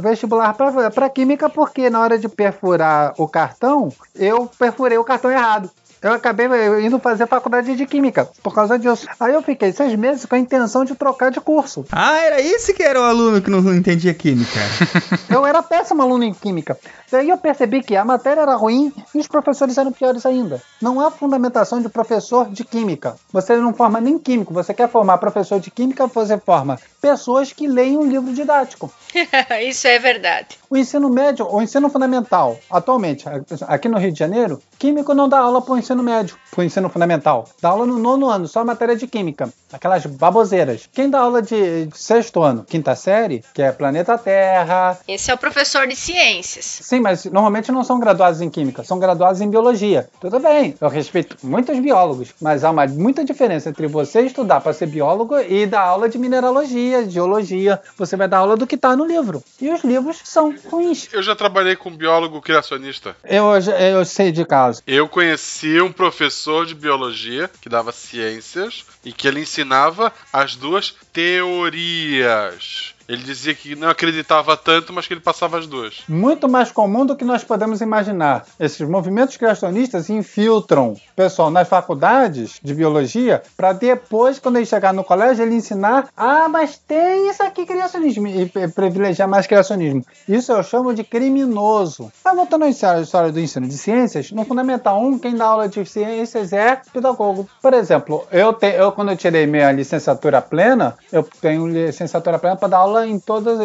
vestibular 0.00 0.54
para 0.54 1.10
química 1.10 1.50
porque 1.50 1.90
na 1.90 2.00
hora 2.00 2.18
de 2.18 2.26
perfurar 2.26 3.12
o 3.18 3.28
cartão, 3.28 3.92
eu 4.14 4.46
perfurei 4.58 4.96
o 4.96 5.04
cartão 5.04 5.30
errado 5.30 5.70
eu 6.02 6.12
acabei 6.12 6.46
indo 6.84 6.98
fazer 6.98 7.26
faculdade 7.26 7.76
de 7.76 7.86
química 7.86 8.28
por 8.42 8.54
causa 8.54 8.78
disso. 8.78 9.06
Aí 9.18 9.34
eu 9.34 9.42
fiquei 9.42 9.72
seis 9.72 9.94
meses 9.96 10.24
com 10.24 10.34
a 10.34 10.38
intenção 10.38 10.84
de 10.84 10.94
trocar 10.94 11.30
de 11.30 11.40
curso. 11.40 11.84
Ah, 11.92 12.18
era 12.18 12.40
esse 12.40 12.72
que 12.72 12.82
era 12.82 13.00
o 13.00 13.04
aluno 13.04 13.42
que 13.42 13.50
não 13.50 13.74
entendia 13.74 14.14
química. 14.14 14.60
eu 15.28 15.44
era 15.44 15.62
péssimo 15.62 16.02
aluno 16.02 16.24
em 16.24 16.32
química. 16.32 16.78
Daí 17.10 17.28
eu 17.28 17.36
percebi 17.36 17.82
que 17.82 17.96
a 17.96 18.04
matéria 18.04 18.40
era 18.40 18.54
ruim 18.54 18.92
e 19.14 19.18
os 19.18 19.26
professores 19.26 19.76
eram 19.76 19.92
piores 19.92 20.24
ainda. 20.24 20.62
Não 20.80 21.00
há 21.00 21.10
fundamentação 21.10 21.82
de 21.82 21.88
professor 21.88 22.48
de 22.48 22.64
química. 22.64 23.16
Você 23.32 23.56
não 23.56 23.74
forma 23.74 24.00
nem 24.00 24.18
químico. 24.18 24.54
Você 24.54 24.72
quer 24.72 24.88
formar 24.88 25.18
professor 25.18 25.60
de 25.60 25.70
química, 25.70 26.06
você 26.06 26.38
forma 26.38 26.78
pessoas 27.00 27.52
que 27.52 27.66
leem 27.66 27.98
um 27.98 28.06
livro 28.06 28.32
didático. 28.32 28.92
Isso 29.66 29.86
é 29.88 29.98
verdade. 29.98 30.58
O 30.68 30.76
ensino 30.76 31.10
médio, 31.10 31.46
o 31.50 31.60
ensino 31.60 31.90
fundamental, 31.90 32.56
atualmente, 32.70 33.24
aqui 33.66 33.88
no 33.88 33.98
Rio 33.98 34.12
de 34.12 34.18
Janeiro, 34.18 34.62
químico 34.78 35.12
não 35.12 35.28
dá 35.28 35.40
aula 35.40 35.60
para 35.60 35.74
o 35.74 35.78
ensino 35.78 35.89
médio, 36.02 36.36
para 36.50 36.60
o 36.60 36.64
ensino 36.64 36.88
fundamental. 36.88 37.48
Dá 37.60 37.70
aula 37.70 37.86
no 37.86 37.98
nono 37.98 38.28
ano, 38.28 38.46
só 38.48 38.64
matéria 38.64 38.96
de 38.96 39.06
química. 39.06 39.48
Aquelas 39.72 40.04
baboseiras. 40.06 40.88
Quem 40.92 41.08
dá 41.08 41.20
aula 41.20 41.40
de 41.40 41.88
sexto 41.94 42.42
ano, 42.42 42.64
quinta 42.64 42.94
série, 42.96 43.44
que 43.54 43.62
é 43.62 43.70
planeta 43.72 44.18
Terra. 44.18 44.98
Esse 45.06 45.30
é 45.30 45.34
o 45.34 45.38
professor 45.38 45.86
de 45.86 45.94
ciências. 45.96 46.64
Sim, 46.82 47.00
mas 47.00 47.24
normalmente 47.26 47.70
não 47.70 47.84
são 47.84 48.00
graduados 48.00 48.40
em 48.40 48.50
química, 48.50 48.82
são 48.82 48.98
graduados 48.98 49.40
em 49.40 49.48
biologia. 49.48 50.08
Tudo 50.20 50.38
bem, 50.40 50.74
eu 50.80 50.88
respeito 50.88 51.36
muitos 51.42 51.78
biólogos, 51.78 52.34
mas 52.40 52.64
há 52.64 52.70
uma 52.70 52.86
muita 52.86 53.24
diferença 53.24 53.68
entre 53.68 53.86
você 53.86 54.22
estudar 54.22 54.60
para 54.60 54.72
ser 54.72 54.86
biólogo 54.86 55.38
e 55.38 55.66
dar 55.66 55.82
aula 55.82 56.08
de 56.08 56.18
mineralogia, 56.18 57.08
geologia. 57.08 57.80
Você 57.96 58.16
vai 58.16 58.28
dar 58.28 58.38
aula 58.38 58.56
do 58.56 58.66
que 58.66 58.74
está 58.74 58.96
no 58.96 59.06
livro. 59.06 59.42
E 59.60 59.70
os 59.70 59.82
livros 59.84 60.20
são 60.24 60.54
ruins. 60.70 61.08
Eu 61.12 61.22
já 61.22 61.34
trabalhei 61.34 61.76
com 61.76 61.90
um 61.90 61.96
biólogo 61.96 62.40
criacionista. 62.40 63.16
Eu, 63.24 63.46
eu 63.78 64.04
sei 64.04 64.32
de 64.32 64.44
caso. 64.44 64.82
Eu 64.86 65.08
conheci 65.08 65.79
um 65.82 65.92
professor 65.92 66.66
de 66.66 66.74
biologia 66.74 67.50
que 67.60 67.68
dava 67.68 67.92
ciências 67.92 68.84
e 69.04 69.12
que 69.12 69.26
ele 69.26 69.40
ensinava 69.40 70.12
as 70.32 70.56
duas 70.56 70.94
teorias. 71.12 72.94
Ele 73.10 73.24
dizia 73.24 73.52
que 73.56 73.74
não 73.74 73.88
acreditava 73.88 74.56
tanto, 74.56 74.92
mas 74.92 75.04
que 75.04 75.12
ele 75.12 75.20
passava 75.20 75.58
as 75.58 75.66
duas. 75.66 76.04
Muito 76.08 76.48
mais 76.48 76.70
comum 76.70 77.04
do 77.04 77.16
que 77.16 77.24
nós 77.24 77.42
podemos 77.42 77.80
imaginar. 77.80 78.46
Esses 78.58 78.88
movimentos 78.88 79.36
criacionistas 79.36 80.08
infiltram 80.08 80.92
o 80.92 80.96
pessoal 81.16 81.50
nas 81.50 81.68
faculdades 81.68 82.60
de 82.62 82.72
biologia 82.72 83.42
para 83.56 83.72
depois, 83.72 84.38
quando 84.38 84.58
ele 84.58 84.66
chegar 84.66 84.94
no 84.94 85.02
colégio, 85.02 85.44
ele 85.44 85.56
ensinar: 85.56 86.08
ah, 86.16 86.48
mas 86.48 86.78
tem 86.78 87.28
isso 87.28 87.42
aqui 87.42 87.66
criacionismo 87.66 88.28
e 88.28 88.48
privilegiar 88.68 89.28
mais 89.28 89.44
criacionismo. 89.44 90.06
Isso 90.28 90.52
eu 90.52 90.62
chamo 90.62 90.94
de 90.94 91.02
criminoso. 91.02 92.12
Mas 92.24 92.36
voltando 92.36 92.64
à 92.64 92.68
história 92.68 93.32
do 93.32 93.40
ensino 93.40 93.66
de 93.66 93.76
ciências, 93.76 94.30
no 94.30 94.44
Fundamental 94.44 95.02
1, 95.02 95.18
quem 95.18 95.34
dá 95.34 95.46
aula 95.46 95.68
de 95.68 95.84
ciências 95.84 96.52
é 96.52 96.80
pedagogo. 96.92 97.48
Por 97.60 97.74
exemplo, 97.74 98.24
eu, 98.30 98.52
te, 98.52 98.68
eu 98.68 98.92
quando 98.92 99.10
eu 99.10 99.16
tirei 99.16 99.48
minha 99.48 99.72
licenciatura 99.72 100.40
plena, 100.40 100.96
eu 101.10 101.28
tenho 101.40 101.66
licenciatura 101.66 102.38
plena 102.38 102.54
para 102.54 102.68
dar 102.68 102.78
aula 102.78 102.99
em, 103.06 103.20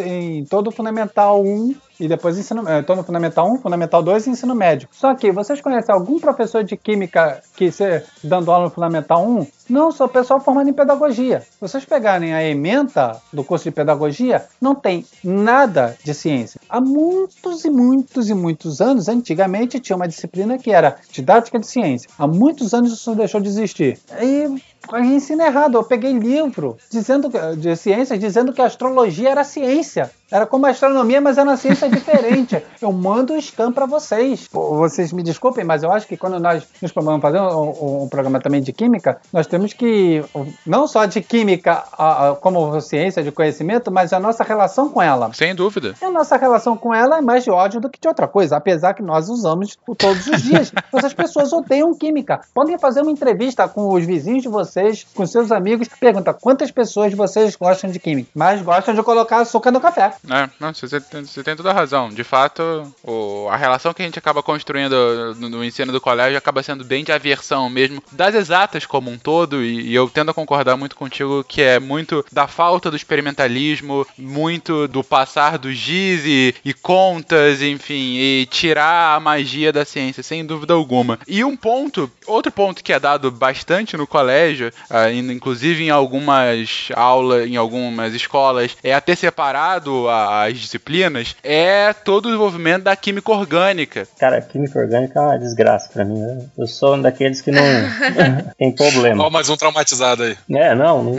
em 0.05 0.45
todo 0.45 0.67
o 0.67 0.71
Fundamental 0.71 1.41
1 1.41 1.75
e 1.99 2.07
depois 2.07 2.37
ensino, 2.37 2.67
eh, 2.67 2.81
todo 2.81 3.03
Fundamental 3.03 3.49
1, 3.51 3.59
Fundamental 3.59 4.03
2 4.03 4.27
e 4.27 4.29
ensino 4.31 4.53
médio. 4.53 4.87
Só 4.91 5.13
que 5.15 5.31
vocês 5.31 5.61
conhecem 5.61 5.93
algum 5.93 6.19
professor 6.19 6.63
de 6.63 6.75
química 6.75 7.41
que 7.55 7.71
se 7.71 8.03
dando 8.23 8.51
aula 8.51 8.65
no 8.65 8.71
Fundamental 8.71 9.25
1? 9.25 9.47
Não, 9.69 9.91
sou 9.91 10.07
pessoal 10.07 10.39
formado 10.39 10.69
em 10.69 10.73
pedagogia. 10.73 11.43
Vocês 11.59 11.85
pegarem 11.85 12.33
a 12.33 12.43
ementa 12.43 13.19
do 13.31 13.43
curso 13.43 13.65
de 13.65 13.71
pedagogia, 13.71 14.45
não 14.61 14.75
tem 14.75 15.05
nada 15.23 15.97
de 16.03 16.13
ciência. 16.13 16.59
Há 16.69 16.79
muitos 16.79 17.65
e 17.65 17.69
muitos 17.69 18.29
e 18.29 18.33
muitos 18.33 18.81
anos, 18.81 19.07
antigamente 19.07 19.79
tinha 19.79 19.95
uma 19.95 20.07
disciplina 20.07 20.57
que 20.57 20.71
era 20.71 20.97
didática 21.11 21.57
de 21.59 21.67
ciência. 21.67 22.09
Há 22.17 22.27
muitos 22.27 22.73
anos 22.73 22.93
isso 22.93 23.15
deixou 23.15 23.41
de 23.41 23.47
existir. 23.47 23.99
E 24.21 24.61
ensino 24.93 25.43
errado. 25.43 25.77
Eu 25.77 25.83
peguei 25.83 26.13
livro 26.13 26.77
dizendo 26.89 27.29
de 27.57 27.75
ciência 27.75 28.17
dizendo 28.17 28.53
que 28.53 28.61
a 28.61 28.65
astrologia 28.65 29.29
era 29.29 29.43
ciência. 29.43 30.11
Era 30.31 30.45
como 30.45 30.65
astronomia, 30.65 31.21
mas 31.21 31.37
é 31.37 31.43
uma 31.43 31.55
ciência 31.57 31.87
diferente. 31.89 32.61
Eu 32.81 32.91
mando 32.91 33.33
o 33.33 33.37
scan 33.41 33.71
para 33.71 33.85
vocês. 33.85 34.47
Vocês 34.51 35.13
me 35.13 35.21
desculpem, 35.23 35.63
mas 35.63 35.83
eu 35.83 35.91
acho 35.91 36.07
que 36.07 36.17
quando 36.17 36.39
nós 36.39 36.63
nos 36.81 36.91
programamos 36.91 37.21
fazer 37.21 37.39
um, 37.39 38.03
um 38.03 38.09
programa 38.09 38.39
também 38.39 38.61
de 38.61 38.73
química, 38.73 39.19
nós 39.31 39.47
temos 39.47 39.73
que, 39.73 40.23
não 40.65 40.87
só 40.87 41.05
de 41.05 41.21
química 41.21 41.83
a- 41.97 42.29
a- 42.29 42.35
como 42.35 42.79
ciência 42.81 43.23
de 43.23 43.31
conhecimento, 43.31 43.91
mas 43.91 44.13
a 44.13 44.19
nossa 44.19 44.43
relação 44.43 44.89
com 44.89 45.01
ela. 45.01 45.31
Sem 45.33 45.53
dúvida. 45.55 45.93
E 46.01 46.05
a 46.05 46.11
nossa 46.11 46.35
relação 46.37 46.75
com 46.75 46.93
ela 46.93 47.17
é 47.17 47.21
mais 47.21 47.43
de 47.43 47.51
ódio 47.51 47.79
do 47.79 47.89
que 47.89 47.99
de 47.99 48.07
outra 48.07 48.27
coisa, 48.27 48.57
apesar 48.57 48.93
que 48.93 49.01
nós 49.03 49.29
usamos 49.29 49.77
todos 49.97 50.27
os 50.27 50.41
dias. 50.41 50.71
Mas 50.91 51.05
as 51.05 51.13
pessoas 51.13 51.51
odeiam 51.53 51.93
química. 51.93 52.41
Podem 52.53 52.77
fazer 52.77 53.01
uma 53.01 53.11
entrevista 53.11 53.67
com 53.67 53.93
os 53.93 54.05
vizinhos 54.05 54.43
de 54.43 54.49
vocês, 54.49 55.05
com 55.13 55.25
seus 55.25 55.51
amigos, 55.51 55.87
pergunta 55.99 56.33
quantas 56.33 56.71
pessoas 56.71 57.13
vocês 57.13 57.55
gostam 57.55 57.89
de 57.89 57.99
química, 57.99 58.29
mas 58.33 58.61
gostam 58.61 58.93
de 58.93 59.03
colocar 59.03 59.39
açúcar 59.39 59.71
no 59.71 59.79
café. 59.79 60.13
É, 60.29 60.49
não, 60.59 60.73
você, 60.73 60.99
tem, 60.99 61.23
você 61.25 61.43
tem 61.43 61.55
toda 61.55 61.69
a 61.71 61.73
razão. 61.73 62.09
De 62.09 62.23
fato, 62.23 62.61
o- 63.03 63.47
a 63.49 63.55
relação 63.57 63.93
que 63.93 64.01
a 64.01 64.05
gente 64.05 64.17
acaba 64.19 64.41
construindo 64.41 65.35
no, 65.39 65.49
no 65.49 65.63
ensino 65.63 65.91
do 65.91 66.01
colégio 66.01 66.37
acaba 66.37 66.63
sendo 66.63 66.83
bem 66.83 67.03
de 67.03 67.11
aversão 67.11 67.69
mesmo 67.69 68.01
das 68.11 68.33
exatas 68.35 68.85
como 68.85 69.09
um 69.11 69.17
todo, 69.17 69.63
e, 69.63 69.89
e 69.89 69.95
eu 69.95 70.09
tendo 70.09 70.31
a 70.31 70.33
concordar 70.33 70.75
muito 70.77 70.95
contigo 70.95 71.43
que 71.43 71.61
é 71.61 71.79
muito 71.79 72.25
da 72.31 72.47
falta 72.47 72.89
do 72.89 72.95
experimentalismo, 72.97 74.05
muito 74.17 74.87
do 74.87 75.03
passar 75.03 75.57
do 75.57 75.71
giz 75.71 76.23
e, 76.25 76.55
e 76.63 76.73
contas, 76.73 77.61
enfim, 77.61 78.15
e 78.17 78.47
tirar 78.49 79.15
a 79.15 79.19
magia 79.19 79.71
da 79.71 79.85
ciência, 79.85 80.23
sem 80.23 80.45
dúvida 80.45 80.73
alguma. 80.73 81.19
E 81.27 81.43
um 81.43 81.55
ponto, 81.55 82.11
outro 82.25 82.51
ponto 82.51 82.83
que 82.83 82.93
é 82.93 82.99
dado 82.99 83.29
bastante 83.31 83.97
no 83.97 84.07
colégio, 84.07 84.71
in- 85.13 85.31
inclusive 85.31 85.83
em 85.83 85.89
algumas 85.89 86.89
aulas, 86.95 87.47
em 87.47 87.55
algumas 87.57 88.13
escolas, 88.13 88.75
é 88.83 88.93
a 88.93 89.01
ter 89.01 89.15
separado 89.15 90.04
as 90.09 90.57
disciplinas, 90.57 91.35
é 91.43 91.93
todo 91.93 92.25
o 92.25 92.29
desenvolvimento 92.29 92.83
da 92.83 92.95
química 92.95 93.31
orgânica. 93.31 94.07
Cara, 94.19 94.41
química 94.41 94.79
orgânica 94.79 95.19
é 95.19 95.21
uma 95.21 95.37
desgraça 95.37 95.89
pra 95.91 96.03
mim. 96.05 96.19
né? 96.19 96.45
Eu 96.57 96.65
sou 96.67 96.95
um 96.95 97.01
daqueles 97.01 97.41
que 97.41 97.51
não 97.51 97.61
tem 98.57 98.71
problema. 98.71 99.25
Ó, 99.25 99.29
mais 99.29 99.49
um 99.49 99.57
traumatizado 99.57 100.23
aí. 100.23 100.37
É, 100.51 100.73
não, 100.75 101.03
não. 101.03 101.15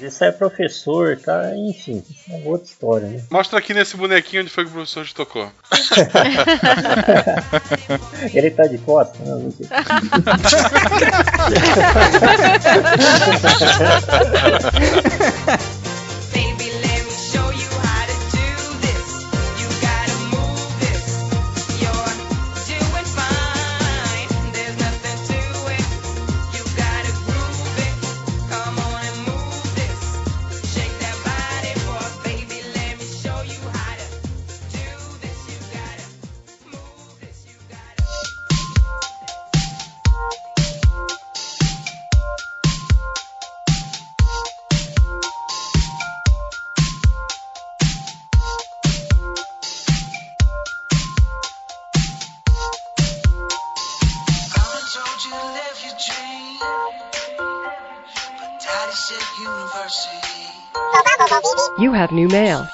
Isso 0.00 0.24
é 0.24 0.30
professor, 0.32 1.16
tá? 1.18 1.50
Enfim, 1.56 2.02
isso 2.08 2.32
é 2.32 2.42
outra 2.48 2.66
história, 2.66 3.08
né? 3.08 3.22
Mostra 3.30 3.58
aqui 3.58 3.74
nesse 3.74 3.96
bonequinho 3.96 4.42
onde 4.42 4.50
foi 4.50 4.64
que 4.64 4.70
o 4.70 4.74
professor 4.74 5.04
te 5.04 5.14
tocou. 5.14 5.50
Ele 8.34 8.50
tá 8.50 8.66
de 8.66 8.78
costas? 8.78 9.20
Não, 9.26 9.38
mentira. 9.40 9.68
New 62.12 62.28
mail. 62.28 62.68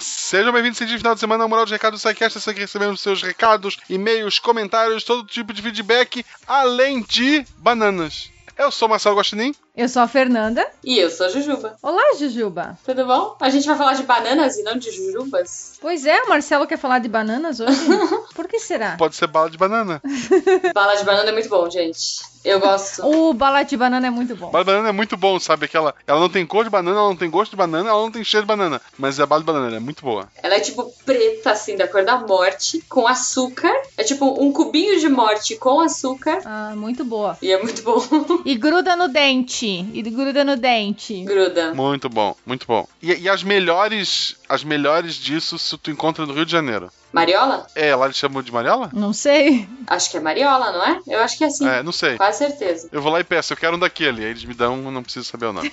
Sejam 0.00 0.52
bem-vindos 0.52 0.80
esse 0.80 0.98
final 0.98 1.14
de 1.14 1.20
semana 1.20 1.44
ao 1.44 1.48
Moral 1.48 1.64
de 1.64 1.72
Recado 1.72 1.92
do 1.92 1.98
SciCast. 1.98 2.40
Você 2.40 2.52
que 2.52 2.58
recebemos 2.58 3.00
seus 3.00 3.22
recados, 3.22 3.78
e-mails, 3.88 4.40
comentários, 4.40 5.04
todo 5.04 5.24
tipo 5.24 5.52
de 5.52 5.62
feedback, 5.62 6.26
além 6.44 7.02
de 7.02 7.46
bananas. 7.58 8.32
Eu 8.58 8.72
sou 8.72 8.88
Marcelo 8.88 9.16
Guaxinim. 9.16 9.54
Eu 9.76 9.90
sou 9.90 10.00
a 10.00 10.08
Fernanda. 10.08 10.66
E 10.82 10.98
eu 10.98 11.10
sou 11.10 11.26
a 11.26 11.28
Jujuba. 11.28 11.76
Olá, 11.82 12.14
Jujuba. 12.18 12.78
Tudo 12.82 13.04
bom? 13.04 13.36
A 13.38 13.50
gente 13.50 13.66
vai 13.66 13.76
falar 13.76 13.92
de 13.92 14.04
bananas 14.04 14.56
e 14.56 14.62
não 14.62 14.78
de 14.78 14.90
jujubas? 14.90 15.74
Pois 15.82 16.06
é, 16.06 16.22
o 16.22 16.30
Marcelo 16.30 16.66
quer 16.66 16.78
falar 16.78 16.98
de 16.98 17.10
bananas 17.10 17.60
hoje. 17.60 17.78
Por 18.34 18.48
que 18.48 18.58
será? 18.58 18.96
Pode 18.96 19.14
ser 19.14 19.26
bala 19.26 19.50
de 19.50 19.58
banana. 19.58 20.00
Bala 20.72 20.94
de 20.94 21.04
banana 21.04 21.28
é 21.28 21.32
muito 21.32 21.48
bom, 21.48 21.68
gente. 21.68 22.20
Eu 22.44 22.60
gosto. 22.60 23.04
O 23.04 23.34
bala 23.34 23.64
de 23.64 23.76
banana 23.76 24.06
é 24.06 24.10
muito 24.10 24.36
bom. 24.36 24.50
Bala 24.50 24.64
de 24.64 24.70
banana 24.70 24.88
é 24.90 24.92
muito 24.92 25.16
bom, 25.16 25.38
sabe? 25.40 25.64
Aquela, 25.64 25.94
ela 26.06 26.20
não 26.20 26.28
tem 26.28 26.46
cor 26.46 26.62
de 26.64 26.70
banana, 26.70 26.96
ela 26.96 27.08
não 27.08 27.16
tem 27.16 27.28
gosto 27.28 27.50
de 27.50 27.56
banana, 27.56 27.88
ela 27.88 28.00
não 28.00 28.10
tem 28.10 28.22
cheiro 28.22 28.44
de 28.44 28.48
banana. 28.48 28.80
Mas 28.96 29.18
a 29.18 29.26
bala 29.26 29.42
de 29.42 29.46
banana 29.46 29.66
ela 29.66 29.76
é 29.76 29.80
muito 29.80 30.02
boa. 30.04 30.28
Ela 30.42 30.54
é 30.54 30.60
tipo 30.60 30.92
preta, 31.04 31.50
assim, 31.50 31.76
da 31.76 31.88
cor 31.88 32.04
da 32.04 32.18
morte, 32.18 32.82
com 32.88 33.06
açúcar. 33.06 33.72
É 33.96 34.04
tipo 34.04 34.40
um 34.40 34.52
cubinho 34.52 35.00
de 35.00 35.08
morte 35.08 35.56
com 35.56 35.80
açúcar. 35.80 36.38
Ah, 36.44 36.72
muito 36.76 37.04
boa. 37.04 37.36
E 37.42 37.50
é 37.50 37.60
muito 37.60 37.82
bom. 37.82 38.00
E 38.44 38.54
gruda 38.54 38.94
no 38.94 39.08
dente. 39.08 39.65
E 39.66 40.02
gruda 40.02 40.44
no 40.44 40.56
dente. 40.56 41.24
Gruda. 41.24 41.74
Muito 41.74 42.08
bom, 42.08 42.36
muito 42.44 42.66
bom. 42.66 42.86
E, 43.02 43.12
e 43.12 43.28
as 43.28 43.42
melhores, 43.42 44.36
as 44.48 44.62
melhores 44.62 45.14
disso 45.14 45.58
se 45.58 45.76
tu 45.76 45.90
encontra 45.90 46.24
no 46.24 46.32
Rio 46.32 46.46
de 46.46 46.52
Janeiro. 46.52 46.90
Mariola? 47.12 47.66
É, 47.74 47.94
lá 47.94 48.06
eles 48.06 48.16
chamam 48.16 48.42
de 48.42 48.52
Mariola? 48.52 48.90
Não 48.92 49.12
sei. 49.12 49.68
Acho 49.86 50.10
que 50.10 50.16
é 50.16 50.20
Mariola, 50.20 50.72
não 50.72 50.84
é? 50.84 51.00
Eu 51.06 51.20
acho 51.20 51.36
que 51.36 51.44
é 51.44 51.46
assim. 51.46 51.66
É, 51.66 51.82
não 51.82 51.92
sei. 51.92 52.16
Quase 52.16 52.38
certeza. 52.38 52.88
Eu 52.92 53.02
vou 53.02 53.12
lá 53.12 53.20
e 53.20 53.24
peço, 53.24 53.52
eu 53.52 53.56
quero 53.56 53.76
um 53.76 53.78
daquele. 53.78 54.24
Aí 54.24 54.30
eles 54.30 54.44
me 54.44 54.54
dão, 54.54 54.76
não 54.76 55.02
preciso 55.02 55.26
saber 55.26 55.46
o 55.46 55.52
nome. 55.52 55.72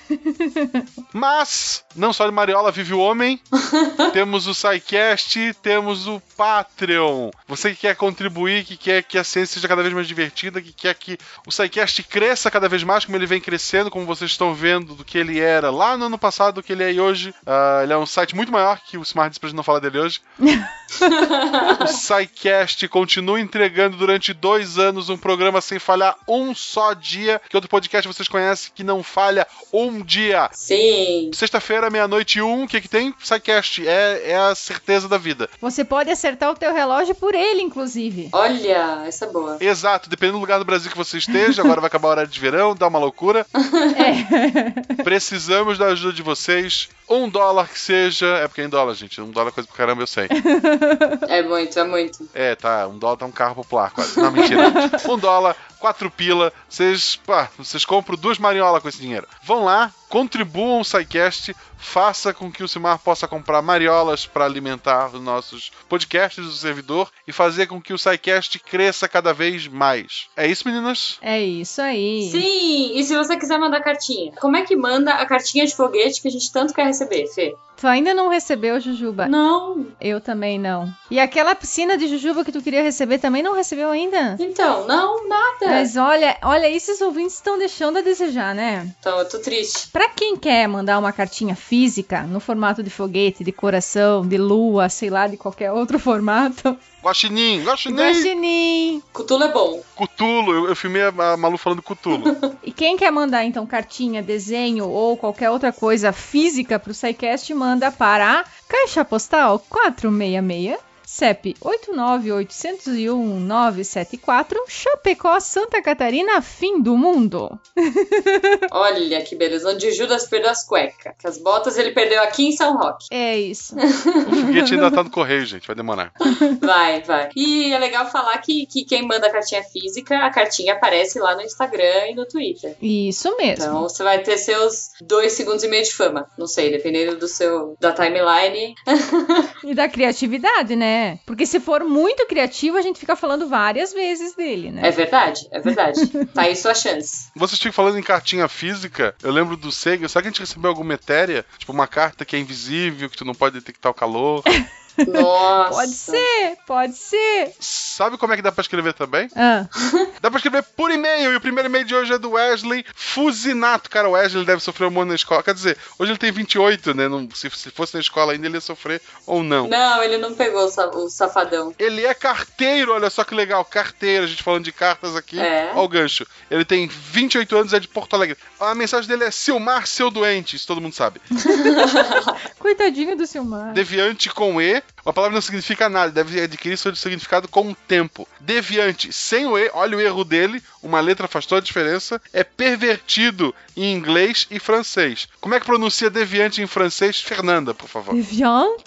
Mas, 1.13 1.83
não 1.95 2.13
só 2.13 2.25
de 2.25 2.31
Mariola 2.31 2.71
vive 2.71 2.93
o 2.93 2.99
homem, 2.99 3.41
temos 4.13 4.47
o 4.47 4.53
SciCast, 4.53 5.55
temos 5.61 6.07
o 6.07 6.21
Patreon. 6.35 7.29
Você 7.47 7.71
que 7.71 7.81
quer 7.81 7.95
contribuir, 7.95 8.63
que 8.63 8.77
quer 8.77 9.03
que 9.03 9.17
a 9.17 9.23
ciência 9.23 9.55
seja 9.55 9.67
cada 9.67 9.81
vez 9.81 9.93
mais 9.93 10.07
divertida, 10.07 10.61
que 10.61 10.73
quer 10.73 10.95
que 10.95 11.17
o 11.45 11.51
SciCast 11.51 12.03
cresça 12.03 12.51
cada 12.51 12.67
vez 12.67 12.83
mais, 12.83 13.05
como 13.05 13.17
ele 13.17 13.25
vem 13.25 13.41
crescendo, 13.41 13.91
como 13.91 14.05
vocês 14.05 14.31
estão 14.31 14.53
vendo 14.53 14.95
do 14.95 15.05
que 15.05 15.17
ele 15.17 15.39
era 15.39 15.69
lá 15.69 15.97
no 15.97 16.05
ano 16.05 16.17
passado, 16.17 16.55
do 16.55 16.63
que 16.63 16.73
ele 16.73 16.83
é 16.83 17.01
hoje. 17.01 17.33
Ah, 17.45 17.81
ele 17.83 17.93
é 17.93 17.97
um 17.97 18.05
site 18.05 18.35
muito 18.35 18.51
maior 18.51 18.79
que 18.79 18.97
o 18.97 19.01
Smart 19.01 19.33
gente 19.41 19.55
não 19.55 19.63
falar 19.63 19.79
dele 19.79 19.99
hoje. 19.99 20.21
o 21.83 21.87
SciCast 21.87 22.87
continua 22.87 23.39
entregando 23.39 23.97
durante 23.97 24.33
dois 24.33 24.77
anos 24.77 25.09
um 25.09 25.17
programa 25.17 25.61
sem 25.61 25.79
falhar 25.79 26.15
um 26.27 26.53
só 26.53 26.93
dia. 26.93 27.41
Que 27.49 27.57
outro 27.57 27.69
podcast 27.69 28.07
vocês 28.07 28.27
conhecem 28.27 28.71
que 28.73 28.83
não 28.83 29.03
falha 29.03 29.47
um 29.71 30.01
dia? 30.01 30.49
Sim. 30.53 31.31
Sexta-feira, 31.33 31.89
meia-noite 31.89 32.39
e 32.39 32.41
um, 32.41 32.63
o 32.63 32.67
que 32.67 32.81
que 32.81 32.89
tem? 32.89 33.13
SciCast. 33.21 33.87
É, 33.87 34.31
é 34.31 34.37
a 34.37 34.55
certeza 34.55 35.07
da 35.07 35.17
vida. 35.17 35.49
Você 35.61 35.83
pode 35.83 36.09
acertar 36.09 36.51
o 36.51 36.55
teu 36.55 36.73
relógio 36.73 37.15
por 37.15 37.33
ele, 37.33 37.61
inclusive. 37.61 38.29
Olha, 38.31 39.03
essa 39.05 39.25
é 39.25 39.29
boa. 39.29 39.57
Exato, 39.59 40.09
dependendo 40.09 40.37
do 40.37 40.41
lugar 40.41 40.59
do 40.59 40.65
Brasil 40.65 40.91
que 40.91 40.97
você 40.97 41.17
esteja, 41.17 41.61
agora 41.61 41.81
vai 41.81 41.87
acabar 41.87 42.07
a 42.09 42.11
hora 42.11 42.27
de 42.27 42.39
verão, 42.39 42.75
dá 42.75 42.87
uma 42.87 42.99
loucura. 42.99 43.45
Precisamos 45.03 45.77
da 45.77 45.87
ajuda 45.87 46.13
de 46.13 46.21
vocês. 46.21 46.89
Um 47.09 47.29
dólar 47.29 47.67
que 47.67 47.79
seja. 47.79 48.27
É 48.37 48.47
porque 48.47 48.61
é 48.61 48.65
em 48.65 48.69
dólar, 48.69 48.93
gente. 48.95 49.19
Um 49.21 49.29
dólar 49.29 49.49
é 49.49 49.51
coisa 49.51 49.67
pro 49.67 49.77
caramba, 49.77 50.01
eu 50.01 50.07
sei. 50.07 50.27
É 51.27 51.41
muito, 51.41 51.79
é 51.79 51.83
muito. 51.83 52.29
É, 52.33 52.55
tá. 52.55 52.87
Um 52.87 52.97
dólar 52.97 53.17
tá 53.17 53.25
um 53.25 53.31
carro 53.31 53.55
popular 53.55 53.91
quase. 53.91 54.19
Não, 54.19 54.31
mentira. 54.31 54.71
um 55.09 55.17
dólar, 55.17 55.55
quatro 55.83 56.09
pila. 56.09 56.53
Vocês, 56.69 57.17
pá, 57.25 57.49
vocês 57.57 57.83
compram 57.83 58.15
duas 58.15 58.39
mariolas 58.39 58.81
com 58.81 58.87
esse 58.87 59.01
dinheiro. 59.01 59.27
Vão 59.43 59.65
lá, 59.65 59.91
contribuam 60.07 60.79
o 60.79 60.85
SciCast, 60.85 61.53
faça 61.77 62.33
com 62.33 62.49
que 62.49 62.63
o 62.63 62.67
Simar 62.69 62.99
possa 62.99 63.27
comprar 63.27 63.61
mariolas 63.61 64.25
para 64.25 64.45
alimentar 64.45 65.07
os 65.13 65.21
nossos 65.21 65.73
podcasts 65.89 66.45
do 66.45 66.53
servidor 66.53 67.09
e 67.27 67.33
fazer 67.33 67.67
com 67.67 67.81
que 67.81 67.91
o 67.91 67.97
SciCast 67.97 68.59
cresça 68.59 69.09
cada 69.09 69.33
vez 69.33 69.67
mais. 69.67 70.29
É 70.37 70.47
isso, 70.47 70.65
meninas? 70.65 71.17
É 71.21 71.41
isso 71.41 71.81
aí. 71.81 72.29
Sim, 72.31 72.97
e 72.97 73.03
se 73.03 73.17
você 73.17 73.35
quiser 73.35 73.59
mandar 73.59 73.81
cartinha, 73.81 74.31
como 74.39 74.55
é 74.55 74.61
que 74.61 74.77
manda 74.77 75.15
a 75.15 75.25
cartinha 75.25 75.65
de 75.65 75.75
foguete 75.75 76.21
que 76.21 76.29
a 76.29 76.31
gente 76.31 76.49
tanto 76.49 76.73
quer 76.73 76.85
receber, 76.85 77.27
Fê? 77.27 77.53
Tu 77.75 77.87
ainda 77.87 78.13
não 78.13 78.29
recebeu, 78.29 78.79
Jujuba? 78.79 79.27
Não. 79.27 79.87
Eu 79.99 80.21
também 80.21 80.57
não. 80.59 80.93
E 81.11 81.19
aquela 81.19 81.53
piscina 81.55 81.97
de 81.97 82.07
Jujuba 82.07 82.45
que 82.45 82.51
tu 82.51 82.61
queria 82.61 82.83
receber 82.83 83.17
também 83.17 83.43
não 83.43 83.53
recebeu 83.53 83.89
ainda? 83.89 84.37
Então, 84.39 84.87
não, 84.87 85.27
nada. 85.27 85.65
Mas 85.73 85.95
olha, 85.95 86.37
olha, 86.41 86.69
esses 86.69 87.01
ouvintes 87.01 87.35
estão 87.35 87.57
deixando 87.57 87.97
a 87.97 88.01
desejar, 88.01 88.53
né? 88.53 88.87
Então, 88.99 89.19
eu 89.19 89.27
tô 89.27 89.39
triste. 89.39 89.89
Pra 89.89 90.09
quem 90.09 90.37
quer 90.37 90.67
mandar 90.67 90.99
uma 90.99 91.11
cartinha 91.11 91.55
física 91.55 92.23
no 92.23 92.39
formato 92.39 92.83
de 92.83 92.89
foguete, 92.89 93.43
de 93.43 93.51
coração, 93.51 94.25
de 94.25 94.37
lua, 94.37 94.89
sei 94.89 95.09
lá, 95.09 95.27
de 95.27 95.37
qualquer 95.37 95.71
outro 95.71 95.99
formato, 95.99 96.77
Guaxinim, 97.03 97.63
Guaxinim. 97.63 97.97
Guaxinim. 97.97 99.03
Cutulo 99.11 99.43
é 99.43 99.51
bom. 99.51 99.83
Cutulo, 99.93 100.53
eu, 100.53 100.69
eu 100.69 100.75
filmei 100.75 101.01
a, 101.01 101.09
a 101.09 101.37
Malu 101.37 101.57
falando 101.57 101.81
Cutulo. 101.81 102.23
E 102.63 102.71
quem 102.71 102.95
quer 102.95 103.11
mandar 103.11 103.43
então 103.43 103.65
cartinha, 103.65 104.23
desenho 104.23 104.87
ou 104.87 105.17
qualquer 105.17 105.49
outra 105.49 105.73
coisa 105.73 106.13
física 106.13 106.79
pro 106.79 106.93
SciCast, 106.93 107.53
manda 107.53 107.91
para 107.91 108.45
Caixa 108.69 109.03
Postal 109.03 109.59
466, 109.67 110.79
CEP 111.13 111.53
89801-974, 111.61 114.57
Chapecó, 114.67 115.39
Santa 115.39 115.79
Catarina, 115.79 116.41
fim 116.41 116.81
do 116.81 116.97
mundo. 116.97 117.59
Olha 118.71 119.21
que 119.21 119.35
beleza. 119.35 119.69
Onde 119.69 119.91
Judas 119.91 120.25
perdeu 120.25 120.49
as 120.49 120.65
cuecas. 120.65 121.13
Que 121.19 121.27
as 121.27 121.37
botas 121.37 121.77
ele 121.77 121.91
perdeu 121.91 122.19
aqui 122.23 122.47
em 122.47 122.51
São 122.51 122.75
Roque. 122.75 123.05
É 123.11 123.37
isso. 123.37 123.75
O 123.77 124.35
foguete 124.35 124.73
ainda 124.73 124.89
tá 124.89 125.03
no 125.03 125.11
correio, 125.13 125.45
gente, 125.45 125.67
vai 125.67 125.75
demorar. 125.75 126.11
Vai, 126.59 127.03
vai. 127.03 127.29
E 127.35 127.71
é 127.71 127.77
legal 127.77 128.09
falar 128.09 128.35
que, 128.39 128.65
que 128.65 128.83
quem 128.83 129.03
manda 129.03 129.27
a 129.27 129.31
cartinha 129.31 129.61
física, 129.61 130.17
a 130.17 130.31
cartinha 130.31 130.73
aparece 130.73 131.19
lá 131.19 131.35
no 131.35 131.43
Instagram 131.43 132.07
e 132.09 132.15
no 132.15 132.25
Twitter. 132.25 132.75
Isso 132.81 133.37
mesmo. 133.37 133.65
Então 133.65 133.83
você 133.83 134.01
vai 134.01 134.23
ter 134.23 134.39
seus 134.39 134.89
dois 134.99 135.33
segundos 135.33 135.63
e 135.63 135.67
meio 135.67 135.83
de 135.83 135.93
fama. 135.93 136.27
Não 136.39 136.47
sei, 136.47 136.71
dependendo 136.71 137.17
do 137.17 137.27
seu 137.27 137.77
da 137.79 137.91
timeline. 137.91 138.73
E 139.63 139.73
da 139.73 139.87
criatividade, 139.87 140.75
né? 140.75 141.02
Porque 141.25 141.45
se 141.45 141.59
for 141.59 141.83
muito 141.83 142.25
criativo, 142.27 142.77
a 142.77 142.81
gente 142.81 142.99
fica 142.99 143.15
falando 143.15 143.47
várias 143.47 143.93
vezes 143.93 144.35
dele, 144.35 144.71
né? 144.71 144.87
É 144.87 144.91
verdade, 144.91 145.47
é 145.51 145.59
verdade. 145.59 146.07
tá 146.33 146.43
aí 146.43 146.55
sua 146.55 146.73
chance. 146.73 147.29
Vocês 147.35 147.59
ficam 147.59 147.73
falando 147.73 147.97
em 147.97 148.03
cartinha 148.03 148.47
física, 148.47 149.15
eu 149.21 149.31
lembro 149.31 149.57
do 149.57 149.71
Sega, 149.71 150.07
será 150.07 150.21
que 150.21 150.27
a 150.27 150.31
gente 150.31 150.41
recebeu 150.41 150.69
alguma 150.69 150.93
etérea? 150.93 151.45
Tipo, 151.57 151.71
uma 151.71 151.87
carta 151.87 152.25
que 152.25 152.35
é 152.35 152.39
invisível, 152.39 153.09
que 153.09 153.17
tu 153.17 153.25
não 153.25 153.33
pode 153.33 153.59
detectar 153.59 153.91
o 153.91 153.95
calor. 153.95 154.43
Nossa. 155.07 155.73
Pode 155.73 155.93
ser, 155.93 156.57
pode 156.65 156.97
ser. 156.97 157.53
Sabe 157.59 158.17
como 158.17 158.33
é 158.33 158.35
que 158.35 158.41
dá 158.41 158.51
pra 158.51 158.61
escrever 158.61 158.93
também? 158.93 159.27
Ah. 159.35 159.65
Dá 160.21 160.29
pra 160.29 160.37
escrever 160.37 160.63
por 160.63 160.89
e-mail, 160.91 161.33
e 161.33 161.35
o 161.35 161.41
primeiro 161.41 161.67
e-mail 161.67 161.83
de 161.83 161.93
hoje 161.93 162.13
é 162.13 162.17
do 162.17 162.31
Wesley 162.31 162.85
Fusinato. 162.95 163.89
Cara, 163.89 164.07
o 164.07 164.11
Wesley 164.13 164.45
deve 164.45 164.61
sofrer 164.61 164.87
um 164.87 164.91
monte 164.91 165.09
na 165.09 165.15
escola. 165.15 165.43
Quer 165.43 165.53
dizer, 165.53 165.77
hoje 165.99 166.11
ele 166.11 166.17
tem 166.17 166.31
28, 166.31 166.93
né? 166.93 167.07
Não, 167.07 167.27
se, 167.33 167.49
se 167.49 167.69
fosse 167.71 167.93
na 167.93 167.99
escola 167.99 168.31
ainda, 168.31 168.47
ele 168.47 168.55
ia 168.55 168.61
sofrer 168.61 169.01
ou 169.25 169.43
não. 169.43 169.67
Não, 169.67 170.01
ele 170.03 170.17
não 170.17 170.33
pegou 170.33 170.65
o 170.65 171.09
safadão. 171.09 171.73
Ele 171.77 172.05
é 172.05 172.13
carteiro, 172.13 172.93
olha 172.93 173.09
só 173.09 173.23
que 173.23 173.35
legal, 173.35 173.65
carteiro, 173.65 174.23
a 174.23 174.27
gente 174.27 174.43
falando 174.43 174.63
de 174.63 174.71
cartas 174.71 175.15
aqui. 175.15 175.39
É. 175.39 175.71
Olha 175.73 175.81
o 175.81 175.87
gancho. 175.87 176.25
Ele 176.49 176.63
tem 176.65 176.87
28 176.87 177.57
anos, 177.57 177.73
é 177.73 177.79
de 177.79 177.87
Porto 177.87 178.15
Alegre. 178.15 178.37
A 178.59 178.73
mensagem 178.75 179.09
dele 179.09 179.25
é 179.25 179.31
Silmar, 179.31 179.87
seu 179.87 180.09
doente, 180.09 180.55
isso 180.55 180.67
todo 180.67 180.81
mundo 180.81 180.93
sabe. 180.93 181.19
Coitadinho 182.59 183.15
do 183.17 183.25
Silmar. 183.25 183.73
Deviante 183.73 184.29
com 184.29 184.61
E, 184.61 184.82
uma 185.05 185.11
palavra 185.11 185.35
não 185.35 185.41
significa 185.41 185.89
nada, 185.89 186.11
deve 186.13 186.39
adquirir 186.41 186.77
seu 186.77 186.95
significado 186.95 187.49
com 187.49 187.69
o 187.69 187.75
tempo. 187.75 188.25
Deviante 188.39 189.11
sem 189.11 189.45
o 189.45 189.57
E, 189.57 189.69
olha 189.73 189.97
o 189.97 190.01
erro 190.01 190.23
dele, 190.23 190.63
uma 190.81 191.01
letra 191.01 191.27
faz 191.27 191.45
toda 191.45 191.59
a 191.59 191.63
diferença, 191.63 192.21
é 192.31 192.41
pervertido 192.41 193.53
em 193.75 193.91
inglês 193.93 194.47
e 194.49 194.59
francês. 194.59 195.27
Como 195.41 195.55
é 195.55 195.59
que 195.59 195.65
pronuncia 195.65 196.09
deviante 196.09 196.61
em 196.61 196.67
francês? 196.67 197.19
Fernanda, 197.19 197.73
por 197.73 197.89
favor. 197.89 198.15
Deviant? 198.15 198.81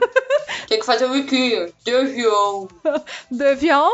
Tem 0.68 0.78
que 0.78 0.86
fazer 0.86 1.04
o 1.04 1.10
wiki. 1.12 1.70
Deviou. 1.84 2.70
Deviant? 3.30 3.90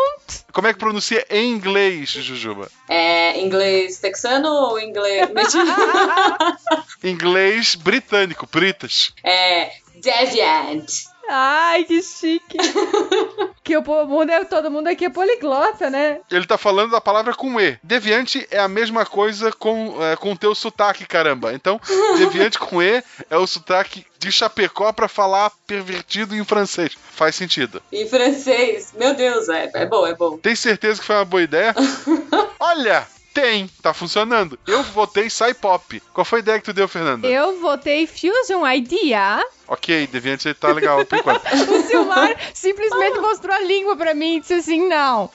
Como 0.52 0.68
é 0.68 0.72
que 0.72 0.78
pronuncia 0.78 1.26
em 1.28 1.50
inglês, 1.50 2.10
Jujuba? 2.10 2.70
É 2.88 3.40
inglês 3.40 3.98
texano 3.98 4.48
ou 4.48 4.78
inglês. 4.78 5.28
Inglês 7.02 7.74
britânico, 7.74 8.46
Britas. 8.46 9.12
é. 9.24 9.72
Deviant. 9.96 10.86
Ai, 11.28 11.84
que 11.84 12.02
chique. 12.02 12.56
que 13.62 13.76
o 13.76 14.06
mundo 14.06 14.30
é, 14.30 14.44
todo 14.44 14.70
mundo 14.70 14.88
aqui 14.88 15.04
é 15.04 15.10
poliglota, 15.10 15.90
né? 15.90 16.20
Ele 16.30 16.46
tá 16.46 16.56
falando 16.56 16.90
da 16.90 17.00
palavra 17.00 17.34
com 17.34 17.60
E. 17.60 17.78
Deviante 17.82 18.46
é 18.50 18.58
a 18.58 18.68
mesma 18.68 19.04
coisa 19.04 19.52
com 19.52 20.02
é, 20.02 20.16
com 20.16 20.32
o 20.32 20.38
teu 20.38 20.54
sotaque, 20.54 21.06
caramba. 21.06 21.52
Então, 21.52 21.78
deviante 22.16 22.58
com 22.58 22.82
E 22.82 23.02
é 23.28 23.36
o 23.36 23.46
sotaque 23.46 24.06
de 24.18 24.32
Chapecó 24.32 24.92
pra 24.92 25.06
falar 25.06 25.52
pervertido 25.66 26.34
em 26.34 26.44
francês. 26.44 26.96
Faz 27.12 27.34
sentido. 27.34 27.82
Em 27.92 28.08
francês. 28.08 28.94
Meu 28.96 29.14
Deus, 29.14 29.48
é, 29.48 29.70
é 29.74 29.86
bom, 29.86 30.06
é 30.06 30.14
bom. 30.14 30.38
Tem 30.38 30.56
certeza 30.56 31.00
que 31.00 31.06
foi 31.06 31.16
uma 31.16 31.24
boa 31.24 31.42
ideia? 31.42 31.74
Olha, 32.58 33.06
tem, 33.32 33.68
tá 33.82 33.94
funcionando. 33.94 34.58
Eu 34.66 34.82
votei 34.82 35.30
Sai 35.30 35.54
Pop. 35.54 36.02
Qual 36.12 36.24
foi 36.24 36.40
a 36.40 36.42
ideia 36.42 36.58
que 36.58 36.64
tu 36.64 36.72
deu, 36.72 36.88
Fernanda? 36.88 37.26
Eu 37.28 37.60
votei 37.60 38.06
Fusion 38.06 38.66
Idea. 38.66 39.44
Ok, 39.66 40.06
Deviante 40.08 40.52
tá 40.54 40.68
legal 40.68 41.04
por 41.04 41.18
enquanto. 41.18 41.42
O 41.68 41.82
Silmar 41.82 42.36
simplesmente 42.54 43.20
mostrou 43.20 43.54
a 43.54 43.60
língua 43.60 43.96
pra 43.96 44.14
mim 44.14 44.36
e 44.36 44.40
disse 44.40 44.54
assim: 44.54 44.88
não. 44.88 45.30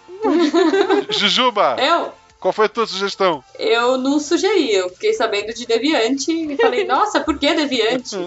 Jujuba, 1.10 1.78
Eu? 1.80 2.14
Qual 2.44 2.52
foi 2.52 2.66
a 2.66 2.70
tua 2.70 2.86
sugestão? 2.86 3.42
Eu 3.58 3.98
não 3.98 4.20
sugeri, 4.20 4.74
eu 4.74 4.90
fiquei 4.90 5.14
sabendo 5.14 5.54
de 5.54 5.66
Deviante 5.66 6.30
e 6.30 6.58
falei, 6.58 6.84
nossa, 6.86 7.22
por 7.22 7.40
que 7.40 7.54
Deviante? 7.54 8.18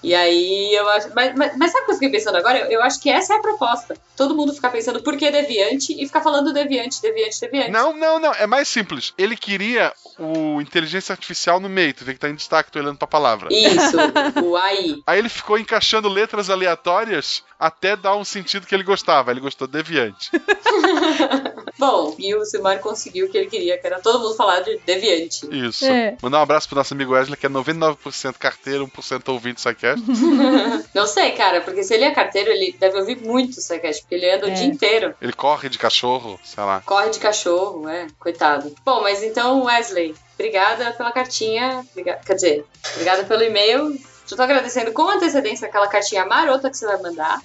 E 0.00 0.14
aí 0.14 0.72
eu 0.72 0.88
acho. 0.90 1.10
Mas, 1.12 1.34
mas, 1.34 1.56
mas 1.56 1.72
sabe 1.72 1.82
o 1.82 1.86
que 1.86 1.90
eu 1.90 1.94
fiquei 1.96 2.10
pensando 2.10 2.36
agora? 2.36 2.60
Eu, 2.60 2.66
eu 2.70 2.82
acho 2.84 3.00
que 3.00 3.10
essa 3.10 3.34
é 3.34 3.36
a 3.36 3.40
proposta. 3.40 3.96
Todo 4.16 4.36
mundo 4.36 4.54
ficar 4.54 4.70
pensando 4.70 5.02
por 5.02 5.16
que 5.16 5.28
Deviante 5.28 5.92
e 6.00 6.06
ficar 6.06 6.20
falando 6.20 6.52
Deviante, 6.52 7.02
Deviante, 7.02 7.40
Deviante. 7.40 7.72
Não, 7.72 7.92
não, 7.92 8.20
não. 8.20 8.32
É 8.34 8.46
mais 8.46 8.68
simples. 8.68 9.12
Ele 9.18 9.36
queria 9.36 9.92
o 10.20 10.60
inteligência 10.60 11.12
artificial 11.12 11.58
no 11.58 11.68
meio. 11.68 11.92
Tu 11.94 12.04
vê 12.04 12.14
que 12.14 12.20
tá 12.20 12.28
em 12.28 12.36
destaque, 12.36 12.70
tô 12.70 12.78
olhando 12.78 12.98
pra 12.98 13.08
palavra. 13.08 13.48
Isso, 13.50 13.96
o 14.40 14.56
AI. 14.56 15.02
Aí 15.04 15.18
ele 15.18 15.28
ficou 15.28 15.58
encaixando 15.58 16.08
letras 16.08 16.48
aleatórias 16.48 17.42
até 17.58 17.96
dar 17.96 18.14
um 18.14 18.24
sentido 18.24 18.68
que 18.68 18.74
ele 18.74 18.84
gostava. 18.84 19.32
Ele 19.32 19.40
gostou 19.40 19.66
deviante. 19.66 20.30
Bom, 21.76 22.14
e 22.18 22.34
o 22.36 22.44
Silmar 22.44 22.78
conseguiu 22.78 23.26
o 23.26 23.28
que 23.28 23.36
ele 23.36 23.46
queria, 23.64 23.78
que 23.78 23.86
era 23.86 24.00
todo 24.00 24.20
mundo 24.20 24.34
falar 24.34 24.60
de 24.60 24.78
Deviante. 24.84 25.48
Isso. 25.50 25.84
É. 25.86 26.16
Mandar 26.22 26.38
um 26.38 26.42
abraço 26.42 26.68
pro 26.68 26.76
nosso 26.76 26.92
amigo 26.94 27.12
Wesley, 27.12 27.36
que 27.36 27.46
é 27.46 27.48
99% 27.48 28.34
carteiro, 28.38 28.86
1% 28.86 29.28
ouvinte 29.32 29.60
SciCast. 29.60 30.04
Não 30.94 31.06
sei, 31.06 31.32
cara, 31.32 31.60
porque 31.60 31.82
se 31.82 31.94
ele 31.94 32.04
é 32.04 32.10
carteiro, 32.10 32.50
ele 32.50 32.76
deve 32.78 32.98
ouvir 32.98 33.16
muito 33.20 33.52
o 33.54 33.56
Psycast, 33.56 34.02
porque 34.02 34.14
ele 34.14 34.30
anda 34.30 34.46
o 34.46 34.50
É. 34.50 34.54
dia 34.54 34.66
inteiro. 34.66 35.14
Ele 35.20 35.32
corre 35.32 35.68
de 35.68 35.78
cachorro, 35.78 36.38
sei 36.44 36.62
lá. 36.62 36.82
Corre 36.84 37.10
de 37.10 37.18
cachorro, 37.18 37.88
é, 37.88 38.06
coitado. 38.18 38.74
Bom, 38.84 39.02
mas 39.02 39.22
então, 39.22 39.64
Wesley, 39.64 40.14
obrigada 40.34 40.92
pela 40.92 41.12
cartinha. 41.12 41.84
Quer 42.26 42.34
dizer, 42.34 42.64
obrigada 42.94 43.24
pelo 43.24 43.42
e-mail. 43.42 43.96
Já 44.26 44.36
tô 44.36 44.42
agradecendo 44.42 44.90
com 44.92 45.06
antecedência 45.06 45.68
aquela 45.68 45.86
cartinha 45.86 46.24
marota 46.24 46.70
que 46.70 46.76
você 46.78 46.86
vai 46.86 46.96
mandar. 47.02 47.42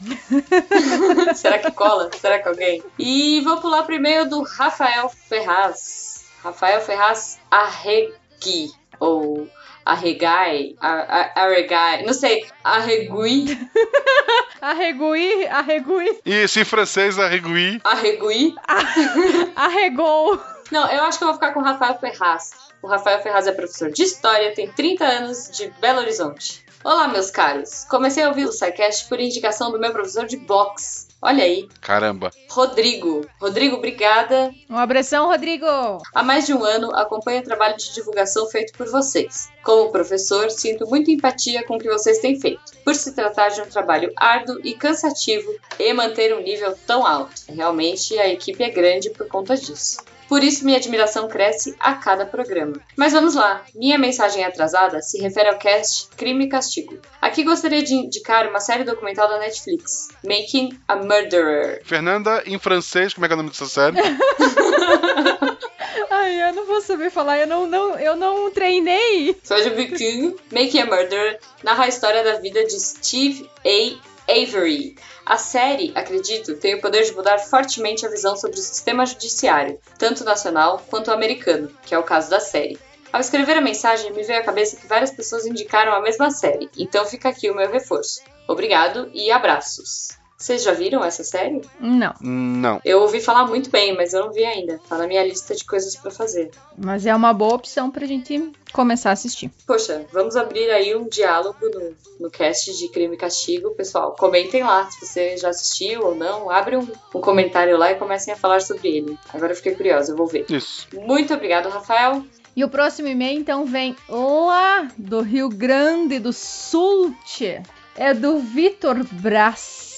Será 1.35 1.57
que 1.59 1.71
cola? 1.71 2.09
Será 2.19 2.39
que 2.39 2.47
alguém? 2.47 2.81
E 2.97 3.41
vou 3.41 3.57
pular 3.59 3.83
pro 3.83 3.95
e-mail 3.95 4.29
do 4.29 4.41
Rafael 4.43 5.11
Ferraz. 5.27 6.08
Rafael 6.43 6.81
Ferraz 6.81 7.39
Arregui. 7.51 8.71
Ou 8.99 9.47
Arregai. 9.85 10.75
Ar- 10.79 11.05
Ar- 11.09 11.33
Arregai. 11.35 12.03
Não 12.03 12.13
sei. 12.13 12.45
Arregui. 12.63 13.45
Arregui, 14.61 15.47
arregui, 15.47 16.19
Isso, 16.25 16.59
em 16.59 16.65
francês, 16.65 17.17
arregui. 17.17 17.79
Arregui. 17.83 18.53
arregou. 19.55 20.39
Não, 20.71 20.89
eu 20.91 21.03
acho 21.03 21.17
que 21.17 21.23
eu 21.23 21.29
vou 21.29 21.35
ficar 21.35 21.53
com 21.53 21.61
o 21.61 21.63
Rafael 21.63 21.97
Ferraz. 21.97 22.51
O 22.81 22.87
Rafael 22.87 23.21
Ferraz 23.21 23.47
é 23.47 23.51
professor 23.51 23.89
de 23.91 24.03
História, 24.03 24.53
tem 24.53 24.69
30 24.71 25.05
anos 25.05 25.49
de 25.51 25.67
Belo 25.79 25.99
Horizonte. 25.99 26.65
Olá, 26.83 27.07
meus 27.07 27.29
caros. 27.31 27.85
Comecei 27.89 28.23
a 28.23 28.29
ouvir 28.29 28.45
o 28.45 28.51
SciCast 28.51 29.07
por 29.09 29.19
indicação 29.19 29.71
do 29.71 29.79
meu 29.79 29.91
professor 29.91 30.25
de 30.25 30.37
boxe. 30.37 31.07
Olha 31.21 31.43
aí, 31.43 31.67
Caramba. 31.81 32.31
Rodrigo. 32.49 33.25
Rodrigo, 33.41 33.75
obrigada. 33.75 34.53
Um 34.69 34.77
abração, 34.77 35.27
Rodrigo. 35.27 35.65
Há 36.13 36.23
mais 36.23 36.45
de 36.45 36.53
um 36.53 36.63
ano 36.63 36.95
acompanho 36.95 37.41
o 37.41 37.43
trabalho 37.43 37.75
de 37.75 37.93
divulgação 37.93 38.47
feito 38.47 38.71
por 38.77 38.87
vocês. 38.87 39.49
Como 39.61 39.91
professor, 39.91 40.49
sinto 40.49 40.87
muita 40.87 41.11
empatia 41.11 41.65
com 41.65 41.75
o 41.75 41.79
que 41.79 41.89
vocês 41.89 42.19
têm 42.19 42.39
feito, 42.39 42.61
por 42.85 42.95
se 42.95 43.13
tratar 43.13 43.49
de 43.49 43.61
um 43.61 43.65
trabalho 43.65 44.13
árduo 44.15 44.59
e 44.63 44.73
cansativo 44.73 45.53
e 45.77 45.93
manter 45.93 46.33
um 46.33 46.41
nível 46.41 46.73
tão 46.87 47.05
alto. 47.05 47.41
Realmente, 47.49 48.17
a 48.17 48.29
equipe 48.29 48.63
é 48.63 48.69
grande 48.69 49.09
por 49.09 49.27
conta 49.27 49.57
disso. 49.57 49.97
Por 50.29 50.43
isso, 50.43 50.63
minha 50.63 50.77
admiração 50.77 51.27
cresce 51.27 51.75
a 51.79 51.95
cada 51.95 52.23
programa. 52.23 52.75
Mas 52.95 53.13
vamos 53.13 53.33
lá, 53.33 53.63
minha 53.73 53.97
mensagem 53.97 54.43
atrasada 54.43 55.01
se 55.01 55.19
refere 55.19 55.49
ao 55.49 55.57
cast 55.57 56.07
Crime 56.15 56.45
e 56.45 56.49
Castigo. 56.49 56.99
Aqui 57.19 57.43
gostaria 57.43 57.81
de 57.81 57.95
indicar 57.95 58.47
uma 58.47 58.59
série 58.59 58.83
documental 58.83 59.27
da 59.27 59.39
Netflix, 59.39 60.09
Making 60.23 60.79
a 60.87 60.97
Murderer. 60.97 61.81
Fernanda, 61.83 62.43
em 62.45 62.59
francês, 62.59 63.11
como 63.11 63.25
é 63.25 63.27
que 63.27 63.33
é 63.33 63.35
o 63.35 63.37
nome 63.37 63.49
dessa 63.49 63.65
série? 63.65 63.97
Ai, 66.21 66.49
eu 66.49 66.53
não 66.53 66.65
vou 66.65 66.81
saber 66.81 67.09
falar, 67.09 67.39
eu 67.39 67.47
não, 67.47 67.65
não, 67.65 67.97
eu 67.97 68.13
não 68.13 68.51
treinei. 68.51 69.33
De 69.33 69.69
biquinho. 69.69 70.37
Making 70.51 70.81
a 70.81 70.85
Murderer 70.85 71.39
narra 71.63 71.85
a 71.85 71.87
história 71.87 72.21
da 72.21 72.33
vida 72.33 72.65
de 72.65 72.77
Steve 72.77 73.49
A. 73.65 74.09
Avery. 74.29 74.97
A 75.25 75.37
série, 75.37 75.93
acredito, 75.95 76.55
tem 76.55 76.75
o 76.75 76.81
poder 76.81 77.03
de 77.03 77.13
mudar 77.13 77.39
fortemente 77.39 78.05
a 78.05 78.09
visão 78.09 78.35
sobre 78.35 78.59
o 78.59 78.61
sistema 78.61 79.05
judiciário, 79.05 79.79
tanto 79.97 80.25
nacional 80.25 80.83
quanto 80.89 81.09
americano, 81.09 81.71
que 81.85 81.95
é 81.95 81.97
o 81.97 82.03
caso 82.03 82.29
da 82.29 82.41
série. 82.41 82.77
Ao 83.13 83.21
escrever 83.21 83.55
a 83.55 83.61
mensagem, 83.61 84.11
me 84.11 84.21
veio 84.21 84.39
à 84.39 84.43
cabeça 84.43 84.75
que 84.75 84.87
várias 84.87 85.11
pessoas 85.11 85.45
indicaram 85.45 85.93
a 85.93 86.01
mesma 86.01 86.31
série, 86.31 86.69
então 86.77 87.05
fica 87.05 87.29
aqui 87.29 87.49
o 87.49 87.55
meu 87.55 87.71
reforço. 87.71 88.21
Obrigado 88.45 89.09
e 89.13 89.31
abraços. 89.31 90.18
Vocês 90.39 90.63
já 90.63 90.71
viram 90.71 91.03
essa 91.03 91.21
série? 91.21 91.61
Não. 91.81 92.13
Não. 92.21 92.79
Eu 92.85 93.01
ouvi 93.01 93.19
falar 93.19 93.45
muito 93.45 93.69
bem, 93.69 93.93
mas 93.93 94.13
eu 94.13 94.21
não 94.21 94.31
vi 94.31 94.45
ainda. 94.45 94.79
Tá 94.87 94.97
na 94.97 95.05
minha 95.05 95.21
lista 95.21 95.53
de 95.53 95.65
coisas 95.65 95.97
pra 95.97 96.09
fazer. 96.09 96.49
Mas 96.77 97.05
é 97.05 97.13
uma 97.13 97.33
boa 97.33 97.55
opção 97.55 97.91
pra 97.91 98.05
gente 98.05 98.49
começar 98.71 99.09
a 99.09 99.13
assistir. 99.13 99.51
Poxa, 99.67 100.05
vamos 100.13 100.37
abrir 100.37 100.69
aí 100.71 100.95
um 100.95 101.09
diálogo 101.09 101.57
no, 101.61 101.93
no 102.21 102.31
cast 102.31 102.73
de 102.77 102.87
Crime 102.87 103.15
e 103.15 103.17
Castigo. 103.17 103.71
Pessoal, 103.71 104.15
comentem 104.17 104.63
lá 104.63 104.89
se 104.89 105.05
você 105.05 105.35
já 105.35 105.49
assistiu 105.49 106.05
ou 106.05 106.15
não. 106.15 106.49
Abre 106.49 106.77
um, 106.77 106.87
um 107.13 107.19
comentário 107.19 107.77
lá 107.77 107.91
e 107.91 107.95
comecem 107.95 108.33
a 108.33 108.37
falar 108.37 108.61
sobre 108.61 108.87
ele. 108.87 109.19
Agora 109.33 109.51
eu 109.51 109.57
fiquei 109.57 109.75
curiosa, 109.75 110.13
eu 110.13 110.15
vou 110.15 110.25
ver. 110.25 110.45
Isso. 110.49 110.87
Muito 110.93 111.33
obrigado, 111.33 111.67
Rafael. 111.67 112.23
E 112.55 112.63
o 112.63 112.69
próximo 112.69 113.09
e-mail, 113.09 113.37
então, 113.37 113.65
vem 113.65 113.93
lá 114.07 114.87
do 114.97 115.19
Rio 115.19 115.49
Grande 115.49 116.17
do 116.17 116.31
Sul. 116.31 117.13
tchê. 117.25 117.61
É 117.93 118.13
do 118.13 118.39
Vitor 118.39 119.03
Brás. 119.11 119.88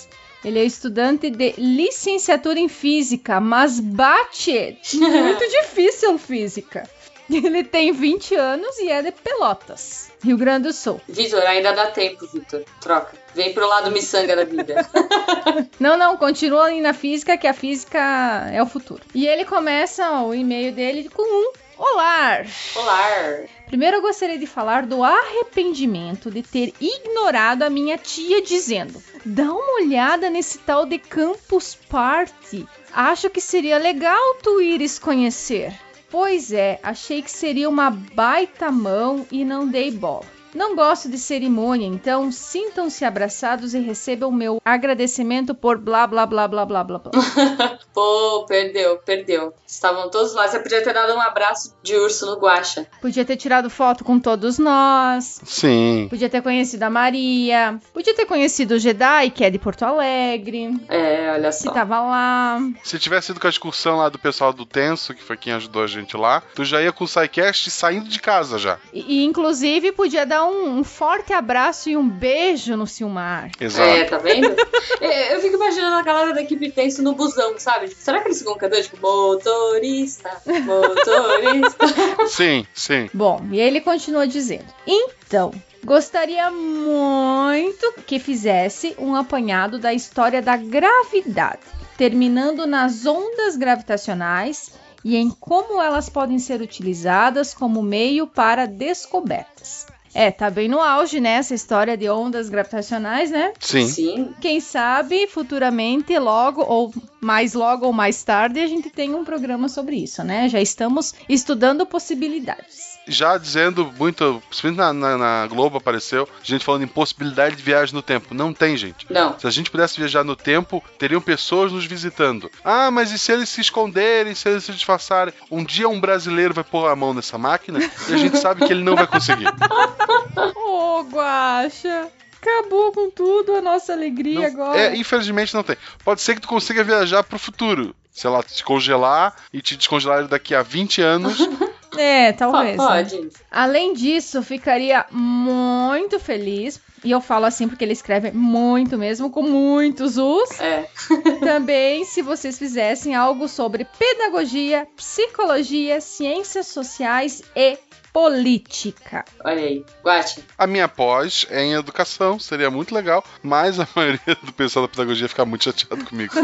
Ele 0.43 0.59
é 0.59 0.63
estudante 0.63 1.29
de 1.29 1.53
licenciatura 1.57 2.59
em 2.59 2.67
física, 2.67 3.39
mas 3.39 3.79
bate 3.79 4.77
muito 4.95 5.47
difícil 5.61 6.17
física. 6.17 6.89
Ele 7.29 7.63
tem 7.63 7.93
20 7.93 8.35
anos 8.35 8.77
e 8.79 8.89
é 8.89 9.01
de 9.01 9.11
Pelotas, 9.11 10.11
Rio 10.21 10.37
Grande 10.37 10.67
do 10.67 10.73
Sul. 10.73 10.99
Vitor, 11.07 11.41
ainda 11.43 11.71
dá 11.71 11.87
tempo, 11.91 12.27
Vitor. 12.27 12.63
Troca. 12.81 13.13
Vem 13.33 13.53
pro 13.53 13.67
lado 13.67 13.91
miçanga 13.91 14.35
da 14.35 14.43
vida. 14.43 14.85
Não, 15.79 15.97
não, 15.97 16.15
continua 16.15 16.65
ali 16.65 16.79
na 16.79 16.93
física, 16.93 17.37
que 17.37 17.47
a 17.47 17.53
física 17.53 18.47
é 18.51 18.61
o 18.61 18.67
futuro. 18.67 19.01
E 19.15 19.25
ele 19.25 19.45
começa 19.45 20.21
o 20.21 20.33
e-mail 20.33 20.71
dele 20.73 21.09
com 21.09 21.23
um 21.23 21.51
Olá! 21.81 22.43
Olá! 22.75 23.39
Primeiro 23.71 23.95
eu 23.95 24.01
gostaria 24.01 24.37
de 24.37 24.45
falar 24.45 24.85
do 24.85 25.01
arrependimento 25.01 26.29
de 26.29 26.43
ter 26.43 26.73
ignorado 26.81 27.63
a 27.63 27.69
minha 27.69 27.97
tia 27.97 28.41
dizendo: 28.41 29.01
dá 29.25 29.45
uma 29.45 29.81
olhada 29.81 30.29
nesse 30.29 30.57
tal 30.57 30.85
de 30.85 30.99
Campus 30.99 31.73
Party. 31.73 32.67
Acho 32.91 33.29
que 33.29 33.39
seria 33.39 33.77
legal 33.77 34.35
tu 34.43 34.59
ires 34.59 34.99
conhecer. 34.99 35.73
Pois 36.09 36.51
é, 36.51 36.81
achei 36.83 37.21
que 37.21 37.31
seria 37.31 37.69
uma 37.69 37.89
baita 37.89 38.69
mão 38.69 39.25
e 39.31 39.45
não 39.45 39.65
dei 39.65 39.89
bola. 39.89 40.25
Não 40.53 40.75
gosto 40.75 41.09
de 41.09 41.17
cerimônia, 41.17 41.87
então 41.87 42.31
sintam-se 42.31 43.05
abraçados 43.05 43.73
e 43.73 43.79
recebam 43.79 44.31
meu 44.31 44.61
agradecimento 44.65 45.53
por 45.55 45.77
blá 45.77 46.05
blá 46.07 46.25
blá 46.25 46.47
blá 46.47 46.65
blá 46.65 46.83
blá. 46.83 46.99
blá. 46.99 47.11
Pô, 47.93 48.45
perdeu, 48.47 48.97
perdeu. 48.97 49.53
Estavam 49.67 50.09
todos 50.09 50.33
lá. 50.33 50.47
Você 50.47 50.59
podia 50.59 50.81
ter 50.83 50.93
dado 50.93 51.13
um 51.13 51.21
abraço 51.21 51.75
de 51.83 51.95
urso 51.95 52.25
no 52.25 52.37
guacha. 52.39 52.87
Podia 53.01 53.25
ter 53.25 53.35
tirado 53.37 53.69
foto 53.69 54.03
com 54.03 54.19
todos 54.19 54.57
nós. 54.57 55.41
Sim. 55.43 56.07
Podia 56.09 56.29
ter 56.29 56.41
conhecido 56.41 56.83
a 56.83 56.89
Maria. 56.89 57.79
Podia 57.93 58.13
ter 58.15 58.25
conhecido 58.25 58.75
o 58.75 58.79
Jedi, 58.79 59.29
que 59.31 59.43
é 59.43 59.49
de 59.49 59.59
Porto 59.59 59.83
Alegre. 59.83 60.79
É, 60.89 61.31
olha 61.33 61.49
Que 61.49 61.55
só. 61.63 61.71
tava 61.71 61.99
lá. 62.01 62.59
Se 62.83 62.97
tivesse 62.99 63.31
ido 63.31 63.39
com 63.39 63.47
a 63.47 63.49
excursão 63.49 63.97
lá 63.97 64.09
do 64.09 64.19
pessoal 64.19 64.53
do 64.53 64.65
Tenso, 64.65 65.13
que 65.13 65.23
foi 65.23 65.35
quem 65.37 65.53
ajudou 65.53 65.83
a 65.83 65.87
gente 65.87 66.15
lá, 66.15 66.41
tu 66.55 66.63
já 66.63 66.81
ia 66.81 66.91
com 66.91 67.03
o 67.03 67.07
SciCast 67.07 67.69
saindo 67.71 68.07
de 68.09 68.19
casa 68.19 68.57
já. 68.57 68.77
E, 68.93 69.19
e, 69.21 69.25
inclusive 69.25 69.91
podia 69.91 70.25
dar 70.25 70.40
um, 70.45 70.79
um 70.79 70.83
forte 70.83 71.33
abraço 71.33 71.89
e 71.89 71.97
um 71.97 72.07
beijo 72.07 72.75
no 72.75 72.85
Silmar. 72.87 73.51
Exato. 73.59 73.89
É, 73.89 74.05
tá 74.05 74.17
vendo? 74.17 74.55
É, 74.99 75.33
Eu 75.35 75.41
fico 75.41 75.55
imaginando 75.55 75.95
a 75.95 76.03
galera 76.03 76.33
da 76.33 76.41
equipe 76.41 76.69
tenso 76.71 77.01
no 77.01 77.13
busão, 77.13 77.57
sabe? 77.57 77.87
Tipo, 77.89 78.01
será 78.01 78.19
que 78.19 78.27
eles 78.27 78.37
ficam 78.39 78.55
cantando, 78.55 78.83
tipo, 78.83 78.97
motorista, 79.01 80.29
motorista? 80.63 81.87
Sim, 82.27 82.65
sim. 82.73 83.09
Bom, 83.13 83.41
e 83.51 83.59
ele 83.59 83.81
continua 83.81 84.27
dizendo: 84.27 84.65
Então, 84.85 85.51
gostaria 85.83 86.51
muito 86.51 87.93
que 88.05 88.19
fizesse 88.19 88.95
um 88.99 89.15
apanhado 89.15 89.79
da 89.79 89.93
história 89.93 90.41
da 90.41 90.55
gravidade, 90.55 91.61
terminando 91.97 92.67
nas 92.67 93.05
ondas 93.05 93.55
gravitacionais 93.55 94.71
e 95.03 95.15
em 95.15 95.31
como 95.31 95.81
elas 95.81 96.09
podem 96.09 96.37
ser 96.37 96.61
utilizadas 96.61 97.53
como 97.53 97.81
meio 97.81 98.27
para 98.27 98.67
descobertas. 98.67 99.87
É, 100.13 100.29
tá 100.29 100.49
bem 100.49 100.67
no 100.67 100.79
auge, 100.81 101.19
né? 101.19 101.31
Essa 101.31 101.55
história 101.55 101.95
de 101.95 102.09
ondas 102.09 102.49
gravitacionais, 102.49 103.31
né? 103.31 103.53
Sim. 103.59 103.87
Sim. 103.87 104.33
Quem 104.41 104.59
sabe 104.59 105.27
futuramente, 105.27 106.17
logo 106.19 106.61
ou 106.61 106.93
mais 107.21 107.53
logo 107.53 107.85
ou 107.85 107.93
mais 107.93 108.21
tarde, 108.23 108.59
a 108.59 108.67
gente 108.67 108.89
tem 108.89 109.15
um 109.15 109.23
programa 109.23 109.69
sobre 109.69 109.95
isso, 109.97 110.23
né? 110.23 110.49
Já 110.49 110.59
estamos 110.59 111.13
estudando 111.29 111.85
possibilidades. 111.85 112.90
Já 113.07 113.37
dizendo 113.37 113.91
muito, 113.97 114.41
principalmente 114.47 114.77
na, 114.77 114.93
na, 114.93 115.17
na 115.17 115.47
Globo 115.47 115.77
apareceu, 115.77 116.27
gente 116.43 116.63
falando 116.63 116.83
em 116.83 116.87
possibilidade 116.87 117.55
de 117.55 117.63
viagem 117.63 117.95
no 117.95 118.01
tempo. 118.01 118.33
Não 118.33 118.53
tem, 118.53 118.77
gente. 118.77 119.05
Não. 119.09 119.37
Se 119.39 119.47
a 119.47 119.51
gente 119.51 119.71
pudesse 119.71 119.99
viajar 119.99 120.23
no 120.23 120.35
tempo, 120.35 120.83
teriam 120.97 121.21
pessoas 121.21 121.71
nos 121.71 121.85
visitando. 121.85 122.49
Ah, 122.63 122.91
mas 122.91 123.11
e 123.11 123.19
se 123.19 123.31
eles 123.31 123.49
se 123.49 123.61
esconderem, 123.61 124.35
se 124.35 124.47
eles 124.47 124.63
se 124.63 124.71
disfarçarem? 124.71 125.33
Um 125.49 125.63
dia 125.63 125.89
um 125.89 125.99
brasileiro 125.99 126.53
vai 126.53 126.63
pôr 126.63 126.87
a 126.87 126.95
mão 126.95 127.13
nessa 127.13 127.37
máquina 127.37 127.79
e 127.79 128.13
a 128.13 128.17
gente 128.17 128.37
sabe 128.37 128.65
que 128.65 128.73
ele 128.73 128.83
não 128.83 128.95
vai 128.95 129.07
conseguir. 129.07 129.47
Ô, 130.55 131.03
Guaxa! 131.03 132.09
Acabou 132.41 132.91
com 132.91 133.11
tudo 133.11 133.55
a 133.55 133.61
nossa 133.61 133.93
alegria 133.93 134.47
agora. 134.47 134.79
É, 134.79 134.95
infelizmente 134.95 135.53
não 135.53 135.61
tem. 135.61 135.77
Pode 136.03 136.21
ser 136.21 136.33
que 136.33 136.41
tu 136.41 136.47
consiga 136.47 136.83
viajar 136.83 137.23
pro 137.23 137.37
futuro. 137.37 137.95
Sei 138.11 138.29
lá, 138.29 138.41
te 138.41 138.63
congelar 138.63 139.35
e 139.53 139.61
te 139.61 139.77
descongelar 139.77 140.27
daqui 140.27 140.55
a 140.55 140.63
20 140.63 141.01
anos. 141.01 141.37
É, 141.97 142.31
talvez. 142.31 142.77
Né? 142.77 142.85
Pode. 142.85 143.29
Além 143.49 143.93
disso, 143.93 144.41
ficaria 144.41 145.05
muito 145.11 146.19
feliz. 146.19 146.79
E 147.03 147.09
eu 147.09 147.19
falo 147.19 147.45
assim 147.45 147.67
porque 147.67 147.83
ele 147.83 147.93
escreve 147.93 148.31
muito 148.31 148.97
mesmo, 148.97 149.29
com 149.29 149.41
muitos 149.41 150.17
us. 150.17 150.59
É. 150.59 150.87
Também 151.41 152.05
se 152.05 152.21
vocês 152.21 152.59
fizessem 152.59 153.15
algo 153.15 153.47
sobre 153.47 153.85
pedagogia, 153.85 154.87
psicologia, 154.95 155.99
ciências 155.99 156.67
sociais 156.67 157.41
e 157.55 157.77
política. 158.13 159.25
Olha 159.43 159.61
aí. 159.61 159.85
Guache. 160.03 160.43
A 160.57 160.67
minha 160.67 160.87
pós 160.87 161.45
é 161.49 161.63
em 161.63 161.73
educação, 161.73 162.39
seria 162.39 162.69
muito 162.69 162.93
legal, 162.93 163.23
mas 163.41 163.79
a 163.79 163.87
maioria 163.95 164.37
do 164.43 164.53
pessoal 164.53 164.85
da 164.85 164.91
pedagogia 164.91 165.27
fica 165.27 165.45
muito 165.45 165.63
chateado 165.63 166.05
comigo. 166.05 166.33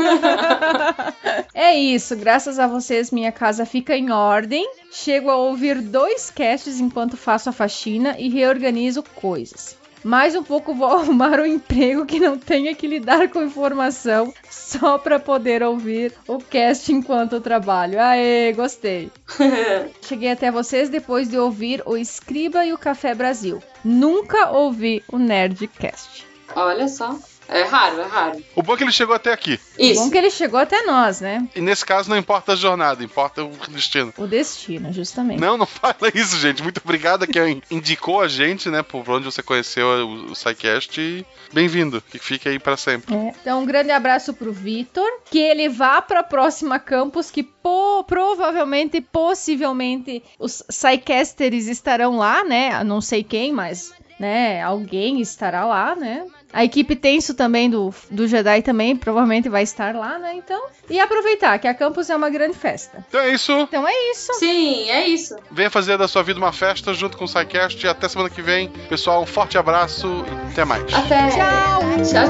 É 1.54 1.76
isso, 1.76 2.16
graças 2.16 2.60
a 2.60 2.68
vocês 2.68 3.10
minha 3.10 3.32
casa 3.32 3.66
fica 3.66 3.96
em 3.96 4.12
ordem. 4.12 4.64
Chego 4.92 5.32
a 5.32 5.36
ouvir 5.36 5.82
dois 5.82 6.30
casts 6.30 6.80
enquanto 6.80 7.18
faço 7.18 7.50
a 7.50 7.52
faxina 7.52 8.16
e 8.20 8.30
reorganizo 8.30 9.02
coisas. 9.02 9.76
Mais 10.08 10.36
um 10.36 10.42
pouco 10.42 10.74
vou 10.74 10.88
arrumar 10.96 11.38
um 11.42 11.46
emprego 11.46 12.06
que 12.06 12.18
não 12.18 12.38
tenha 12.38 12.74
que 12.74 12.88
lidar 12.88 13.28
com 13.30 13.44
informação 13.44 14.34
só 14.50 14.98
para 14.98 15.20
poder 15.20 15.62
ouvir 15.62 16.14
o 16.26 16.38
cast 16.38 16.94
enquanto 16.94 17.34
eu 17.34 17.42
trabalho. 17.42 18.00
Aê, 18.00 18.54
gostei. 18.54 19.12
Cheguei 20.02 20.32
até 20.32 20.50
vocês 20.50 20.88
depois 20.88 21.30
de 21.30 21.38
ouvir 21.38 21.84
o 21.86 21.98
Escriba 21.98 22.64
e 22.64 22.72
o 22.72 22.78
Café 22.78 23.14
Brasil. 23.14 23.62
Nunca 23.84 24.50
ouvi 24.52 25.04
o 25.12 25.18
Nerdcast. 25.18 26.26
Olha 26.56 26.88
só. 26.88 27.20
É 27.50 27.64
raro, 27.64 28.02
é 28.02 28.06
raro. 28.06 28.44
O 28.56 28.62
bom 28.62 28.74
é 28.74 28.78
que 28.78 28.84
ele 28.84 28.92
chegou 28.92 29.16
até 29.16 29.32
aqui. 29.32 29.60
Isso. 29.78 30.02
Bom 30.04 30.10
que 30.10 30.18
ele 30.18 30.30
chegou 30.30 30.60
até 30.60 30.84
nós, 30.84 31.22
né? 31.22 31.48
E 31.56 31.62
nesse 31.62 31.86
caso 31.86 32.10
não 32.10 32.18
importa 32.18 32.54
a 32.54 32.56
jornada, 32.56 33.04
importa 33.04 33.44
o 33.44 33.50
destino. 33.70 34.14
O 34.18 34.28
destino, 34.28 34.92
justamente. 34.92 35.40
Não, 35.40 35.58
não 35.58 35.66
fala 35.68 35.96
isso, 36.14 36.38
gente. 36.38 36.62
Muito 36.62 36.82
obrigado 36.84 37.24
a 37.24 37.28
quem 37.28 37.62
indicou 37.72 38.22
a 38.22 38.28
gente, 38.28 38.70
né, 38.70 38.82
por 38.84 39.08
onde 39.10 39.26
você 39.26 39.42
conheceu 39.42 39.88
o, 39.88 40.32
o 40.32 40.36
SciCast 40.36 41.00
e 41.00 41.26
bem-vindo. 41.54 42.02
Que 42.02 42.20
fique 42.20 42.50
aí 42.50 42.60
pra 42.60 42.76
sempre. 42.78 43.16
É. 43.16 43.34
Então, 43.42 43.62
um 43.62 43.66
grande 43.66 43.92
abraço 43.92 44.34
pro 44.34 44.52
Vitor. 44.52 45.08
Que 45.30 45.40
ele 45.40 45.70
vá 45.70 46.02
pra 46.02 46.24
próxima 46.24 46.80
campus, 46.80 47.30
que 47.32 47.44
po- 47.44 48.04
provavelmente, 48.06 49.00
possivelmente, 49.02 50.24
os 50.40 50.62
Psycasters 50.64 51.68
estarão 51.68 52.18
lá, 52.18 52.44
né? 52.44 52.84
Não 52.84 53.00
sei 53.02 53.24
quem, 53.24 53.52
mas, 53.54 53.94
né? 54.20 54.62
Alguém 54.62 55.22
estará 55.22 55.66
lá, 55.66 55.96
né? 55.96 56.26
A 56.54 56.64
equipe 56.64 56.96
Tenso 56.96 57.34
também 57.34 57.70
do, 57.70 57.94
do 58.10 58.28
Jedi 58.28 58.62
também 58.62 58.96
provavelmente 58.96 59.50
vai 59.50 59.64
estar 59.64 59.94
lá, 59.96 60.18
né? 60.18 60.34
Então, 60.36 60.68
e 60.90 61.00
aproveitar 61.00 61.60
que 61.60 61.68
a 61.68 61.74
campus 61.74 62.10
é 62.10 62.16
uma 62.16 62.30
grande 62.30 62.58
festa. 62.58 63.06
Então 63.08 63.20
é 63.22 63.34
isso. 63.34 63.52
Então 63.52 63.88
é 63.88 64.12
isso. 64.12 64.34
Sim, 64.36 64.90
é 64.90 65.08
isso. 65.08 65.36
Venha 65.52 65.70
fazer 65.70 65.98
da 65.98 66.08
sua 66.08 66.24
vida 66.24 66.40
uma 66.40 66.54
festa 66.54 66.94
junto 66.94 67.18
com 67.18 67.26
o 67.26 67.28
SciCast 67.28 67.86
e 67.86 67.90
até 67.90 68.08
semana 68.08 68.30
que 68.30 68.42
vem. 68.42 68.70
Pessoal, 68.90 69.24
um 69.24 69.26
forte 69.26 69.58
abraço 69.58 70.26
e 70.26 70.52
até 70.52 70.64
mais. 70.64 70.84
Até. 70.94 71.30
Tchau. 71.30 71.82
Tchau, 72.04 72.28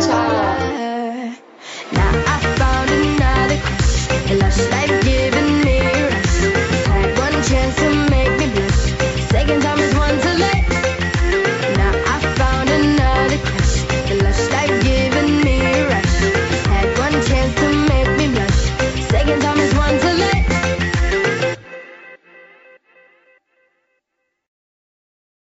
tchau. 4.67 4.76